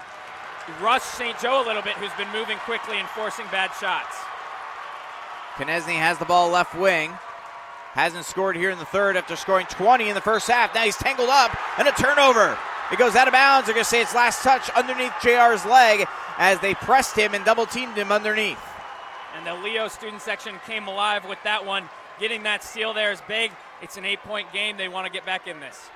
rushed 0.82 1.05
St. 1.05 1.38
Joe 1.39 1.63
a 1.63 1.65
little 1.65 1.82
bit, 1.82 1.93
who's 1.93 2.13
been 2.13 2.32
moving 2.32 2.57
quickly 2.59 2.97
and 2.97 3.07
forcing 3.09 3.45
bad 3.51 3.71
shots. 3.80 4.15
Konieczny 5.55 5.95
has 5.95 6.17
the 6.17 6.26
ball 6.26 6.49
left 6.49 6.76
wing. 6.76 7.11
Hasn't 7.93 8.26
scored 8.26 8.55
here 8.55 8.71
in 8.71 8.80
the 8.80 8.86
third 8.86 9.17
after 9.17 9.36
scoring 9.36 9.67
20 9.69 10.09
in 10.09 10.15
the 10.15 10.21
first 10.21 10.47
half. 10.47 10.74
Now 10.74 10.84
he's 10.84 10.97
tangled 10.97 11.30
up 11.30 11.55
and 11.78 11.88
a 11.88 11.91
turnover. 11.91 12.57
It 12.91 12.97
goes 12.97 13.15
out 13.15 13.28
of 13.28 13.34
bounds. 13.34 13.67
They're 13.67 13.76
going 13.76 13.84
to 13.84 13.89
say 13.89 14.01
it's 14.01 14.15
last 14.15 14.41
touch 14.41 14.67
underneath 14.71 15.11
JR's 15.21 15.63
leg 15.65 16.07
as 16.39 16.59
they 16.59 16.74
pressed 16.74 17.15
him 17.15 17.36
and 17.36 17.45
double 17.45 17.67
teamed 17.67 17.95
him 17.95 18.11
underneath. 18.11 18.57
And 19.36 19.46
the 19.48 19.56
Leo 19.56 19.88
student 19.88 20.22
section 20.22 20.56
came 20.66 20.88
alive 20.88 21.28
with 21.28 21.40
that 21.44 21.66
one. 21.66 21.90
Getting 22.20 22.44
that 22.44 22.64
steal 22.64 22.94
there 22.94 23.12
is 23.12 23.22
big. 23.28 23.52
It's 23.82 23.98
an 23.98 24.06
eight 24.06 24.20
point 24.20 24.52
game. 24.54 24.78
They 24.78 24.88
want 24.88 25.08
to 25.08 25.12
get 25.12 25.26
back 25.26 25.48
in 25.48 25.60
this. 25.60 25.90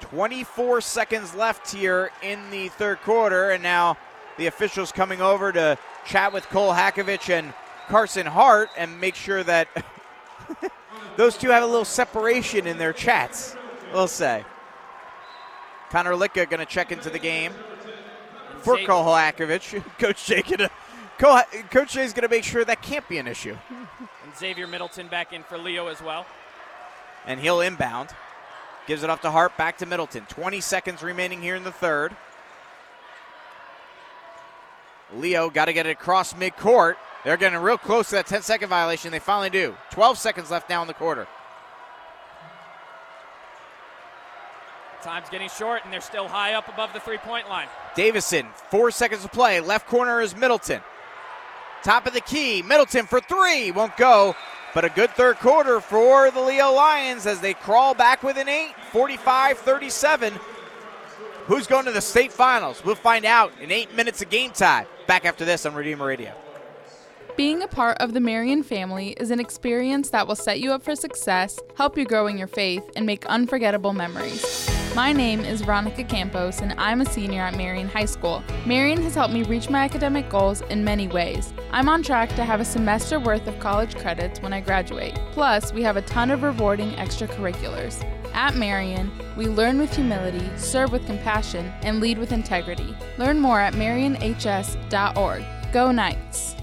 24 0.00 0.80
seconds 0.80 1.34
left 1.34 1.70
here 1.70 2.10
in 2.22 2.50
the 2.50 2.68
third 2.68 3.00
quarter, 3.02 3.50
and 3.50 3.62
now 3.62 3.96
the 4.36 4.46
officials 4.46 4.92
coming 4.92 5.20
over 5.20 5.52
to 5.52 5.78
chat 6.06 6.32
with 6.32 6.44
Cole 6.48 6.72
Hakovich 6.72 7.30
and 7.30 7.52
Carson 7.88 8.26
Hart 8.26 8.70
and 8.76 9.00
make 9.00 9.14
sure 9.14 9.42
that 9.42 9.68
those 11.16 11.36
two 11.36 11.50
have 11.50 11.62
a 11.62 11.66
little 11.66 11.84
separation 11.84 12.66
in 12.66 12.78
their 12.78 12.92
chats, 12.92 13.56
we'll 13.92 14.08
say. 14.08 14.44
Connor 15.90 16.12
Litka 16.12 16.48
going 16.48 16.58
to 16.60 16.66
check 16.66 16.90
into 16.90 17.10
the 17.10 17.18
game 17.18 17.52
for 18.58 18.76
Zay- 18.76 18.84
Cole 18.84 19.04
Hakovich. 19.04 19.82
Coach 19.98 20.26
Jay 20.26 20.42
Cole, 21.18 21.40
Coach 21.70 21.92
Jay's 21.92 22.12
going 22.12 22.28
to 22.28 22.34
make 22.34 22.44
sure 22.44 22.64
that 22.64 22.82
can't 22.82 23.08
be 23.08 23.18
an 23.18 23.26
issue. 23.26 23.56
And 23.70 24.36
Xavier 24.36 24.66
Middleton 24.66 25.08
back 25.08 25.32
in 25.32 25.42
for 25.44 25.56
Leo 25.58 25.86
as 25.88 26.02
well. 26.02 26.26
and 27.26 27.40
he'll 27.40 27.60
inbound. 27.60 28.10
Gives 28.86 29.02
it 29.02 29.08
off 29.10 29.22
to 29.22 29.30
Hart, 29.30 29.56
back 29.56 29.78
to 29.78 29.86
Middleton. 29.86 30.26
20 30.28 30.60
seconds 30.60 31.02
remaining 31.02 31.40
here 31.40 31.54
in 31.54 31.64
the 31.64 31.72
third. 31.72 32.14
Leo 35.14 35.48
got 35.48 35.66
to 35.66 35.72
get 35.72 35.86
it 35.86 35.90
across 35.90 36.34
midcourt. 36.34 36.96
They're 37.24 37.36
getting 37.38 37.58
real 37.60 37.78
close 37.78 38.08
to 38.10 38.16
that 38.16 38.26
10 38.26 38.42
second 38.42 38.68
violation. 38.68 39.10
They 39.10 39.20
finally 39.20 39.48
do. 39.50 39.74
12 39.90 40.18
seconds 40.18 40.50
left 40.50 40.68
now 40.68 40.82
in 40.82 40.88
the 40.88 40.94
quarter. 40.94 41.26
Time's 45.02 45.28
getting 45.28 45.48
short, 45.50 45.82
and 45.84 45.92
they're 45.92 46.00
still 46.00 46.28
high 46.28 46.54
up 46.54 46.68
above 46.68 46.92
the 46.94 47.00
three 47.00 47.18
point 47.18 47.48
line. 47.48 47.68
Davison, 47.94 48.46
four 48.70 48.90
seconds 48.90 49.22
to 49.22 49.28
play. 49.28 49.60
Left 49.60 49.86
corner 49.86 50.20
is 50.20 50.34
Middleton. 50.34 50.80
Top 51.84 52.06
of 52.06 52.14
the 52.14 52.22
key. 52.22 52.62
Middleton 52.62 53.06
for 53.06 53.20
three. 53.20 53.70
Won't 53.70 53.96
go. 53.98 54.34
But 54.72 54.86
a 54.86 54.88
good 54.88 55.10
third 55.10 55.36
quarter 55.36 55.80
for 55.80 56.30
the 56.30 56.40
Leo 56.40 56.72
Lions 56.72 57.26
as 57.26 57.40
they 57.40 57.52
crawl 57.52 57.94
back 57.94 58.22
within 58.22 58.48
eight. 58.48 58.72
45 58.90 59.58
37. 59.58 60.32
Who's 61.44 61.66
going 61.66 61.84
to 61.84 61.92
the 61.92 62.00
state 62.00 62.32
finals? 62.32 62.82
We'll 62.84 62.94
find 62.94 63.26
out 63.26 63.52
in 63.60 63.70
eight 63.70 63.94
minutes 63.94 64.22
of 64.22 64.30
game 64.30 64.50
time. 64.50 64.86
Back 65.06 65.26
after 65.26 65.44
this 65.44 65.66
on 65.66 65.74
Redeemer 65.74 66.06
Radio. 66.06 66.32
Being 67.36 67.62
a 67.62 67.68
part 67.68 67.98
of 67.98 68.14
the 68.14 68.20
Marian 68.20 68.62
family 68.62 69.10
is 69.20 69.30
an 69.30 69.38
experience 69.38 70.08
that 70.10 70.26
will 70.26 70.36
set 70.36 70.60
you 70.60 70.72
up 70.72 70.82
for 70.82 70.96
success, 70.96 71.58
help 71.76 71.98
you 71.98 72.06
grow 72.06 72.28
in 72.28 72.38
your 72.38 72.46
faith, 72.46 72.88
and 72.96 73.04
make 73.04 73.26
unforgettable 73.26 73.92
memories. 73.92 74.73
My 74.92 75.12
name 75.12 75.40
is 75.40 75.62
Veronica 75.62 76.04
Campos, 76.04 76.60
and 76.60 76.72
I'm 76.78 77.00
a 77.00 77.04
senior 77.04 77.42
at 77.42 77.56
Marian 77.56 77.88
High 77.88 78.04
School. 78.04 78.42
Marian 78.64 79.02
has 79.02 79.14
helped 79.14 79.34
me 79.34 79.42
reach 79.42 79.68
my 79.68 79.80
academic 79.84 80.28
goals 80.28 80.60
in 80.62 80.84
many 80.84 81.08
ways. 81.08 81.52
I'm 81.72 81.88
on 81.88 82.02
track 82.02 82.28
to 82.36 82.44
have 82.44 82.60
a 82.60 82.64
semester 82.64 83.18
worth 83.18 83.46
of 83.48 83.58
college 83.58 83.96
credits 83.96 84.40
when 84.40 84.52
I 84.52 84.60
graduate. 84.60 85.14
Plus, 85.32 85.72
we 85.72 85.82
have 85.82 85.96
a 85.96 86.02
ton 86.02 86.30
of 86.30 86.42
rewarding 86.42 86.92
extracurriculars. 86.92 88.04
At 88.32 88.56
Marian, 88.56 89.10
we 89.36 89.46
learn 89.46 89.78
with 89.78 89.94
humility, 89.94 90.48
serve 90.56 90.92
with 90.92 91.06
compassion, 91.06 91.72
and 91.82 92.00
lead 92.00 92.18
with 92.18 92.32
integrity. 92.32 92.96
Learn 93.18 93.40
more 93.40 93.60
at 93.60 93.74
marianhs.org. 93.74 95.44
Go 95.72 95.90
Knights! 95.90 96.54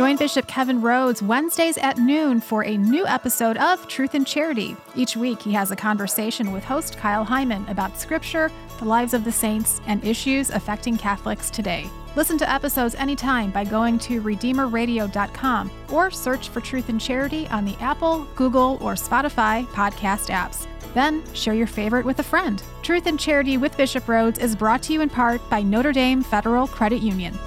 Join 0.00 0.16
Bishop 0.16 0.46
Kevin 0.46 0.80
Rhodes 0.80 1.22
Wednesdays 1.22 1.76
at 1.76 1.98
noon 1.98 2.40
for 2.40 2.64
a 2.64 2.78
new 2.78 3.06
episode 3.06 3.58
of 3.58 3.86
Truth 3.86 4.14
and 4.14 4.26
Charity. 4.26 4.74
Each 4.94 5.14
week, 5.14 5.42
he 5.42 5.52
has 5.52 5.72
a 5.72 5.76
conversation 5.76 6.52
with 6.52 6.64
host 6.64 6.96
Kyle 6.96 7.22
Hyman 7.22 7.66
about 7.68 7.98
scripture, 7.98 8.50
the 8.78 8.86
lives 8.86 9.12
of 9.12 9.24
the 9.24 9.30
saints, 9.30 9.82
and 9.86 10.02
issues 10.02 10.48
affecting 10.48 10.96
Catholics 10.96 11.50
today. 11.50 11.86
Listen 12.16 12.38
to 12.38 12.50
episodes 12.50 12.94
anytime 12.94 13.50
by 13.50 13.62
going 13.62 13.98
to 13.98 14.22
RedeemerRadio.com 14.22 15.70
or 15.90 16.10
search 16.10 16.48
for 16.48 16.62
Truth 16.62 16.88
and 16.88 16.98
Charity 16.98 17.46
on 17.48 17.66
the 17.66 17.76
Apple, 17.78 18.26
Google, 18.36 18.78
or 18.80 18.94
Spotify 18.94 19.66
podcast 19.66 20.30
apps. 20.30 20.66
Then 20.94 21.22
share 21.34 21.52
your 21.52 21.66
favorite 21.66 22.06
with 22.06 22.20
a 22.20 22.22
friend. 22.22 22.62
Truth 22.82 23.04
and 23.04 23.20
Charity 23.20 23.58
with 23.58 23.76
Bishop 23.76 24.08
Rhodes 24.08 24.38
is 24.38 24.56
brought 24.56 24.82
to 24.84 24.94
you 24.94 25.02
in 25.02 25.10
part 25.10 25.42
by 25.50 25.60
Notre 25.60 25.92
Dame 25.92 26.22
Federal 26.22 26.68
Credit 26.68 27.02
Union. 27.02 27.38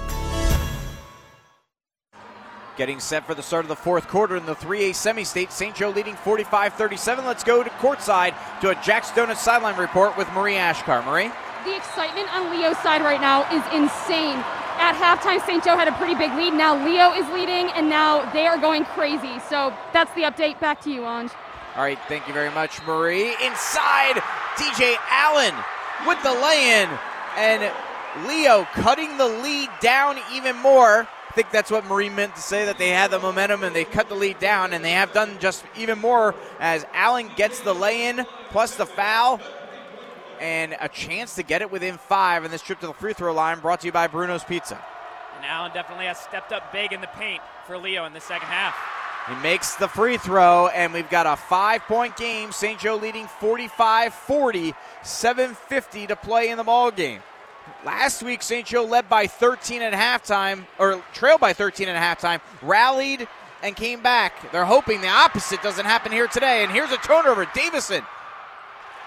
Getting 2.76 2.98
set 2.98 3.24
for 3.24 3.34
the 3.34 3.42
start 3.42 3.64
of 3.64 3.68
the 3.68 3.76
fourth 3.76 4.08
quarter 4.08 4.36
in 4.36 4.46
the 4.46 4.56
3A 4.56 4.96
semi-state. 4.96 5.52
St. 5.52 5.76
Joe 5.76 5.90
leading 5.90 6.16
45-37. 6.16 7.24
Let's 7.24 7.44
go 7.44 7.62
to 7.62 7.70
courtside 7.70 8.34
to 8.62 8.70
a 8.70 8.74
Jack's 8.82 9.12
Donuts 9.12 9.40
sideline 9.40 9.76
report 9.76 10.16
with 10.18 10.28
Marie 10.32 10.54
Ashkar. 10.54 11.06
Marie? 11.06 11.30
The 11.64 11.76
excitement 11.76 12.34
on 12.34 12.50
Leo's 12.50 12.76
side 12.78 13.02
right 13.02 13.20
now 13.20 13.42
is 13.44 13.62
insane. 13.72 14.42
At 14.76 14.96
halftime, 14.96 15.40
St. 15.46 15.62
Joe 15.62 15.76
had 15.76 15.86
a 15.86 15.92
pretty 15.92 16.16
big 16.16 16.32
lead. 16.34 16.52
Now 16.52 16.74
Leo 16.84 17.12
is 17.12 17.28
leading, 17.32 17.70
and 17.70 17.88
now 17.88 18.28
they 18.32 18.48
are 18.48 18.58
going 18.58 18.84
crazy. 18.86 19.38
So 19.48 19.72
that's 19.92 20.12
the 20.14 20.22
update. 20.22 20.58
Back 20.58 20.80
to 20.82 20.90
you, 20.90 21.02
Anj. 21.02 21.30
All 21.76 21.82
right, 21.82 21.98
thank 22.08 22.26
you 22.26 22.34
very 22.34 22.50
much, 22.50 22.82
Marie. 22.82 23.36
Inside, 23.40 24.20
DJ 24.56 24.96
Allen 25.10 25.54
with 26.08 26.20
the 26.24 26.32
lay 26.32 26.82
in, 26.82 26.88
and 27.36 27.72
Leo 28.26 28.64
cutting 28.74 29.16
the 29.16 29.28
lead 29.28 29.70
down 29.80 30.18
even 30.32 30.56
more. 30.56 31.06
I 31.34 31.36
think 31.36 31.50
that's 31.50 31.68
what 31.68 31.84
Marie 31.86 32.10
meant 32.10 32.36
to 32.36 32.40
say 32.40 32.66
that 32.66 32.78
they 32.78 32.90
had 32.90 33.10
the 33.10 33.18
momentum 33.18 33.64
and 33.64 33.74
they 33.74 33.82
cut 33.82 34.08
the 34.08 34.14
lead 34.14 34.38
down, 34.38 34.72
and 34.72 34.84
they 34.84 34.92
have 34.92 35.12
done 35.12 35.36
just 35.40 35.64
even 35.76 35.98
more 35.98 36.32
as 36.60 36.86
Allen 36.92 37.28
gets 37.34 37.58
the 37.58 37.74
lay 37.74 38.06
in 38.06 38.24
plus 38.50 38.76
the 38.76 38.86
foul 38.86 39.40
and 40.40 40.76
a 40.80 40.88
chance 40.88 41.34
to 41.34 41.42
get 41.42 41.60
it 41.60 41.72
within 41.72 41.98
five 41.98 42.44
in 42.44 42.52
this 42.52 42.62
trip 42.62 42.78
to 42.78 42.86
the 42.86 42.92
free 42.92 43.14
throw 43.14 43.34
line 43.34 43.58
brought 43.58 43.80
to 43.80 43.86
you 43.86 43.90
by 43.90 44.06
Bruno's 44.06 44.44
Pizza. 44.44 44.80
And 45.34 45.44
Allen 45.44 45.72
definitely 45.74 46.04
has 46.04 46.20
stepped 46.20 46.52
up 46.52 46.72
big 46.72 46.92
in 46.92 47.00
the 47.00 47.08
paint 47.08 47.42
for 47.66 47.78
Leo 47.78 48.04
in 48.04 48.12
the 48.12 48.20
second 48.20 48.46
half. 48.46 48.76
He 49.28 49.34
makes 49.42 49.74
the 49.74 49.88
free 49.88 50.18
throw, 50.18 50.68
and 50.68 50.92
we've 50.92 51.10
got 51.10 51.26
a 51.26 51.34
five 51.34 51.82
point 51.82 52.16
game. 52.16 52.52
St. 52.52 52.78
Joe 52.78 52.94
leading 52.94 53.26
45 53.26 54.14
40, 54.14 54.72
7.50 55.02 56.06
to 56.06 56.14
play 56.14 56.50
in 56.50 56.58
the 56.58 56.64
ball 56.64 56.92
game. 56.92 57.22
Last 57.84 58.22
week, 58.22 58.42
St. 58.42 58.66
Joe 58.66 58.84
led 58.84 59.08
by 59.08 59.26
13 59.26 59.82
at 59.82 59.92
halftime, 59.92 60.66
or 60.78 61.02
trailed 61.12 61.40
by 61.40 61.52
13 61.52 61.88
at 61.88 62.18
halftime, 62.18 62.40
rallied 62.62 63.28
and 63.62 63.74
came 63.74 64.02
back. 64.02 64.52
They're 64.52 64.64
hoping 64.64 65.00
the 65.00 65.08
opposite 65.08 65.62
doesn't 65.62 65.86
happen 65.86 66.12
here 66.12 66.26
today. 66.26 66.62
And 66.62 66.72
here's 66.72 66.92
a 66.92 66.96
turnover. 66.98 67.46
Davison 67.54 68.02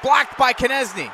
blocked 0.01 0.37
by 0.37 0.53
Konieczny. 0.53 1.11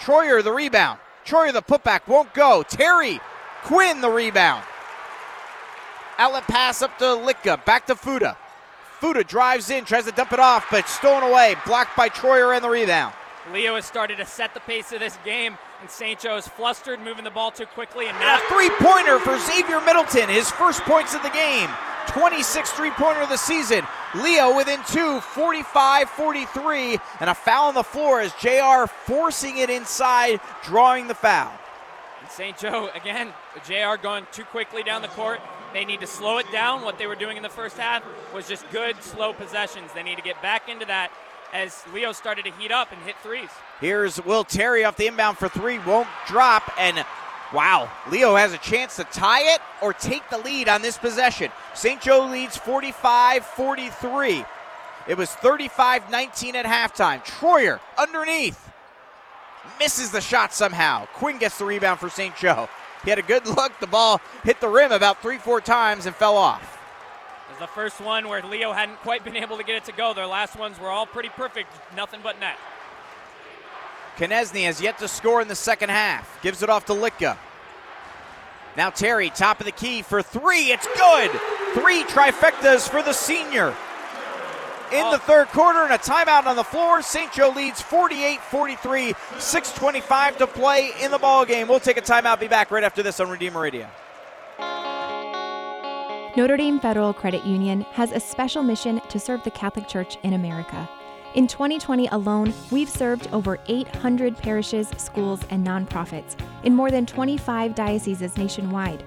Troyer 0.00 0.42
the 0.42 0.52
rebound. 0.52 0.98
Troyer 1.24 1.52
the 1.52 1.62
putback 1.62 2.06
won't 2.06 2.32
go. 2.34 2.62
Terry 2.62 3.20
Quinn 3.64 4.00
the 4.00 4.10
rebound. 4.10 4.64
Outlet 6.18 6.44
pass 6.44 6.82
up 6.82 6.96
to 6.98 7.04
Litka. 7.04 7.64
Back 7.64 7.86
to 7.86 7.94
Fuda. 7.94 8.36
Fuda 9.00 9.22
drives 9.24 9.70
in, 9.70 9.84
tries 9.84 10.04
to 10.04 10.12
dump 10.12 10.32
it 10.32 10.40
off, 10.40 10.66
but 10.70 10.88
stolen 10.88 11.22
away. 11.22 11.54
Blocked 11.64 11.96
by 11.96 12.08
Troyer 12.08 12.54
and 12.54 12.64
the 12.64 12.68
rebound. 12.68 13.14
Leo 13.52 13.76
has 13.76 13.84
started 13.84 14.16
to 14.16 14.26
set 14.26 14.54
the 14.54 14.60
pace 14.60 14.92
of 14.92 15.00
this 15.00 15.16
game, 15.24 15.56
and 15.80 15.90
St. 15.90 16.18
Joe 16.18 16.36
is 16.36 16.48
flustered, 16.48 17.00
moving 17.00 17.24
the 17.24 17.30
ball 17.30 17.50
too 17.50 17.66
quickly, 17.66 18.06
and 18.06 18.16
And 18.16 18.24
now 18.24 18.38
a 18.38 18.48
three 18.48 18.70
pointer 18.78 19.18
for 19.18 19.38
Xavier 19.38 19.80
Middleton, 19.80 20.28
his 20.28 20.50
first 20.50 20.82
points 20.82 21.14
of 21.14 21.22
the 21.22 21.30
game. 21.30 21.68
26 22.08 22.70
three 22.72 22.90
pointer 22.92 23.20
of 23.20 23.28
the 23.28 23.36
season. 23.36 23.86
Leo 24.14 24.56
within 24.56 24.80
two, 24.88 25.20
45 25.20 26.08
43, 26.10 26.98
and 27.20 27.30
a 27.30 27.34
foul 27.34 27.68
on 27.68 27.74
the 27.74 27.82
floor 27.82 28.20
as 28.20 28.32
JR 28.34 28.86
forcing 29.04 29.58
it 29.58 29.70
inside, 29.70 30.40
drawing 30.64 31.06
the 31.06 31.14
foul. 31.14 31.52
And 32.22 32.30
St. 32.30 32.56
Joe, 32.56 32.90
again, 32.94 33.32
JR 33.66 34.00
going 34.00 34.26
too 34.32 34.44
quickly 34.44 34.82
down 34.82 35.02
the 35.02 35.08
court. 35.08 35.40
They 35.74 35.84
need 35.84 36.00
to 36.00 36.06
slow 36.06 36.38
it 36.38 36.50
down. 36.50 36.82
What 36.82 36.98
they 36.98 37.06
were 37.06 37.14
doing 37.14 37.36
in 37.36 37.42
the 37.42 37.50
first 37.50 37.76
half 37.76 38.02
was 38.32 38.48
just 38.48 38.68
good, 38.70 39.02
slow 39.02 39.34
possessions. 39.34 39.92
They 39.94 40.02
need 40.02 40.16
to 40.16 40.22
get 40.22 40.40
back 40.40 40.70
into 40.70 40.86
that 40.86 41.12
as 41.52 41.84
Leo 41.92 42.12
started 42.12 42.44
to 42.44 42.50
heat 42.52 42.70
up 42.70 42.92
and 42.92 43.00
hit 43.02 43.16
threes. 43.22 43.50
Here's 43.80 44.22
Will 44.24 44.44
Terry 44.44 44.84
off 44.84 44.96
the 44.96 45.06
inbound 45.06 45.38
for 45.38 45.48
three, 45.48 45.78
won't 45.80 46.08
drop, 46.26 46.70
and 46.78 47.04
wow, 47.52 47.90
Leo 48.10 48.34
has 48.34 48.52
a 48.52 48.58
chance 48.58 48.96
to 48.96 49.04
tie 49.04 49.54
it 49.54 49.60
or 49.80 49.92
take 49.92 50.28
the 50.30 50.38
lead 50.38 50.68
on 50.68 50.82
this 50.82 50.98
possession. 50.98 51.50
St. 51.74 52.00
Joe 52.00 52.26
leads 52.26 52.56
45 52.56 53.44
43. 53.44 54.44
It 55.06 55.16
was 55.16 55.30
35 55.30 56.10
19 56.10 56.56
at 56.56 56.66
halftime. 56.66 57.24
Troyer 57.24 57.80
underneath 57.96 58.70
misses 59.78 60.10
the 60.10 60.20
shot 60.20 60.52
somehow. 60.52 61.06
Quinn 61.14 61.38
gets 61.38 61.58
the 61.58 61.64
rebound 61.64 61.98
for 62.00 62.10
St. 62.10 62.36
Joe. 62.36 62.68
He 63.04 63.10
had 63.10 63.18
a 63.18 63.22
good 63.22 63.46
look. 63.56 63.72
The 63.80 63.86
ball 63.86 64.20
hit 64.44 64.60
the 64.60 64.68
rim 64.68 64.92
about 64.92 65.22
three, 65.22 65.38
four 65.38 65.60
times 65.60 66.06
and 66.06 66.14
fell 66.14 66.36
off. 66.36 66.77
The 67.60 67.66
first 67.66 68.00
one 68.00 68.28
where 68.28 68.42
Leo 68.42 68.72
hadn't 68.72 68.96
quite 68.98 69.24
been 69.24 69.36
able 69.36 69.56
to 69.56 69.64
get 69.64 69.76
it 69.76 69.84
to 69.86 69.92
go. 69.92 70.14
Their 70.14 70.26
last 70.26 70.56
ones 70.56 70.78
were 70.78 70.90
all 70.90 71.06
pretty 71.06 71.28
perfect, 71.30 71.68
nothing 71.96 72.20
but 72.22 72.38
net. 72.38 72.56
Konieczny 74.16 74.64
has 74.64 74.80
yet 74.80 74.98
to 74.98 75.08
score 75.08 75.40
in 75.40 75.48
the 75.48 75.56
second 75.56 75.90
half. 75.90 76.40
Gives 76.42 76.62
it 76.62 76.70
off 76.70 76.86
to 76.86 76.92
Litka. 76.92 77.36
Now 78.76 78.90
Terry, 78.90 79.30
top 79.30 79.58
of 79.58 79.66
the 79.66 79.72
key 79.72 80.02
for 80.02 80.22
three. 80.22 80.70
It's 80.70 80.86
good. 80.96 81.30
Three 81.74 82.04
trifectas 82.04 82.88
for 82.88 83.02
the 83.02 83.12
senior. 83.12 83.74
In 84.92 85.04
the 85.10 85.16
oh. 85.16 85.18
third 85.18 85.48
quarter 85.48 85.80
and 85.80 85.92
a 85.92 85.98
timeout 85.98 86.46
on 86.46 86.56
the 86.56 86.64
floor, 86.64 87.02
St. 87.02 87.30
Joe 87.32 87.50
leads 87.50 87.82
48-43, 87.82 89.14
6:25 89.38 90.38
to 90.38 90.46
play 90.46 90.92
in 91.02 91.10
the 91.10 91.18
ball 91.18 91.44
game. 91.44 91.68
We'll 91.68 91.80
take 91.80 91.98
a 91.98 92.02
timeout. 92.02 92.40
Be 92.40 92.48
back 92.48 92.70
right 92.70 92.84
after 92.84 93.02
this 93.02 93.20
on 93.20 93.28
Redeemer 93.28 93.60
Radio. 93.60 93.88
Notre 96.38 96.56
Dame 96.56 96.78
Federal 96.78 97.12
Credit 97.12 97.44
Union 97.44 97.80
has 97.90 98.12
a 98.12 98.20
special 98.20 98.62
mission 98.62 99.00
to 99.08 99.18
serve 99.18 99.42
the 99.42 99.50
Catholic 99.50 99.88
Church 99.88 100.18
in 100.22 100.34
America. 100.34 100.88
In 101.34 101.48
2020 101.48 102.06
alone, 102.12 102.54
we've 102.70 102.88
served 102.88 103.28
over 103.32 103.58
800 103.66 104.38
parishes, 104.38 104.86
schools, 104.98 105.40
and 105.50 105.66
nonprofits 105.66 106.36
in 106.62 106.76
more 106.76 106.92
than 106.92 107.06
25 107.06 107.74
dioceses 107.74 108.36
nationwide. 108.36 109.02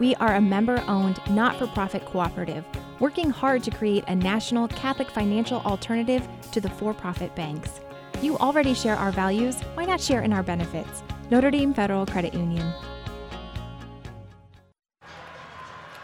We 0.00 0.16
are 0.16 0.34
a 0.34 0.40
member 0.40 0.82
owned, 0.88 1.20
not 1.30 1.56
for 1.56 1.68
profit 1.68 2.04
cooperative, 2.04 2.64
working 2.98 3.30
hard 3.30 3.62
to 3.62 3.70
create 3.70 4.02
a 4.08 4.16
national 4.16 4.66
Catholic 4.66 5.08
financial 5.08 5.60
alternative 5.60 6.26
to 6.50 6.60
the 6.60 6.70
for 6.70 6.92
profit 6.92 7.32
banks. 7.36 7.80
You 8.22 8.36
already 8.38 8.74
share 8.74 8.96
our 8.96 9.12
values, 9.12 9.60
why 9.74 9.84
not 9.84 10.00
share 10.00 10.22
in 10.22 10.32
our 10.32 10.42
benefits? 10.42 11.04
Notre 11.30 11.52
Dame 11.52 11.74
Federal 11.74 12.06
Credit 12.06 12.34
Union. 12.34 12.74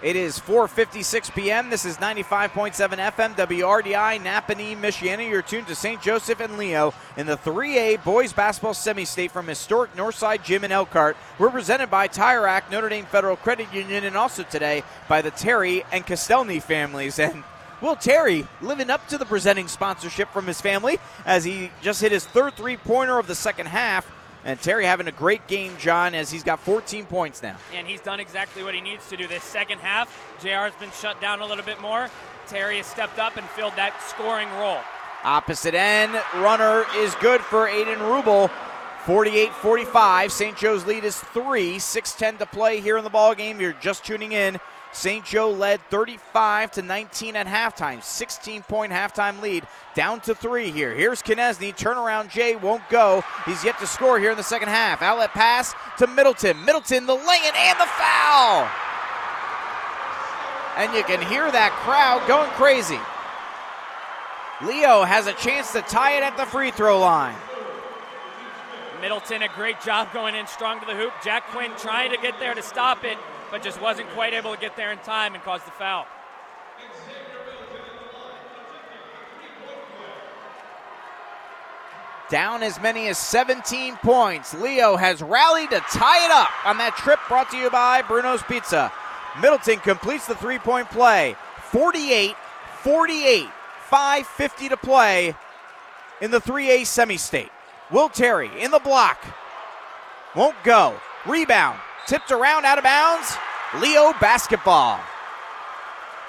It 0.01 0.15
is 0.15 0.39
4:56 0.39 1.35
p.m. 1.35 1.71
This 1.71 1.85
is 1.85 1.97
95.7 1.97 2.73
FM 2.73 3.35
WRDI 3.35 4.21
Nappanee, 4.21 4.77
Michiana. 4.77 5.29
You're 5.29 5.43
tuned 5.43 5.67
to 5.67 5.75
St. 5.75 6.01
Joseph 6.01 6.39
and 6.39 6.57
Leo 6.57 6.95
in 7.17 7.27
the 7.27 7.37
3A 7.37 8.05
boys 8.05 8.33
basketball 8.33 8.75
semi-state 8.75 9.33
from 9.33 9.49
historic 9.49 9.93
Northside 9.97 10.45
Gym 10.45 10.63
in 10.63 10.71
Elkhart. 10.71 11.17
We're 11.37 11.51
presented 11.51 11.91
by 11.91 12.07
Tire 12.07 12.43
Rack, 12.43 12.71
Notre 12.71 12.89
Dame 12.89 13.07
Federal 13.07 13.35
Credit 13.35 13.67
Union, 13.75 14.05
and 14.05 14.17
also 14.17 14.45
today 14.45 14.85
by 15.09 15.21
the 15.21 15.33
Terry 15.33 15.85
and 15.91 16.07
Castelny 16.07 16.63
families. 16.63 17.19
And 17.29 17.43
Will 17.81 17.97
Terry 17.97 18.47
living 18.61 18.91
up 18.91 19.07
to 19.09 19.19
the 19.19 19.27
presenting 19.27 19.69
sponsorship 19.69 20.33
from 20.33 20.47
his 20.47 20.61
family 20.61 20.99
as 21.25 21.45
he 21.45 21.71
just 21.81 22.01
hit 22.01 22.13
his 22.13 22.25
third 22.25 22.55
three-pointer 22.55 23.19
of 23.19 23.27
the 23.27 23.35
second 23.35 23.67
half. 23.67 24.07
And 24.49 24.59
Terry 24.59 24.87
having 24.87 25.09
a 25.09 25.13
great 25.13 25.47
game, 25.47 25.77
John, 25.77 26.15
as 26.15 26.31
he's 26.31 26.43
got 26.43 26.59
14 26.61 27.05
points 27.05 27.43
now. 27.43 27.59
And 27.75 27.87
he's 27.87 28.01
done 28.01 28.19
exactly 28.19 28.63
what 28.63 28.75
he 28.75 28.81
needs 28.81 29.07
to 29.11 29.17
do 29.19 29.29
this 29.29 29.45
second 29.45 29.79
half. 29.81 30.09
JR's 30.41 30.75
been 30.77 30.91
shut 30.93 31.21
down 31.21 31.43
a 31.43 31.47
little 31.47 31.63
bit 31.63 31.79
more. 31.83 32.09
Terry 32.47 32.79
has 32.79 32.87
stepped 32.87 33.19
up 33.19 33.37
and 33.37 33.47
filled 33.51 33.77
that 33.77 34.01
scoring 34.09 34.49
role. 34.53 34.79
Opposite 35.23 35.75
end, 35.75 36.19
runner 36.37 36.87
is 36.97 37.15
good 37.17 37.43
for 37.43 37.69
Aiden 37.69 37.99
Rubel. 37.99 38.51
48 39.05 39.53
45. 39.53 40.33
St. 40.33 40.57
Joe's 40.57 40.87
lead 40.87 41.05
is 41.05 41.19
three. 41.19 41.79
6 41.79 42.13
10 42.15 42.39
to 42.39 42.47
play 42.47 42.81
here 42.81 42.97
in 42.97 43.05
the 43.05 43.11
ball 43.11 43.35
game. 43.35 43.61
You're 43.61 43.75
just 43.75 44.03
tuning 44.03 44.33
in. 44.33 44.59
St. 44.93 45.25
Joe 45.25 45.51
led 45.51 45.81
35 45.91 46.71
to 46.73 46.83
19 46.83 47.37
at 47.37 47.47
halftime. 47.47 48.03
16 48.03 48.63
point 48.63 48.93
halftime 48.93 49.41
lead. 49.43 49.67
Down 49.95 50.21
to 50.21 50.35
three 50.35 50.71
here. 50.71 50.95
Here's 50.95 51.23
Konieczny. 51.23 51.77
Turnaround 51.77 52.31
Jay 52.31 52.57
won't 52.57 52.89
go. 52.89 53.23
He's 53.45 53.65
yet 53.65 53.79
to 53.81 53.87
score 53.87 54.19
here 54.19 54.31
in 54.31 54.37
the 54.37 54.43
second 54.43 54.69
half. 54.69 55.03
Outlet 55.03 55.31
pass 55.31 55.75
to 55.99 56.07
Middleton. 56.07 56.65
Middleton, 56.65 57.07
the 57.07 57.15
lay-in 57.15 57.55
and 57.55 57.79
the 57.79 57.87
foul. 57.87 58.69
And 60.77 60.95
you 60.95 61.03
can 61.05 61.21
hear 61.29 61.51
that 61.51 61.73
crowd 61.85 62.27
going 62.29 62.51
crazy. 62.53 63.01
Leo 64.63 65.05
has 65.05 65.27
a 65.27 65.33
chance 65.35 65.73
to 65.73 65.83
tie 65.83 66.17
it 66.17 66.23
at 66.23 66.37
the 66.37 66.47
free 66.47 66.71
throw 66.71 66.99
line. 66.99 67.37
Middleton, 69.01 69.43
a 69.43 69.49
great 69.49 69.81
job 69.81 70.13
going 70.13 70.35
in 70.35 70.47
strong 70.47 70.81
to 70.81 70.87
the 70.87 70.95
hoop. 70.95 71.13
Jack 71.23 71.47
Quinn 71.49 71.71
trying 71.79 72.11
to 72.11 72.17
get 72.17 72.39
there 72.41 72.55
to 72.55 72.63
stop 72.63 73.05
it, 73.05 73.17
but 73.51 73.63
just 73.63 73.81
wasn't 73.81 74.09
quite 74.11 74.33
able 74.33 74.55
to 74.55 74.61
get 74.61 74.77
there 74.77 74.93
in 74.93 74.99
time 74.99 75.35
and 75.35 75.43
caused 75.43 75.67
the 75.67 75.71
foul. 75.73 76.07
Down 82.31 82.63
as 82.63 82.79
many 82.81 83.09
as 83.09 83.17
17 83.17 83.97
points. 83.97 84.53
Leo 84.53 84.97
has 84.97 85.23
rallied 85.23 85.71
to 85.71 85.81
tie 85.91 86.27
it 86.27 86.31
up 86.31 86.51
on 86.67 86.77
that 86.77 86.95
trip 86.97 87.19
brought 87.27 87.51
to 87.53 87.57
you 87.57 87.71
by 87.71 88.03
Bruno's 88.03 88.43
Pizza. 88.43 88.93
Middleton 89.41 89.79
completes 89.79 90.27
the 90.27 90.35
three 90.35 90.59
point 90.59 90.91
play. 90.91 91.37
48 91.71 92.35
48. 92.83 93.49
5.50 93.91 94.69
to 94.69 94.77
play 94.77 95.35
in 96.21 96.31
the 96.31 96.41
3A 96.41 96.85
semi 96.85 97.17
state. 97.17 97.51
Will 97.91 98.09
Terry 98.09 98.51
in 98.61 98.71
the 98.71 98.79
block. 98.79 99.25
Won't 100.37 100.57
go. 100.63 100.95
Rebound. 101.27 101.79
Tipped 102.09 102.31
around 102.31 102.65
out 102.65 102.79
of 102.79 102.85
bounds. 102.85 103.37
Leo 103.81 104.15
basketball. 104.19 104.99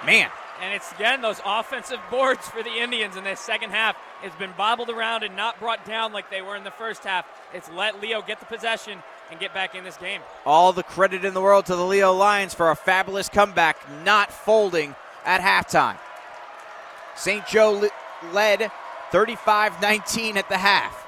Man, 0.06 0.30
And 0.62 0.74
it's 0.74 0.92
again 0.92 1.22
those 1.22 1.40
offensive 1.46 2.00
boards 2.12 2.46
for 2.50 2.62
the 2.62 2.70
Indians 2.70 3.16
in 3.16 3.24
this 3.24 3.40
second 3.40 3.70
half. 3.70 3.96
It's 4.22 4.36
been 4.36 4.52
bobbled 4.58 4.90
around 4.90 5.24
and 5.24 5.38
not 5.38 5.58
brought 5.58 5.86
down 5.86 6.12
like 6.12 6.30
they 6.30 6.42
were 6.42 6.58
in 6.58 6.66
the 6.66 6.72
first 6.72 7.06
half. 7.06 7.26
It's 7.54 7.72
let 7.72 8.02
Leo 8.02 8.22
get 8.22 8.42
the 8.42 8.46
possession 8.46 9.00
and 9.32 9.40
get 9.40 9.54
back 9.54 9.74
in 9.74 9.86
this 9.86 9.96
game. 9.96 10.20
all 10.46 10.74
the 10.74 10.84
credit 10.84 11.24
in 11.24 11.34
the 11.34 11.42
world 11.42 11.66
to 11.68 11.76
the 11.78 11.86
Leo 11.86 12.12
Lions 12.12 12.54
for 12.54 12.72
a 12.72 12.76
fabulous 12.76 13.30
comeback, 13.30 13.78
not 14.04 14.34
folding 14.34 14.96
at 15.24 15.40
halftime. 15.40 15.98
St. 17.16 17.48
Joe 17.48 17.90
led 18.34 18.70
35 19.12 19.82
19 19.82 20.36
at 20.36 20.50
the 20.50 20.58
half. 20.58 21.06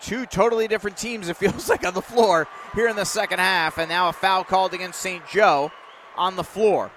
Two 0.00 0.26
totally 0.26 0.66
different 0.66 0.96
teams, 0.96 1.28
it 1.28 1.36
feels 1.38 1.68
like, 1.68 1.86
on 1.86 1.94
the 1.94 2.02
floor 2.02 2.48
here 2.74 2.88
in 2.88 2.96
the 2.96 3.04
second 3.04 3.38
half, 3.38 3.78
and 3.78 3.88
now 3.88 4.08
a 4.08 4.12
foul 4.12 4.44
called 4.44 4.74
against 4.74 5.00
St. 5.00 5.26
Joe 5.28 5.70
on 6.16 6.36
the 6.36 6.44
floor. 6.44 6.90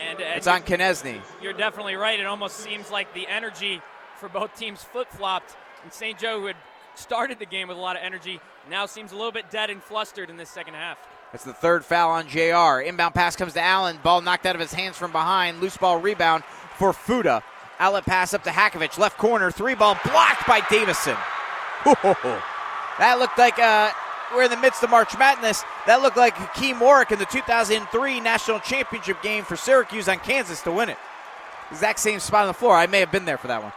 And, 0.00 0.20
uh, 0.20 0.24
It's 0.36 0.46
on 0.46 0.62
Konieczny. 0.62 1.20
You're 1.40 1.52
definitely 1.52 1.94
right. 1.94 2.18
It 2.18 2.26
almost 2.26 2.56
seems 2.56 2.90
like 2.90 3.12
the 3.14 3.26
energy 3.28 3.80
for 4.18 4.28
both 4.28 4.54
teams 4.56 4.82
flip 4.82 5.10
flopped. 5.10 5.56
And 5.82 5.92
St. 5.92 6.18
Joe, 6.18 6.40
who 6.40 6.46
had 6.46 6.56
started 6.94 7.38
the 7.38 7.46
game 7.46 7.68
with 7.68 7.76
a 7.76 7.80
lot 7.80 7.96
of 7.96 8.02
energy, 8.02 8.40
now 8.70 8.86
seems 8.86 9.12
a 9.12 9.16
little 9.16 9.32
bit 9.32 9.50
dead 9.50 9.70
and 9.70 9.82
flustered 9.82 10.30
in 10.30 10.36
this 10.36 10.48
second 10.50 10.74
half. 10.74 10.98
That's 11.32 11.44
the 11.44 11.52
third 11.52 11.84
foul 11.84 12.10
on 12.10 12.28
JR. 12.28 12.80
Inbound 12.80 13.14
pass 13.14 13.36
comes 13.36 13.52
to 13.54 13.60
Allen. 13.60 13.98
Ball 14.02 14.20
knocked 14.20 14.46
out 14.46 14.54
of 14.54 14.60
his 14.60 14.72
hands 14.72 14.96
from 14.96 15.12
behind. 15.12 15.60
Loose 15.60 15.76
ball 15.76 15.98
rebound 15.98 16.44
for 16.78 16.92
Fuda. 16.92 17.42
Outlet 17.80 18.06
pass 18.06 18.32
up 18.34 18.44
to 18.44 18.50
Hakovich. 18.50 18.98
Left 18.98 19.18
corner. 19.18 19.50
Three 19.50 19.74
ball 19.74 19.98
blocked 20.04 20.46
by 20.46 20.60
Davison. 20.70 21.16
That 22.98 23.18
looked 23.18 23.38
like 23.38 23.58
uh, 23.58 23.90
we're 24.34 24.44
in 24.44 24.50
the 24.50 24.56
midst 24.56 24.82
of 24.82 24.90
March 24.90 25.16
Madness. 25.18 25.64
That 25.86 26.02
looked 26.02 26.16
like 26.16 26.34
Hakim 26.34 26.80
Warrick 26.80 27.10
in 27.10 27.18
the 27.18 27.26
2003 27.26 28.20
National 28.20 28.60
Championship 28.60 29.22
game 29.22 29.44
for 29.44 29.56
Syracuse 29.56 30.08
on 30.08 30.18
Kansas 30.18 30.62
to 30.62 30.72
win 30.72 30.88
it. 30.88 30.98
Exact 31.70 31.98
same 31.98 32.20
spot 32.20 32.42
on 32.42 32.48
the 32.48 32.54
floor. 32.54 32.76
I 32.76 32.86
may 32.86 33.00
have 33.00 33.10
been 33.10 33.24
there 33.24 33.38
for 33.38 33.48
that 33.48 33.62
one. 33.62 33.72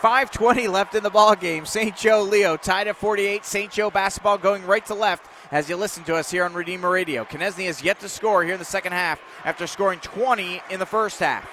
5:20 0.00 0.68
left 0.68 0.94
in 0.94 1.02
the 1.02 1.10
ball 1.10 1.34
game. 1.34 1.66
St. 1.66 1.94
Joe 1.96 2.22
Leo 2.22 2.56
tied 2.56 2.88
at 2.88 2.96
48. 2.96 3.44
St. 3.44 3.70
Joe 3.70 3.90
basketball 3.90 4.38
going 4.38 4.66
right 4.66 4.84
to 4.86 4.94
left 4.94 5.26
as 5.50 5.68
you 5.68 5.76
listen 5.76 6.04
to 6.04 6.16
us 6.16 6.30
here 6.30 6.44
on 6.44 6.54
Redeemer 6.54 6.90
Radio. 6.90 7.24
Konieczny 7.24 7.66
has 7.66 7.82
yet 7.82 8.00
to 8.00 8.08
score 8.08 8.42
here 8.44 8.54
in 8.54 8.58
the 8.58 8.64
second 8.64 8.92
half 8.92 9.20
after 9.44 9.66
scoring 9.66 10.00
20 10.00 10.62
in 10.70 10.78
the 10.78 10.86
first 10.86 11.20
half. 11.20 11.48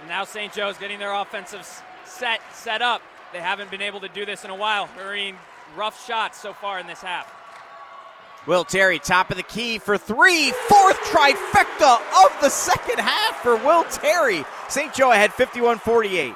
And 0.00 0.08
now 0.08 0.24
St. 0.24 0.52
Joe's 0.52 0.78
getting 0.78 0.98
their 0.98 1.12
offensive 1.12 1.66
set 2.04 2.40
set 2.52 2.82
up. 2.82 3.02
They 3.32 3.40
haven't 3.40 3.70
been 3.70 3.82
able 3.82 4.00
to 4.00 4.08
do 4.08 4.26
this 4.26 4.44
in 4.44 4.50
a 4.50 4.54
while. 4.54 4.88
Marine 4.96 5.36
rough 5.76 6.06
shots 6.06 6.38
so 6.40 6.52
far 6.52 6.78
in 6.78 6.86
this 6.86 7.00
half. 7.00 7.32
Will 8.46 8.64
Terry, 8.64 8.98
top 8.98 9.30
of 9.30 9.36
the 9.36 9.42
key 9.44 9.78
for 9.78 9.96
three. 9.96 10.50
Fourth 10.68 10.98
trifecta 11.04 12.00
of 12.24 12.40
the 12.40 12.48
second 12.48 12.98
half 12.98 13.36
for 13.36 13.56
Will 13.56 13.84
Terry. 13.84 14.44
St. 14.68 14.92
Joe 14.92 15.12
ahead 15.12 15.32
51 15.32 15.78
48. 15.78 16.34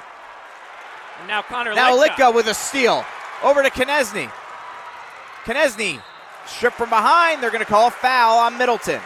And 1.19 1.27
now 1.27 1.41
Connor 1.41 1.73
Now 1.73 1.97
Litka. 1.97 2.15
Litka 2.15 2.35
with 2.35 2.47
a 2.47 2.53
steal. 2.53 3.05
Over 3.43 3.61
to 3.61 3.69
Konieczny. 3.69 4.31
Konieczny 5.43 6.01
stripped 6.45 6.77
from 6.77 6.89
behind. 6.89 7.43
They're 7.43 7.51
going 7.51 7.63
to 7.63 7.69
call 7.69 7.87
a 7.87 7.91
foul 7.91 8.39
on 8.39 8.57
Middleton. 8.57 9.01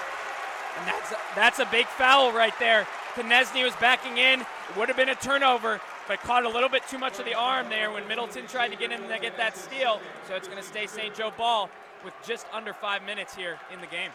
And 0.80 0.88
that's 0.88 1.12
a, 1.12 1.18
that's 1.36 1.60
a 1.60 1.66
big 1.66 1.88
foul 1.88 2.32
right 2.32 2.54
there. 2.60 2.88
Konieczny 3.16 3.64
was 3.64 3.74
backing 3.76 4.18
in. 4.18 4.42
It 4.42 4.78
would 4.78 4.88
have 4.88 4.98
been 4.98 5.10
a 5.10 5.16
turnover, 5.16 5.82
but 6.12 6.20
caught 6.24 6.44
a 6.44 6.50
little 6.50 6.68
bit 6.68 6.86
too 6.90 6.98
much 6.98 7.20
of 7.20 7.26
the 7.26 7.34
arm 7.34 7.70
there 7.70 7.90
when 7.90 8.06
Middleton 8.06 8.46
tried 8.46 8.68
to 8.68 8.76
get 8.76 8.92
in 8.92 9.00
to 9.08 9.18
get 9.18 9.38
that 9.38 9.56
steal. 9.56 10.02
So 10.28 10.36
it's 10.36 10.46
going 10.46 10.62
to 10.62 10.68
stay 10.68 10.86
St. 10.86 11.16
Joe 11.16 11.32
ball 11.38 11.70
with 12.04 12.14
just 12.28 12.46
under 12.52 12.74
five 12.74 13.02
minutes 13.06 13.34
here 13.34 13.58
in 13.74 13.80
the 13.80 13.88
game. 13.88 14.12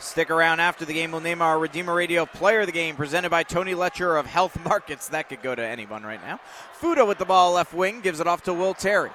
Stick 0.00 0.32
around 0.32 0.58
after 0.58 0.84
the 0.84 0.92
game. 0.92 1.12
We'll 1.12 1.20
name 1.20 1.42
our 1.42 1.60
Redeemer 1.60 1.94
Radio 1.94 2.26
Player 2.26 2.62
of 2.62 2.66
the 2.66 2.72
Game, 2.72 2.96
presented 2.96 3.30
by 3.30 3.44
Tony 3.44 3.76
Letcher 3.76 4.16
of 4.16 4.26
Health 4.26 4.58
Markets. 4.64 5.10
That 5.10 5.28
could 5.28 5.42
go 5.42 5.54
to 5.54 5.64
anyone 5.64 6.02
right 6.02 6.20
now. 6.20 6.40
Fuda 6.72 7.06
with 7.06 7.18
the 7.18 7.24
ball 7.24 7.52
left 7.52 7.72
wing 7.72 8.00
gives 8.00 8.18
it 8.18 8.26
off 8.26 8.42
to 8.42 8.52
Will 8.52 8.74
Terry. 8.74 9.10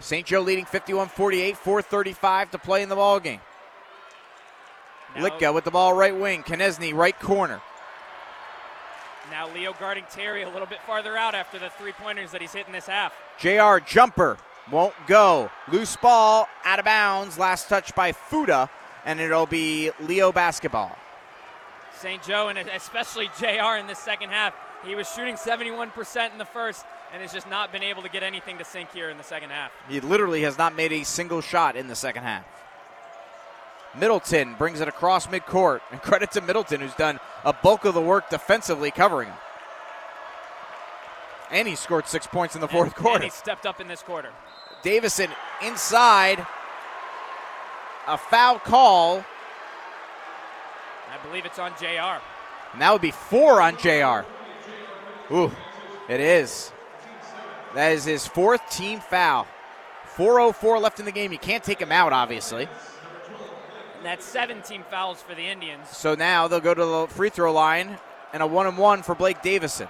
St. 0.00 0.26
Joe 0.26 0.42
leading 0.42 0.66
51 0.66 1.08
48, 1.08 1.56
435 1.56 2.50
to 2.50 2.58
play 2.58 2.82
in 2.82 2.90
the 2.90 2.96
ball 2.96 3.20
game. 3.20 3.40
Now- 5.16 5.22
Litka 5.22 5.54
with 5.54 5.64
the 5.64 5.70
ball 5.70 5.94
right 5.94 6.14
wing. 6.14 6.42
Konieczny 6.42 6.92
right 6.92 7.18
corner. 7.18 7.62
Now 9.30 9.52
Leo 9.54 9.74
guarding 9.78 10.04
Terry 10.10 10.42
a 10.42 10.48
little 10.48 10.66
bit 10.66 10.80
farther 10.82 11.16
out 11.16 11.34
after 11.34 11.58
the 11.58 11.70
three 11.70 11.92
pointers 11.92 12.32
that 12.32 12.40
he's 12.40 12.52
hitting 12.52 12.72
this 12.72 12.86
half. 12.86 13.12
JR 13.38 13.78
jumper 13.78 14.36
won't 14.70 14.94
go. 15.06 15.50
Loose 15.70 15.96
ball 15.96 16.48
out 16.64 16.78
of 16.78 16.84
bounds. 16.84 17.38
Last 17.38 17.68
touch 17.68 17.94
by 17.94 18.12
Fuda, 18.12 18.68
and 19.04 19.20
it'll 19.20 19.46
be 19.46 19.90
Leo 20.00 20.32
basketball. 20.32 20.96
St. 21.96 22.22
Joe 22.22 22.48
and 22.48 22.58
especially 22.58 23.30
JR 23.38 23.76
in 23.78 23.86
this 23.86 23.98
second 23.98 24.30
half. 24.30 24.54
He 24.84 24.96
was 24.96 25.08
shooting 25.08 25.36
71% 25.36 26.32
in 26.32 26.38
the 26.38 26.44
first 26.44 26.84
and 27.12 27.22
has 27.22 27.32
just 27.32 27.48
not 27.48 27.70
been 27.70 27.84
able 27.84 28.02
to 28.02 28.08
get 28.08 28.22
anything 28.22 28.58
to 28.58 28.64
sink 28.64 28.90
here 28.92 29.10
in 29.10 29.18
the 29.18 29.22
second 29.22 29.50
half. 29.50 29.70
He 29.88 30.00
literally 30.00 30.42
has 30.42 30.58
not 30.58 30.74
made 30.74 30.92
a 30.92 31.04
single 31.04 31.40
shot 31.40 31.76
in 31.76 31.86
the 31.86 31.94
second 31.94 32.24
half. 32.24 32.44
Middleton 33.98 34.54
brings 34.58 34.80
it 34.80 34.88
across 34.88 35.26
midcourt, 35.26 35.80
and 35.90 36.00
credit 36.02 36.30
to 36.32 36.40
Middleton, 36.40 36.80
who's 36.80 36.94
done 36.94 37.20
a 37.44 37.52
bulk 37.52 37.84
of 37.84 37.94
the 37.94 38.00
work 38.00 38.30
defensively 38.30 38.90
covering 38.90 39.28
him. 39.28 39.36
And 41.50 41.68
he 41.68 41.74
scored 41.76 42.06
six 42.06 42.26
points 42.26 42.54
in 42.54 42.60
the 42.62 42.68
fourth 42.68 42.86
And- 42.88 42.96
quarter. 42.96 43.16
And 43.16 43.24
he 43.24 43.30
stepped 43.30 43.66
up 43.66 43.80
in 43.80 43.88
this 43.88 44.02
quarter. 44.02 44.30
Davison 44.82 45.28
inside. 45.62 46.44
A 48.08 48.18
foul 48.18 48.58
call, 48.58 49.18
I 51.12 51.24
believe 51.24 51.44
it's 51.44 51.60
on 51.60 51.72
JR. 51.78 52.20
and 52.72 52.80
that 52.82 52.90
would 52.92 53.00
be 53.02 53.12
four 53.12 53.60
on 53.62 53.76
JR. 53.76 54.26
Ooh, 55.32 55.52
it 56.08 56.18
is. 56.18 56.72
That 57.76 57.92
is 57.92 58.04
his 58.04 58.26
fourth 58.26 58.68
team 58.70 58.98
foul. 58.98 59.46
4.04 60.16 60.80
left 60.80 60.98
in 60.98 61.04
the 61.06 61.12
game. 61.12 61.30
You 61.32 61.38
can't 61.38 61.62
take 61.62 61.80
him 61.80 61.92
out, 61.92 62.12
obviously. 62.12 62.66
And 64.02 64.08
that's 64.08 64.26
17 64.26 64.82
fouls 64.90 65.22
for 65.22 65.32
the 65.32 65.46
Indians. 65.46 65.88
So 65.88 66.16
now 66.16 66.48
they'll 66.48 66.58
go 66.58 66.74
to 66.74 66.84
the 66.84 67.06
free 67.06 67.30
throw 67.30 67.52
line 67.52 67.98
and 68.32 68.42
a 68.42 68.46
one 68.48 68.66
and 68.66 68.76
one 68.76 69.04
for 69.04 69.14
Blake 69.14 69.42
Davison. 69.42 69.86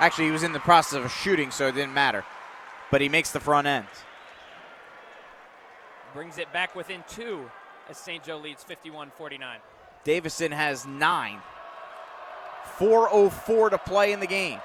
Actually, 0.00 0.24
he 0.24 0.30
was 0.32 0.42
in 0.42 0.52
the 0.52 0.58
process 0.58 1.04
of 1.04 1.12
shooting, 1.12 1.52
so 1.52 1.68
it 1.68 1.76
didn't 1.76 1.94
matter. 1.94 2.24
But 2.90 3.00
he 3.00 3.08
makes 3.08 3.30
the 3.30 3.38
front 3.38 3.68
end. 3.68 3.86
Brings 6.14 6.38
it 6.38 6.52
back 6.52 6.74
within 6.74 7.04
two 7.08 7.48
as 7.88 7.96
St. 7.96 8.24
Joe 8.24 8.38
leads 8.38 8.64
51 8.64 9.12
49. 9.16 9.58
Davison 10.02 10.50
has 10.50 10.84
nine. 10.84 11.38
4.04 12.76 13.70
to 13.70 13.78
play 13.78 14.10
in 14.10 14.18
the 14.18 14.26
game. 14.26 14.58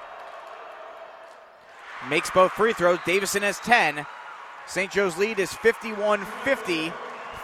Makes 2.08 2.30
both 2.30 2.50
free 2.50 2.72
throws. 2.72 2.98
Davison 3.06 3.42
has 3.42 3.60
10. 3.60 4.04
St. 4.70 4.88
Joe's 4.88 5.18
lead 5.18 5.40
is 5.40 5.52
51 5.52 6.24
50. 6.44 6.92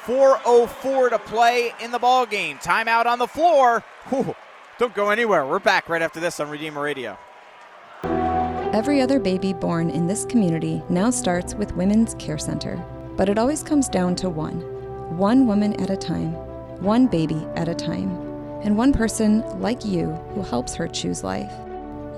4.04 0.07 1.11
to 1.11 1.19
play 1.19 1.75
in 1.81 1.91
the 1.91 1.99
ball 1.99 2.25
game. 2.25 2.59
Timeout 2.59 3.07
on 3.07 3.19
the 3.19 3.27
floor. 3.27 3.83
Whew. 4.11 4.37
Don't 4.79 4.95
go 4.95 5.11
anywhere. 5.11 5.45
We're 5.45 5.59
back 5.59 5.89
right 5.89 6.01
after 6.01 6.21
this 6.21 6.39
on 6.39 6.49
Redeemer 6.49 6.81
Radio. 6.81 7.19
Every 8.73 9.01
other 9.01 9.19
baby 9.19 9.53
born 9.53 9.91
in 9.91 10.07
this 10.07 10.25
community 10.25 10.81
now 10.89 11.11
starts 11.11 11.57
with 11.57 11.75
Women's 11.75 12.15
Care 12.15 12.39
Center, 12.39 12.77
but 13.17 13.29
it 13.29 13.39
always 13.39 13.65
comes 13.65 13.89
down 13.89 14.15
to 14.17 14.31
one 14.31 14.61
one 15.19 15.49
woman 15.49 15.73
at 15.81 15.91
a 15.91 15.97
time, 15.97 16.33
one 16.81 17.09
baby 17.09 17.45
at 17.57 17.69
a 17.69 17.75
time, 17.75 18.11
and 18.63 18.79
one 18.79 18.93
person 18.93 19.41
like 19.61 19.85
you 19.85 20.13
who 20.35 20.43
helps 20.43 20.77
her 20.77 20.87
choose 20.87 21.25
life. 21.25 21.53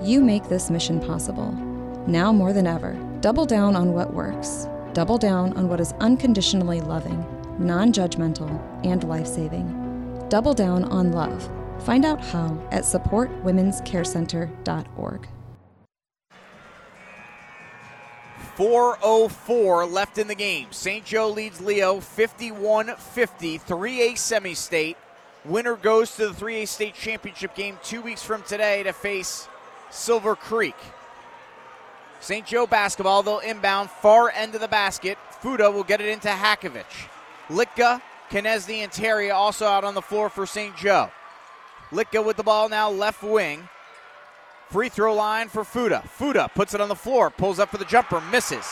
You 0.03 0.21
make 0.21 0.49
this 0.49 0.69
mission 0.69 0.99
possible. 0.99 1.51
Now 2.05 2.31
more 2.31 2.53
than 2.53 2.67
ever, 2.67 2.93
double 3.21 3.45
down 3.45 3.75
on 3.75 3.93
what 3.93 4.13
works, 4.13 4.67
double 4.93 5.17
down 5.17 5.57
on 5.57 5.67
what 5.67 5.79
is 5.79 5.93
unconditionally 5.99 6.81
loving, 6.81 7.25
non 7.59 7.91
judgmental, 7.93 8.59
and 8.85 9.03
life 9.05 9.27
saving. 9.27 10.27
Double 10.29 10.53
down 10.53 10.83
on 10.85 11.11
love. 11.11 11.49
Find 11.83 12.05
out 12.05 12.23
how 12.23 12.57
at 12.71 12.83
supportwomenscarecenter.org. 12.83 15.27
4.04 18.57 19.89
left 19.89 20.17
in 20.17 20.27
the 20.27 20.35
game. 20.35 20.67
St. 20.71 21.05
Joe 21.05 21.29
leads 21.29 21.61
Leo 21.61 22.01
51 22.01 22.97
50, 22.97 23.59
3A 23.59 24.17
semi 24.17 24.53
state. 24.53 24.97
Winner 25.45 25.77
goes 25.77 26.13
to 26.17 26.27
the 26.27 26.33
3A 26.33 26.67
state 26.67 26.93
championship 26.93 27.55
game 27.55 27.77
two 27.81 28.01
weeks 28.01 28.21
from 28.21 28.43
today 28.43 28.83
to 28.83 28.91
face 28.91 29.47
Silver 29.89 30.35
Creek. 30.35 30.75
St. 32.19 32.45
Joe 32.45 32.67
basketball, 32.67 33.23
they'll 33.23 33.39
inbound 33.39 33.89
far 33.89 34.29
end 34.29 34.55
of 34.55 34.61
the 34.61 34.67
basket. 34.67 35.17
Fuda 35.41 35.71
will 35.71 35.83
get 35.83 36.01
it 36.01 36.09
into 36.09 36.27
Hakovich. 36.27 37.07
Litka, 37.47 38.01
Konieczny, 38.29 38.77
and 38.77 38.91
Terry 38.91 39.31
also 39.31 39.65
out 39.65 39.83
on 39.83 39.95
the 39.95 40.01
floor 40.01 40.29
for 40.29 40.45
St. 40.45 40.75
Joe. 40.75 41.09
Litka 41.91 42.23
with 42.23 42.37
the 42.37 42.43
ball 42.43 42.69
now 42.69 42.89
left 42.89 43.23
wing. 43.23 43.67
Free 44.69 44.89
throw 44.89 45.15
line 45.15 45.47
for 45.47 45.63
Fuda. 45.63 46.03
Fuda 46.07 46.51
puts 46.53 46.73
it 46.75 46.81
on 46.81 46.89
the 46.89 46.95
floor, 46.95 47.31
pulls 47.31 47.57
up 47.57 47.69
for 47.69 47.77
the 47.77 47.85
jumper, 47.85 48.21
misses. 48.31 48.65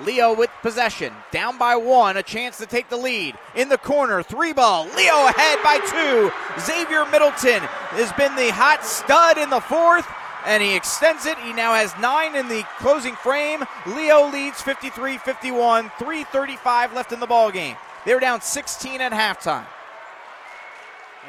Leo 0.00 0.32
with 0.32 0.48
possession, 0.62 1.12
down 1.30 1.58
by 1.58 1.76
one, 1.76 2.16
a 2.16 2.22
chance 2.22 2.56
to 2.56 2.64
take 2.64 2.88
the 2.88 2.96
lead. 2.96 3.36
In 3.54 3.68
the 3.68 3.76
corner, 3.76 4.22
three 4.22 4.54
ball. 4.54 4.84
Leo 4.96 5.26
ahead 5.26 5.58
by 5.62 5.78
two. 5.90 6.32
Xavier 6.62 7.04
Middleton 7.10 7.60
has 7.92 8.10
been 8.14 8.34
the 8.36 8.50
hot 8.50 8.84
stud 8.86 9.36
in 9.36 9.50
the 9.50 9.60
fourth, 9.60 10.06
and 10.46 10.62
he 10.62 10.74
extends 10.74 11.26
it. 11.26 11.38
He 11.38 11.52
now 11.52 11.74
has 11.74 11.96
nine 11.98 12.36
in 12.36 12.48
the 12.48 12.64
closing 12.78 13.14
frame. 13.16 13.64
Leo 13.86 14.30
leads 14.30 14.60
53 14.62 15.18
51, 15.18 15.88
3.35 15.90 16.94
left 16.94 17.12
in 17.12 17.20
the 17.20 17.26
ball 17.26 17.50
game. 17.50 17.76
They 18.06 18.14
were 18.14 18.20
down 18.20 18.40
16 18.40 19.00
at 19.00 19.12
halftime. 19.12 19.66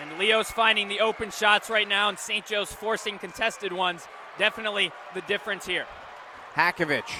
And 0.02 0.18
Leo's 0.18 0.50
finding 0.50 0.88
the 0.88 1.02
open 1.02 1.32
shots 1.32 1.70
right 1.70 1.88
now, 1.88 2.10
and 2.10 2.18
St. 2.18 2.46
Joe's 2.46 2.72
forcing 2.72 3.20
contested 3.20 3.74
ones. 3.74 4.08
Definitely 4.38 4.92
the 5.14 5.22
difference 5.22 5.66
here. 5.66 5.86
Hakovich 6.56 7.12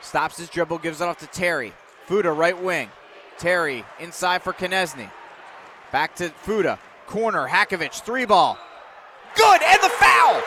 stops 0.00 0.38
his 0.38 0.48
dribble, 0.48 0.78
gives 0.78 1.00
it 1.00 1.04
off 1.04 1.18
to 1.18 1.26
Terry. 1.26 1.72
Fuda, 2.06 2.32
right 2.32 2.60
wing. 2.60 2.88
Terry 3.38 3.84
inside 4.00 4.42
for 4.42 4.52
Konieczny. 4.52 5.10
Back 5.92 6.16
to 6.16 6.30
Fuda. 6.30 6.78
Corner, 7.06 7.46
Hakovich, 7.46 8.02
three 8.02 8.24
ball. 8.24 8.58
Good, 9.34 9.62
and 9.62 9.82
the 9.82 9.88
foul! 9.88 10.42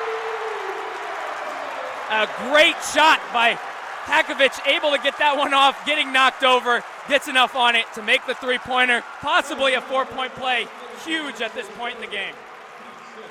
A 2.12 2.28
great 2.50 2.76
shot 2.94 3.20
by 3.32 3.58
Hakovich, 4.06 4.66
able 4.68 4.92
to 4.92 4.98
get 4.98 5.18
that 5.20 5.38
one 5.38 5.54
off, 5.54 5.86
getting 5.86 6.12
knocked 6.12 6.44
over, 6.44 6.84
gets 7.08 7.28
enough 7.28 7.56
on 7.56 7.76
it 7.76 7.86
to 7.94 8.02
make 8.02 8.26
the 8.26 8.34
three 8.34 8.58
pointer, 8.58 9.04
possibly 9.22 9.76
a 9.76 9.82
four 9.82 10.06
point 10.06 10.34
play. 10.34 10.68
Huge 11.06 11.42
at 11.42 11.54
this 11.54 11.68
point 11.78 11.96
in 11.96 12.02
the 12.02 12.08
game. 12.08 12.34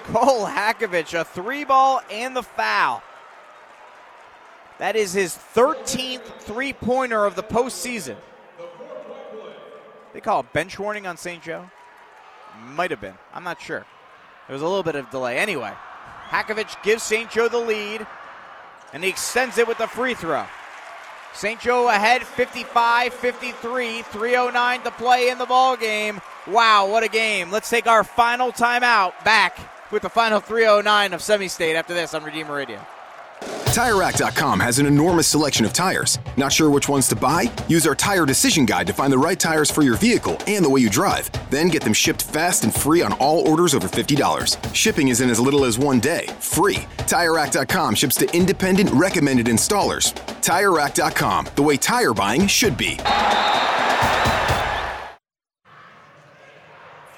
Cole 0.05 0.47
Hakovich, 0.47 1.19
a 1.19 1.25
three 1.25 1.65
ball 1.65 2.01
and 2.11 2.35
the 2.37 2.43
foul. 2.43 3.03
That 4.79 4.95
is 4.95 5.13
his 5.13 5.37
13th 5.55 6.23
three 6.41 6.73
pointer 6.73 7.27
of 7.27 7.35
the 7.35 7.43
postseason. 7.43 8.17
They 10.13 10.21
call 10.21 10.41
a 10.41 10.45
bench 10.45 10.79
warning 10.79 11.07
on 11.07 11.17
St. 11.17 11.43
Joe? 11.43 11.69
Might 12.61 12.91
have 12.91 13.01
been. 13.01 13.15
I'm 13.33 13.45
not 13.45 13.61
sure. 13.61 13.85
There 14.47 14.55
was 14.55 14.63
a 14.63 14.67
little 14.67 14.83
bit 14.83 14.95
of 14.95 15.11
delay. 15.11 15.39
Anyway, 15.39 15.73
Hakovich 16.29 16.83
gives 16.83 17.03
St. 17.03 17.31
Joe 17.31 17.49
the 17.49 17.59
lead, 17.59 18.07
and 18.93 19.05
he 19.05 19.11
extends 19.11 19.59
it 19.59 19.69
with 19.69 19.81
a 19.81 19.87
free 19.87 20.15
throw. 20.15 20.45
St. 21.35 21.61
Joe 21.61 21.89
ahead 21.89 22.23
55 22.23 23.15
53, 23.15 24.03
309 24.03 24.83
to 24.83 24.91
play 24.93 25.29
in 25.29 25.39
the 25.39 25.47
ball 25.47 25.77
game. 25.77 26.21
Wow, 26.47 26.91
what 26.91 27.03
a 27.03 27.09
game. 27.09 27.51
Let's 27.51 27.69
take 27.69 27.87
our 27.87 28.03
final 28.03 28.51
timeout 28.51 29.13
back 29.25 29.59
with 29.93 30.03
the 30.03 30.09
final 30.09 30.41
309 30.41 31.13
of 31.13 31.23
Semi 31.23 31.49
State 31.49 31.77
after 31.77 31.95
this 31.95 32.15
on 32.15 32.25
Redeemer 32.25 32.55
Radio. 32.55 32.85
TireRack.com 33.41 34.59
has 34.59 34.79
an 34.79 34.87
enormous 34.87 35.29
selection 35.29 35.65
of 35.65 35.73
tires. 35.73 36.19
Not 36.37 36.53
sure 36.53 36.69
which 36.69 36.89
ones 36.89 37.07
to 37.09 37.17
buy? 37.17 37.45
Use 37.69 37.87
our 37.87 37.95
tire 37.95 38.27
decision 38.27 38.67
guide 38.67 38.87
to 38.89 38.93
find 38.93 39.13
the 39.13 39.19
right 39.19 39.39
tires 39.39 39.71
for 39.71 39.83
your 39.83 39.97
vehicle 39.97 40.37
and 40.49 40.65
the 40.65 40.69
way 40.69 40.81
you 40.81 40.91
drive. 40.91 41.31
Then 41.51 41.69
get 41.69 41.83
them 41.85 41.93
shipped 41.93 42.23
fast 42.23 42.65
and 42.65 42.75
free 42.75 43.03
on 43.03 43.13
all 43.15 43.47
orders 43.49 43.75
over 43.75 43.87
$50. 43.87 44.75
Shipping 44.75 45.09
is 45.09 45.21
in 45.21 45.31
as 45.31 45.39
little 45.39 45.65
as 45.65 45.79
one 45.79 46.01
day. 46.01 46.27
Free. 46.41 46.87
TireRack.com 47.07 47.95
ships 47.95 48.17
to 48.17 48.37
independent, 48.37 48.91
recommended 48.91 49.47
installers. 49.47 50.13
TireRack.com, 50.43 51.49
the 51.55 51.63
way 51.63 51.77
tire 51.77 52.15
buying 52.15 52.49
should 52.49 52.77
be. 52.77 52.99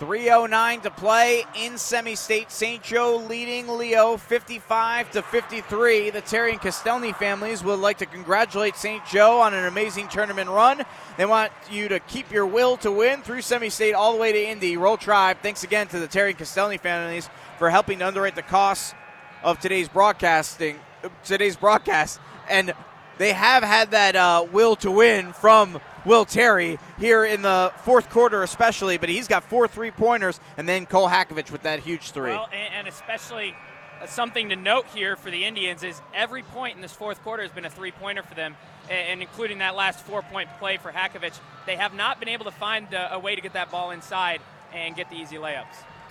309 0.01 0.81
to 0.81 0.91
play 0.91 1.45
in 1.55 1.77
semi-state. 1.77 2.51
St. 2.51 2.83
Joe 2.83 3.17
leading 3.29 3.69
Leo 3.69 4.17
55 4.17 5.11
to 5.11 5.21
53. 5.21 6.09
The 6.09 6.23
Terry 6.23 6.53
and 6.53 6.61
Castelny 6.61 7.15
families 7.15 7.63
would 7.63 7.81
like 7.81 7.99
to 7.99 8.07
congratulate 8.07 8.77
St. 8.77 9.05
Joe 9.05 9.43
on 9.43 9.53
an 9.53 9.67
amazing 9.67 10.09
tournament 10.09 10.49
run. 10.49 10.83
They 11.19 11.27
want 11.27 11.53
you 11.71 11.89
to 11.89 12.01
keep 12.01 12.33
your 12.33 12.47
will 12.47 12.79
to 12.79 12.91
win 12.91 13.21
through 13.21 13.43
semi-state 13.43 13.93
all 13.93 14.15
the 14.15 14.19
way 14.19 14.33
to 14.33 14.43
Indy. 14.43 14.79
Roll 14.79 14.97
Tribe. 14.97 15.37
Thanks 15.43 15.65
again 15.65 15.87
to 15.89 16.01
the 16.01 16.09
Terry 16.09 16.31
and 16.31 16.39
Castelny 16.39 16.81
families 16.81 17.29
for 17.59 17.69
helping 17.69 17.99
to 17.99 18.07
underwrite 18.07 18.37
the 18.37 18.43
costs 18.43 18.95
of 19.43 19.61
today's 19.61 19.91
broadcasting. 19.91 20.81
Today's 21.25 21.57
broadcast, 21.57 22.21
and 22.49 22.73
they 23.19 23.35
have 23.35 23.63
had 23.63 23.91
that 23.91 24.17
uh, 24.17 24.47
will 24.51 24.77
to 24.77 24.91
win 24.91 25.35
from 25.35 25.79
Will 26.05 26.25
Terry 26.25 26.79
here 26.99 27.25
in 27.25 27.43
the 27.43 27.73
fourth 27.85 28.11
quarter, 28.11 28.43
especially. 28.43 28.99
But 28.99 29.09
he's 29.09 29.29
got 29.29 29.45
four 29.45 29.69
three 29.69 29.91
pointers, 29.91 30.41
and 30.57 30.69
then 30.69 30.87
Cole 30.87 31.09
Hakovich 31.09 31.51
with 31.51 31.63
that 31.63 31.81
huge 31.81 32.13
three. 32.13 32.31
Well, 32.31 32.49
and, 32.53 32.75
and 32.75 32.89
especially 32.89 33.55
uh, 34.01 34.07
something 34.07 34.49
to 34.49 34.57
note 34.57 34.87
here 34.95 35.17
for 35.17 35.31
the 35.31 35.45
Indians 35.45 35.83
is 35.83 36.01
every 36.15 36.43
point 36.43 36.77
in 36.77 36.83
this 36.83 36.93
fourth 36.93 37.23
quarter 37.23 37.43
has 37.43 37.53
been 37.53 37.65
a 37.65 37.71
three 37.71 37.91
pointer 37.91 38.23
for 38.23 38.35
them, 38.35 38.57
and, 38.89 39.21
including 39.21 39.59
that 39.59 39.77
last 39.77 40.01
four 40.01 40.23
point 40.23 40.49
play 40.59 40.77
for 40.79 40.91
Hakovich. 40.91 41.39
They 41.67 41.77
have 41.77 41.95
not 41.95 42.19
been 42.19 42.29
able 42.29 42.47
to 42.47 42.51
find 42.51 42.93
a, 42.95 43.15
a 43.15 43.19
way 43.19 43.35
to 43.35 43.41
get 43.41 43.53
that 43.53 43.71
ball 43.71 43.91
inside 43.91 44.41
and 44.73 44.97
get 44.97 45.11
the 45.11 45.17
easy 45.17 45.37
layups. 45.37 45.67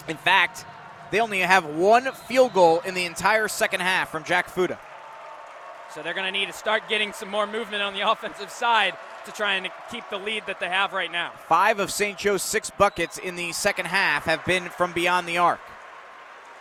In 0.07 0.17
fact, 0.17 0.65
they 1.11 1.19
only 1.19 1.39
have 1.39 1.65
one 1.65 2.11
field 2.11 2.53
goal 2.53 2.81
in 2.81 2.93
the 2.93 3.05
entire 3.05 3.47
second 3.47 3.79
half 3.79 4.11
from 4.11 4.23
Jack 4.23 4.49
Fuda. 4.49 4.79
So 5.93 6.03
they're 6.03 6.13
going 6.13 6.31
to 6.31 6.39
need 6.39 6.45
to 6.45 6.53
start 6.53 6.83
getting 6.87 7.13
some 7.13 7.29
more 7.29 7.47
movement 7.47 7.81
on 7.81 7.95
the 7.95 8.01
offensive 8.11 8.51
side 8.51 8.93
to 9.25 9.31
try 9.31 9.55
and 9.55 9.69
keep 9.91 10.03
the 10.09 10.17
lead 10.17 10.43
that 10.47 10.59
they 10.59 10.69
have 10.69 10.93
right 10.93 11.11
now. 11.11 11.31
Five 11.47 11.79
of 11.79 11.91
St. 11.91 12.17
Joe's 12.17 12.43
six 12.43 12.69
buckets 12.69 13.17
in 13.17 13.35
the 13.35 13.51
second 13.51 13.85
half 13.85 14.25
have 14.25 14.43
been 14.45 14.69
from 14.69 14.93
beyond 14.93 15.27
the 15.27 15.37
arc. 15.37 15.59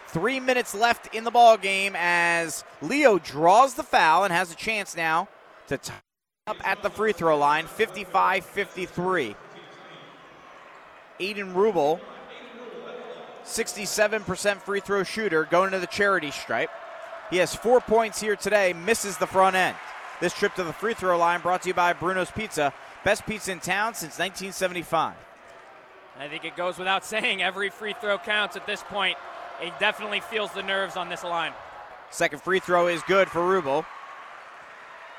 Three 0.08 0.40
minutes 0.40 0.74
left 0.74 1.14
in 1.14 1.24
the 1.24 1.30
ball 1.30 1.56
game 1.56 1.94
as 1.96 2.64
Leo 2.80 3.18
draws 3.18 3.74
the 3.74 3.82
foul 3.82 4.24
and 4.24 4.32
has 4.32 4.50
a 4.50 4.56
chance 4.56 4.96
now 4.96 5.28
to 5.66 5.76
tie 5.76 5.94
up 6.46 6.56
at 6.66 6.82
the 6.82 6.88
free 6.88 7.12
throw 7.12 7.36
line, 7.36 7.66
55-53. 7.66 9.36
Aiden 11.20 11.52
Rubel, 11.52 12.00
67% 13.44 14.62
free 14.62 14.80
throw 14.80 15.02
shooter, 15.02 15.44
going 15.44 15.72
to 15.72 15.78
the 15.78 15.86
charity 15.86 16.30
stripe. 16.30 16.70
He 17.30 17.36
has 17.38 17.54
four 17.54 17.80
points 17.80 18.20
here 18.20 18.36
today, 18.36 18.72
misses 18.72 19.18
the 19.18 19.26
front 19.26 19.56
end. 19.56 19.76
This 20.20 20.34
trip 20.34 20.54
to 20.54 20.64
the 20.64 20.72
free 20.72 20.94
throw 20.94 21.16
line 21.16 21.40
brought 21.40 21.62
to 21.62 21.68
you 21.68 21.74
by 21.74 21.92
Bruno's 21.92 22.30
Pizza, 22.30 22.72
best 23.04 23.24
pizza 23.24 23.52
in 23.52 23.60
town 23.60 23.94
since 23.94 24.18
1975. 24.18 25.14
I 26.18 26.28
think 26.28 26.44
it 26.44 26.56
goes 26.56 26.78
without 26.78 27.04
saying, 27.04 27.42
every 27.42 27.70
free 27.70 27.94
throw 28.00 28.18
counts 28.18 28.56
at 28.56 28.66
this 28.66 28.82
point. 28.82 29.16
He 29.60 29.72
definitely 29.80 30.20
feels 30.20 30.52
the 30.52 30.62
nerves 30.62 30.96
on 30.96 31.08
this 31.08 31.24
line. 31.24 31.52
Second 32.10 32.42
free 32.42 32.60
throw 32.60 32.88
is 32.88 33.02
good 33.02 33.28
for 33.28 33.40
Rubel. 33.40 33.84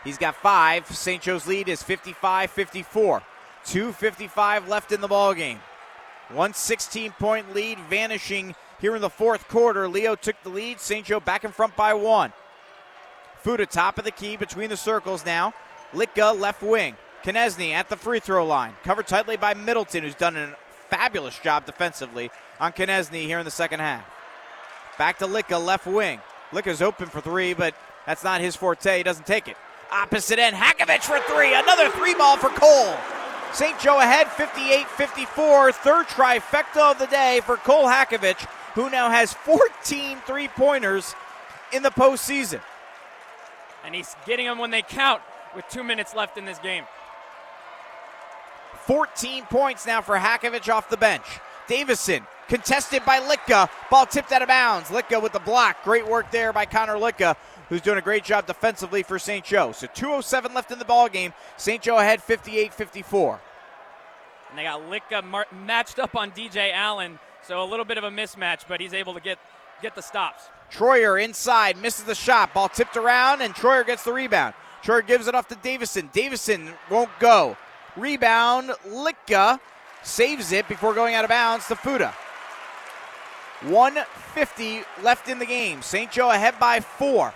He's 0.03 0.17
got 0.17 0.35
five. 0.35 0.87
St. 0.87 1.21
Joe's 1.21 1.45
lead 1.45 1.67
is 1.67 1.83
55 1.83 2.49
54. 2.49 3.21
2.55 3.65 4.67
left 4.67 4.91
in 4.91 5.01
the 5.01 5.07
ball 5.07 5.33
game. 5.33 5.59
One 6.29 6.53
16 6.53 7.11
point 7.13 7.53
lead 7.53 7.77
vanishing 7.89 8.55
here 8.79 8.95
in 8.95 9.01
the 9.01 9.09
fourth 9.09 9.47
quarter. 9.47 9.87
Leo 9.87 10.15
took 10.15 10.41
the 10.43 10.49
lead. 10.49 10.79
St. 10.79 11.05
Joe 11.05 11.19
back 11.19 11.43
in 11.43 11.51
front 11.51 11.75
by 11.75 11.93
one. 11.93 12.31
Fuda 13.39 13.65
top 13.65 13.97
of 13.97 14.05
the 14.05 14.11
key 14.11 14.35
between 14.37 14.69
the 14.69 14.77
circles 14.77 15.25
now. 15.25 15.53
Litka 15.93 16.37
left 16.39 16.61
wing. 16.61 16.95
Konieczny 17.23 17.71
at 17.71 17.89
the 17.89 17.95
free 17.95 18.19
throw 18.19 18.45
line. 18.45 18.73
Covered 18.83 19.07
tightly 19.07 19.37
by 19.37 19.53
Middleton, 19.53 20.03
who's 20.03 20.15
done 20.15 20.37
a 20.37 20.55
fabulous 20.89 21.37
job 21.39 21.65
defensively 21.65 22.31
on 22.59 22.71
Konieczny 22.71 23.23
here 23.23 23.39
in 23.39 23.45
the 23.45 23.51
second 23.51 23.79
half. 23.79 24.05
Back 24.97 25.19
to 25.19 25.27
Litka 25.27 25.63
left 25.63 25.85
wing. 25.85 26.19
Litka's 26.51 26.81
open 26.81 27.07
for 27.07 27.21
three, 27.21 27.53
but 27.53 27.73
that's 28.05 28.23
not 28.23 28.41
his 28.41 28.55
forte. 28.55 28.97
He 28.97 29.03
doesn't 29.03 29.25
take 29.25 29.47
it. 29.47 29.55
Opposite 29.91 30.39
end, 30.39 30.55
Hakovich 30.55 31.01
for 31.01 31.19
three. 31.33 31.53
Another 31.53 31.89
three 31.89 32.13
ball 32.13 32.37
for 32.37 32.49
Cole. 32.49 32.95
St. 33.53 33.79
Joe 33.79 33.99
ahead 33.99 34.27
58 34.27 34.87
54. 34.87 35.71
Third 35.71 36.07
trifecta 36.07 36.91
of 36.91 36.99
the 36.99 37.07
day 37.07 37.41
for 37.43 37.57
Cole 37.57 37.87
Hakovich, 37.87 38.45
who 38.75 38.89
now 38.89 39.09
has 39.09 39.33
14 39.33 40.17
three 40.27 40.47
pointers 40.49 41.15
in 41.71 41.81
the 41.81 41.89
postseason. 41.89 42.61
And 43.85 43.95
he's 43.95 44.15
getting 44.25 44.45
them 44.45 44.57
when 44.57 44.71
they 44.71 44.81
count 44.81 45.21
with 45.55 45.65
two 45.69 45.83
minutes 45.83 46.13
left 46.13 46.37
in 46.37 46.45
this 46.45 46.59
game. 46.59 46.83
14 48.85 49.45
points 49.45 49.85
now 49.85 50.01
for 50.01 50.17
Hakovich 50.17 50.73
off 50.73 50.89
the 50.89 50.97
bench. 50.97 51.25
Davison 51.67 52.25
contested 52.47 53.05
by 53.05 53.19
Litka. 53.19 53.69
Ball 53.89 54.05
tipped 54.05 54.31
out 54.31 54.41
of 54.41 54.47
bounds. 54.47 54.89
Litka 54.89 55.21
with 55.21 55.31
the 55.31 55.39
block. 55.39 55.83
Great 55.83 56.07
work 56.07 56.31
there 56.31 56.51
by 56.51 56.65
Connor 56.65 56.95
Litka, 56.95 57.35
who's 57.69 57.81
doing 57.81 57.99
a 57.99 58.01
great 58.01 58.23
job 58.23 58.47
defensively 58.47 59.03
for 59.03 59.19
St. 59.19 59.45
Joe. 59.45 59.71
So 59.71 59.87
207 59.93 60.53
left 60.53 60.71
in 60.71 60.79
the 60.79 60.85
ball 60.85 61.07
game. 61.07 61.33
St. 61.57 61.81
Joe 61.81 61.99
ahead 61.99 62.19
58-54. 62.19 63.39
And 64.49 64.57
they 64.57 64.63
got 64.63 64.81
Litka 64.89 65.23
mar- 65.23 65.45
matched 65.65 65.99
up 65.99 66.15
on 66.15 66.31
DJ 66.31 66.73
Allen, 66.73 67.19
so 67.43 67.61
a 67.61 67.65
little 67.65 67.85
bit 67.85 67.99
of 67.99 68.03
a 68.03 68.09
mismatch, 68.09 68.61
but 68.67 68.81
he's 68.81 68.93
able 68.93 69.13
to 69.13 69.21
get 69.21 69.37
get 69.81 69.95
the 69.95 70.01
stops. 70.01 70.43
Troyer 70.71 71.21
inside 71.23 71.77
misses 71.81 72.05
the 72.05 72.15
shot. 72.15 72.53
Ball 72.53 72.69
tipped 72.69 72.97
around, 72.97 73.41
and 73.41 73.53
Troyer 73.55 73.85
gets 73.85 74.03
the 74.03 74.13
rebound. 74.13 74.53
Troyer 74.83 75.05
gives 75.05 75.27
it 75.27 75.35
off 75.35 75.47
to 75.49 75.55
Davison. 75.55 76.09
Davison 76.13 76.69
won't 76.89 77.09
go. 77.19 77.57
Rebound, 77.95 78.71
Litka 78.87 79.59
saves 80.03 80.51
it 80.51 80.67
before 80.67 80.93
going 80.93 81.15
out 81.15 81.25
of 81.25 81.29
bounds 81.29 81.67
to 81.67 81.75
Fuda. 81.75 82.13
150 83.63 84.81
left 85.03 85.27
in 85.27 85.39
the 85.39 85.45
game. 85.45 85.81
St. 85.81 86.09
Joe 86.11 86.31
ahead 86.31 86.57
by 86.59 86.79
four. 86.79 87.33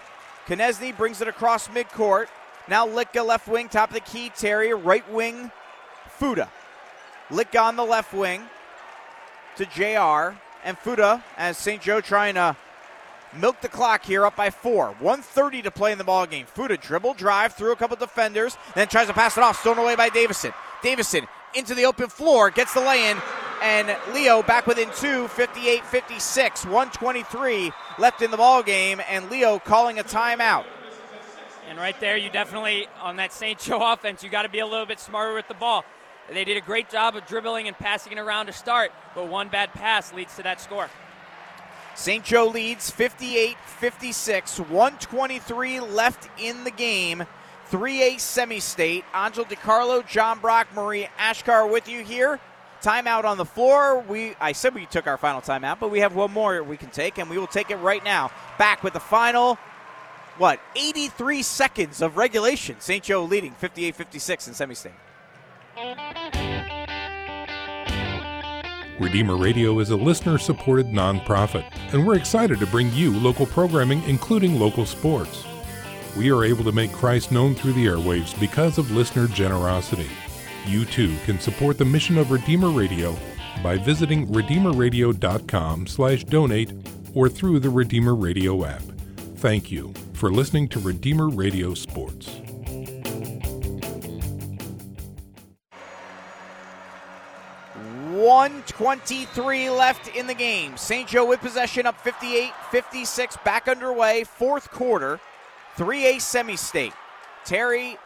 Konieczny 0.47 0.95
brings 0.95 1.21
it 1.21 1.27
across 1.27 1.67
midcourt. 1.67 2.27
Now 2.69 2.87
Litka 2.87 3.25
left 3.25 3.47
wing, 3.47 3.67
top 3.67 3.89
of 3.89 3.95
the 3.95 3.99
key. 3.99 4.29
Terry, 4.29 4.73
right 4.73 5.09
wing, 5.11 5.51
Fuda. 6.07 6.49
Litka 7.29 7.61
on 7.61 7.75
the 7.75 7.83
left 7.83 8.13
wing 8.13 8.43
to 9.57 9.65
JR. 9.65 10.37
And 10.63 10.77
Fuda, 10.77 11.23
as 11.37 11.57
St. 11.57 11.81
Joe 11.81 12.01
trying 12.01 12.35
to 12.35 12.55
milk 13.39 13.61
the 13.61 13.67
clock 13.67 14.05
here 14.05 14.25
up 14.25 14.35
by 14.35 14.49
four. 14.49 14.87
130 14.99 15.63
to 15.63 15.71
play 15.71 15.91
in 15.91 15.97
the 15.97 16.03
ball 16.03 16.25
game. 16.25 16.45
Fuda 16.45 16.77
dribble, 16.77 17.15
drive 17.15 17.53
through 17.53 17.71
a 17.71 17.75
couple 17.75 17.97
defenders, 17.97 18.57
then 18.75 18.87
tries 18.87 19.07
to 19.07 19.13
pass 19.13 19.37
it 19.37 19.43
off, 19.43 19.59
stolen 19.59 19.79
away 19.79 19.95
by 19.95 20.09
Davison. 20.09 20.53
Davison 20.81 21.27
into 21.53 21.75
the 21.75 21.85
open 21.85 22.09
floor, 22.09 22.49
gets 22.49 22.73
the 22.73 22.79
lay 22.79 23.09
in, 23.09 23.17
and 23.61 23.95
Leo 24.13 24.43
back 24.43 24.67
within 24.67 24.89
two, 24.95 25.27
58 25.29 25.85
56, 25.85 26.65
123 26.65 27.71
left 27.99 28.21
in 28.21 28.31
the 28.31 28.37
ball 28.37 28.63
game, 28.63 29.01
and 29.09 29.29
Leo 29.29 29.59
calling 29.59 29.99
a 29.99 30.03
timeout. 30.03 30.65
And 31.69 31.79
right 31.79 31.97
there, 31.99 32.17
you 32.17 32.29
definitely, 32.29 32.87
on 33.01 33.15
that 33.15 33.31
St. 33.31 33.57
Joe 33.57 33.79
offense, 33.93 34.23
you 34.23 34.29
got 34.29 34.43
to 34.43 34.49
be 34.49 34.59
a 34.59 34.65
little 34.65 34.85
bit 34.85 34.99
smarter 34.99 35.33
with 35.33 35.47
the 35.47 35.53
ball. 35.53 35.85
They 36.31 36.45
did 36.45 36.57
a 36.57 36.61
great 36.61 36.89
job 36.89 37.15
of 37.15 37.25
dribbling 37.25 37.67
and 37.67 37.77
passing 37.77 38.13
it 38.13 38.19
around 38.19 38.45
to 38.45 38.53
start, 38.53 38.91
but 39.13 39.27
one 39.27 39.49
bad 39.49 39.73
pass 39.73 40.13
leads 40.13 40.35
to 40.37 40.43
that 40.43 40.61
score. 40.61 40.89
St. 41.95 42.23
Joe 42.23 42.47
leads 42.47 42.89
58 42.89 43.57
56, 43.65 44.59
123 44.59 45.79
left 45.81 46.29
in 46.39 46.63
the 46.63 46.71
game. 46.71 47.25
3A 47.69 48.19
semi 48.19 48.59
state. 48.59 49.03
Angel 49.15 49.45
DiCarlo, 49.45 50.07
John 50.07 50.39
Brock, 50.39 50.67
Marie 50.75 51.07
Ashkar 51.19 51.71
with 51.71 51.87
you 51.87 52.03
here. 52.03 52.39
Timeout 52.81 53.25
on 53.25 53.37
the 53.37 53.45
floor. 53.45 53.99
We 53.99 54.35
I 54.41 54.51
said 54.51 54.73
we 54.73 54.85
took 54.85 55.07
our 55.07 55.17
final 55.17 55.41
timeout, 55.41 55.79
but 55.79 55.89
we 55.89 55.99
have 55.99 56.15
one 56.15 56.31
more 56.31 56.63
we 56.63 56.77
can 56.77 56.89
take, 56.89 57.17
and 57.17 57.29
we 57.29 57.37
will 57.37 57.47
take 57.47 57.71
it 57.71 57.77
right 57.77 58.03
now. 58.03 58.31
Back 58.57 58.83
with 58.83 58.93
the 58.93 58.99
final, 58.99 59.55
what, 60.37 60.59
83 60.75 61.43
seconds 61.43 62.01
of 62.01 62.17
regulation. 62.17 62.75
St. 62.79 63.03
Joe 63.03 63.23
leading 63.23 63.53
58 63.53 63.95
56 63.95 64.47
in 64.47 64.53
semi 64.53 64.75
state. 64.75 64.93
Redeemer 68.99 69.35
Radio 69.35 69.79
is 69.79 69.89
a 69.89 69.95
listener 69.95 70.37
supported 70.37 70.87
nonprofit, 70.87 71.65
and 71.91 72.05
we're 72.05 72.15
excited 72.15 72.59
to 72.59 72.67
bring 72.67 72.91
you 72.93 73.17
local 73.17 73.45
programming, 73.45 74.01
including 74.03 74.59
local 74.59 74.85
sports. 74.85 75.43
We 76.15 76.31
are 76.31 76.45
able 76.45 76.63
to 76.63 76.71
make 76.71 76.93
Christ 76.93 77.31
known 77.31 77.55
through 77.55 77.73
the 77.73 77.87
airwaves 77.87 78.39
because 78.39 78.77
of 78.77 78.91
listener 78.91 79.27
generosity. 79.27 80.09
You 80.67 80.85
too 80.85 81.15
can 81.25 81.39
support 81.39 81.77
the 81.77 81.85
mission 81.85 82.17
of 82.17 82.31
Redeemer 82.31 82.69
Radio 82.69 83.17
by 83.61 83.77
visiting 83.77 84.27
redeemerradio.com/donate 84.27 86.71
or 87.13 87.29
through 87.29 87.59
the 87.59 87.69
Redeemer 87.69 88.15
Radio 88.15 88.63
app. 88.63 88.83
Thank 89.37 89.71
you 89.71 89.93
for 90.13 90.31
listening 90.31 90.69
to 90.69 90.79
Redeemer 90.79 91.29
Radio 91.29 91.73
Sports. 91.73 92.29
123 98.23 99.69
left 99.69 100.15
in 100.15 100.27
the 100.27 100.33
game. 100.33 100.77
St. 100.77 101.07
Joe 101.09 101.25
with 101.25 101.41
possession 101.41 101.85
up 101.85 101.99
58 101.99 102.53
56, 102.71 103.37
back 103.43 103.67
underway, 103.67 104.23
fourth 104.23 104.71
quarter. 104.71 105.19
3A 105.75 106.21
semi 106.21 106.55
state. 106.55 106.93
Terry, 107.43 107.97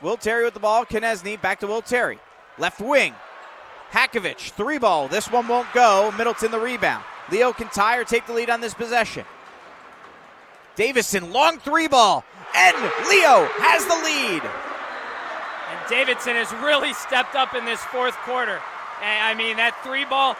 Will 0.00 0.16
Terry 0.16 0.44
with 0.44 0.54
the 0.54 0.60
ball. 0.60 0.84
Konieczny 0.84 1.40
back 1.40 1.60
to 1.60 1.66
Will 1.66 1.82
Terry. 1.82 2.20
Left 2.56 2.80
wing. 2.80 3.14
Hakovich, 3.90 4.52
three 4.52 4.78
ball. 4.78 5.08
This 5.08 5.30
one 5.30 5.48
won't 5.48 5.72
go. 5.72 6.12
Middleton 6.16 6.50
the 6.50 6.60
rebound. 6.60 7.04
Leo 7.30 7.52
tie 7.52 8.04
take 8.04 8.26
the 8.26 8.32
lead 8.32 8.50
on 8.50 8.60
this 8.60 8.74
possession. 8.74 9.24
Davison, 10.76 11.32
long 11.32 11.58
three 11.58 11.88
ball. 11.88 12.24
And 12.54 12.76
Leo 13.08 13.48
has 13.58 13.84
the 13.86 13.94
lead. 14.04 14.42
And 15.70 15.88
Davison 15.88 16.34
has 16.34 16.52
really 16.62 16.92
stepped 16.92 17.34
up 17.34 17.54
in 17.54 17.64
this 17.64 17.80
fourth 17.84 18.14
quarter. 18.18 18.60
And 19.02 19.24
I 19.24 19.34
mean, 19.34 19.56
that 19.56 19.76
three 19.82 20.04
ball 20.04 20.36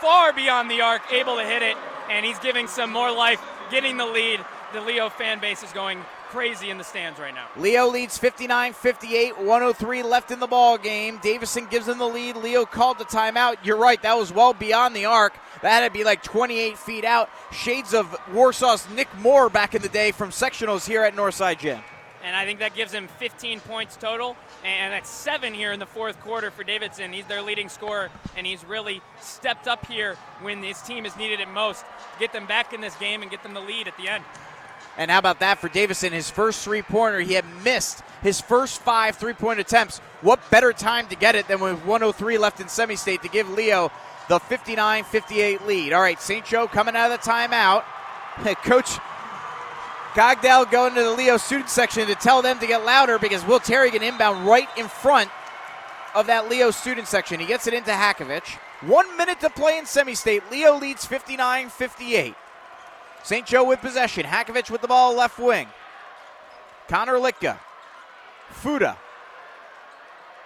far 0.00 0.32
beyond 0.32 0.70
the 0.70 0.80
arc, 0.80 1.02
able 1.12 1.36
to 1.36 1.44
hit 1.44 1.62
it, 1.62 1.76
and 2.10 2.24
he's 2.26 2.38
giving 2.40 2.66
some 2.66 2.92
more 2.92 3.10
life, 3.10 3.40
getting 3.70 3.96
the 3.96 4.06
lead. 4.06 4.40
The 4.72 4.80
Leo 4.80 5.08
fan 5.08 5.40
base 5.40 5.62
is 5.62 5.72
going 5.72 6.04
crazy 6.28 6.68
in 6.68 6.78
the 6.78 6.84
stands 6.84 7.20
right 7.20 7.34
now. 7.34 7.46
Leo 7.56 7.86
leads 7.86 8.18
59-58, 8.18 9.38
103 9.38 10.02
left 10.02 10.32
in 10.32 10.40
the 10.40 10.48
ball 10.48 10.76
game. 10.76 11.20
Davison 11.22 11.66
gives 11.66 11.86
them 11.86 11.98
the 11.98 12.08
lead. 12.08 12.36
Leo 12.36 12.64
called 12.64 12.98
the 12.98 13.04
timeout. 13.04 13.56
You're 13.62 13.76
right, 13.76 14.02
that 14.02 14.16
was 14.16 14.32
well 14.32 14.52
beyond 14.52 14.96
the 14.96 15.04
arc. 15.04 15.34
That 15.62 15.80
had 15.80 15.86
to 15.86 15.92
be 15.96 16.02
like 16.02 16.24
28 16.24 16.76
feet 16.76 17.04
out. 17.04 17.30
Shades 17.52 17.94
of 17.94 18.10
Warsaw's 18.32 18.88
Nick 18.90 19.08
Moore 19.20 19.48
back 19.48 19.76
in 19.76 19.82
the 19.82 19.88
day 19.88 20.10
from 20.10 20.30
sectionals 20.30 20.86
here 20.86 21.04
at 21.04 21.14
Northside 21.14 21.60
Gym. 21.60 21.80
And 22.24 22.34
I 22.34 22.46
think 22.46 22.60
that 22.60 22.74
gives 22.74 22.90
him 22.90 23.06
15 23.18 23.60
points 23.60 23.96
total, 23.96 24.34
and 24.64 24.94
that's 24.94 25.10
seven 25.10 25.52
here 25.52 25.72
in 25.72 25.78
the 25.78 25.86
fourth 25.86 26.18
quarter 26.20 26.50
for 26.50 26.64
Davison. 26.64 27.12
He's 27.12 27.26
their 27.26 27.42
leading 27.42 27.68
scorer, 27.68 28.08
and 28.34 28.46
he's 28.46 28.64
really 28.64 29.02
stepped 29.20 29.68
up 29.68 29.86
here 29.86 30.14
when 30.40 30.62
his 30.62 30.80
team 30.80 31.04
has 31.04 31.14
needed 31.18 31.40
it 31.40 31.48
most. 31.48 31.84
Get 32.18 32.32
them 32.32 32.46
back 32.46 32.72
in 32.72 32.80
this 32.80 32.96
game 32.96 33.20
and 33.20 33.30
get 33.30 33.42
them 33.42 33.52
the 33.52 33.60
lead 33.60 33.88
at 33.88 33.96
the 33.98 34.08
end. 34.08 34.24
And 34.96 35.10
how 35.10 35.18
about 35.18 35.40
that 35.40 35.58
for 35.58 35.68
Davison? 35.68 36.14
His 36.14 36.30
first 36.30 36.64
three 36.64 36.80
pointer, 36.80 37.20
he 37.20 37.34
had 37.34 37.44
missed 37.62 38.02
his 38.22 38.40
first 38.40 38.80
five 38.80 39.16
three 39.16 39.34
point 39.34 39.60
attempts. 39.60 39.98
What 40.22 40.40
better 40.50 40.72
time 40.72 41.08
to 41.08 41.16
get 41.16 41.34
it 41.34 41.46
than 41.46 41.60
with 41.60 41.84
103 41.84 42.38
left 42.38 42.60
in 42.60 42.68
semi 42.68 42.96
state 42.96 43.20
to 43.22 43.28
give 43.28 43.50
Leo 43.50 43.90
the 44.30 44.38
59 44.38 45.04
58 45.04 45.66
lead? 45.66 45.92
All 45.92 46.00
right, 46.00 46.20
St. 46.20 46.44
Joe 46.46 46.68
coming 46.68 46.96
out 46.96 47.10
of 47.10 47.20
the 47.20 47.30
timeout. 47.30 47.84
Coach 48.62 48.98
Cogdell 50.14 50.70
going 50.70 50.94
to 50.94 51.02
the 51.02 51.10
Leo 51.10 51.36
student 51.36 51.68
section 51.68 52.06
to 52.06 52.14
tell 52.14 52.40
them 52.40 52.60
to 52.60 52.66
get 52.68 52.84
louder 52.84 53.18
because 53.18 53.44
Will 53.44 53.58
Terry 53.58 53.90
can 53.90 54.02
inbound 54.02 54.46
right 54.46 54.68
in 54.76 54.86
front 54.86 55.28
of 56.14 56.28
that 56.28 56.48
Leo 56.48 56.70
student 56.70 57.08
section. 57.08 57.40
He 57.40 57.46
gets 57.46 57.66
it 57.66 57.74
into 57.74 57.90
Hakovich. 57.90 58.56
One 58.82 59.16
minute 59.16 59.40
to 59.40 59.50
play 59.50 59.76
in 59.76 59.86
semi 59.86 60.14
state. 60.14 60.44
Leo 60.52 60.78
leads 60.78 61.04
59 61.04 61.68
58. 61.68 62.34
St. 63.24 63.44
Joe 63.44 63.64
with 63.64 63.80
possession. 63.80 64.24
Hakovich 64.24 64.70
with 64.70 64.82
the 64.82 64.88
ball 64.88 65.16
left 65.16 65.38
wing. 65.38 65.66
Connor 66.86 67.14
Litka. 67.14 67.58
Fuda. 68.50 68.96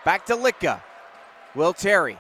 Back 0.02 0.24
to 0.26 0.34
Litka. 0.34 0.80
Will 1.54 1.74
Terry. 1.74 2.16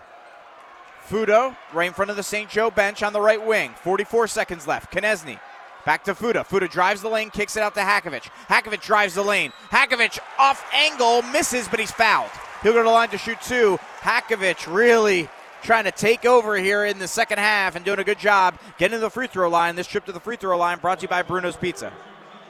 Fuda 1.04 1.56
right 1.72 1.86
in 1.86 1.94
front 1.94 2.10
of 2.10 2.16
the 2.18 2.22
St. 2.22 2.50
Joe 2.50 2.70
bench 2.70 3.02
on 3.02 3.14
the 3.14 3.20
right 3.20 3.42
wing. 3.42 3.72
44 3.82 4.26
seconds 4.26 4.66
left. 4.66 4.92
Konieczny. 4.92 5.40
Back 5.84 6.04
to 6.04 6.14
Fuda. 6.14 6.44
Fuda 6.44 6.68
drives 6.68 7.00
the 7.00 7.08
lane, 7.08 7.30
kicks 7.30 7.56
it 7.56 7.62
out 7.62 7.74
to 7.74 7.80
Hakovich. 7.80 8.28
Hakovich 8.48 8.82
drives 8.82 9.14
the 9.14 9.22
lane. 9.22 9.52
Hakovich 9.70 10.18
off 10.38 10.64
angle, 10.72 11.22
misses, 11.22 11.68
but 11.68 11.80
he's 11.80 11.90
fouled. 11.90 12.30
He'll 12.62 12.72
go 12.72 12.78
to 12.78 12.84
the 12.84 12.90
line 12.90 13.08
to 13.10 13.18
shoot 13.18 13.40
two. 13.40 13.78
Hakovich 14.00 14.72
really 14.72 15.28
trying 15.62 15.84
to 15.84 15.90
take 15.90 16.24
over 16.24 16.56
here 16.56 16.84
in 16.84 16.98
the 16.98 17.08
second 17.08 17.38
half 17.38 17.74
and 17.74 17.84
doing 17.84 17.98
a 17.98 18.04
good 18.04 18.18
job 18.18 18.58
getting 18.78 18.96
to 18.96 19.00
the 19.00 19.10
free 19.10 19.26
throw 19.26 19.48
line. 19.48 19.76
This 19.76 19.86
trip 19.86 20.04
to 20.06 20.12
the 20.12 20.20
free 20.20 20.36
throw 20.36 20.56
line 20.56 20.78
brought 20.78 21.00
to 21.00 21.04
you 21.04 21.08
by 21.08 21.22
Bruno's 21.22 21.56
Pizza. 21.56 21.92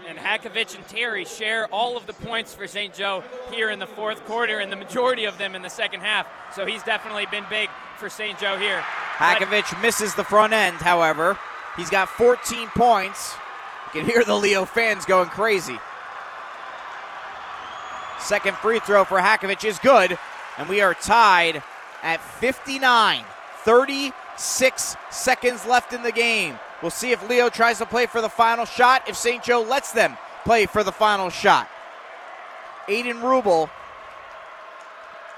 And 0.08 0.18
Hakovich 0.18 0.74
and 0.74 0.86
Terry 0.88 1.26
share 1.26 1.66
all 1.66 1.96
of 1.96 2.06
the 2.06 2.14
points 2.14 2.54
for 2.54 2.66
St. 2.66 2.94
Joe 2.94 3.22
here 3.50 3.68
in 3.68 3.78
the 3.78 3.86
fourth 3.86 4.24
quarter, 4.24 4.58
and 4.58 4.72
the 4.72 4.76
majority 4.76 5.26
of 5.26 5.36
them 5.36 5.54
in 5.54 5.60
the 5.60 5.68
second 5.68 6.00
half. 6.00 6.26
So 6.54 6.64
he's 6.64 6.82
definitely 6.82 7.26
been 7.30 7.44
big 7.50 7.68
for 7.98 8.08
St. 8.08 8.38
Joe 8.38 8.56
here. 8.56 8.80
Hakovich 9.16 9.80
misses 9.82 10.14
the 10.14 10.24
front 10.24 10.54
end, 10.54 10.76
however. 10.76 11.38
He's 11.78 11.88
got 11.88 12.08
14 12.10 12.68
points. 12.70 13.34
You 13.86 14.00
can 14.00 14.10
hear 14.10 14.24
the 14.24 14.34
Leo 14.34 14.66
fans 14.66 15.06
going 15.06 15.28
crazy. 15.28 15.78
Second 18.20 18.56
free 18.56 18.80
throw 18.80 19.04
for 19.04 19.18
Hakovich 19.18 19.64
is 19.64 19.78
good, 19.78 20.18
and 20.58 20.68
we 20.68 20.80
are 20.80 20.92
tied 20.92 21.62
at 22.02 22.20
59. 22.20 23.24
36 23.62 24.96
seconds 25.10 25.64
left 25.66 25.92
in 25.92 26.02
the 26.02 26.12
game. 26.12 26.58
We'll 26.82 26.90
see 26.90 27.12
if 27.12 27.28
Leo 27.28 27.48
tries 27.48 27.78
to 27.78 27.86
play 27.86 28.06
for 28.06 28.20
the 28.20 28.28
final 28.28 28.64
shot, 28.64 29.08
if 29.08 29.16
St. 29.16 29.42
Joe 29.42 29.62
lets 29.62 29.92
them 29.92 30.16
play 30.44 30.66
for 30.66 30.82
the 30.82 30.92
final 30.92 31.30
shot. 31.30 31.68
Aiden 32.88 33.20
Rubel 33.20 33.70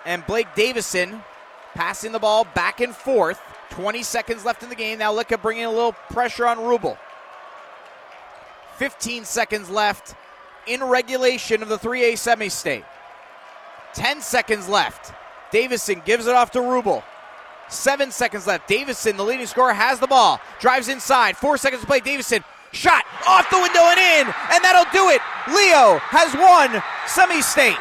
and 0.06 0.24
Blake 0.26 0.48
Davison 0.54 1.22
passing 1.74 2.12
the 2.12 2.18
ball 2.18 2.44
back 2.54 2.80
and 2.80 2.94
forth. 2.94 3.40
20 3.70 4.02
seconds 4.02 4.44
left 4.44 4.62
in 4.62 4.68
the 4.68 4.74
game. 4.74 4.98
Now 4.98 5.14
Litka 5.14 5.40
bringing 5.40 5.64
a 5.64 5.70
little 5.70 5.92
pressure 6.10 6.47
on 6.47 6.59
Rubel. 6.59 6.98
15 8.76 9.24
seconds 9.24 9.68
left 9.68 10.14
in 10.66 10.82
regulation 10.82 11.62
of 11.62 11.68
the 11.68 11.78
3A 11.78 12.16
semi 12.16 12.48
state. 12.48 12.84
10 13.94 14.20
seconds 14.20 14.68
left. 14.68 15.12
Davison 15.51 16.02
gives 16.05 16.26
it 16.26 16.34
off 16.34 16.51
to 16.52 16.60
Rubel. 16.60 17.02
Seven 17.68 18.10
seconds 18.10 18.47
left. 18.47 18.68
Davison, 18.68 19.16
the 19.16 19.24
leading 19.24 19.47
scorer, 19.47 19.72
has 19.72 20.01
the 20.01 20.06
ball. 20.06 20.40
Drives 20.59 20.88
inside. 20.88 21.36
Four 21.36 21.56
seconds 21.56 21.82
to 21.82 21.86
play. 21.86 22.01
Davison, 22.01 22.42
shot 22.72 23.05
off 23.26 23.48
the 23.51 23.59
window 23.59 23.80
and 23.80 23.98
in, 23.98 24.26
and 24.26 24.64
that'll 24.64 24.90
do 24.92 25.10
it. 25.10 25.20
Leo 25.48 25.98
has 26.10 26.34
won 26.34 26.82
semi 27.06 27.40
state. 27.40 27.78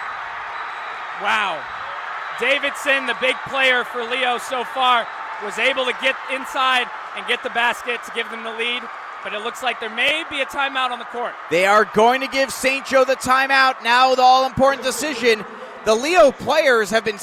Wow. 1.21 1.61
Davison, 2.39 3.05
the 3.05 3.17
big 3.19 3.35
player 3.49 3.83
for 3.83 4.03
Leo 4.03 4.37
so 4.37 4.63
far, 4.63 5.07
was 5.43 5.57
able 5.57 5.85
to 5.85 5.93
get 6.01 6.15
inside 6.33 6.87
and 7.15 7.25
get 7.27 7.43
the 7.43 7.49
basket 7.51 8.03
to 8.05 8.11
give 8.13 8.29
them 8.29 8.43
the 8.43 8.51
lead. 8.53 8.81
But 9.23 9.33
it 9.33 9.39
looks 9.41 9.61
like 9.61 9.79
there 9.79 9.93
may 9.93 10.23
be 10.29 10.39
a 10.41 10.45
timeout 10.45 10.91
on 10.91 10.99
the 10.99 11.05
court. 11.05 11.33
They 11.51 11.65
are 11.65 11.85
going 11.85 12.21
to 12.21 12.27
give 12.27 12.51
St. 12.51 12.85
Joe 12.85 13.03
the 13.03 13.15
timeout. 13.17 13.83
Now, 13.83 14.15
the 14.15 14.21
all 14.21 14.45
important 14.45 14.83
decision. 14.83 15.43
The 15.85 15.93
Leo 15.95 16.31
players 16.31 16.89
have 16.91 17.03
been, 17.03 17.17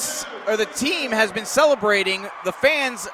or 0.47 0.57
the 0.57 0.65
team 0.67 1.11
has 1.11 1.31
been 1.31 1.45
celebrating. 1.45 2.27
The 2.45 2.51
fans 2.51 3.07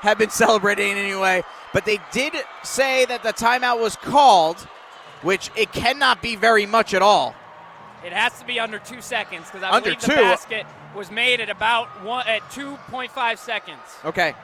have 0.00 0.18
been 0.18 0.30
celebrating 0.44 0.92
anyway. 0.92 1.44
But 1.72 1.86
they 1.86 1.98
did 2.12 2.34
say 2.62 3.06
that 3.06 3.22
the 3.22 3.32
timeout 3.32 3.80
was 3.80 3.96
called, 3.96 4.58
which 5.22 5.50
it 5.56 5.72
cannot 5.72 6.20
be 6.20 6.36
very 6.36 6.66
much 6.66 6.92
at 6.92 7.00
all. 7.02 7.34
It 8.04 8.12
has 8.12 8.38
to 8.38 8.44
be 8.44 8.60
under 8.60 8.78
two 8.78 9.00
seconds 9.00 9.46
because 9.46 9.62
I 9.62 9.70
Under 9.70 9.90
believe 9.90 10.00
two? 10.00 10.12
the 10.12 10.16
basket 10.16 10.66
was 10.94 11.10
made 11.10 11.40
at 11.40 11.50
about 11.50 11.88
one 12.04 12.26
at 12.26 12.42
2.5 12.50 13.38
seconds. 13.38 13.80
Okay. 14.04 14.34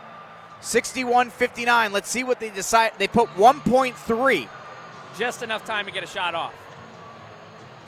61-59. 0.63 1.93
Let's 1.93 2.09
see 2.09 2.25
what 2.25 2.41
they 2.41 2.51
decide. 2.51 2.93
They 2.99 3.09
put 3.09 3.29
1.3. 3.31 4.49
Just 5.19 5.43
enough 5.43 5.65
time 5.65 5.87
to 5.87 5.93
get 5.93 6.03
a 6.03 6.07
shot 6.07 6.35
off. 6.35 6.55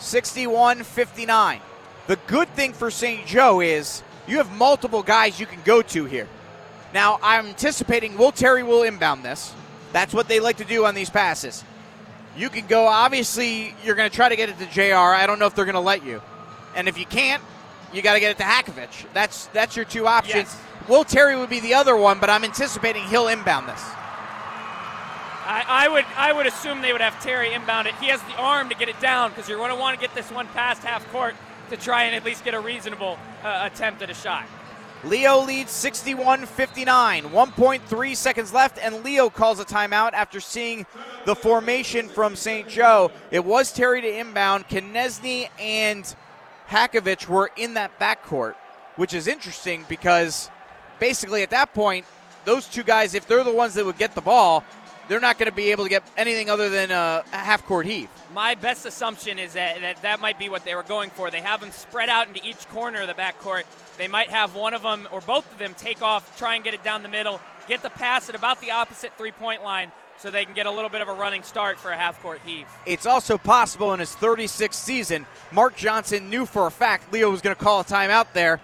61-59. 0.00 1.60
The 2.06 2.16
good 2.26 2.48
thing 2.50 2.72
for 2.72 2.90
St. 2.90 3.26
Joe 3.26 3.60
is 3.60 4.02
you 4.26 4.36
have 4.38 4.50
multiple 4.56 5.02
guys 5.02 5.40
you 5.40 5.46
can 5.46 5.60
go 5.64 5.82
to 5.82 6.04
here. 6.04 6.28
Now, 6.92 7.18
I'm 7.22 7.46
anticipating 7.46 8.18
Will 8.18 8.32
Terry 8.32 8.62
will 8.62 8.82
inbound 8.82 9.22
this. 9.24 9.54
That's 9.92 10.12
what 10.12 10.28
they 10.28 10.40
like 10.40 10.58
to 10.58 10.64
do 10.64 10.84
on 10.84 10.94
these 10.94 11.10
passes. 11.10 11.64
You 12.36 12.50
can 12.50 12.66
go, 12.66 12.86
obviously, 12.86 13.74
you're 13.84 13.94
going 13.94 14.10
to 14.10 14.14
try 14.14 14.28
to 14.28 14.36
get 14.36 14.48
it 14.48 14.58
to 14.58 14.66
JR. 14.66 14.94
I 14.94 15.26
don't 15.26 15.38
know 15.38 15.46
if 15.46 15.54
they're 15.54 15.64
going 15.64 15.74
to 15.74 15.80
let 15.80 16.04
you. 16.04 16.20
And 16.74 16.88
if 16.88 16.98
you 16.98 17.06
can't, 17.06 17.42
you 17.92 18.02
got 18.02 18.14
to 18.14 18.20
get 18.20 18.32
it 18.32 18.38
to 18.38 18.42
Hakovich. 18.42 19.06
That's 19.14 19.46
that's 19.48 19.76
your 19.76 19.84
two 19.84 20.08
options. 20.08 20.34
Yes. 20.34 20.60
Will 20.88 21.04
Terry 21.04 21.36
would 21.36 21.50
be 21.50 21.60
the 21.60 21.74
other 21.74 21.96
one, 21.96 22.18
but 22.20 22.28
I'm 22.28 22.44
anticipating 22.44 23.04
he'll 23.04 23.28
inbound 23.28 23.68
this. 23.68 23.82
I, 25.46 25.64
I 25.68 25.88
would 25.88 26.04
I 26.16 26.32
would 26.32 26.46
assume 26.46 26.80
they 26.80 26.92
would 26.92 27.02
have 27.02 27.22
Terry 27.22 27.52
inbound 27.52 27.86
it. 27.86 27.94
He 27.96 28.06
has 28.06 28.22
the 28.22 28.36
arm 28.36 28.70
to 28.70 28.74
get 28.74 28.88
it 28.88 28.98
down 29.00 29.30
because 29.30 29.48
you're 29.48 29.58
going 29.58 29.70
to 29.70 29.76
want 29.76 29.98
to 29.98 30.00
get 30.00 30.14
this 30.14 30.30
one 30.30 30.46
past 30.48 30.82
half 30.82 31.06
court 31.12 31.34
to 31.70 31.76
try 31.76 32.04
and 32.04 32.14
at 32.14 32.24
least 32.24 32.44
get 32.44 32.54
a 32.54 32.60
reasonable 32.60 33.18
uh, 33.42 33.68
attempt 33.70 34.02
at 34.02 34.10
a 34.10 34.14
shot. 34.14 34.46
Leo 35.04 35.40
leads 35.40 35.70
61 35.70 36.46
59. 36.46 37.24
1.3 37.24 38.16
seconds 38.16 38.52
left, 38.54 38.78
and 38.78 39.04
Leo 39.04 39.28
calls 39.28 39.60
a 39.60 39.64
timeout 39.64 40.14
after 40.14 40.40
seeing 40.40 40.86
the 41.26 41.34
formation 41.34 42.08
from 42.08 42.36
St. 42.36 42.66
Joe. 42.68 43.10
It 43.30 43.44
was 43.44 43.70
Terry 43.70 44.00
to 44.00 44.18
inbound. 44.18 44.66
Konieczny 44.68 45.48
and 45.58 46.14
Hakovich 46.70 47.28
were 47.28 47.50
in 47.56 47.74
that 47.74 47.98
backcourt, 48.00 48.54
which 48.96 49.12
is 49.12 49.28
interesting 49.28 49.84
because 49.90 50.50
basically 50.98 51.42
at 51.42 51.50
that 51.50 51.74
point, 51.74 52.06
those 52.44 52.66
two 52.66 52.82
guys, 52.82 53.14
if 53.14 53.26
they're 53.26 53.44
the 53.44 53.52
ones 53.52 53.74
that 53.74 53.84
would 53.84 53.98
get 53.98 54.14
the 54.14 54.20
ball, 54.20 54.64
they're 55.08 55.20
not 55.20 55.38
going 55.38 55.50
to 55.50 55.54
be 55.54 55.70
able 55.70 55.84
to 55.84 55.90
get 55.90 56.02
anything 56.16 56.48
other 56.48 56.68
than 56.68 56.90
a 56.90 57.22
half 57.30 57.64
court 57.66 57.86
heave. 57.86 58.08
My 58.32 58.54
best 58.54 58.86
assumption 58.86 59.38
is 59.38 59.52
that, 59.52 59.80
that 59.80 60.02
that 60.02 60.20
might 60.20 60.38
be 60.38 60.48
what 60.48 60.64
they 60.64 60.74
were 60.74 60.82
going 60.82 61.10
for. 61.10 61.30
They 61.30 61.40
have 61.40 61.60
them 61.60 61.70
spread 61.70 62.08
out 62.08 62.28
into 62.28 62.40
each 62.46 62.68
corner 62.68 63.02
of 63.02 63.08
the 63.08 63.14
backcourt. 63.14 63.64
They 63.98 64.08
might 64.08 64.30
have 64.30 64.54
one 64.54 64.74
of 64.74 64.82
them 64.82 65.08
or 65.12 65.20
both 65.20 65.50
of 65.52 65.58
them 65.58 65.74
take 65.74 66.02
off, 66.02 66.36
try 66.38 66.54
and 66.54 66.64
get 66.64 66.74
it 66.74 66.82
down 66.82 67.02
the 67.02 67.08
middle, 67.08 67.40
get 67.68 67.82
the 67.82 67.90
pass 67.90 68.28
at 68.28 68.34
about 68.34 68.60
the 68.60 68.70
opposite 68.70 69.12
three 69.16 69.32
point 69.32 69.62
line 69.62 69.92
so 70.18 70.30
they 70.30 70.44
can 70.44 70.54
get 70.54 70.66
a 70.66 70.70
little 70.70 70.90
bit 70.90 71.02
of 71.02 71.08
a 71.08 71.12
running 71.12 71.42
start 71.42 71.78
for 71.78 71.90
a 71.90 71.96
half 71.96 72.20
court 72.22 72.40
heave. 72.44 72.66
It's 72.86 73.06
also 73.06 73.36
possible 73.36 73.92
in 73.92 74.00
his 74.00 74.10
36th 74.10 74.74
season, 74.74 75.26
Mark 75.52 75.76
Johnson 75.76 76.30
knew 76.30 76.46
for 76.46 76.66
a 76.66 76.70
fact 76.70 77.12
Leo 77.12 77.30
was 77.30 77.40
going 77.40 77.54
to 77.54 77.62
call 77.62 77.80
a 77.80 77.84
timeout 77.84 78.32
there, 78.32 78.60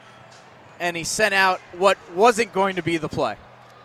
and 0.81 0.97
he 0.97 1.05
sent 1.05 1.35
out 1.35 1.61
what 1.79 1.97
wasn't 2.15 2.53
going 2.53 2.77
to 2.77 2.83
be 2.83 2.97
the 2.97 3.09
play. 3.09 3.37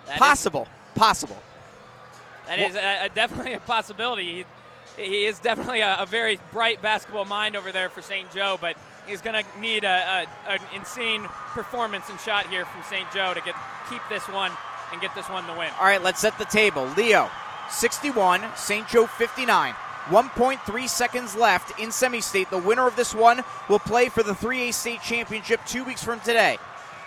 That 0.08 0.14
is- 0.14 0.20
possible. 0.20 0.68
possible. 0.96 1.38
That 2.48 2.60
is 2.60 2.76
a, 2.76 3.06
a 3.06 3.10
definitely 3.10 3.54
a 3.54 3.60
possibility. 3.60 4.46
He, 4.98 5.04
he 5.04 5.26
is 5.26 5.40
definitely 5.40 5.82
a, 5.82 5.98
a 6.00 6.06
very 6.06 6.40
bright 6.52 6.82
basketball 6.82 7.26
mind 7.26 7.56
over 7.56 7.72
there 7.72 7.90
for 7.90 8.02
St. 8.02 8.32
Joe, 8.32 8.58
but 8.62 8.78
he's 9.08 9.22
going 9.22 9.44
to 9.44 9.60
need 9.60 9.84
a, 9.84 10.28
a, 10.48 10.52
an 10.52 10.60
insane 10.74 11.24
performance 11.54 12.10
and 12.10 12.20
shot 12.20 12.48
here 12.48 12.66
from 12.66 12.84
St. 12.84 13.12
Joe 13.12 13.34
to 13.34 13.42
get 13.42 13.56
keep 13.90 14.02
this 14.10 14.24
one 14.30 14.52
and 14.92 15.02
get 15.02 15.14
this 15.16 15.28
one 15.28 15.46
the 15.48 15.54
win. 15.54 15.70
All 15.80 15.86
right, 15.86 16.02
let's 16.02 16.20
set 16.22 16.38
the 16.38 16.46
table. 16.46 16.86
Leo, 16.96 17.30
61, 17.70 18.44
St. 18.56 18.88
Joe, 18.88 19.08
59. 19.08 19.74
1.3 20.06 20.88
seconds 20.88 21.36
left 21.36 21.80
in 21.80 21.92
semi 21.92 22.22
state. 22.22 22.52
The 22.52 22.60
winner 22.60 22.88
of 22.88 22.96
this 22.96 23.16
one 23.16 23.42
will 23.68 23.80
play 23.80 24.10
for 24.10 24.22
the 24.22 24.34
3A 24.34 24.72
state 24.72 25.02
championship 25.02 25.62
two 25.66 25.84
weeks 25.84 26.04
from 26.04 26.20
today. 26.20 26.60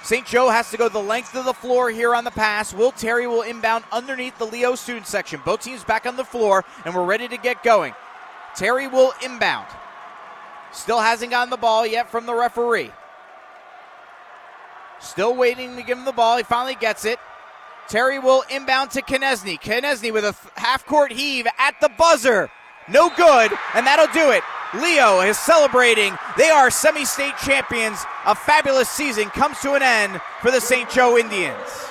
St. 0.03 0.27
Joe 0.27 0.49
has 0.49 0.71
to 0.71 0.77
go 0.77 0.89
the 0.89 0.99
length 0.99 1.35
of 1.35 1.45
the 1.45 1.53
floor 1.53 1.91
here 1.91 2.15
on 2.15 2.25
the 2.25 2.31
pass. 2.31 2.73
Will 2.73 2.93
Terry 2.93 3.27
will 3.27 3.43
inbound 3.43 3.85
underneath 3.93 4.39
the 4.39 4.47
Leo 4.47 4.75
student 4.75 5.07
section. 5.07 5.41
Both 5.45 5.63
teams 5.63 5.85
back 5.85 6.07
on 6.07 6.17
the 6.17 6.25
floor, 6.25 6.65
and 6.85 6.95
we're 6.95 7.05
ready 7.05 7.29
to 7.29 7.37
get 7.37 7.63
going. 7.63 7.95
Terry 8.55 8.87
will 8.87 9.13
inbound. 9.25 9.67
Still 10.73 11.01
hasn't 11.01 11.31
gotten 11.31 11.51
the 11.51 11.57
ball 11.57 11.87
yet 11.87 12.11
from 12.11 12.27
the 12.27 12.35
referee. 12.35 12.91
Still 15.01 15.35
waiting 15.35 15.77
to 15.77 15.83
give 15.83 15.99
him 15.99 16.05
the 16.05 16.13
ball. 16.13 16.37
He 16.37 16.43
finally 16.43 16.75
gets 16.75 17.05
it. 17.05 17.19
Terry 17.89 18.19
will 18.19 18.45
inbound 18.51 18.91
to 18.93 19.03
Konieczny. 19.03 19.59
Konieczny 19.61 20.13
with 20.13 20.25
a 20.25 20.35
half 20.59 20.85
court 20.85 21.13
heave 21.13 21.47
at 21.59 21.75
the 21.81 21.89
buzzer. 21.89 22.51
No 22.91 23.11
good, 23.11 23.53
and 23.75 23.87
that'll 23.87 24.13
do 24.13 24.31
it. 24.31 24.43
Leo 24.75 25.21
is 25.21 25.39
celebrating. 25.39 26.17
They 26.37 26.51
are 26.51 26.71
semi 26.71 27.05
state 27.05 27.37
champions. 27.45 27.99
A 28.27 28.35
fabulous 28.35 28.89
season 28.89 29.31
comes 29.31 29.59
to 29.61 29.75
an 29.75 29.83
end 29.83 30.21
for 30.41 30.51
the 30.51 30.61
St. 30.61 30.91
Joe 30.91 31.17
Indians. 31.17 31.89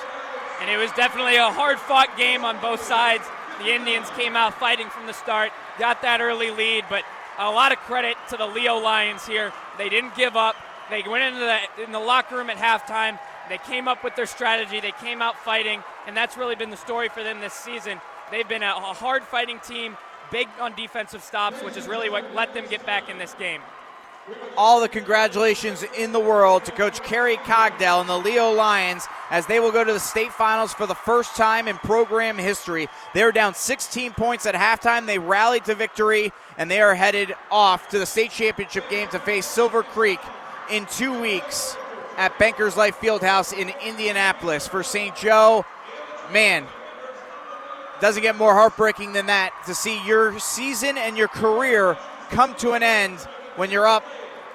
And 0.60 0.70
it 0.70 0.76
was 0.76 0.90
definitely 0.92 1.36
a 1.36 1.50
hard 1.50 1.78
fought 1.78 2.16
game 2.16 2.44
on 2.44 2.60
both 2.60 2.82
sides. 2.82 3.24
The 3.58 3.74
Indians 3.74 4.08
came 4.10 4.36
out 4.36 4.54
fighting 4.54 4.88
from 4.88 5.06
the 5.06 5.12
start, 5.12 5.50
got 5.78 6.02
that 6.02 6.20
early 6.20 6.50
lead, 6.50 6.84
but 6.88 7.04
a 7.38 7.50
lot 7.50 7.72
of 7.72 7.78
credit 7.78 8.16
to 8.30 8.36
the 8.36 8.46
Leo 8.46 8.76
Lions 8.78 9.26
here. 9.26 9.52
They 9.78 9.88
didn't 9.88 10.14
give 10.14 10.36
up. 10.36 10.56
They 10.90 11.02
went 11.02 11.24
into 11.24 11.40
the 11.40 11.84
in 11.84 11.92
the 11.92 12.00
locker 12.00 12.36
room 12.36 12.50
at 12.50 12.56
halftime. 12.56 13.18
They 13.48 13.58
came 13.58 13.88
up 13.88 14.04
with 14.04 14.16
their 14.16 14.26
strategy. 14.26 14.80
They 14.80 14.92
came 14.92 15.22
out 15.22 15.36
fighting, 15.38 15.82
and 16.06 16.16
that's 16.16 16.36
really 16.36 16.54
been 16.54 16.70
the 16.70 16.76
story 16.76 17.08
for 17.08 17.22
them 17.22 17.40
this 17.40 17.54
season. 17.54 18.00
They've 18.30 18.48
been 18.48 18.62
a, 18.62 18.72
hard 18.72 19.24
fighting 19.24 19.58
team, 19.60 19.96
big 20.30 20.48
on 20.60 20.74
defensive 20.74 21.22
stops, 21.22 21.62
which 21.62 21.76
is 21.76 21.86
really 21.86 22.10
what 22.10 22.34
let 22.34 22.54
them 22.54 22.64
get 22.68 22.84
back 22.86 23.08
in 23.08 23.18
this 23.18 23.34
game. 23.34 23.60
All 24.56 24.80
the 24.80 24.88
congratulations 24.88 25.84
in 25.96 26.12
the 26.12 26.20
world 26.20 26.64
to 26.66 26.72
Coach 26.72 27.02
Kerry 27.02 27.36
Cogdell 27.38 28.00
and 28.00 28.08
the 28.08 28.18
Leo 28.18 28.52
Lions 28.52 29.06
as 29.30 29.46
they 29.46 29.58
will 29.60 29.72
go 29.72 29.84
to 29.84 29.92
the 29.92 30.00
state 30.00 30.32
finals 30.32 30.74
for 30.74 30.86
the 30.86 30.94
first 30.94 31.34
time 31.34 31.66
in 31.66 31.76
program 31.76 32.36
history. 32.36 32.88
They 33.14 33.24
were 33.24 33.32
down 33.32 33.54
16 33.54 34.12
points 34.12 34.44
at 34.46 34.54
halftime. 34.54 35.06
They 35.06 35.18
rallied 35.18 35.64
to 35.66 35.74
victory, 35.74 36.32
and 36.58 36.70
they 36.70 36.80
are 36.80 36.94
headed 36.94 37.34
off 37.50 37.88
to 37.90 37.98
the 37.98 38.06
state 38.06 38.30
championship 38.30 38.88
game 38.90 39.08
to 39.08 39.18
face 39.18 39.46
Silver 39.46 39.82
Creek 39.82 40.20
in 40.70 40.86
two 40.86 41.18
weeks 41.18 41.76
at 42.16 42.38
Bankers 42.38 42.76
Life 42.76 42.98
Fieldhouse 43.00 43.56
in 43.56 43.72
Indianapolis. 43.84 44.66
For 44.68 44.82
St. 44.82 45.14
Joe, 45.16 45.64
man, 46.32 46.66
doesn't 48.00 48.22
get 48.22 48.36
more 48.36 48.54
heartbreaking 48.54 49.12
than 49.12 49.26
that 49.26 49.52
to 49.66 49.74
see 49.74 50.04
your 50.06 50.38
season 50.38 50.96
and 50.96 51.16
your 51.16 51.28
career 51.28 51.96
come 52.30 52.54
to 52.56 52.72
an 52.72 52.82
end 52.82 53.18
when 53.56 53.70
you're 53.70 53.86
up 53.86 54.04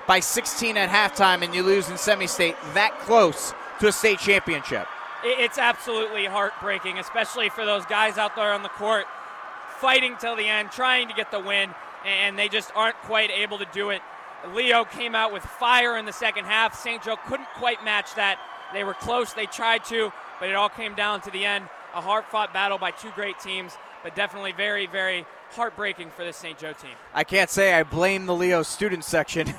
by 0.07 0.19
16 0.19 0.77
at 0.77 0.89
halftime 0.89 1.43
and 1.43 1.53
you 1.53 1.63
lose 1.63 1.89
in 1.89 1.97
semi-state 1.97 2.55
that 2.73 2.97
close 2.99 3.53
to 3.79 3.87
a 3.87 3.91
state 3.91 4.19
championship. 4.19 4.87
It's 5.23 5.57
absolutely 5.57 6.25
heartbreaking, 6.25 6.99
especially 6.99 7.49
for 7.49 7.65
those 7.65 7.85
guys 7.85 8.17
out 8.17 8.35
there 8.35 8.51
on 8.51 8.63
the 8.63 8.69
court 8.69 9.05
fighting 9.83 10.15
till 10.17 10.35
the 10.35 10.47
end, 10.47 10.71
trying 10.71 11.09
to 11.09 11.13
get 11.13 11.31
the 11.31 11.39
win, 11.39 11.69
and 12.05 12.39
they 12.39 12.47
just 12.47 12.71
aren't 12.75 12.95
quite 13.01 13.29
able 13.29 13.57
to 13.57 13.67
do 13.73 13.89
it. 13.89 14.01
Leo 14.53 14.85
came 14.85 15.15
out 15.15 15.33
with 15.33 15.43
fire 15.43 15.97
in 15.97 16.05
the 16.05 16.13
second 16.13 16.45
half. 16.45 16.77
St. 16.77 17.03
Joe 17.03 17.17
couldn't 17.27 17.47
quite 17.55 17.83
match 17.83 18.15
that. 18.15 18.39
They 18.73 18.83
were 18.83 18.93
close, 18.93 19.33
they 19.33 19.45
tried 19.45 19.83
to, 19.85 20.11
but 20.39 20.49
it 20.49 20.55
all 20.55 20.69
came 20.69 20.95
down 20.95 21.21
to 21.21 21.31
the 21.31 21.45
end. 21.45 21.65
A 21.93 22.01
hard 22.01 22.25
fought 22.25 22.53
battle 22.53 22.77
by 22.77 22.91
two 22.91 23.11
great 23.11 23.39
teams, 23.39 23.73
but 24.03 24.15
definitely 24.15 24.51
very, 24.51 24.87
very 24.87 25.25
heartbreaking 25.51 26.09
for 26.09 26.23
this 26.23 26.37
St. 26.37 26.57
Joe 26.57 26.73
team. 26.73 26.91
I 27.13 27.23
can't 27.23 27.49
say 27.49 27.73
I 27.73 27.83
blame 27.83 28.25
the 28.25 28.33
Leo 28.33 28.63
student 28.63 29.03
section, 29.03 29.53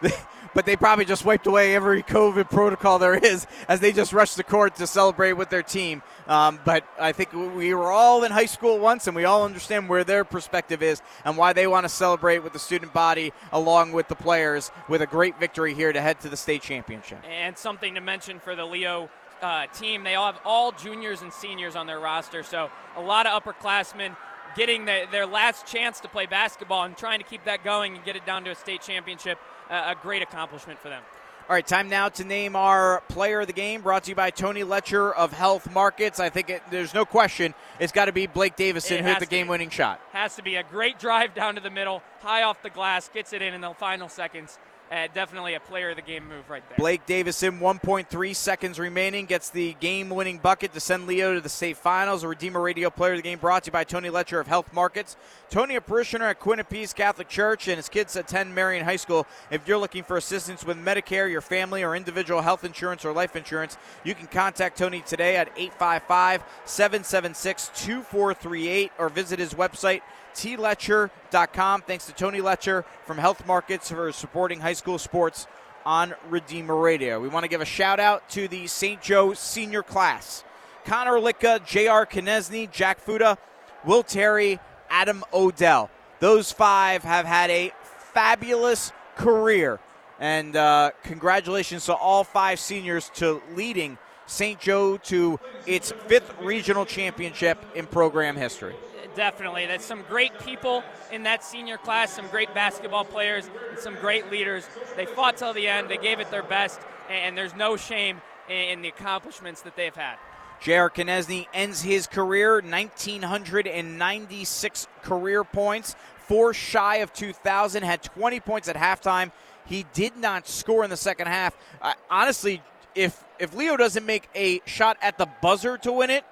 but 0.54 0.66
they 0.66 0.76
probably 0.76 1.04
just 1.04 1.24
wiped 1.24 1.46
away 1.46 1.74
every 1.74 2.02
COVID 2.02 2.50
protocol 2.50 2.98
there 2.98 3.14
is 3.14 3.46
as 3.68 3.80
they 3.80 3.92
just 3.92 4.12
rushed 4.12 4.36
the 4.36 4.44
court 4.44 4.76
to 4.76 4.86
celebrate 4.86 5.32
with 5.32 5.50
their 5.50 5.62
team. 5.62 6.02
Um, 6.28 6.60
but 6.64 6.84
I 6.98 7.12
think 7.12 7.32
we 7.32 7.74
were 7.74 7.90
all 7.90 8.24
in 8.24 8.30
high 8.30 8.46
school 8.46 8.78
once, 8.78 9.06
and 9.06 9.16
we 9.16 9.24
all 9.24 9.44
understand 9.44 9.88
where 9.88 10.04
their 10.04 10.24
perspective 10.24 10.82
is 10.82 11.02
and 11.24 11.36
why 11.36 11.52
they 11.52 11.66
want 11.66 11.84
to 11.84 11.88
celebrate 11.88 12.38
with 12.38 12.52
the 12.52 12.58
student 12.58 12.92
body 12.92 13.32
along 13.52 13.92
with 13.92 14.08
the 14.08 14.14
players 14.14 14.70
with 14.88 15.02
a 15.02 15.06
great 15.06 15.38
victory 15.40 15.74
here 15.74 15.92
to 15.92 16.00
head 16.00 16.20
to 16.20 16.28
the 16.28 16.36
state 16.36 16.62
championship. 16.62 17.18
And 17.28 17.58
something 17.58 17.96
to 17.96 18.00
mention 18.00 18.38
for 18.38 18.54
the 18.54 18.64
Leo 18.64 19.10
uh, 19.42 19.66
team, 19.68 20.04
they 20.04 20.14
all 20.14 20.32
have 20.32 20.40
all 20.44 20.72
juniors 20.72 21.22
and 21.22 21.32
seniors 21.32 21.76
on 21.76 21.86
their 21.86 21.98
roster, 21.98 22.42
so 22.42 22.70
a 22.96 23.00
lot 23.00 23.26
of 23.26 23.42
upperclassmen 23.42 24.16
getting 24.56 24.84
the, 24.84 25.06
their 25.10 25.26
last 25.26 25.66
chance 25.66 26.00
to 26.00 26.08
play 26.08 26.26
basketball 26.26 26.84
and 26.84 26.96
trying 26.96 27.20
to 27.20 27.24
keep 27.24 27.44
that 27.44 27.64
going 27.64 27.96
and 27.96 28.04
get 28.04 28.16
it 28.16 28.26
down 28.26 28.44
to 28.44 28.50
a 28.50 28.54
state 28.54 28.82
championship. 28.82 29.38
Uh, 29.70 29.94
a 29.96 30.02
great 30.02 30.20
accomplishment 30.20 30.80
for 30.80 30.88
them. 30.88 31.02
All 31.48 31.54
right, 31.54 31.66
time 31.66 31.88
now 31.88 32.08
to 32.10 32.24
name 32.24 32.54
our 32.54 33.02
player 33.08 33.40
of 33.40 33.48
the 33.48 33.52
game. 33.52 33.82
Brought 33.82 34.04
to 34.04 34.10
you 34.10 34.14
by 34.14 34.30
Tony 34.30 34.62
Letcher 34.62 35.12
of 35.12 35.32
Health 35.32 35.72
Markets. 35.72 36.20
I 36.20 36.28
think 36.28 36.48
it, 36.48 36.62
there's 36.70 36.94
no 36.94 37.04
question 37.04 37.54
it's 37.80 37.92
got 37.92 38.04
to 38.04 38.12
be 38.12 38.26
Blake 38.26 38.54
Davison 38.54 38.98
who 38.98 39.04
hit 39.04 39.18
the 39.18 39.26
game-winning 39.26 39.70
shot. 39.70 40.00
Has 40.12 40.36
to 40.36 40.42
be 40.42 40.56
a 40.56 40.62
great 40.62 41.00
drive 41.00 41.34
down 41.34 41.56
to 41.56 41.60
the 41.60 41.70
middle, 41.70 42.02
high 42.20 42.44
off 42.44 42.62
the 42.62 42.70
glass, 42.70 43.08
gets 43.08 43.32
it 43.32 43.42
in 43.42 43.52
in 43.52 43.60
the 43.60 43.74
final 43.74 44.08
seconds. 44.08 44.60
Uh, 44.90 45.06
definitely 45.14 45.54
a 45.54 45.60
player 45.60 45.90
of 45.90 45.96
the 45.96 46.02
game 46.02 46.28
move 46.28 46.50
right 46.50 46.68
there. 46.68 46.76
Blake 46.76 47.06
Davison, 47.06 47.60
1.3 47.60 48.34
seconds 48.34 48.76
remaining, 48.76 49.24
gets 49.24 49.48
the 49.48 49.74
game 49.74 50.10
winning 50.10 50.38
bucket 50.38 50.72
to 50.72 50.80
send 50.80 51.06
Leo 51.06 51.32
to 51.32 51.40
the 51.40 51.48
state 51.48 51.76
finals. 51.76 52.24
A 52.24 52.28
Redeemer 52.28 52.60
Radio 52.60 52.90
player 52.90 53.12
of 53.12 53.18
the 53.18 53.22
game 53.22 53.38
brought 53.38 53.62
to 53.62 53.68
you 53.68 53.72
by 53.72 53.84
Tony 53.84 54.10
Letcher 54.10 54.40
of 54.40 54.48
Health 54.48 54.72
Markets. 54.72 55.16
Tony, 55.48 55.76
a 55.76 55.80
parishioner 55.80 56.26
at 56.26 56.40
Queen 56.40 56.58
of 56.58 56.68
Peace 56.68 56.92
Catholic 56.92 57.28
Church, 57.28 57.68
and 57.68 57.76
his 57.76 57.88
kids 57.88 58.16
attend 58.16 58.52
Marian 58.52 58.84
High 58.84 58.96
School. 58.96 59.28
If 59.52 59.68
you're 59.68 59.78
looking 59.78 60.02
for 60.02 60.16
assistance 60.16 60.64
with 60.64 60.76
Medicare, 60.76 61.30
your 61.30 61.40
family, 61.40 61.84
or 61.84 61.94
individual 61.94 62.42
health 62.42 62.64
insurance 62.64 63.04
or 63.04 63.12
life 63.12 63.36
insurance, 63.36 63.78
you 64.02 64.16
can 64.16 64.26
contact 64.26 64.76
Tony 64.76 65.02
today 65.02 65.36
at 65.36 65.50
855 65.56 66.42
776 66.64 67.70
2438 67.76 68.90
or 68.98 69.08
visit 69.08 69.38
his 69.38 69.54
website 69.54 70.02
tletcher.com. 70.34 71.82
Thanks 71.82 72.06
to 72.06 72.12
Tony 72.12 72.40
Letcher 72.40 72.84
from 73.04 73.18
Health 73.18 73.46
Markets 73.46 73.90
for 73.90 74.12
supporting 74.12 74.60
high 74.60 74.72
school 74.72 74.98
sports 74.98 75.46
on 75.84 76.14
Redeemer 76.28 76.76
Radio. 76.76 77.20
We 77.20 77.28
want 77.28 77.44
to 77.44 77.48
give 77.48 77.60
a 77.60 77.66
shout 77.66 78.00
out 78.00 78.28
to 78.30 78.48
the 78.48 78.66
St. 78.66 79.00
Joe 79.00 79.34
senior 79.34 79.82
class. 79.82 80.44
Connor 80.84 81.18
Litka, 81.18 81.64
J.R. 81.64 82.06
Konieczny, 82.06 82.70
Jack 82.70 83.00
Fuda, 83.00 83.38
Will 83.84 84.02
Terry, 84.02 84.58
Adam 84.88 85.24
Odell. 85.32 85.90
Those 86.20 86.52
five 86.52 87.02
have 87.04 87.26
had 87.26 87.50
a 87.50 87.72
fabulous 88.12 88.92
career. 89.16 89.78
And 90.18 90.54
uh, 90.54 90.90
congratulations 91.02 91.86
to 91.86 91.94
all 91.94 92.24
five 92.24 92.60
seniors 92.60 93.10
to 93.14 93.42
leading 93.54 93.96
St. 94.26 94.60
Joe 94.60 94.96
to 94.98 95.40
its 95.66 95.92
fifth 96.06 96.34
regional 96.40 96.84
championship 96.84 97.58
in 97.74 97.86
program 97.86 98.36
history 98.36 98.74
definitely. 99.14 99.66
There's 99.66 99.84
some 99.84 100.02
great 100.08 100.38
people 100.40 100.82
in 101.12 101.24
that 101.24 101.44
senior 101.44 101.76
class, 101.76 102.12
some 102.12 102.26
great 102.28 102.52
basketball 102.54 103.04
players, 103.04 103.48
and 103.70 103.78
some 103.78 103.94
great 103.96 104.30
leaders. 104.30 104.66
They 104.96 105.06
fought 105.06 105.36
till 105.36 105.52
the 105.52 105.68
end. 105.68 105.88
They 105.88 105.96
gave 105.96 106.20
it 106.20 106.30
their 106.30 106.42
best, 106.42 106.80
and 107.08 107.36
there's 107.36 107.54
no 107.54 107.76
shame 107.76 108.20
in 108.48 108.82
the 108.82 108.88
accomplishments 108.88 109.62
that 109.62 109.76
they've 109.76 109.94
had. 109.94 110.16
J.R. 110.60 110.90
Konieczny 110.90 111.46
ends 111.54 111.80
his 111.80 112.06
career 112.06 112.60
1,996 112.60 114.88
career 115.02 115.42
points, 115.42 115.96
four 116.26 116.52
shy 116.52 116.96
of 116.96 117.14
2,000, 117.14 117.82
had 117.82 118.02
20 118.02 118.40
points 118.40 118.68
at 118.68 118.76
halftime. 118.76 119.32
He 119.64 119.86
did 119.94 120.18
not 120.18 120.46
score 120.46 120.84
in 120.84 120.90
the 120.90 120.98
second 120.98 121.28
half. 121.28 121.56
Uh, 121.80 121.94
honestly, 122.10 122.62
if 122.94 123.24
if 123.38 123.54
Leo 123.54 123.76
doesn't 123.76 124.04
make 124.04 124.28
a 124.34 124.60
shot 124.66 124.98
at 125.00 125.16
the 125.16 125.28
buzzer 125.40 125.78
to 125.78 125.92
win 125.92 126.10
it, 126.10 126.24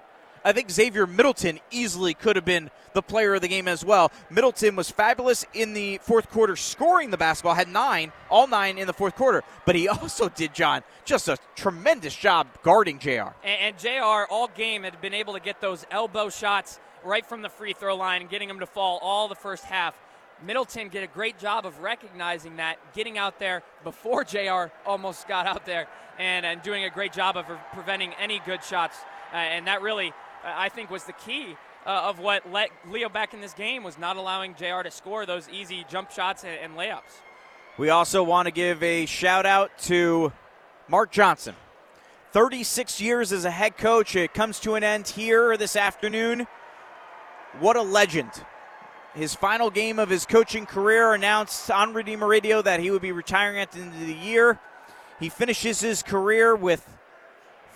I 0.49 0.53
think 0.53 0.71
Xavier 0.71 1.07
Middleton 1.07 1.61
easily 1.71 2.15
could 2.15 2.37
have 2.37 2.45
been 2.47 2.71
the 2.95 3.03
player 3.03 3.35
of 3.35 3.43
the 3.43 3.49
game 3.49 3.69
as 3.69 3.85
well. 3.85 4.11
Middleton 4.31 4.77
was 4.77 4.91
fabulous 4.91 5.45
in 5.53 5.75
the 5.75 5.99
fourth 5.99 6.31
quarter, 6.31 6.57
scoring 6.57 7.11
the 7.11 7.19
basketball, 7.19 7.53
had 7.53 7.69
nine, 7.69 8.13
all 8.31 8.47
nine 8.47 8.79
in 8.79 8.87
the 8.87 8.95
fourth 8.95 9.15
quarter. 9.15 9.45
But 9.67 9.77
he 9.77 9.89
also 9.89 10.31
did, 10.31 10.55
John, 10.55 10.83
just 11.05 11.29
a 11.29 11.37
tremendous 11.55 12.17
job 12.17 12.47
guarding 12.63 12.99
JR. 12.99 13.35
And, 13.45 13.61
and 13.61 13.79
JR 13.79 14.25
all 14.31 14.49
game 14.49 14.85
had 14.85 14.99
been 15.03 15.13
able 15.13 15.35
to 15.35 15.41
get 15.41 15.61
those 15.61 15.85
elbow 15.91 16.31
shots 16.31 16.81
right 17.05 17.27
from 17.27 17.43
the 17.43 17.51
free 17.51 17.75
throw 17.75 17.95
line 17.95 18.23
and 18.23 18.31
getting 18.31 18.49
him 18.49 18.61
to 18.61 18.67
fall 18.67 18.99
all 19.03 19.29
the 19.29 19.35
first 19.35 19.65
half. 19.65 20.01
Middleton 20.43 20.89
did 20.89 21.03
a 21.03 21.09
great 21.09 21.39
job 21.39 21.67
of 21.67 21.81
recognizing 21.81 22.57
that, 22.57 22.79
getting 22.95 23.19
out 23.19 23.39
there 23.39 23.63
before 23.85 24.25
JR 24.25 24.73
almost 24.87 25.29
got 25.29 25.47
out 25.47 25.67
there, 25.67 25.89
and, 26.19 26.47
and 26.47 26.63
doing 26.63 26.85
a 26.85 26.91
great 26.91 27.13
job 27.13 27.37
of 27.37 27.45
preventing 27.75 28.15
any 28.15 28.41
good 28.47 28.65
shots. 28.65 28.97
Uh, 29.33 29.37
and 29.37 29.67
that 29.67 29.83
really 29.83 30.15
I 30.45 30.69
think 30.69 30.91
was 30.91 31.05
the 31.05 31.13
key 31.13 31.57
uh, 31.87 32.03
of 32.05 32.19
what 32.19 32.51
let 32.51 32.71
Leo 32.91 33.09
back 33.09 33.35
in 33.35 33.41
this 33.41 33.55
game 33.55 33.83
was 33.83 33.99
not 33.99 34.17
allowing 34.17 34.55
JR 34.55 34.83
to 34.83 34.91
score 34.91 35.27
those 35.27 35.49
easy 35.49 35.85
jump 35.89 36.11
shots 36.11 36.45
and, 36.45 36.59
and 36.63 36.75
layups. 36.75 37.21
We 37.79 37.91
also 37.91 38.23
want 38.23 38.47
to 38.47 38.53
give 38.53 38.83
a 38.83 39.07
shout 39.07 39.47
out 39.47 39.77
to 39.85 40.33
Mark 40.89 41.11
Johnson. 41.11 41.55
36 42.33 43.01
years 43.01 43.33
as 43.33 43.45
a 43.45 43.51
head 43.51 43.77
coach. 43.79 44.15
It 44.17 44.35
comes 44.35 44.61
to 44.61 44.75
an 44.75 44.85
end 44.85 45.09
here 45.09 45.57
this 45.57 45.77
afternoon. 45.77 46.47
What 47.61 47.77
a 47.77 47.83
legend. 47.83 48.31
His 49.15 49.35
final 49.35 49.71
game 49.71 49.99
of 49.99 50.11
his 50.11 50.27
coaching 50.27 50.67
career 50.67 51.15
announced 51.15 51.71
on 51.71 51.95
Redeemer 51.95 52.27
Radio 52.27 52.61
that 52.63 52.81
he 52.81 52.91
would 52.91 53.03
be 53.03 53.13
retiring 53.13 53.59
at 53.59 53.73
the 53.73 53.81
end 53.81 53.95
of 53.95 54.07
the 54.07 54.13
year. 54.13 54.59
He 55.19 55.29
finishes 55.29 55.81
his 55.81 56.03
career 56.03 56.55
with 56.55 56.87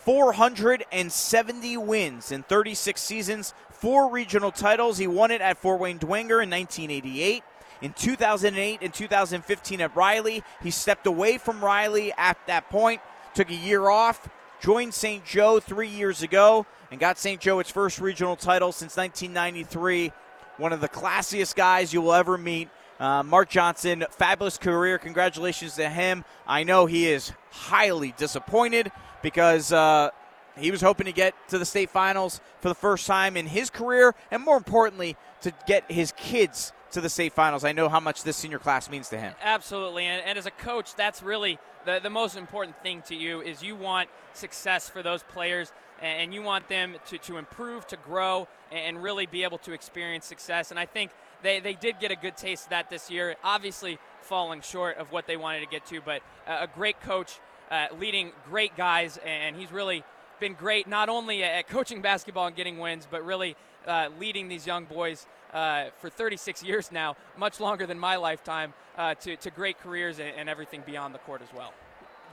470 0.05 1.77
wins 1.77 2.33
in 2.33 2.43
36 2.43 3.01
seasons, 3.01 3.55
four 3.71 4.11
regional 4.11 4.51
titles. 4.51 4.99
He 4.99 5.07
won 5.07 5.31
it 5.31 5.41
at 5.41 5.59
Fort 5.59 5.81
Wayne 5.81 5.99
Dwenger 5.99 6.43
in 6.43 6.51
1988. 6.51 7.45
In 7.83 7.93
2008 7.93 8.79
and 8.83 8.95
2015 8.95 9.81
at 9.81 9.97
Riley, 9.97 10.43
he 10.63 10.71
stepped 10.71 11.07
away 11.07 11.39
from 11.39 11.65
Riley 11.65 12.13
at 12.17 12.39
that 12.47 12.69
point, 12.69 13.01
took 13.35 13.51
a 13.51 13.55
year 13.55 13.89
off, 13.89 14.29
joined 14.61 14.95
St. 14.95 15.25
Joe 15.25 15.59
three 15.61 15.89
years 15.89 16.23
ago, 16.23 16.67
and 16.91 17.01
got 17.01 17.19
St. 17.19 17.41
Joe 17.41 17.59
its 17.59 17.71
first 17.71 18.01
regional 18.01 18.37
title 18.37 18.71
since 18.71 18.97
1993. 18.97 20.13
One 20.59 20.73
of 20.73 20.81
the 20.81 20.89
classiest 20.89 21.57
guys 21.57 21.93
you 21.93 22.03
will 22.03 22.15
ever 22.15 22.39
meet. 22.39 22.69
Uh, 23.01 23.25
Mark 23.25 23.49
Johnson, 23.49 24.05
fabulous 24.11 24.59
career. 24.59 24.99
Congratulations 24.99 25.75
to 25.75 25.89
him. 25.89 26.25
I 26.47 26.63
know 26.63 26.87
he 26.87 27.09
is 27.09 27.33
highly 27.51 28.15
disappointed 28.17 28.93
because 29.23 29.73
uh, 29.73 30.11
he 30.57 30.71
was 30.71 30.81
hoping 30.81 31.07
to 31.07 31.13
get 31.13 31.35
to 31.49 31.59
the 31.59 31.65
state 31.65 31.91
finals 31.91 32.41
for 32.61 32.69
the 32.69 32.75
first 32.75 33.07
time 33.07 33.37
in 33.37 33.47
his 33.47 33.71
career, 33.71 34.15
and 34.31 34.43
more 34.43 34.57
importantly, 34.57 35.17
to 35.43 35.53
get 35.67 35.91
his 35.91 36.13
kids 36.17 36.73
to 36.93 37.01
the 37.01 37.09
state 37.09 37.33
finals. 37.33 37.65
I 37.65 37.73
know 37.73 37.89
how 37.89 38.01
much 38.01 38.23
this 38.23 38.37
senior 38.37 38.59
class 38.59 38.91
means 38.91 39.09
to 39.09 39.19
him. 39.19 39.35
Absolutely, 39.43 40.05
and, 40.05 40.23
and 40.27 40.39
as 40.39 40.47
a 40.47 40.51
coach, 40.51 40.95
that's 40.95 41.23
really 41.23 41.59
the, 41.85 42.01
the 42.03 42.11
most 42.11 42.37
important 42.37 42.81
thing 42.83 43.03
to 43.07 43.15
you 43.15 43.41
is 43.41 43.63
you 43.63 43.75
want 43.77 44.09
success 44.35 44.89
for 44.89 45.03
those 45.03 45.23
players 45.23 45.73
and 46.01 46.35
you 46.35 46.43
want 46.43 46.69
them 46.69 46.97
to, 47.07 47.17
to 47.19 47.37
improve, 47.37 47.87
to 47.87 47.97
grow, 47.97 48.49
and 48.73 49.03
really 49.03 49.25
be 49.27 49.45
able 49.45 49.59
to 49.59 49.73
experience 49.73 50.27
success. 50.27 50.71
And 50.71 50.81
I 50.81 50.85
think 50.85 51.13
they, 51.43 51.61
they 51.61 51.75
did 51.75 52.01
get 52.01 52.11
a 52.11 52.17
good 52.17 52.37
taste 52.37 52.65
of 52.65 52.71
that 52.71 52.91
this 52.91 53.09
year, 53.09 53.37
obviously 53.45 53.99
falling 54.21 54.63
short 54.63 54.97
of 54.97 55.13
what 55.13 55.27
they 55.29 55.37
wanted 55.37 55.61
to 55.61 55.67
get 55.67 55.87
to, 55.87 56.01
but 56.01 56.23
a 56.47 56.67
great 56.67 57.01
coach 57.01 57.39
uh, 57.73 57.87
leading 57.99 58.31
great 58.49 58.77
guys, 58.77 59.19
and 59.25 59.57
he's 59.57 59.73
really 59.73 60.05
been 60.39 60.53
great 60.55 60.87
not 60.87 61.09
only 61.09 61.43
at 61.43 61.67
coaching 61.69 62.03
basketball 62.03 62.47
and 62.47 62.55
getting 62.55 62.79
wins, 62.79 63.09
but 63.11 63.25
really 63.25 63.57
uh, 63.87 64.09
leading 64.21 64.49
these 64.49 64.67
young 64.67 64.85
boys 64.85 65.27
uh, 65.55 65.87
for 65.99 66.11
36 66.11 66.63
years 66.63 66.93
now, 66.93 67.17
much 67.37 67.61
longer 67.61 67.87
than 67.87 67.99
my 67.99 68.17
lifetime, 68.17 68.75
uh, 68.99 69.15
to, 69.15 69.37
to 69.37 69.51
great 69.51 69.79
careers 69.79 70.19
and, 70.19 70.33
and, 70.37 70.49
everything 70.49 70.83
beyond 70.85 71.15
the 71.15 71.19
court 71.21 71.41
as 71.43 71.49
well. 71.55 71.73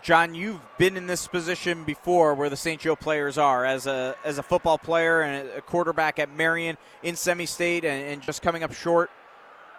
John, 0.02 0.34
you've 0.34 0.62
been 0.78 0.96
in 0.96 1.08
this 1.08 1.28
position 1.28 1.84
before 1.84 2.34
where 2.34 2.50
the 2.50 2.56
St. 2.58 2.80
Joe 2.80 2.96
players 2.96 3.38
are 3.38 3.66
as 3.66 3.88
a, 3.88 4.16
as 4.24 4.38
a 4.38 4.44
football 4.44 4.78
player 4.78 5.22
and 5.22 5.50
a 5.50 5.62
quarterback 5.62 6.20
at 6.20 6.34
Marian 6.34 6.78
in 7.04 7.16
semi 7.16 7.46
state 7.46 7.84
and, 7.84 8.14
and 8.14 8.22
just 8.22 8.42
coming 8.42 8.64
up 8.64 8.74
short. 8.74 9.10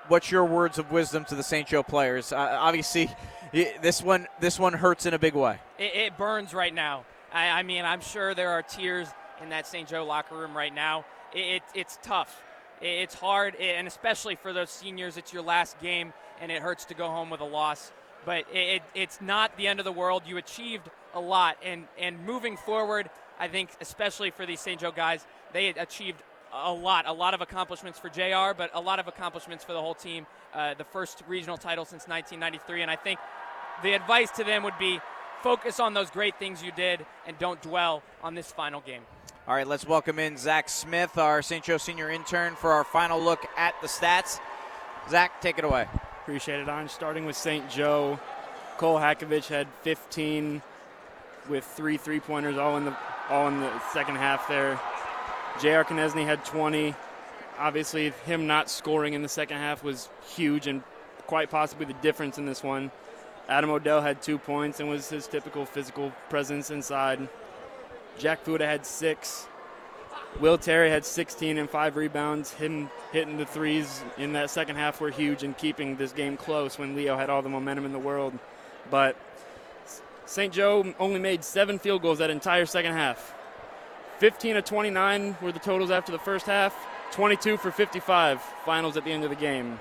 What's 0.09 0.31
your 0.31 0.44
words 0.44 0.78
of 0.78 0.90
wisdom 0.90 1.24
to 1.27 1.35
the 1.35 1.43
St. 1.43 1.68
Joe 1.68 1.82
players? 1.82 2.32
Uh, 2.32 2.56
obviously, 2.60 3.10
this 3.52 4.02
one 4.02 4.27
this 4.40 4.59
one 4.59 4.72
hurts 4.72 5.06
in 5.06 5.14
a 5.14 5.18
big 5.18 5.35
way. 5.35 5.59
It, 5.78 5.94
it 5.94 6.18
burns 6.18 6.55
right 6.55 6.74
now. 6.74 7.05
I, 7.32 7.48
I, 7.48 7.62
mean, 7.62 7.85
I'm 7.85 8.01
sure 8.01 8.35
there 8.35 8.51
are 8.51 8.62
tears 8.62 9.09
in 9.43 9.51
that 9.51 9.66
St. 9.66 9.89
Joe 9.89 10.05
locker 10.05 10.36
room 10.36 10.56
right 10.56 10.74
now. 10.74 11.05
It, 11.32 11.39
it, 11.56 11.62
it's 11.74 11.98
tough. 12.02 12.43
it's 12.81 13.14
hard, 13.14 13.55
and 13.56 13.86
especially 13.86 14.35
for 14.35 14.52
those 14.52 14.70
seniors, 14.70 15.16
it's 15.16 15.32
your 15.32 15.43
last 15.43 15.78
game, 15.81 16.12
and 16.40 16.51
it 16.51 16.60
hurts 16.60 16.86
to 16.86 16.94
go 16.94 17.09
home 17.09 17.31
with 17.31 17.40
a 17.40 17.44
loss. 17.44 17.93
But 18.24 18.44
it, 18.52 18.82
it's 18.94 19.20
not 19.20 19.56
the 19.56 19.66
end 19.66 19.78
of 19.78 19.85
the 19.85 19.93
world. 19.93 20.24
You 20.27 20.36
achieved 20.36 20.90
a 21.14 21.20
lot, 21.20 21.56
and 21.64 21.86
and 21.98 22.24
moving 22.27 22.56
forward, 22.56 23.10
I 23.39 23.48
think 23.48 23.70
especially 23.81 24.31
for 24.31 24.44
these 24.44 24.60
St. 24.60 24.81
Joe 24.81 24.93
guys, 24.93 25.24
they 25.52 25.68
achieved 25.68 26.22
a 26.52 26.72
lot, 26.72 27.06
a 27.06 27.12
lot 27.12 27.35
of 27.35 27.40
accomplishments 27.40 27.98
for 27.98 28.09
JR, 28.09 28.55
but 28.56 28.70
a 28.74 28.81
lot 28.81 28.98
of 28.98 29.09
accomplishments 29.09 29.64
for 29.64 29.72
the 29.72 29.81
whole 29.81 29.94
team. 29.94 30.27
Uh, 30.52 30.74
the 30.74 30.85
first 30.85 31.22
regional 31.28 31.56
title 31.56 31.85
since 31.85 32.09
1993, 32.09 32.82
and 32.82 32.90
I 32.90 32.97
think 32.97 33.20
the 33.82 33.93
advice 33.93 34.31
to 34.32 34.44
them 34.44 34.62
would 34.64 34.78
be 34.78 35.01
focus 35.43 35.81
on 35.81 35.94
those 35.94 36.10
great 36.10 36.39
things 36.39 36.62
you 36.62 36.72
did 36.72 37.06
and 37.27 37.39
don't 37.39 37.60
dwell 37.62 38.02
on 38.22 38.35
this 38.35 38.51
final 38.52 38.81
game. 38.81 39.02
All 39.48 39.55
right, 39.55 39.66
let's 39.66 39.86
welcome 39.86 40.18
in 40.18 40.36
Zach 40.36 40.68
Smith, 40.68 41.16
our 41.18 41.43
St. 41.43 41.64
Joe 41.64 41.78
senior 41.78 42.10
intern, 42.10 42.55
for 42.56 42.72
our 42.72 42.85
final 42.85 43.20
look 43.20 43.47
at 43.56 43.74
the 43.81 43.89
stats. 43.89 44.39
Zach, 45.09 45.40
take 45.40 45.59
it 45.59 45.64
away. 45.64 45.89
Appreciate 46.22 46.60
it, 46.60 46.68
On 46.68 46.89
starting 46.89 47.24
with 47.24 47.36
St. 47.36 47.68
Joe, 47.70 48.20
Cole 48.77 48.98
Hakovich 48.98 49.47
had 49.47 49.66
15 49.82 50.62
with 51.48 51.64
three 51.64 51.97
three-pointers, 51.97 52.59
all 52.59 52.77
in 52.77 52.85
the 52.85 52.97
all 53.28 53.48
in 53.48 53.60
the 53.60 53.81
second 53.93 54.16
half. 54.16 54.47
There, 54.48 54.78
J.R. 55.60 55.85
Konieczny 55.85 56.24
had 56.24 56.44
20. 56.44 56.94
Obviously, 57.59 58.10
him 58.24 58.47
not 58.47 58.70
scoring 58.70 59.14
in 59.14 59.22
the 59.22 59.28
second 59.28 59.59
half 59.59 59.82
was 59.82 60.09
huge 60.35 60.66
and 60.66 60.82
quite 61.27 61.51
possibly 61.51 61.86
the 61.86 61.94
difference 61.94 62.39
in 62.39 62.47
this 62.47 62.62
one. 62.62 62.90
Adam 63.48 63.70
Odell 63.70 64.01
had 64.01 64.22
two 64.22 64.39
points 64.39 64.81
and 64.81 64.89
was 64.89 65.09
his 65.09 65.27
typical 65.27 65.66
physical 65.66 66.12
presence 66.28 66.70
inside. 66.70 67.28
Jack 68.18 68.43
Fuda 68.44 68.66
had 68.66 68.86
six. 68.86 69.47
Will 70.39 70.56
Terry 70.56 70.90
had 70.90 71.05
16 71.05 71.59
and 71.59 71.68
five 71.68 71.97
rebounds. 71.97 72.52
Him 72.52 72.89
hitting 73.12 73.36
the 73.36 73.47
threes 73.47 74.02
in 74.16 74.32
that 74.35 74.51
second 74.51 74.77
half 74.77 75.01
were 75.01 75.10
huge 75.10 75.43
and 75.43 75.56
keeping 75.59 75.97
this 75.97 76.12
game 76.12 76.36
close 76.36 76.78
when 76.78 76.94
Leo 76.94 77.16
had 77.16 77.28
all 77.28 77.43
the 77.43 77.48
momentum 77.48 77.85
in 77.85 77.93
the 77.93 77.98
world. 77.98 78.39
But 78.90 79.16
St. 80.27 80.52
Joe 80.52 80.94
only 81.01 81.18
made 81.18 81.43
seven 81.43 81.78
field 81.78 82.02
goals 82.02 82.18
that 82.18 82.31
entire 82.31 82.66
second 82.66 82.93
half. 82.93 83.35
15 84.20 84.59
of 84.59 84.64
29 84.66 85.38
were 85.40 85.51
the 85.51 85.59
totals 85.59 85.90
after 85.90 86.12
the 86.12 86.18
first 86.18 86.44
half. 86.44 86.76
22 87.12 87.56
for 87.56 87.70
55 87.70 88.40
finals 88.66 88.98
at 88.98 89.05
the 89.05 89.10
end 89.10 89.24
of 89.24 89.30
the 89.30 89.36
game. 89.36 89.80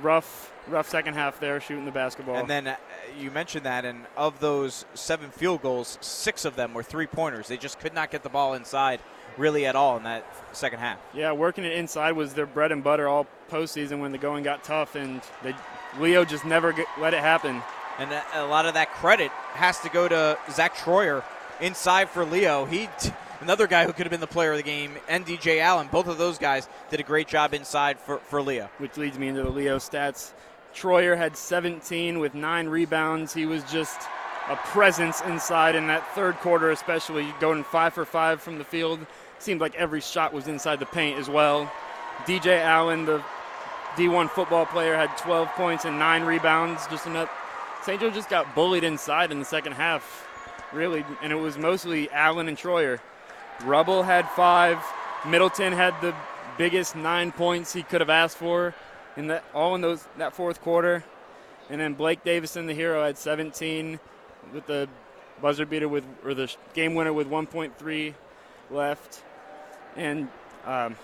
Rough, 0.00 0.52
rough 0.68 0.88
second 0.88 1.14
half 1.14 1.40
there 1.40 1.60
shooting 1.60 1.84
the 1.84 1.90
basketball. 1.90 2.36
And 2.36 2.48
then 2.48 2.68
uh, 2.68 2.76
you 3.18 3.32
mentioned 3.32 3.66
that, 3.66 3.84
and 3.84 4.06
of 4.16 4.38
those 4.38 4.84
seven 4.94 5.30
field 5.30 5.62
goals, 5.62 5.98
six 6.00 6.44
of 6.44 6.54
them 6.54 6.74
were 6.74 6.84
three 6.84 7.08
pointers. 7.08 7.48
They 7.48 7.56
just 7.56 7.80
could 7.80 7.92
not 7.92 8.12
get 8.12 8.22
the 8.22 8.28
ball 8.28 8.54
inside 8.54 9.00
really 9.36 9.66
at 9.66 9.74
all 9.74 9.96
in 9.96 10.04
that 10.04 10.24
second 10.52 10.78
half. 10.78 11.00
Yeah, 11.12 11.32
working 11.32 11.64
it 11.64 11.72
inside 11.72 12.12
was 12.12 12.34
their 12.34 12.46
bread 12.46 12.70
and 12.70 12.84
butter 12.84 13.08
all 13.08 13.26
postseason 13.50 13.98
when 13.98 14.12
the 14.12 14.18
going 14.18 14.44
got 14.44 14.62
tough, 14.62 14.94
and 14.94 15.20
they, 15.42 15.56
Leo 15.98 16.24
just 16.24 16.44
never 16.44 16.72
get, 16.72 16.86
let 17.00 17.14
it 17.14 17.20
happen. 17.20 17.60
And 17.98 18.10
a 18.34 18.46
lot 18.46 18.64
of 18.64 18.74
that 18.74 18.92
credit 18.92 19.32
has 19.54 19.80
to 19.80 19.88
go 19.88 20.06
to 20.06 20.38
Zach 20.52 20.76
Troyer 20.76 21.24
inside 21.60 22.08
for 22.08 22.24
Leo. 22.24 22.64
He. 22.64 22.88
T- 23.00 23.10
another 23.40 23.66
guy 23.66 23.84
who 23.84 23.92
could 23.92 24.06
have 24.06 24.10
been 24.10 24.20
the 24.20 24.26
player 24.26 24.52
of 24.52 24.56
the 24.56 24.62
game, 24.62 24.92
and 25.08 25.26
DJ 25.26 25.60
Allen. 25.60 25.88
Both 25.90 26.08
of 26.08 26.18
those 26.18 26.38
guys 26.38 26.68
did 26.90 27.00
a 27.00 27.02
great 27.02 27.28
job 27.28 27.54
inside 27.54 27.98
for, 27.98 28.18
for 28.18 28.42
Leo. 28.42 28.68
Which 28.78 28.96
leads 28.96 29.18
me 29.18 29.28
into 29.28 29.42
the 29.42 29.50
Leo 29.50 29.78
stats. 29.78 30.32
Troyer 30.74 31.16
had 31.16 31.36
17 31.36 32.18
with 32.18 32.34
nine 32.34 32.68
rebounds. 32.68 33.32
He 33.32 33.46
was 33.46 33.64
just 33.64 34.00
a 34.48 34.56
presence 34.56 35.20
inside 35.22 35.74
in 35.74 35.86
that 35.88 36.06
third 36.14 36.36
quarter, 36.36 36.70
especially 36.70 37.32
going 37.40 37.64
five 37.64 37.94
for 37.94 38.04
five 38.04 38.40
from 38.40 38.58
the 38.58 38.64
field. 38.64 39.00
Seemed 39.38 39.60
like 39.60 39.74
every 39.74 40.00
shot 40.00 40.32
was 40.32 40.48
inside 40.48 40.78
the 40.78 40.86
paint 40.86 41.18
as 41.18 41.28
well. 41.28 41.70
DJ 42.24 42.60
Allen, 42.60 43.06
the 43.06 43.22
D1 43.96 44.30
football 44.30 44.66
player, 44.66 44.94
had 44.94 45.16
12 45.18 45.48
points 45.50 45.84
and 45.84 45.98
nine 45.98 46.22
rebounds. 46.22 46.86
Just 46.88 47.06
enough. 47.06 47.30
St. 47.82 48.00
Joe 48.00 48.10
just 48.10 48.28
got 48.28 48.54
bullied 48.54 48.84
inside 48.84 49.30
in 49.30 49.38
the 49.38 49.44
second 49.44 49.72
half, 49.72 50.26
really, 50.72 51.04
and 51.22 51.32
it 51.32 51.36
was 51.36 51.56
mostly 51.56 52.10
Allen 52.10 52.48
and 52.48 52.56
Troyer. 52.56 52.98
Rubel 53.60 54.04
had 54.04 54.28
five. 54.30 54.78
Middleton 55.26 55.72
had 55.72 56.00
the 56.00 56.14
biggest 56.58 56.96
nine 56.96 57.32
points 57.32 57.72
he 57.72 57.82
could 57.82 58.00
have 58.00 58.10
asked 58.10 58.36
for 58.36 58.74
in 59.16 59.28
that 59.28 59.44
all 59.54 59.74
in 59.74 59.80
those 59.80 60.06
that 60.18 60.34
fourth 60.34 60.60
quarter. 60.60 61.04
And 61.68 61.80
then 61.80 61.94
Blake 61.94 62.22
Davison, 62.22 62.66
the 62.66 62.74
hero, 62.74 63.04
had 63.04 63.18
17 63.18 63.98
with 64.52 64.66
the 64.66 64.88
buzzer 65.42 65.66
beater 65.66 65.88
with 65.88 66.04
or 66.24 66.34
the 66.34 66.54
game 66.74 66.94
winner 66.94 67.12
with 67.12 67.28
1.3 67.28 68.14
left. 68.70 69.22
And 69.96 70.28
um, 70.64 70.96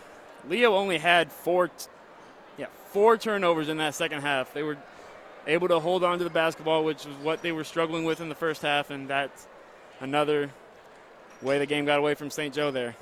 Leo 0.49 0.75
only 0.75 0.99
had 0.99 1.33
four, 1.33 1.69
t- 1.69 1.87
yeah, 2.59 2.67
four 2.91 3.17
turnovers 3.17 3.69
in 3.69 3.79
that 3.79 3.95
second 3.95 4.21
half. 4.21 4.53
They 4.55 4.63
were 4.63 4.77
able 5.47 5.69
to 5.69 5.81
hold 5.81 6.05
on 6.05 6.19
to 6.19 6.25
the 6.25 6.31
basketball, 6.31 6.85
which 6.85 7.05
was 7.05 7.17
what 7.17 7.43
they 7.43 7.53
were 7.53 7.65
struggling 7.65 8.05
with 8.05 8.21
in 8.21 8.29
the 8.29 8.35
first 8.35 8.63
half, 8.63 8.91
and 8.91 9.09
that's 9.09 9.49
another 10.01 10.51
way 11.43 11.59
the 11.59 11.67
game 11.67 11.85
got 11.85 11.99
away 11.99 12.15
from 12.15 12.31
St. 12.31 12.55
Joe 12.55 12.71
there. 12.71 12.97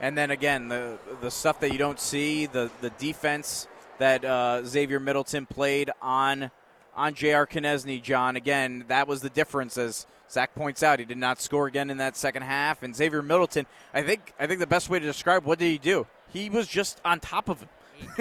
And 0.00 0.16
then 0.16 0.30
again, 0.30 0.68
the 0.68 0.98
the 1.20 1.30
stuff 1.30 1.60
that 1.60 1.72
you 1.72 1.78
don't 1.78 2.00
see, 2.00 2.46
the 2.46 2.70
the 2.80 2.90
defense 2.90 3.68
that 3.98 4.24
uh, 4.24 4.64
Xavier 4.64 4.98
Middleton 4.98 5.46
played 5.46 5.90
on 6.00 6.50
on 6.96 7.14
J.R. 7.14 7.46
Konieczny, 7.46 8.02
John. 8.02 8.36
Again, 8.36 8.84
that 8.88 9.06
was 9.06 9.20
the 9.20 9.30
difference, 9.30 9.76
as 9.78 10.06
Zach 10.30 10.54
points 10.54 10.82
out. 10.82 10.98
He 10.98 11.04
did 11.04 11.18
not 11.18 11.40
score 11.40 11.66
again 11.66 11.90
in 11.90 11.98
that 11.98 12.16
second 12.16 12.42
half. 12.42 12.82
And 12.82 12.94
Xavier 12.94 13.22
Middleton, 13.22 13.66
I 13.92 14.02
think 14.02 14.32
I 14.38 14.46
think 14.46 14.60
the 14.60 14.66
best 14.66 14.88
way 14.88 14.98
to 14.98 15.06
describe 15.06 15.44
what 15.44 15.58
did 15.58 15.66
he 15.66 15.78
do? 15.78 16.06
He 16.32 16.48
was 16.48 16.66
just 16.66 17.00
on 17.04 17.20
top 17.20 17.48
of 17.48 17.60
him. 17.60 17.68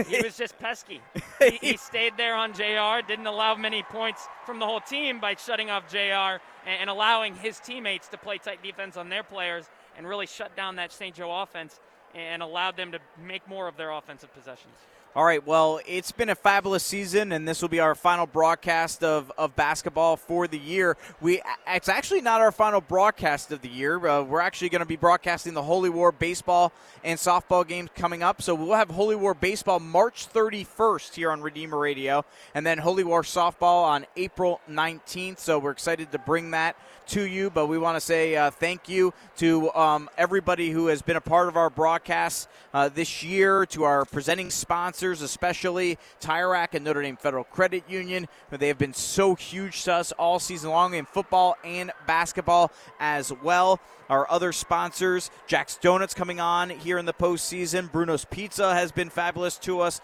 He, 0.08 0.22
was 0.22 0.38
just 0.38 0.58
pesky. 0.60 1.02
He, 1.40 1.58
he, 1.62 1.78
stayed 1.78 2.18
there 2.18 2.36
on 2.36 2.52
JR, 2.54 3.06
didn't 3.08 3.28
allow 3.28 3.56
many 3.56 3.82
points 3.82 4.28
from 4.46 4.60
the 4.60 4.66
whole 4.66 4.82
team 4.82 5.22
by 5.22 5.36
shutting 5.36 5.70
off 5.70 5.90
JR 5.90 6.42
and, 6.66 6.82
and 6.82 6.90
allowing 6.90 7.34
his 7.34 7.62
teammates 7.62 8.10
to 8.10 8.18
play 8.18 8.40
tight 8.40 8.62
defense 8.62 8.98
on 8.98 9.08
their 9.08 9.24
players 9.24 9.70
and 9.98 10.06
really 10.06 10.28
shut 10.28 10.54
down 10.58 10.76
that 10.76 10.92
St. 10.92 11.16
Joe 11.16 11.32
offense 11.42 11.80
and 12.14 12.42
allowed 12.42 12.76
them 12.76 12.92
to 12.92 13.00
make 13.26 13.48
more 13.48 13.70
of 13.70 13.78
their 13.78 13.92
offensive 13.92 14.34
possessions. 14.34 14.76
All 15.16 15.26
right, 15.26 15.44
well, 15.44 15.80
it's 15.88 16.12
been 16.12 16.30
a 16.30 16.36
fabulous 16.36 16.84
season, 16.84 17.32
and 17.32 17.48
this 17.48 17.64
will 17.64 17.70
be 17.70 17.80
our 17.80 17.96
final 17.96 18.28
broadcast 18.28 19.04
of, 19.04 19.32
of 19.40 19.56
basketball 19.56 20.18
for 20.18 20.48
the 20.48 20.60
year. 20.60 20.98
We 21.20 21.42
It's 21.68 21.90
actually 21.90 22.22
not 22.22 22.42
our 22.42 22.52
final 22.52 22.80
broadcast 22.80 23.52
of 23.52 23.64
the 23.64 23.70
year. 23.70 24.06
Uh, 24.06 24.22
we're 24.22 24.40
actually 24.40 24.70
going 24.70 24.82
to 24.82 24.86
be 24.86 24.98
broadcasting 24.98 25.56
the 25.56 25.64
Holy 25.64 25.90
War 25.90 26.12
baseball 26.12 26.72
and 27.04 27.18
softball 27.18 27.68
games 27.68 27.90
coming 27.96 28.22
up. 28.22 28.44
So 28.44 28.54
we'll 28.54 28.76
have 28.76 28.92
Holy 28.92 29.16
War 29.16 29.34
baseball 29.34 29.80
March 29.80 30.32
31st 30.32 31.16
here 31.16 31.32
on 31.32 31.42
Redeemer 31.42 31.80
Radio, 31.80 32.24
and 32.54 32.64
then 32.64 32.78
Holy 32.78 33.04
War 33.04 33.24
softball 33.24 33.86
on 33.86 34.06
April 34.16 34.62
19th. 34.70 35.40
So 35.40 35.58
we're 35.58 35.72
excited 35.72 36.12
to 36.12 36.20
bring 36.20 36.52
that 36.52 36.76
to 37.08 37.24
you, 37.24 37.50
but 37.50 37.66
we 37.66 37.80
want 37.80 37.96
to 37.96 38.02
say 38.02 38.36
uh, 38.36 38.52
thank 38.52 38.88
you 38.88 39.12
to 39.38 39.74
um, 39.74 40.08
everybody 40.16 40.70
who 40.70 40.86
has 40.88 41.02
been 41.02 41.18
a 41.18 41.22
part 41.22 41.48
of 41.48 41.58
our 41.58 41.72
broadcasts 41.72 42.48
uh, 42.72 42.88
this 42.88 43.24
year, 43.24 43.66
to 43.66 43.84
our 43.84 44.06
presenting 44.06 44.52
sponsors, 44.52 44.99
especially 45.04 45.98
Tire 46.20 46.50
Rack 46.50 46.76
and 46.76 46.84
Notre 46.84 47.02
Dame 47.02 47.18
Federal 47.18 47.44
Credit 47.44 47.84
Union. 47.90 48.28
They 48.50 48.68
have 48.68 48.78
been 48.78 48.94
so 48.94 49.36
huge 49.36 49.84
to 49.84 49.94
us 49.94 50.12
all 50.14 50.40
season 50.40 50.70
long 50.70 50.94
in 50.94 51.06
football 51.06 51.58
and 51.64 51.92
basketball 52.06 52.72
as 53.00 53.32
well. 53.44 53.80
Our 54.10 54.30
other 54.30 54.52
sponsors, 54.52 55.32
Jack's 55.48 55.78
Donuts 55.78 56.14
coming 56.14 56.40
on 56.40 56.70
here 56.70 56.98
in 56.98 57.06
the 57.06 57.14
postseason. 57.14 57.92
Bruno's 57.92 58.26
Pizza 58.26 58.74
has 58.74 58.92
been 58.92 59.10
fabulous 59.10 59.58
to 59.60 59.82
us. 59.82 60.02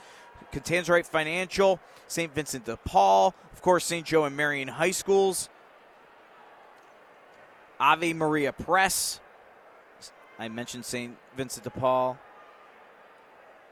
Catanzarite 0.54 1.06
Financial, 1.06 1.80
St. 2.08 2.34
Vincent 2.34 2.66
de 2.66 2.78
Paul, 2.78 3.34
of 3.52 3.62
course, 3.62 3.84
St. 3.84 4.06
Joe 4.06 4.26
and 4.26 4.38
Marian 4.38 4.68
High 4.68 4.92
Schools, 4.92 5.50
Ave 7.80 8.14
Maria 8.14 8.54
Press. 8.54 9.20
I 10.38 10.50
mentioned 10.50 10.86
St. 10.86 11.18
Vincent 11.36 11.64
de 11.64 11.70
Paul. 11.70 12.18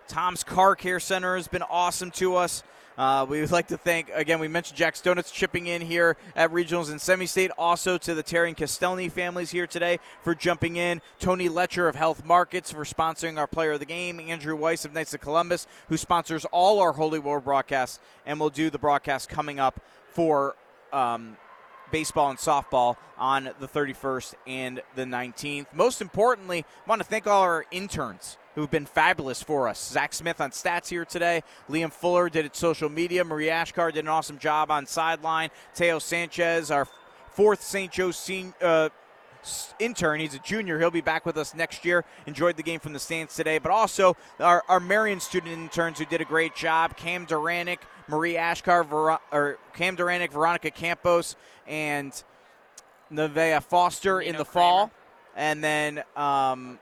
Tom's 0.08 0.44
Car 0.44 0.76
Care 0.76 1.00
Center 1.00 1.36
has 1.36 1.48
been 1.48 1.64
awesome 1.64 2.12
to 2.12 2.36
us. 2.36 2.64
Uh, 2.98 3.26
we 3.28 3.42
would 3.42 3.52
like 3.52 3.68
to 3.68 3.78
thank, 3.78 4.12
again, 4.14 4.40
we 4.40 4.48
mentioned 4.48 4.78
Jack's 4.78 5.02
Donuts 5.02 5.32
chipping 5.32 5.66
in 5.66 5.82
here 5.82 6.16
at 6.36 6.52
Regionals 6.52 6.92
and 6.92 7.02
Semi 7.02 7.26
State. 7.26 7.50
Also 7.58 7.98
to 7.98 8.14
the 8.14 8.22
Terry 8.22 8.50
and 8.50 8.58
Castelny 8.58 9.10
families 9.10 9.50
here 9.50 9.66
today 9.66 10.00
for 10.22 10.36
jumping 10.36 10.76
in. 10.76 11.02
Tony 11.20 11.50
Letcher 11.50 11.88
of 11.88 11.96
Health 11.96 12.24
Markets 12.24 12.72
for 12.72 12.84
sponsoring 12.84 13.38
our 13.38 13.48
player 13.48 13.72
of 13.72 13.80
the 13.80 13.86
game. 13.86 14.20
Andrew 14.20 14.56
Weiss 14.56 14.86
of 14.86 14.94
Knights 14.94 15.14
of 15.14 15.22
Columbus, 15.22 15.66
who 15.90 15.98
sponsors 15.98 16.46
all 16.46 16.80
our 16.80 16.92
Holy 16.92 17.20
War 17.20 17.40
broadcasts 17.40 18.00
and 18.26 18.40
will 18.40 18.52
do 18.52 18.70
the 18.70 18.80
broadcast 18.80 19.28
coming 19.28 19.60
up 19.60 19.80
for 20.12 20.56
um, 20.92 21.36
baseball 21.92 22.30
and 22.30 22.38
softball 22.38 22.98
on 23.18 23.50
the 23.60 23.68
31st 23.68 24.36
and 24.46 24.82
the 24.96 25.06
19th. 25.06 25.68
Most 25.74 26.00
importantly, 26.00 26.66
I 26.86 26.90
want 26.90 27.02
to 27.02 27.08
thank 27.08 27.26
all 27.26 27.42
our 27.42 27.66
interns 27.72 28.38
who've 28.56 28.72
been 28.72 28.86
fabulous 28.86 29.42
for 29.42 29.68
us. 29.68 29.92
Zach 29.92 30.14
Smith 30.14 30.40
on 30.42 30.52
stats 30.52 30.90
here 30.90 31.06
today. 31.06 31.44
Liam 31.70 31.92
Fuller 31.92 32.30
did 32.30 32.46
it 32.46 32.56
social 32.56 32.90
media. 32.90 33.24
Marie 33.24 33.48
Ashkar 33.48 33.92
did 33.94 34.06
an 34.06 34.10
awesome 34.10 34.38
job 34.38 34.72
on 34.72 34.86
sideline. 34.86 35.50
Teo 35.74 36.00
Sanchez, 36.00 36.72
our 36.72 36.88
fourth 37.32 37.62
St. 37.62 37.92
Joe 37.92 38.12
senior. 38.12 38.54
Uh, 38.62 38.90
intern. 39.80 40.20
He's 40.20 40.34
a 40.34 40.40
junior. 40.40 40.80
He'll 40.80 40.92
be 40.92 41.02
back 41.02 41.26
with 41.26 41.38
us 41.38 41.54
next 41.54 41.86
year. 41.86 42.06
Enjoyed 42.26 42.58
the 42.58 42.64
game 42.64 42.80
from 42.80 42.94
the 42.94 43.00
stands 43.00 43.36
today. 43.36 43.58
But 43.58 43.72
also 43.72 44.16
our, 44.40 44.64
our 44.68 44.80
Marian 44.80 45.20
student 45.20 45.52
interns 45.52 46.00
who 46.00 46.06
did 46.06 46.22
a 46.22 46.26
great 46.26 46.56
job. 46.56 46.96
Cam 46.96 47.26
Duranic, 47.26 47.80
Marie 48.08 48.36
Ashkar, 48.36 48.86
Ver- 48.86 49.20
or 49.32 49.58
Cam 49.74 49.98
Duranic, 49.98 50.32
Veronica 50.32 50.72
Campos, 50.72 51.36
and 51.68 52.24
Nevea 53.12 53.62
Foster 53.62 54.20
Nino 54.20 54.32
in 54.32 54.38
the 54.38 54.46
Kramer. 54.46 54.66
fall. 54.66 54.92
And 55.36 55.64
then 55.64 56.04
um, 56.16 56.80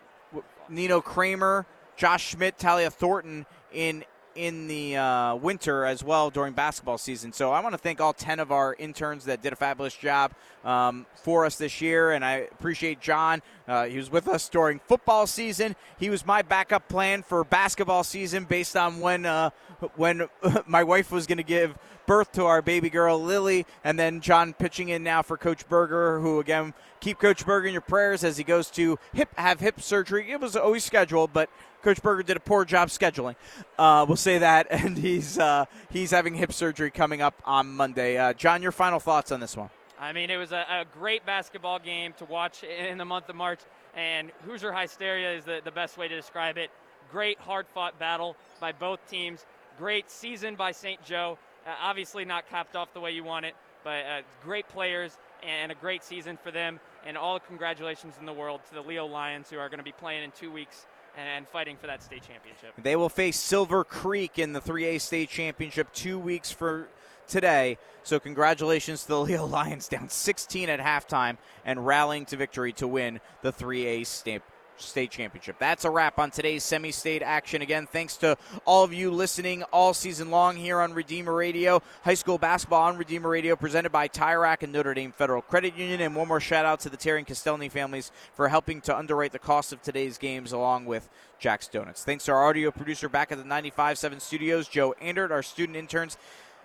Nino 0.72 1.02
Kramer, 1.02 1.66
Josh 1.98 2.30
Schmidt, 2.30 2.58
Talia 2.58 2.90
Thornton 2.90 3.46
in 3.74 4.04
in 4.36 4.68
the 4.68 4.96
uh, 4.96 5.36
winter 5.36 5.86
as 5.86 6.04
well 6.04 6.30
during 6.30 6.54
basketball 6.54 6.98
season. 6.98 7.34
So 7.34 7.52
I 7.52 7.60
want 7.60 7.74
to 7.74 7.78
thank 7.78 8.00
all 8.00 8.14
10 8.14 8.40
of 8.40 8.52
our 8.52 8.76
interns 8.76 9.26
that 9.26 9.42
did 9.42 9.54
a 9.54 9.56
fabulous 9.56 9.96
job 9.96 10.32
um, 10.64 11.06
for 11.16 11.46
us 11.46 11.58
this 11.58 11.82
year. 11.82 12.12
And 12.12 12.24
I 12.24 12.48
appreciate 12.52 13.02
John. 13.02 13.42
Uh, 13.68 13.86
he 13.86 13.98
was 13.98 14.10
with 14.10 14.28
us 14.28 14.48
during 14.50 14.80
football 14.80 15.28
season. 15.28 15.76
He 16.00 16.10
was 16.10 16.26
my 16.26 16.42
backup 16.42 16.88
plan 16.88 17.24
for 17.24 17.44
basketball 17.44 18.04
season 18.04 18.46
based 18.46 18.76
on 18.78 19.00
when, 19.00 19.26
uh, 19.26 19.50
when 19.96 20.28
my 20.66 20.84
wife 20.84 21.12
was 21.12 21.28
going 21.28 21.38
to 21.38 21.44
give 21.44 21.78
birth 22.12 22.34
to 22.34 22.44
our 22.44 22.62
baby 22.62 22.90
girl 22.90 23.24
Lily, 23.24 23.66
and 23.86 23.98
then 23.98 24.20
John 24.20 24.52
pitching 24.52 24.90
in 24.90 25.02
now 25.02 25.22
for 25.22 25.38
Coach 25.38 25.66
Berger, 25.70 26.20
who 26.20 26.42
again 26.42 26.74
keep 27.00 27.20
Coach 27.20 27.46
Berger 27.46 27.68
in 27.68 27.72
your 27.72 27.80
prayers 27.80 28.26
as 28.26 28.36
he 28.36 28.44
goes 28.44 28.70
to 28.72 29.00
hip 29.14 29.30
have 29.38 29.62
hip 29.62 29.80
surgery. 29.80 30.30
It 30.30 30.42
was 30.42 30.58
always 30.58 30.84
scheduled, 30.84 31.32
but 31.32 31.50
Coach 31.82 32.02
Berger 32.02 32.24
did 32.24 32.36
a 32.36 32.42
poor 32.42 32.66
job 32.66 32.90
scheduling. 32.90 33.38
Uh, 33.80 34.04
we'll 34.06 34.18
say 34.18 34.40
that, 34.40 34.68
and 34.72 34.98
he's 34.98 35.40
uh, 35.40 35.64
he's 35.90 36.12
having 36.12 36.34
hip 36.36 36.52
surgery 36.52 36.92
coming 36.92 37.22
up 37.22 37.42
on 37.46 37.78
Monday. 37.78 38.18
Uh, 38.18 38.34
John, 38.34 38.62
your 38.62 38.74
final 38.74 39.00
thoughts 39.00 39.32
on 39.32 39.40
this 39.40 39.56
one? 39.56 39.70
I 39.98 40.12
mean, 40.12 40.30
it 40.30 40.38
was 40.38 40.52
a, 40.52 40.66
a, 40.70 40.86
great 41.00 41.26
basketball 41.26 41.80
game 41.80 42.12
to 42.18 42.26
watch 42.26 42.66
in 42.66 42.98
the 42.98 43.06
month 43.06 43.30
of 43.30 43.38
March, 43.38 43.62
and 43.96 44.32
Hoosier 44.46 44.74
hysteria 44.74 45.32
is 45.32 45.46
the, 45.46 45.62
the 45.64 45.72
best 45.72 45.98
way 45.98 46.10
to 46.10 46.16
describe 46.18 46.58
it. 46.58 46.72
Great, 47.10 47.40
hard 47.40 47.68
fought 47.74 47.98
battle 48.00 48.36
by 48.60 48.74
both 48.74 49.00
teams. 49.10 49.46
Great 49.78 50.12
season 50.12 50.56
by 50.56 50.74
St. 50.74 51.02
Joe. 51.06 51.38
Uh, 51.66 51.72
obviously, 51.82 52.26
not 52.26 52.50
capped 52.50 52.76
off 52.76 52.94
the 52.94 53.00
way 53.00 53.12
you 53.12 53.24
want 53.24 53.46
it, 53.46 53.56
but 53.84 54.06
uh, 54.06 54.22
great 54.44 54.68
players 54.68 55.18
and 55.44 55.72
a 55.72 55.76
great 55.76 56.04
season 56.04 56.38
for 56.42 56.52
them. 56.52 56.80
And 57.06 57.18
all 57.18 57.40
congratulations 57.40 58.16
in 58.20 58.26
the 58.26 58.34
world 58.34 58.62
to 58.70 58.76
the 58.76 58.82
Leo 58.82 59.06
Lions, 59.06 59.50
who 59.50 59.58
are 59.58 59.70
going 59.70 59.80
to 59.80 59.84
be 59.84 59.92
playing 59.92 60.24
in 60.24 60.32
two 60.32 60.52
weeks 60.52 60.86
and 61.18 61.48
fighting 61.48 61.78
for 61.78 61.88
that 61.88 62.02
state 62.02 62.24
championship. 62.24 62.74
They 62.82 62.96
will 62.96 63.10
face 63.10 63.38
Silver 63.38 63.84
Creek 63.84 64.40
in 64.40 64.54
the 64.54 64.62
3A 64.62 65.02
state 65.02 65.30
championship 65.30 65.92
two 65.94 66.18
weeks 66.18 66.52
for 66.52 66.88
today. 67.28 67.78
So 68.04 68.20
congratulations 68.20 69.04
to 69.04 69.08
the 69.10 69.20
Leo 69.22 69.46
Lions 69.46 69.88
down 69.88 70.10
16 70.10 70.70
at 70.70 70.80
halftime 70.80 71.38
and 71.66 71.86
rallying 71.86 72.26
to 72.28 72.38
victory 72.38 72.74
to 72.74 72.88
win 72.88 73.20
the 73.42 73.52
3A 73.52 74.06
state 74.06 74.42
state 74.82 75.12
championship. 75.12 75.58
That's 75.60 75.86
a 75.86 75.90
wrap 75.90 76.20
on 76.20 76.32
today's 76.32 76.64
semi 76.64 76.92
state 76.92 77.22
action. 77.22 77.62
Again, 77.62 77.88
thanks 77.88 78.18
to 78.18 78.38
all 78.66 78.84
of 78.84 78.94
you 78.94 79.12
listening 79.12 79.64
all 79.72 79.94
season 79.94 80.32
long 80.32 80.56
here 80.56 80.80
on 80.80 80.94
Redeemer 80.94 81.34
Radio. 81.34 81.82
High 82.04 82.16
school 82.16 82.38
basketball 82.38 82.84
on 82.84 82.98
Redeemer 82.98 83.30
Radio 83.30 83.56
presented 83.56 83.92
by 83.92 84.08
Tire 84.08 84.42
Rack 84.42 84.64
and 84.64 84.74
Notre 84.74 84.94
Dame 84.94 85.12
Federal 85.12 85.42
Credit 85.42 85.78
Union. 85.78 86.02
And 86.02 86.16
one 86.16 86.28
more 86.28 86.40
shout 86.40 86.66
out 86.66 86.80
to 86.82 86.90
the 86.90 86.98
Terry 86.98 87.20
and 87.20 87.28
Castelny 87.28 87.70
families 87.70 88.12
for 88.34 88.50
helping 88.50 88.82
to 88.82 88.98
underwrite 88.98 89.32
the 89.32 89.40
cost 89.40 89.72
of 89.72 89.82
today's 89.82 90.18
games 90.18 90.52
along 90.52 90.86
with 90.86 91.10
Jack's 91.40 91.68
Donuts. 91.68 92.04
Thanks 92.04 92.26
to 92.26 92.32
our 92.32 92.48
audio 92.48 92.72
producer 92.72 93.10
back 93.10 93.32
at 93.32 93.38
the 93.38 93.44
95.7 93.44 94.22
studios, 94.22 94.68
Joe 94.68 94.94
Andert, 95.02 95.32
our 95.32 95.44
student 95.44 95.78
interns. 95.78 96.18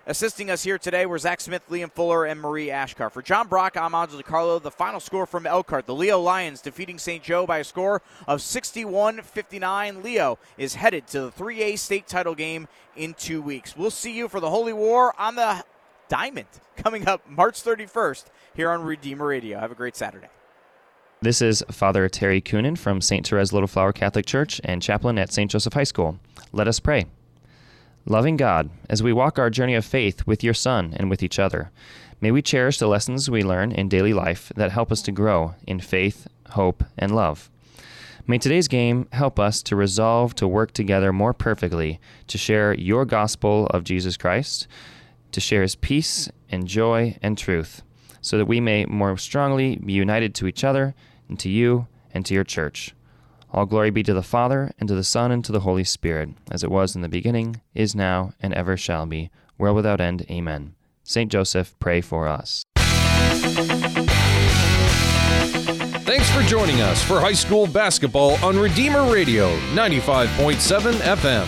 Assisting 0.09 0.49
us 0.49 0.63
here 0.63 0.77
today 0.77 1.05
were 1.05 1.17
Zach 1.17 1.41
Smith, 1.41 1.63
Liam 1.69 1.91
Fuller, 1.91 2.23
and 2.23 2.39
Marie 2.39 2.67
Ashkar. 2.67 3.11
For 3.11 3.21
John 3.21 3.49
Brock, 3.49 3.75
I'm 3.75 3.93
Angelo 3.93 4.21
DiCarlo. 4.21 4.63
The 4.63 4.71
final 4.71 5.01
score 5.01 5.25
from 5.25 5.45
Elkhart. 5.45 5.85
The 5.85 5.93
Leo 5.93 6.17
Lions 6.17 6.61
defeating 6.61 6.97
St. 6.97 7.21
Joe 7.21 7.45
by 7.45 7.57
a 7.57 7.63
score 7.65 8.01
of 8.25 8.41
61 8.41 9.21
59. 9.21 10.01
Leo 10.01 10.39
is 10.57 10.75
headed 10.75 11.07
to 11.07 11.19
the 11.23 11.31
3A 11.31 11.77
state 11.77 12.07
title 12.07 12.35
game 12.35 12.69
in 12.95 13.15
two 13.15 13.41
weeks. 13.41 13.75
We'll 13.75 13.91
see 13.91 14.13
you 14.13 14.29
for 14.29 14.39
the 14.39 14.49
Holy 14.49 14.71
War 14.71 15.13
on 15.19 15.35
the 15.35 15.65
Diamond 16.07 16.47
coming 16.77 17.05
up 17.05 17.29
March 17.29 17.61
31st 17.61 18.27
here 18.55 18.71
on 18.71 18.83
Redeemer 18.83 19.27
Radio. 19.27 19.59
Have 19.59 19.73
a 19.73 19.75
great 19.75 19.97
Saturday. 19.97 20.29
This 21.21 21.41
is 21.41 21.65
Father 21.69 22.07
Terry 22.07 22.39
Coonan 22.39 22.77
from 22.77 23.01
St. 23.01 23.27
Therese 23.27 23.51
Little 23.51 23.67
Flower 23.67 23.91
Catholic 23.91 24.25
Church 24.25 24.61
and 24.63 24.81
chaplain 24.81 25.17
at 25.17 25.33
St. 25.33 25.51
Joseph 25.51 25.73
High 25.73 25.83
School. 25.83 26.17
Let 26.53 26.69
us 26.69 26.79
pray. 26.79 27.07
Loving 28.09 28.37
God, 28.37 28.69
as 28.89 29.03
we 29.03 29.11
walk 29.11 29.37
our 29.37 29.49
journey 29.49 29.75
of 29.75 29.83
faith 29.83 30.25
with 30.25 30.41
your 30.41 30.53
Son 30.53 30.93
and 30.95 31.09
with 31.09 31.21
each 31.21 31.37
other, 31.37 31.71
may 32.21 32.31
we 32.31 32.41
cherish 32.41 32.79
the 32.79 32.87
lessons 32.87 33.29
we 33.29 33.43
learn 33.43 33.73
in 33.73 33.89
daily 33.89 34.13
life 34.13 34.49
that 34.55 34.71
help 34.71 34.93
us 34.93 35.01
to 35.01 35.11
grow 35.11 35.55
in 35.67 35.81
faith, 35.81 36.25
hope, 36.51 36.85
and 36.97 37.13
love. 37.13 37.49
May 38.25 38.37
today's 38.37 38.69
game 38.69 39.09
help 39.11 39.41
us 39.41 39.61
to 39.63 39.75
resolve 39.75 40.35
to 40.35 40.47
work 40.47 40.71
together 40.71 41.11
more 41.11 41.33
perfectly 41.33 41.99
to 42.27 42.37
share 42.37 42.73
your 42.73 43.03
gospel 43.03 43.67
of 43.71 43.83
Jesus 43.83 44.15
Christ, 44.15 44.67
to 45.33 45.41
share 45.41 45.61
his 45.61 45.75
peace 45.75 46.29
and 46.49 46.65
joy 46.65 47.17
and 47.21 47.37
truth, 47.37 47.81
so 48.21 48.37
that 48.37 48.45
we 48.45 48.61
may 48.61 48.85
more 48.85 49.17
strongly 49.17 49.75
be 49.75 49.91
united 49.91 50.33
to 50.35 50.47
each 50.47 50.63
other 50.63 50.95
and 51.27 51.37
to 51.41 51.49
you 51.49 51.87
and 52.13 52.25
to 52.25 52.33
your 52.33 52.45
church. 52.45 52.95
All 53.51 53.65
glory 53.65 53.89
be 53.89 54.03
to 54.03 54.13
the 54.13 54.21
Father, 54.21 54.71
and 54.79 54.89
to 54.89 54.95
the 54.95 55.03
Son, 55.03 55.31
and 55.31 55.43
to 55.45 55.51
the 55.51 55.61
Holy 55.61 55.83
Spirit, 55.83 56.29
as 56.51 56.63
it 56.63 56.71
was 56.71 56.95
in 56.95 57.01
the 57.01 57.09
beginning, 57.09 57.61
is 57.73 57.95
now, 57.95 58.33
and 58.41 58.53
ever 58.53 58.75
shall 58.75 59.05
be, 59.05 59.29
world 59.57 59.75
without 59.75 60.01
end. 60.01 60.25
Amen. 60.29 60.75
Saint 61.03 61.31
Joseph, 61.31 61.73
pray 61.79 62.01
for 62.01 62.27
us. 62.27 62.63
Thanks 66.05 66.29
for 66.31 66.41
joining 66.41 66.81
us 66.81 67.01
for 67.03 67.19
high 67.21 67.33
school 67.33 67.67
basketball 67.67 68.35
on 68.43 68.59
Redeemer 68.59 69.09
Radio 69.11 69.57
95.7 69.73 70.93
FM. 70.93 71.47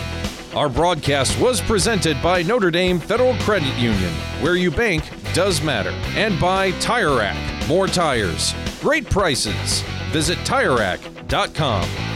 Our 0.56 0.68
broadcast 0.68 1.38
was 1.38 1.60
presented 1.60 2.20
by 2.22 2.42
Notre 2.42 2.70
Dame 2.70 2.98
Federal 2.98 3.34
Credit 3.36 3.74
Union, 3.78 4.12
where 4.42 4.56
you 4.56 4.70
bank 4.70 5.04
does 5.32 5.62
matter, 5.62 5.90
and 6.16 6.40
by 6.40 6.72
Tire 6.80 7.16
Rack. 7.18 7.68
More 7.68 7.86
tires, 7.86 8.54
great 8.80 9.08
prices. 9.08 9.82
Visit 10.10 10.38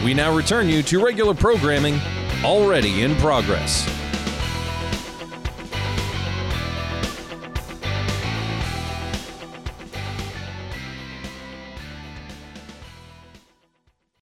We 0.04 0.12
now 0.12 0.36
return 0.36 0.68
you 0.68 0.82
to 0.82 0.98
regular 0.98 1.34
programming 1.34 2.00
already 2.42 3.04
in 3.04 3.14
progress. 3.14 3.88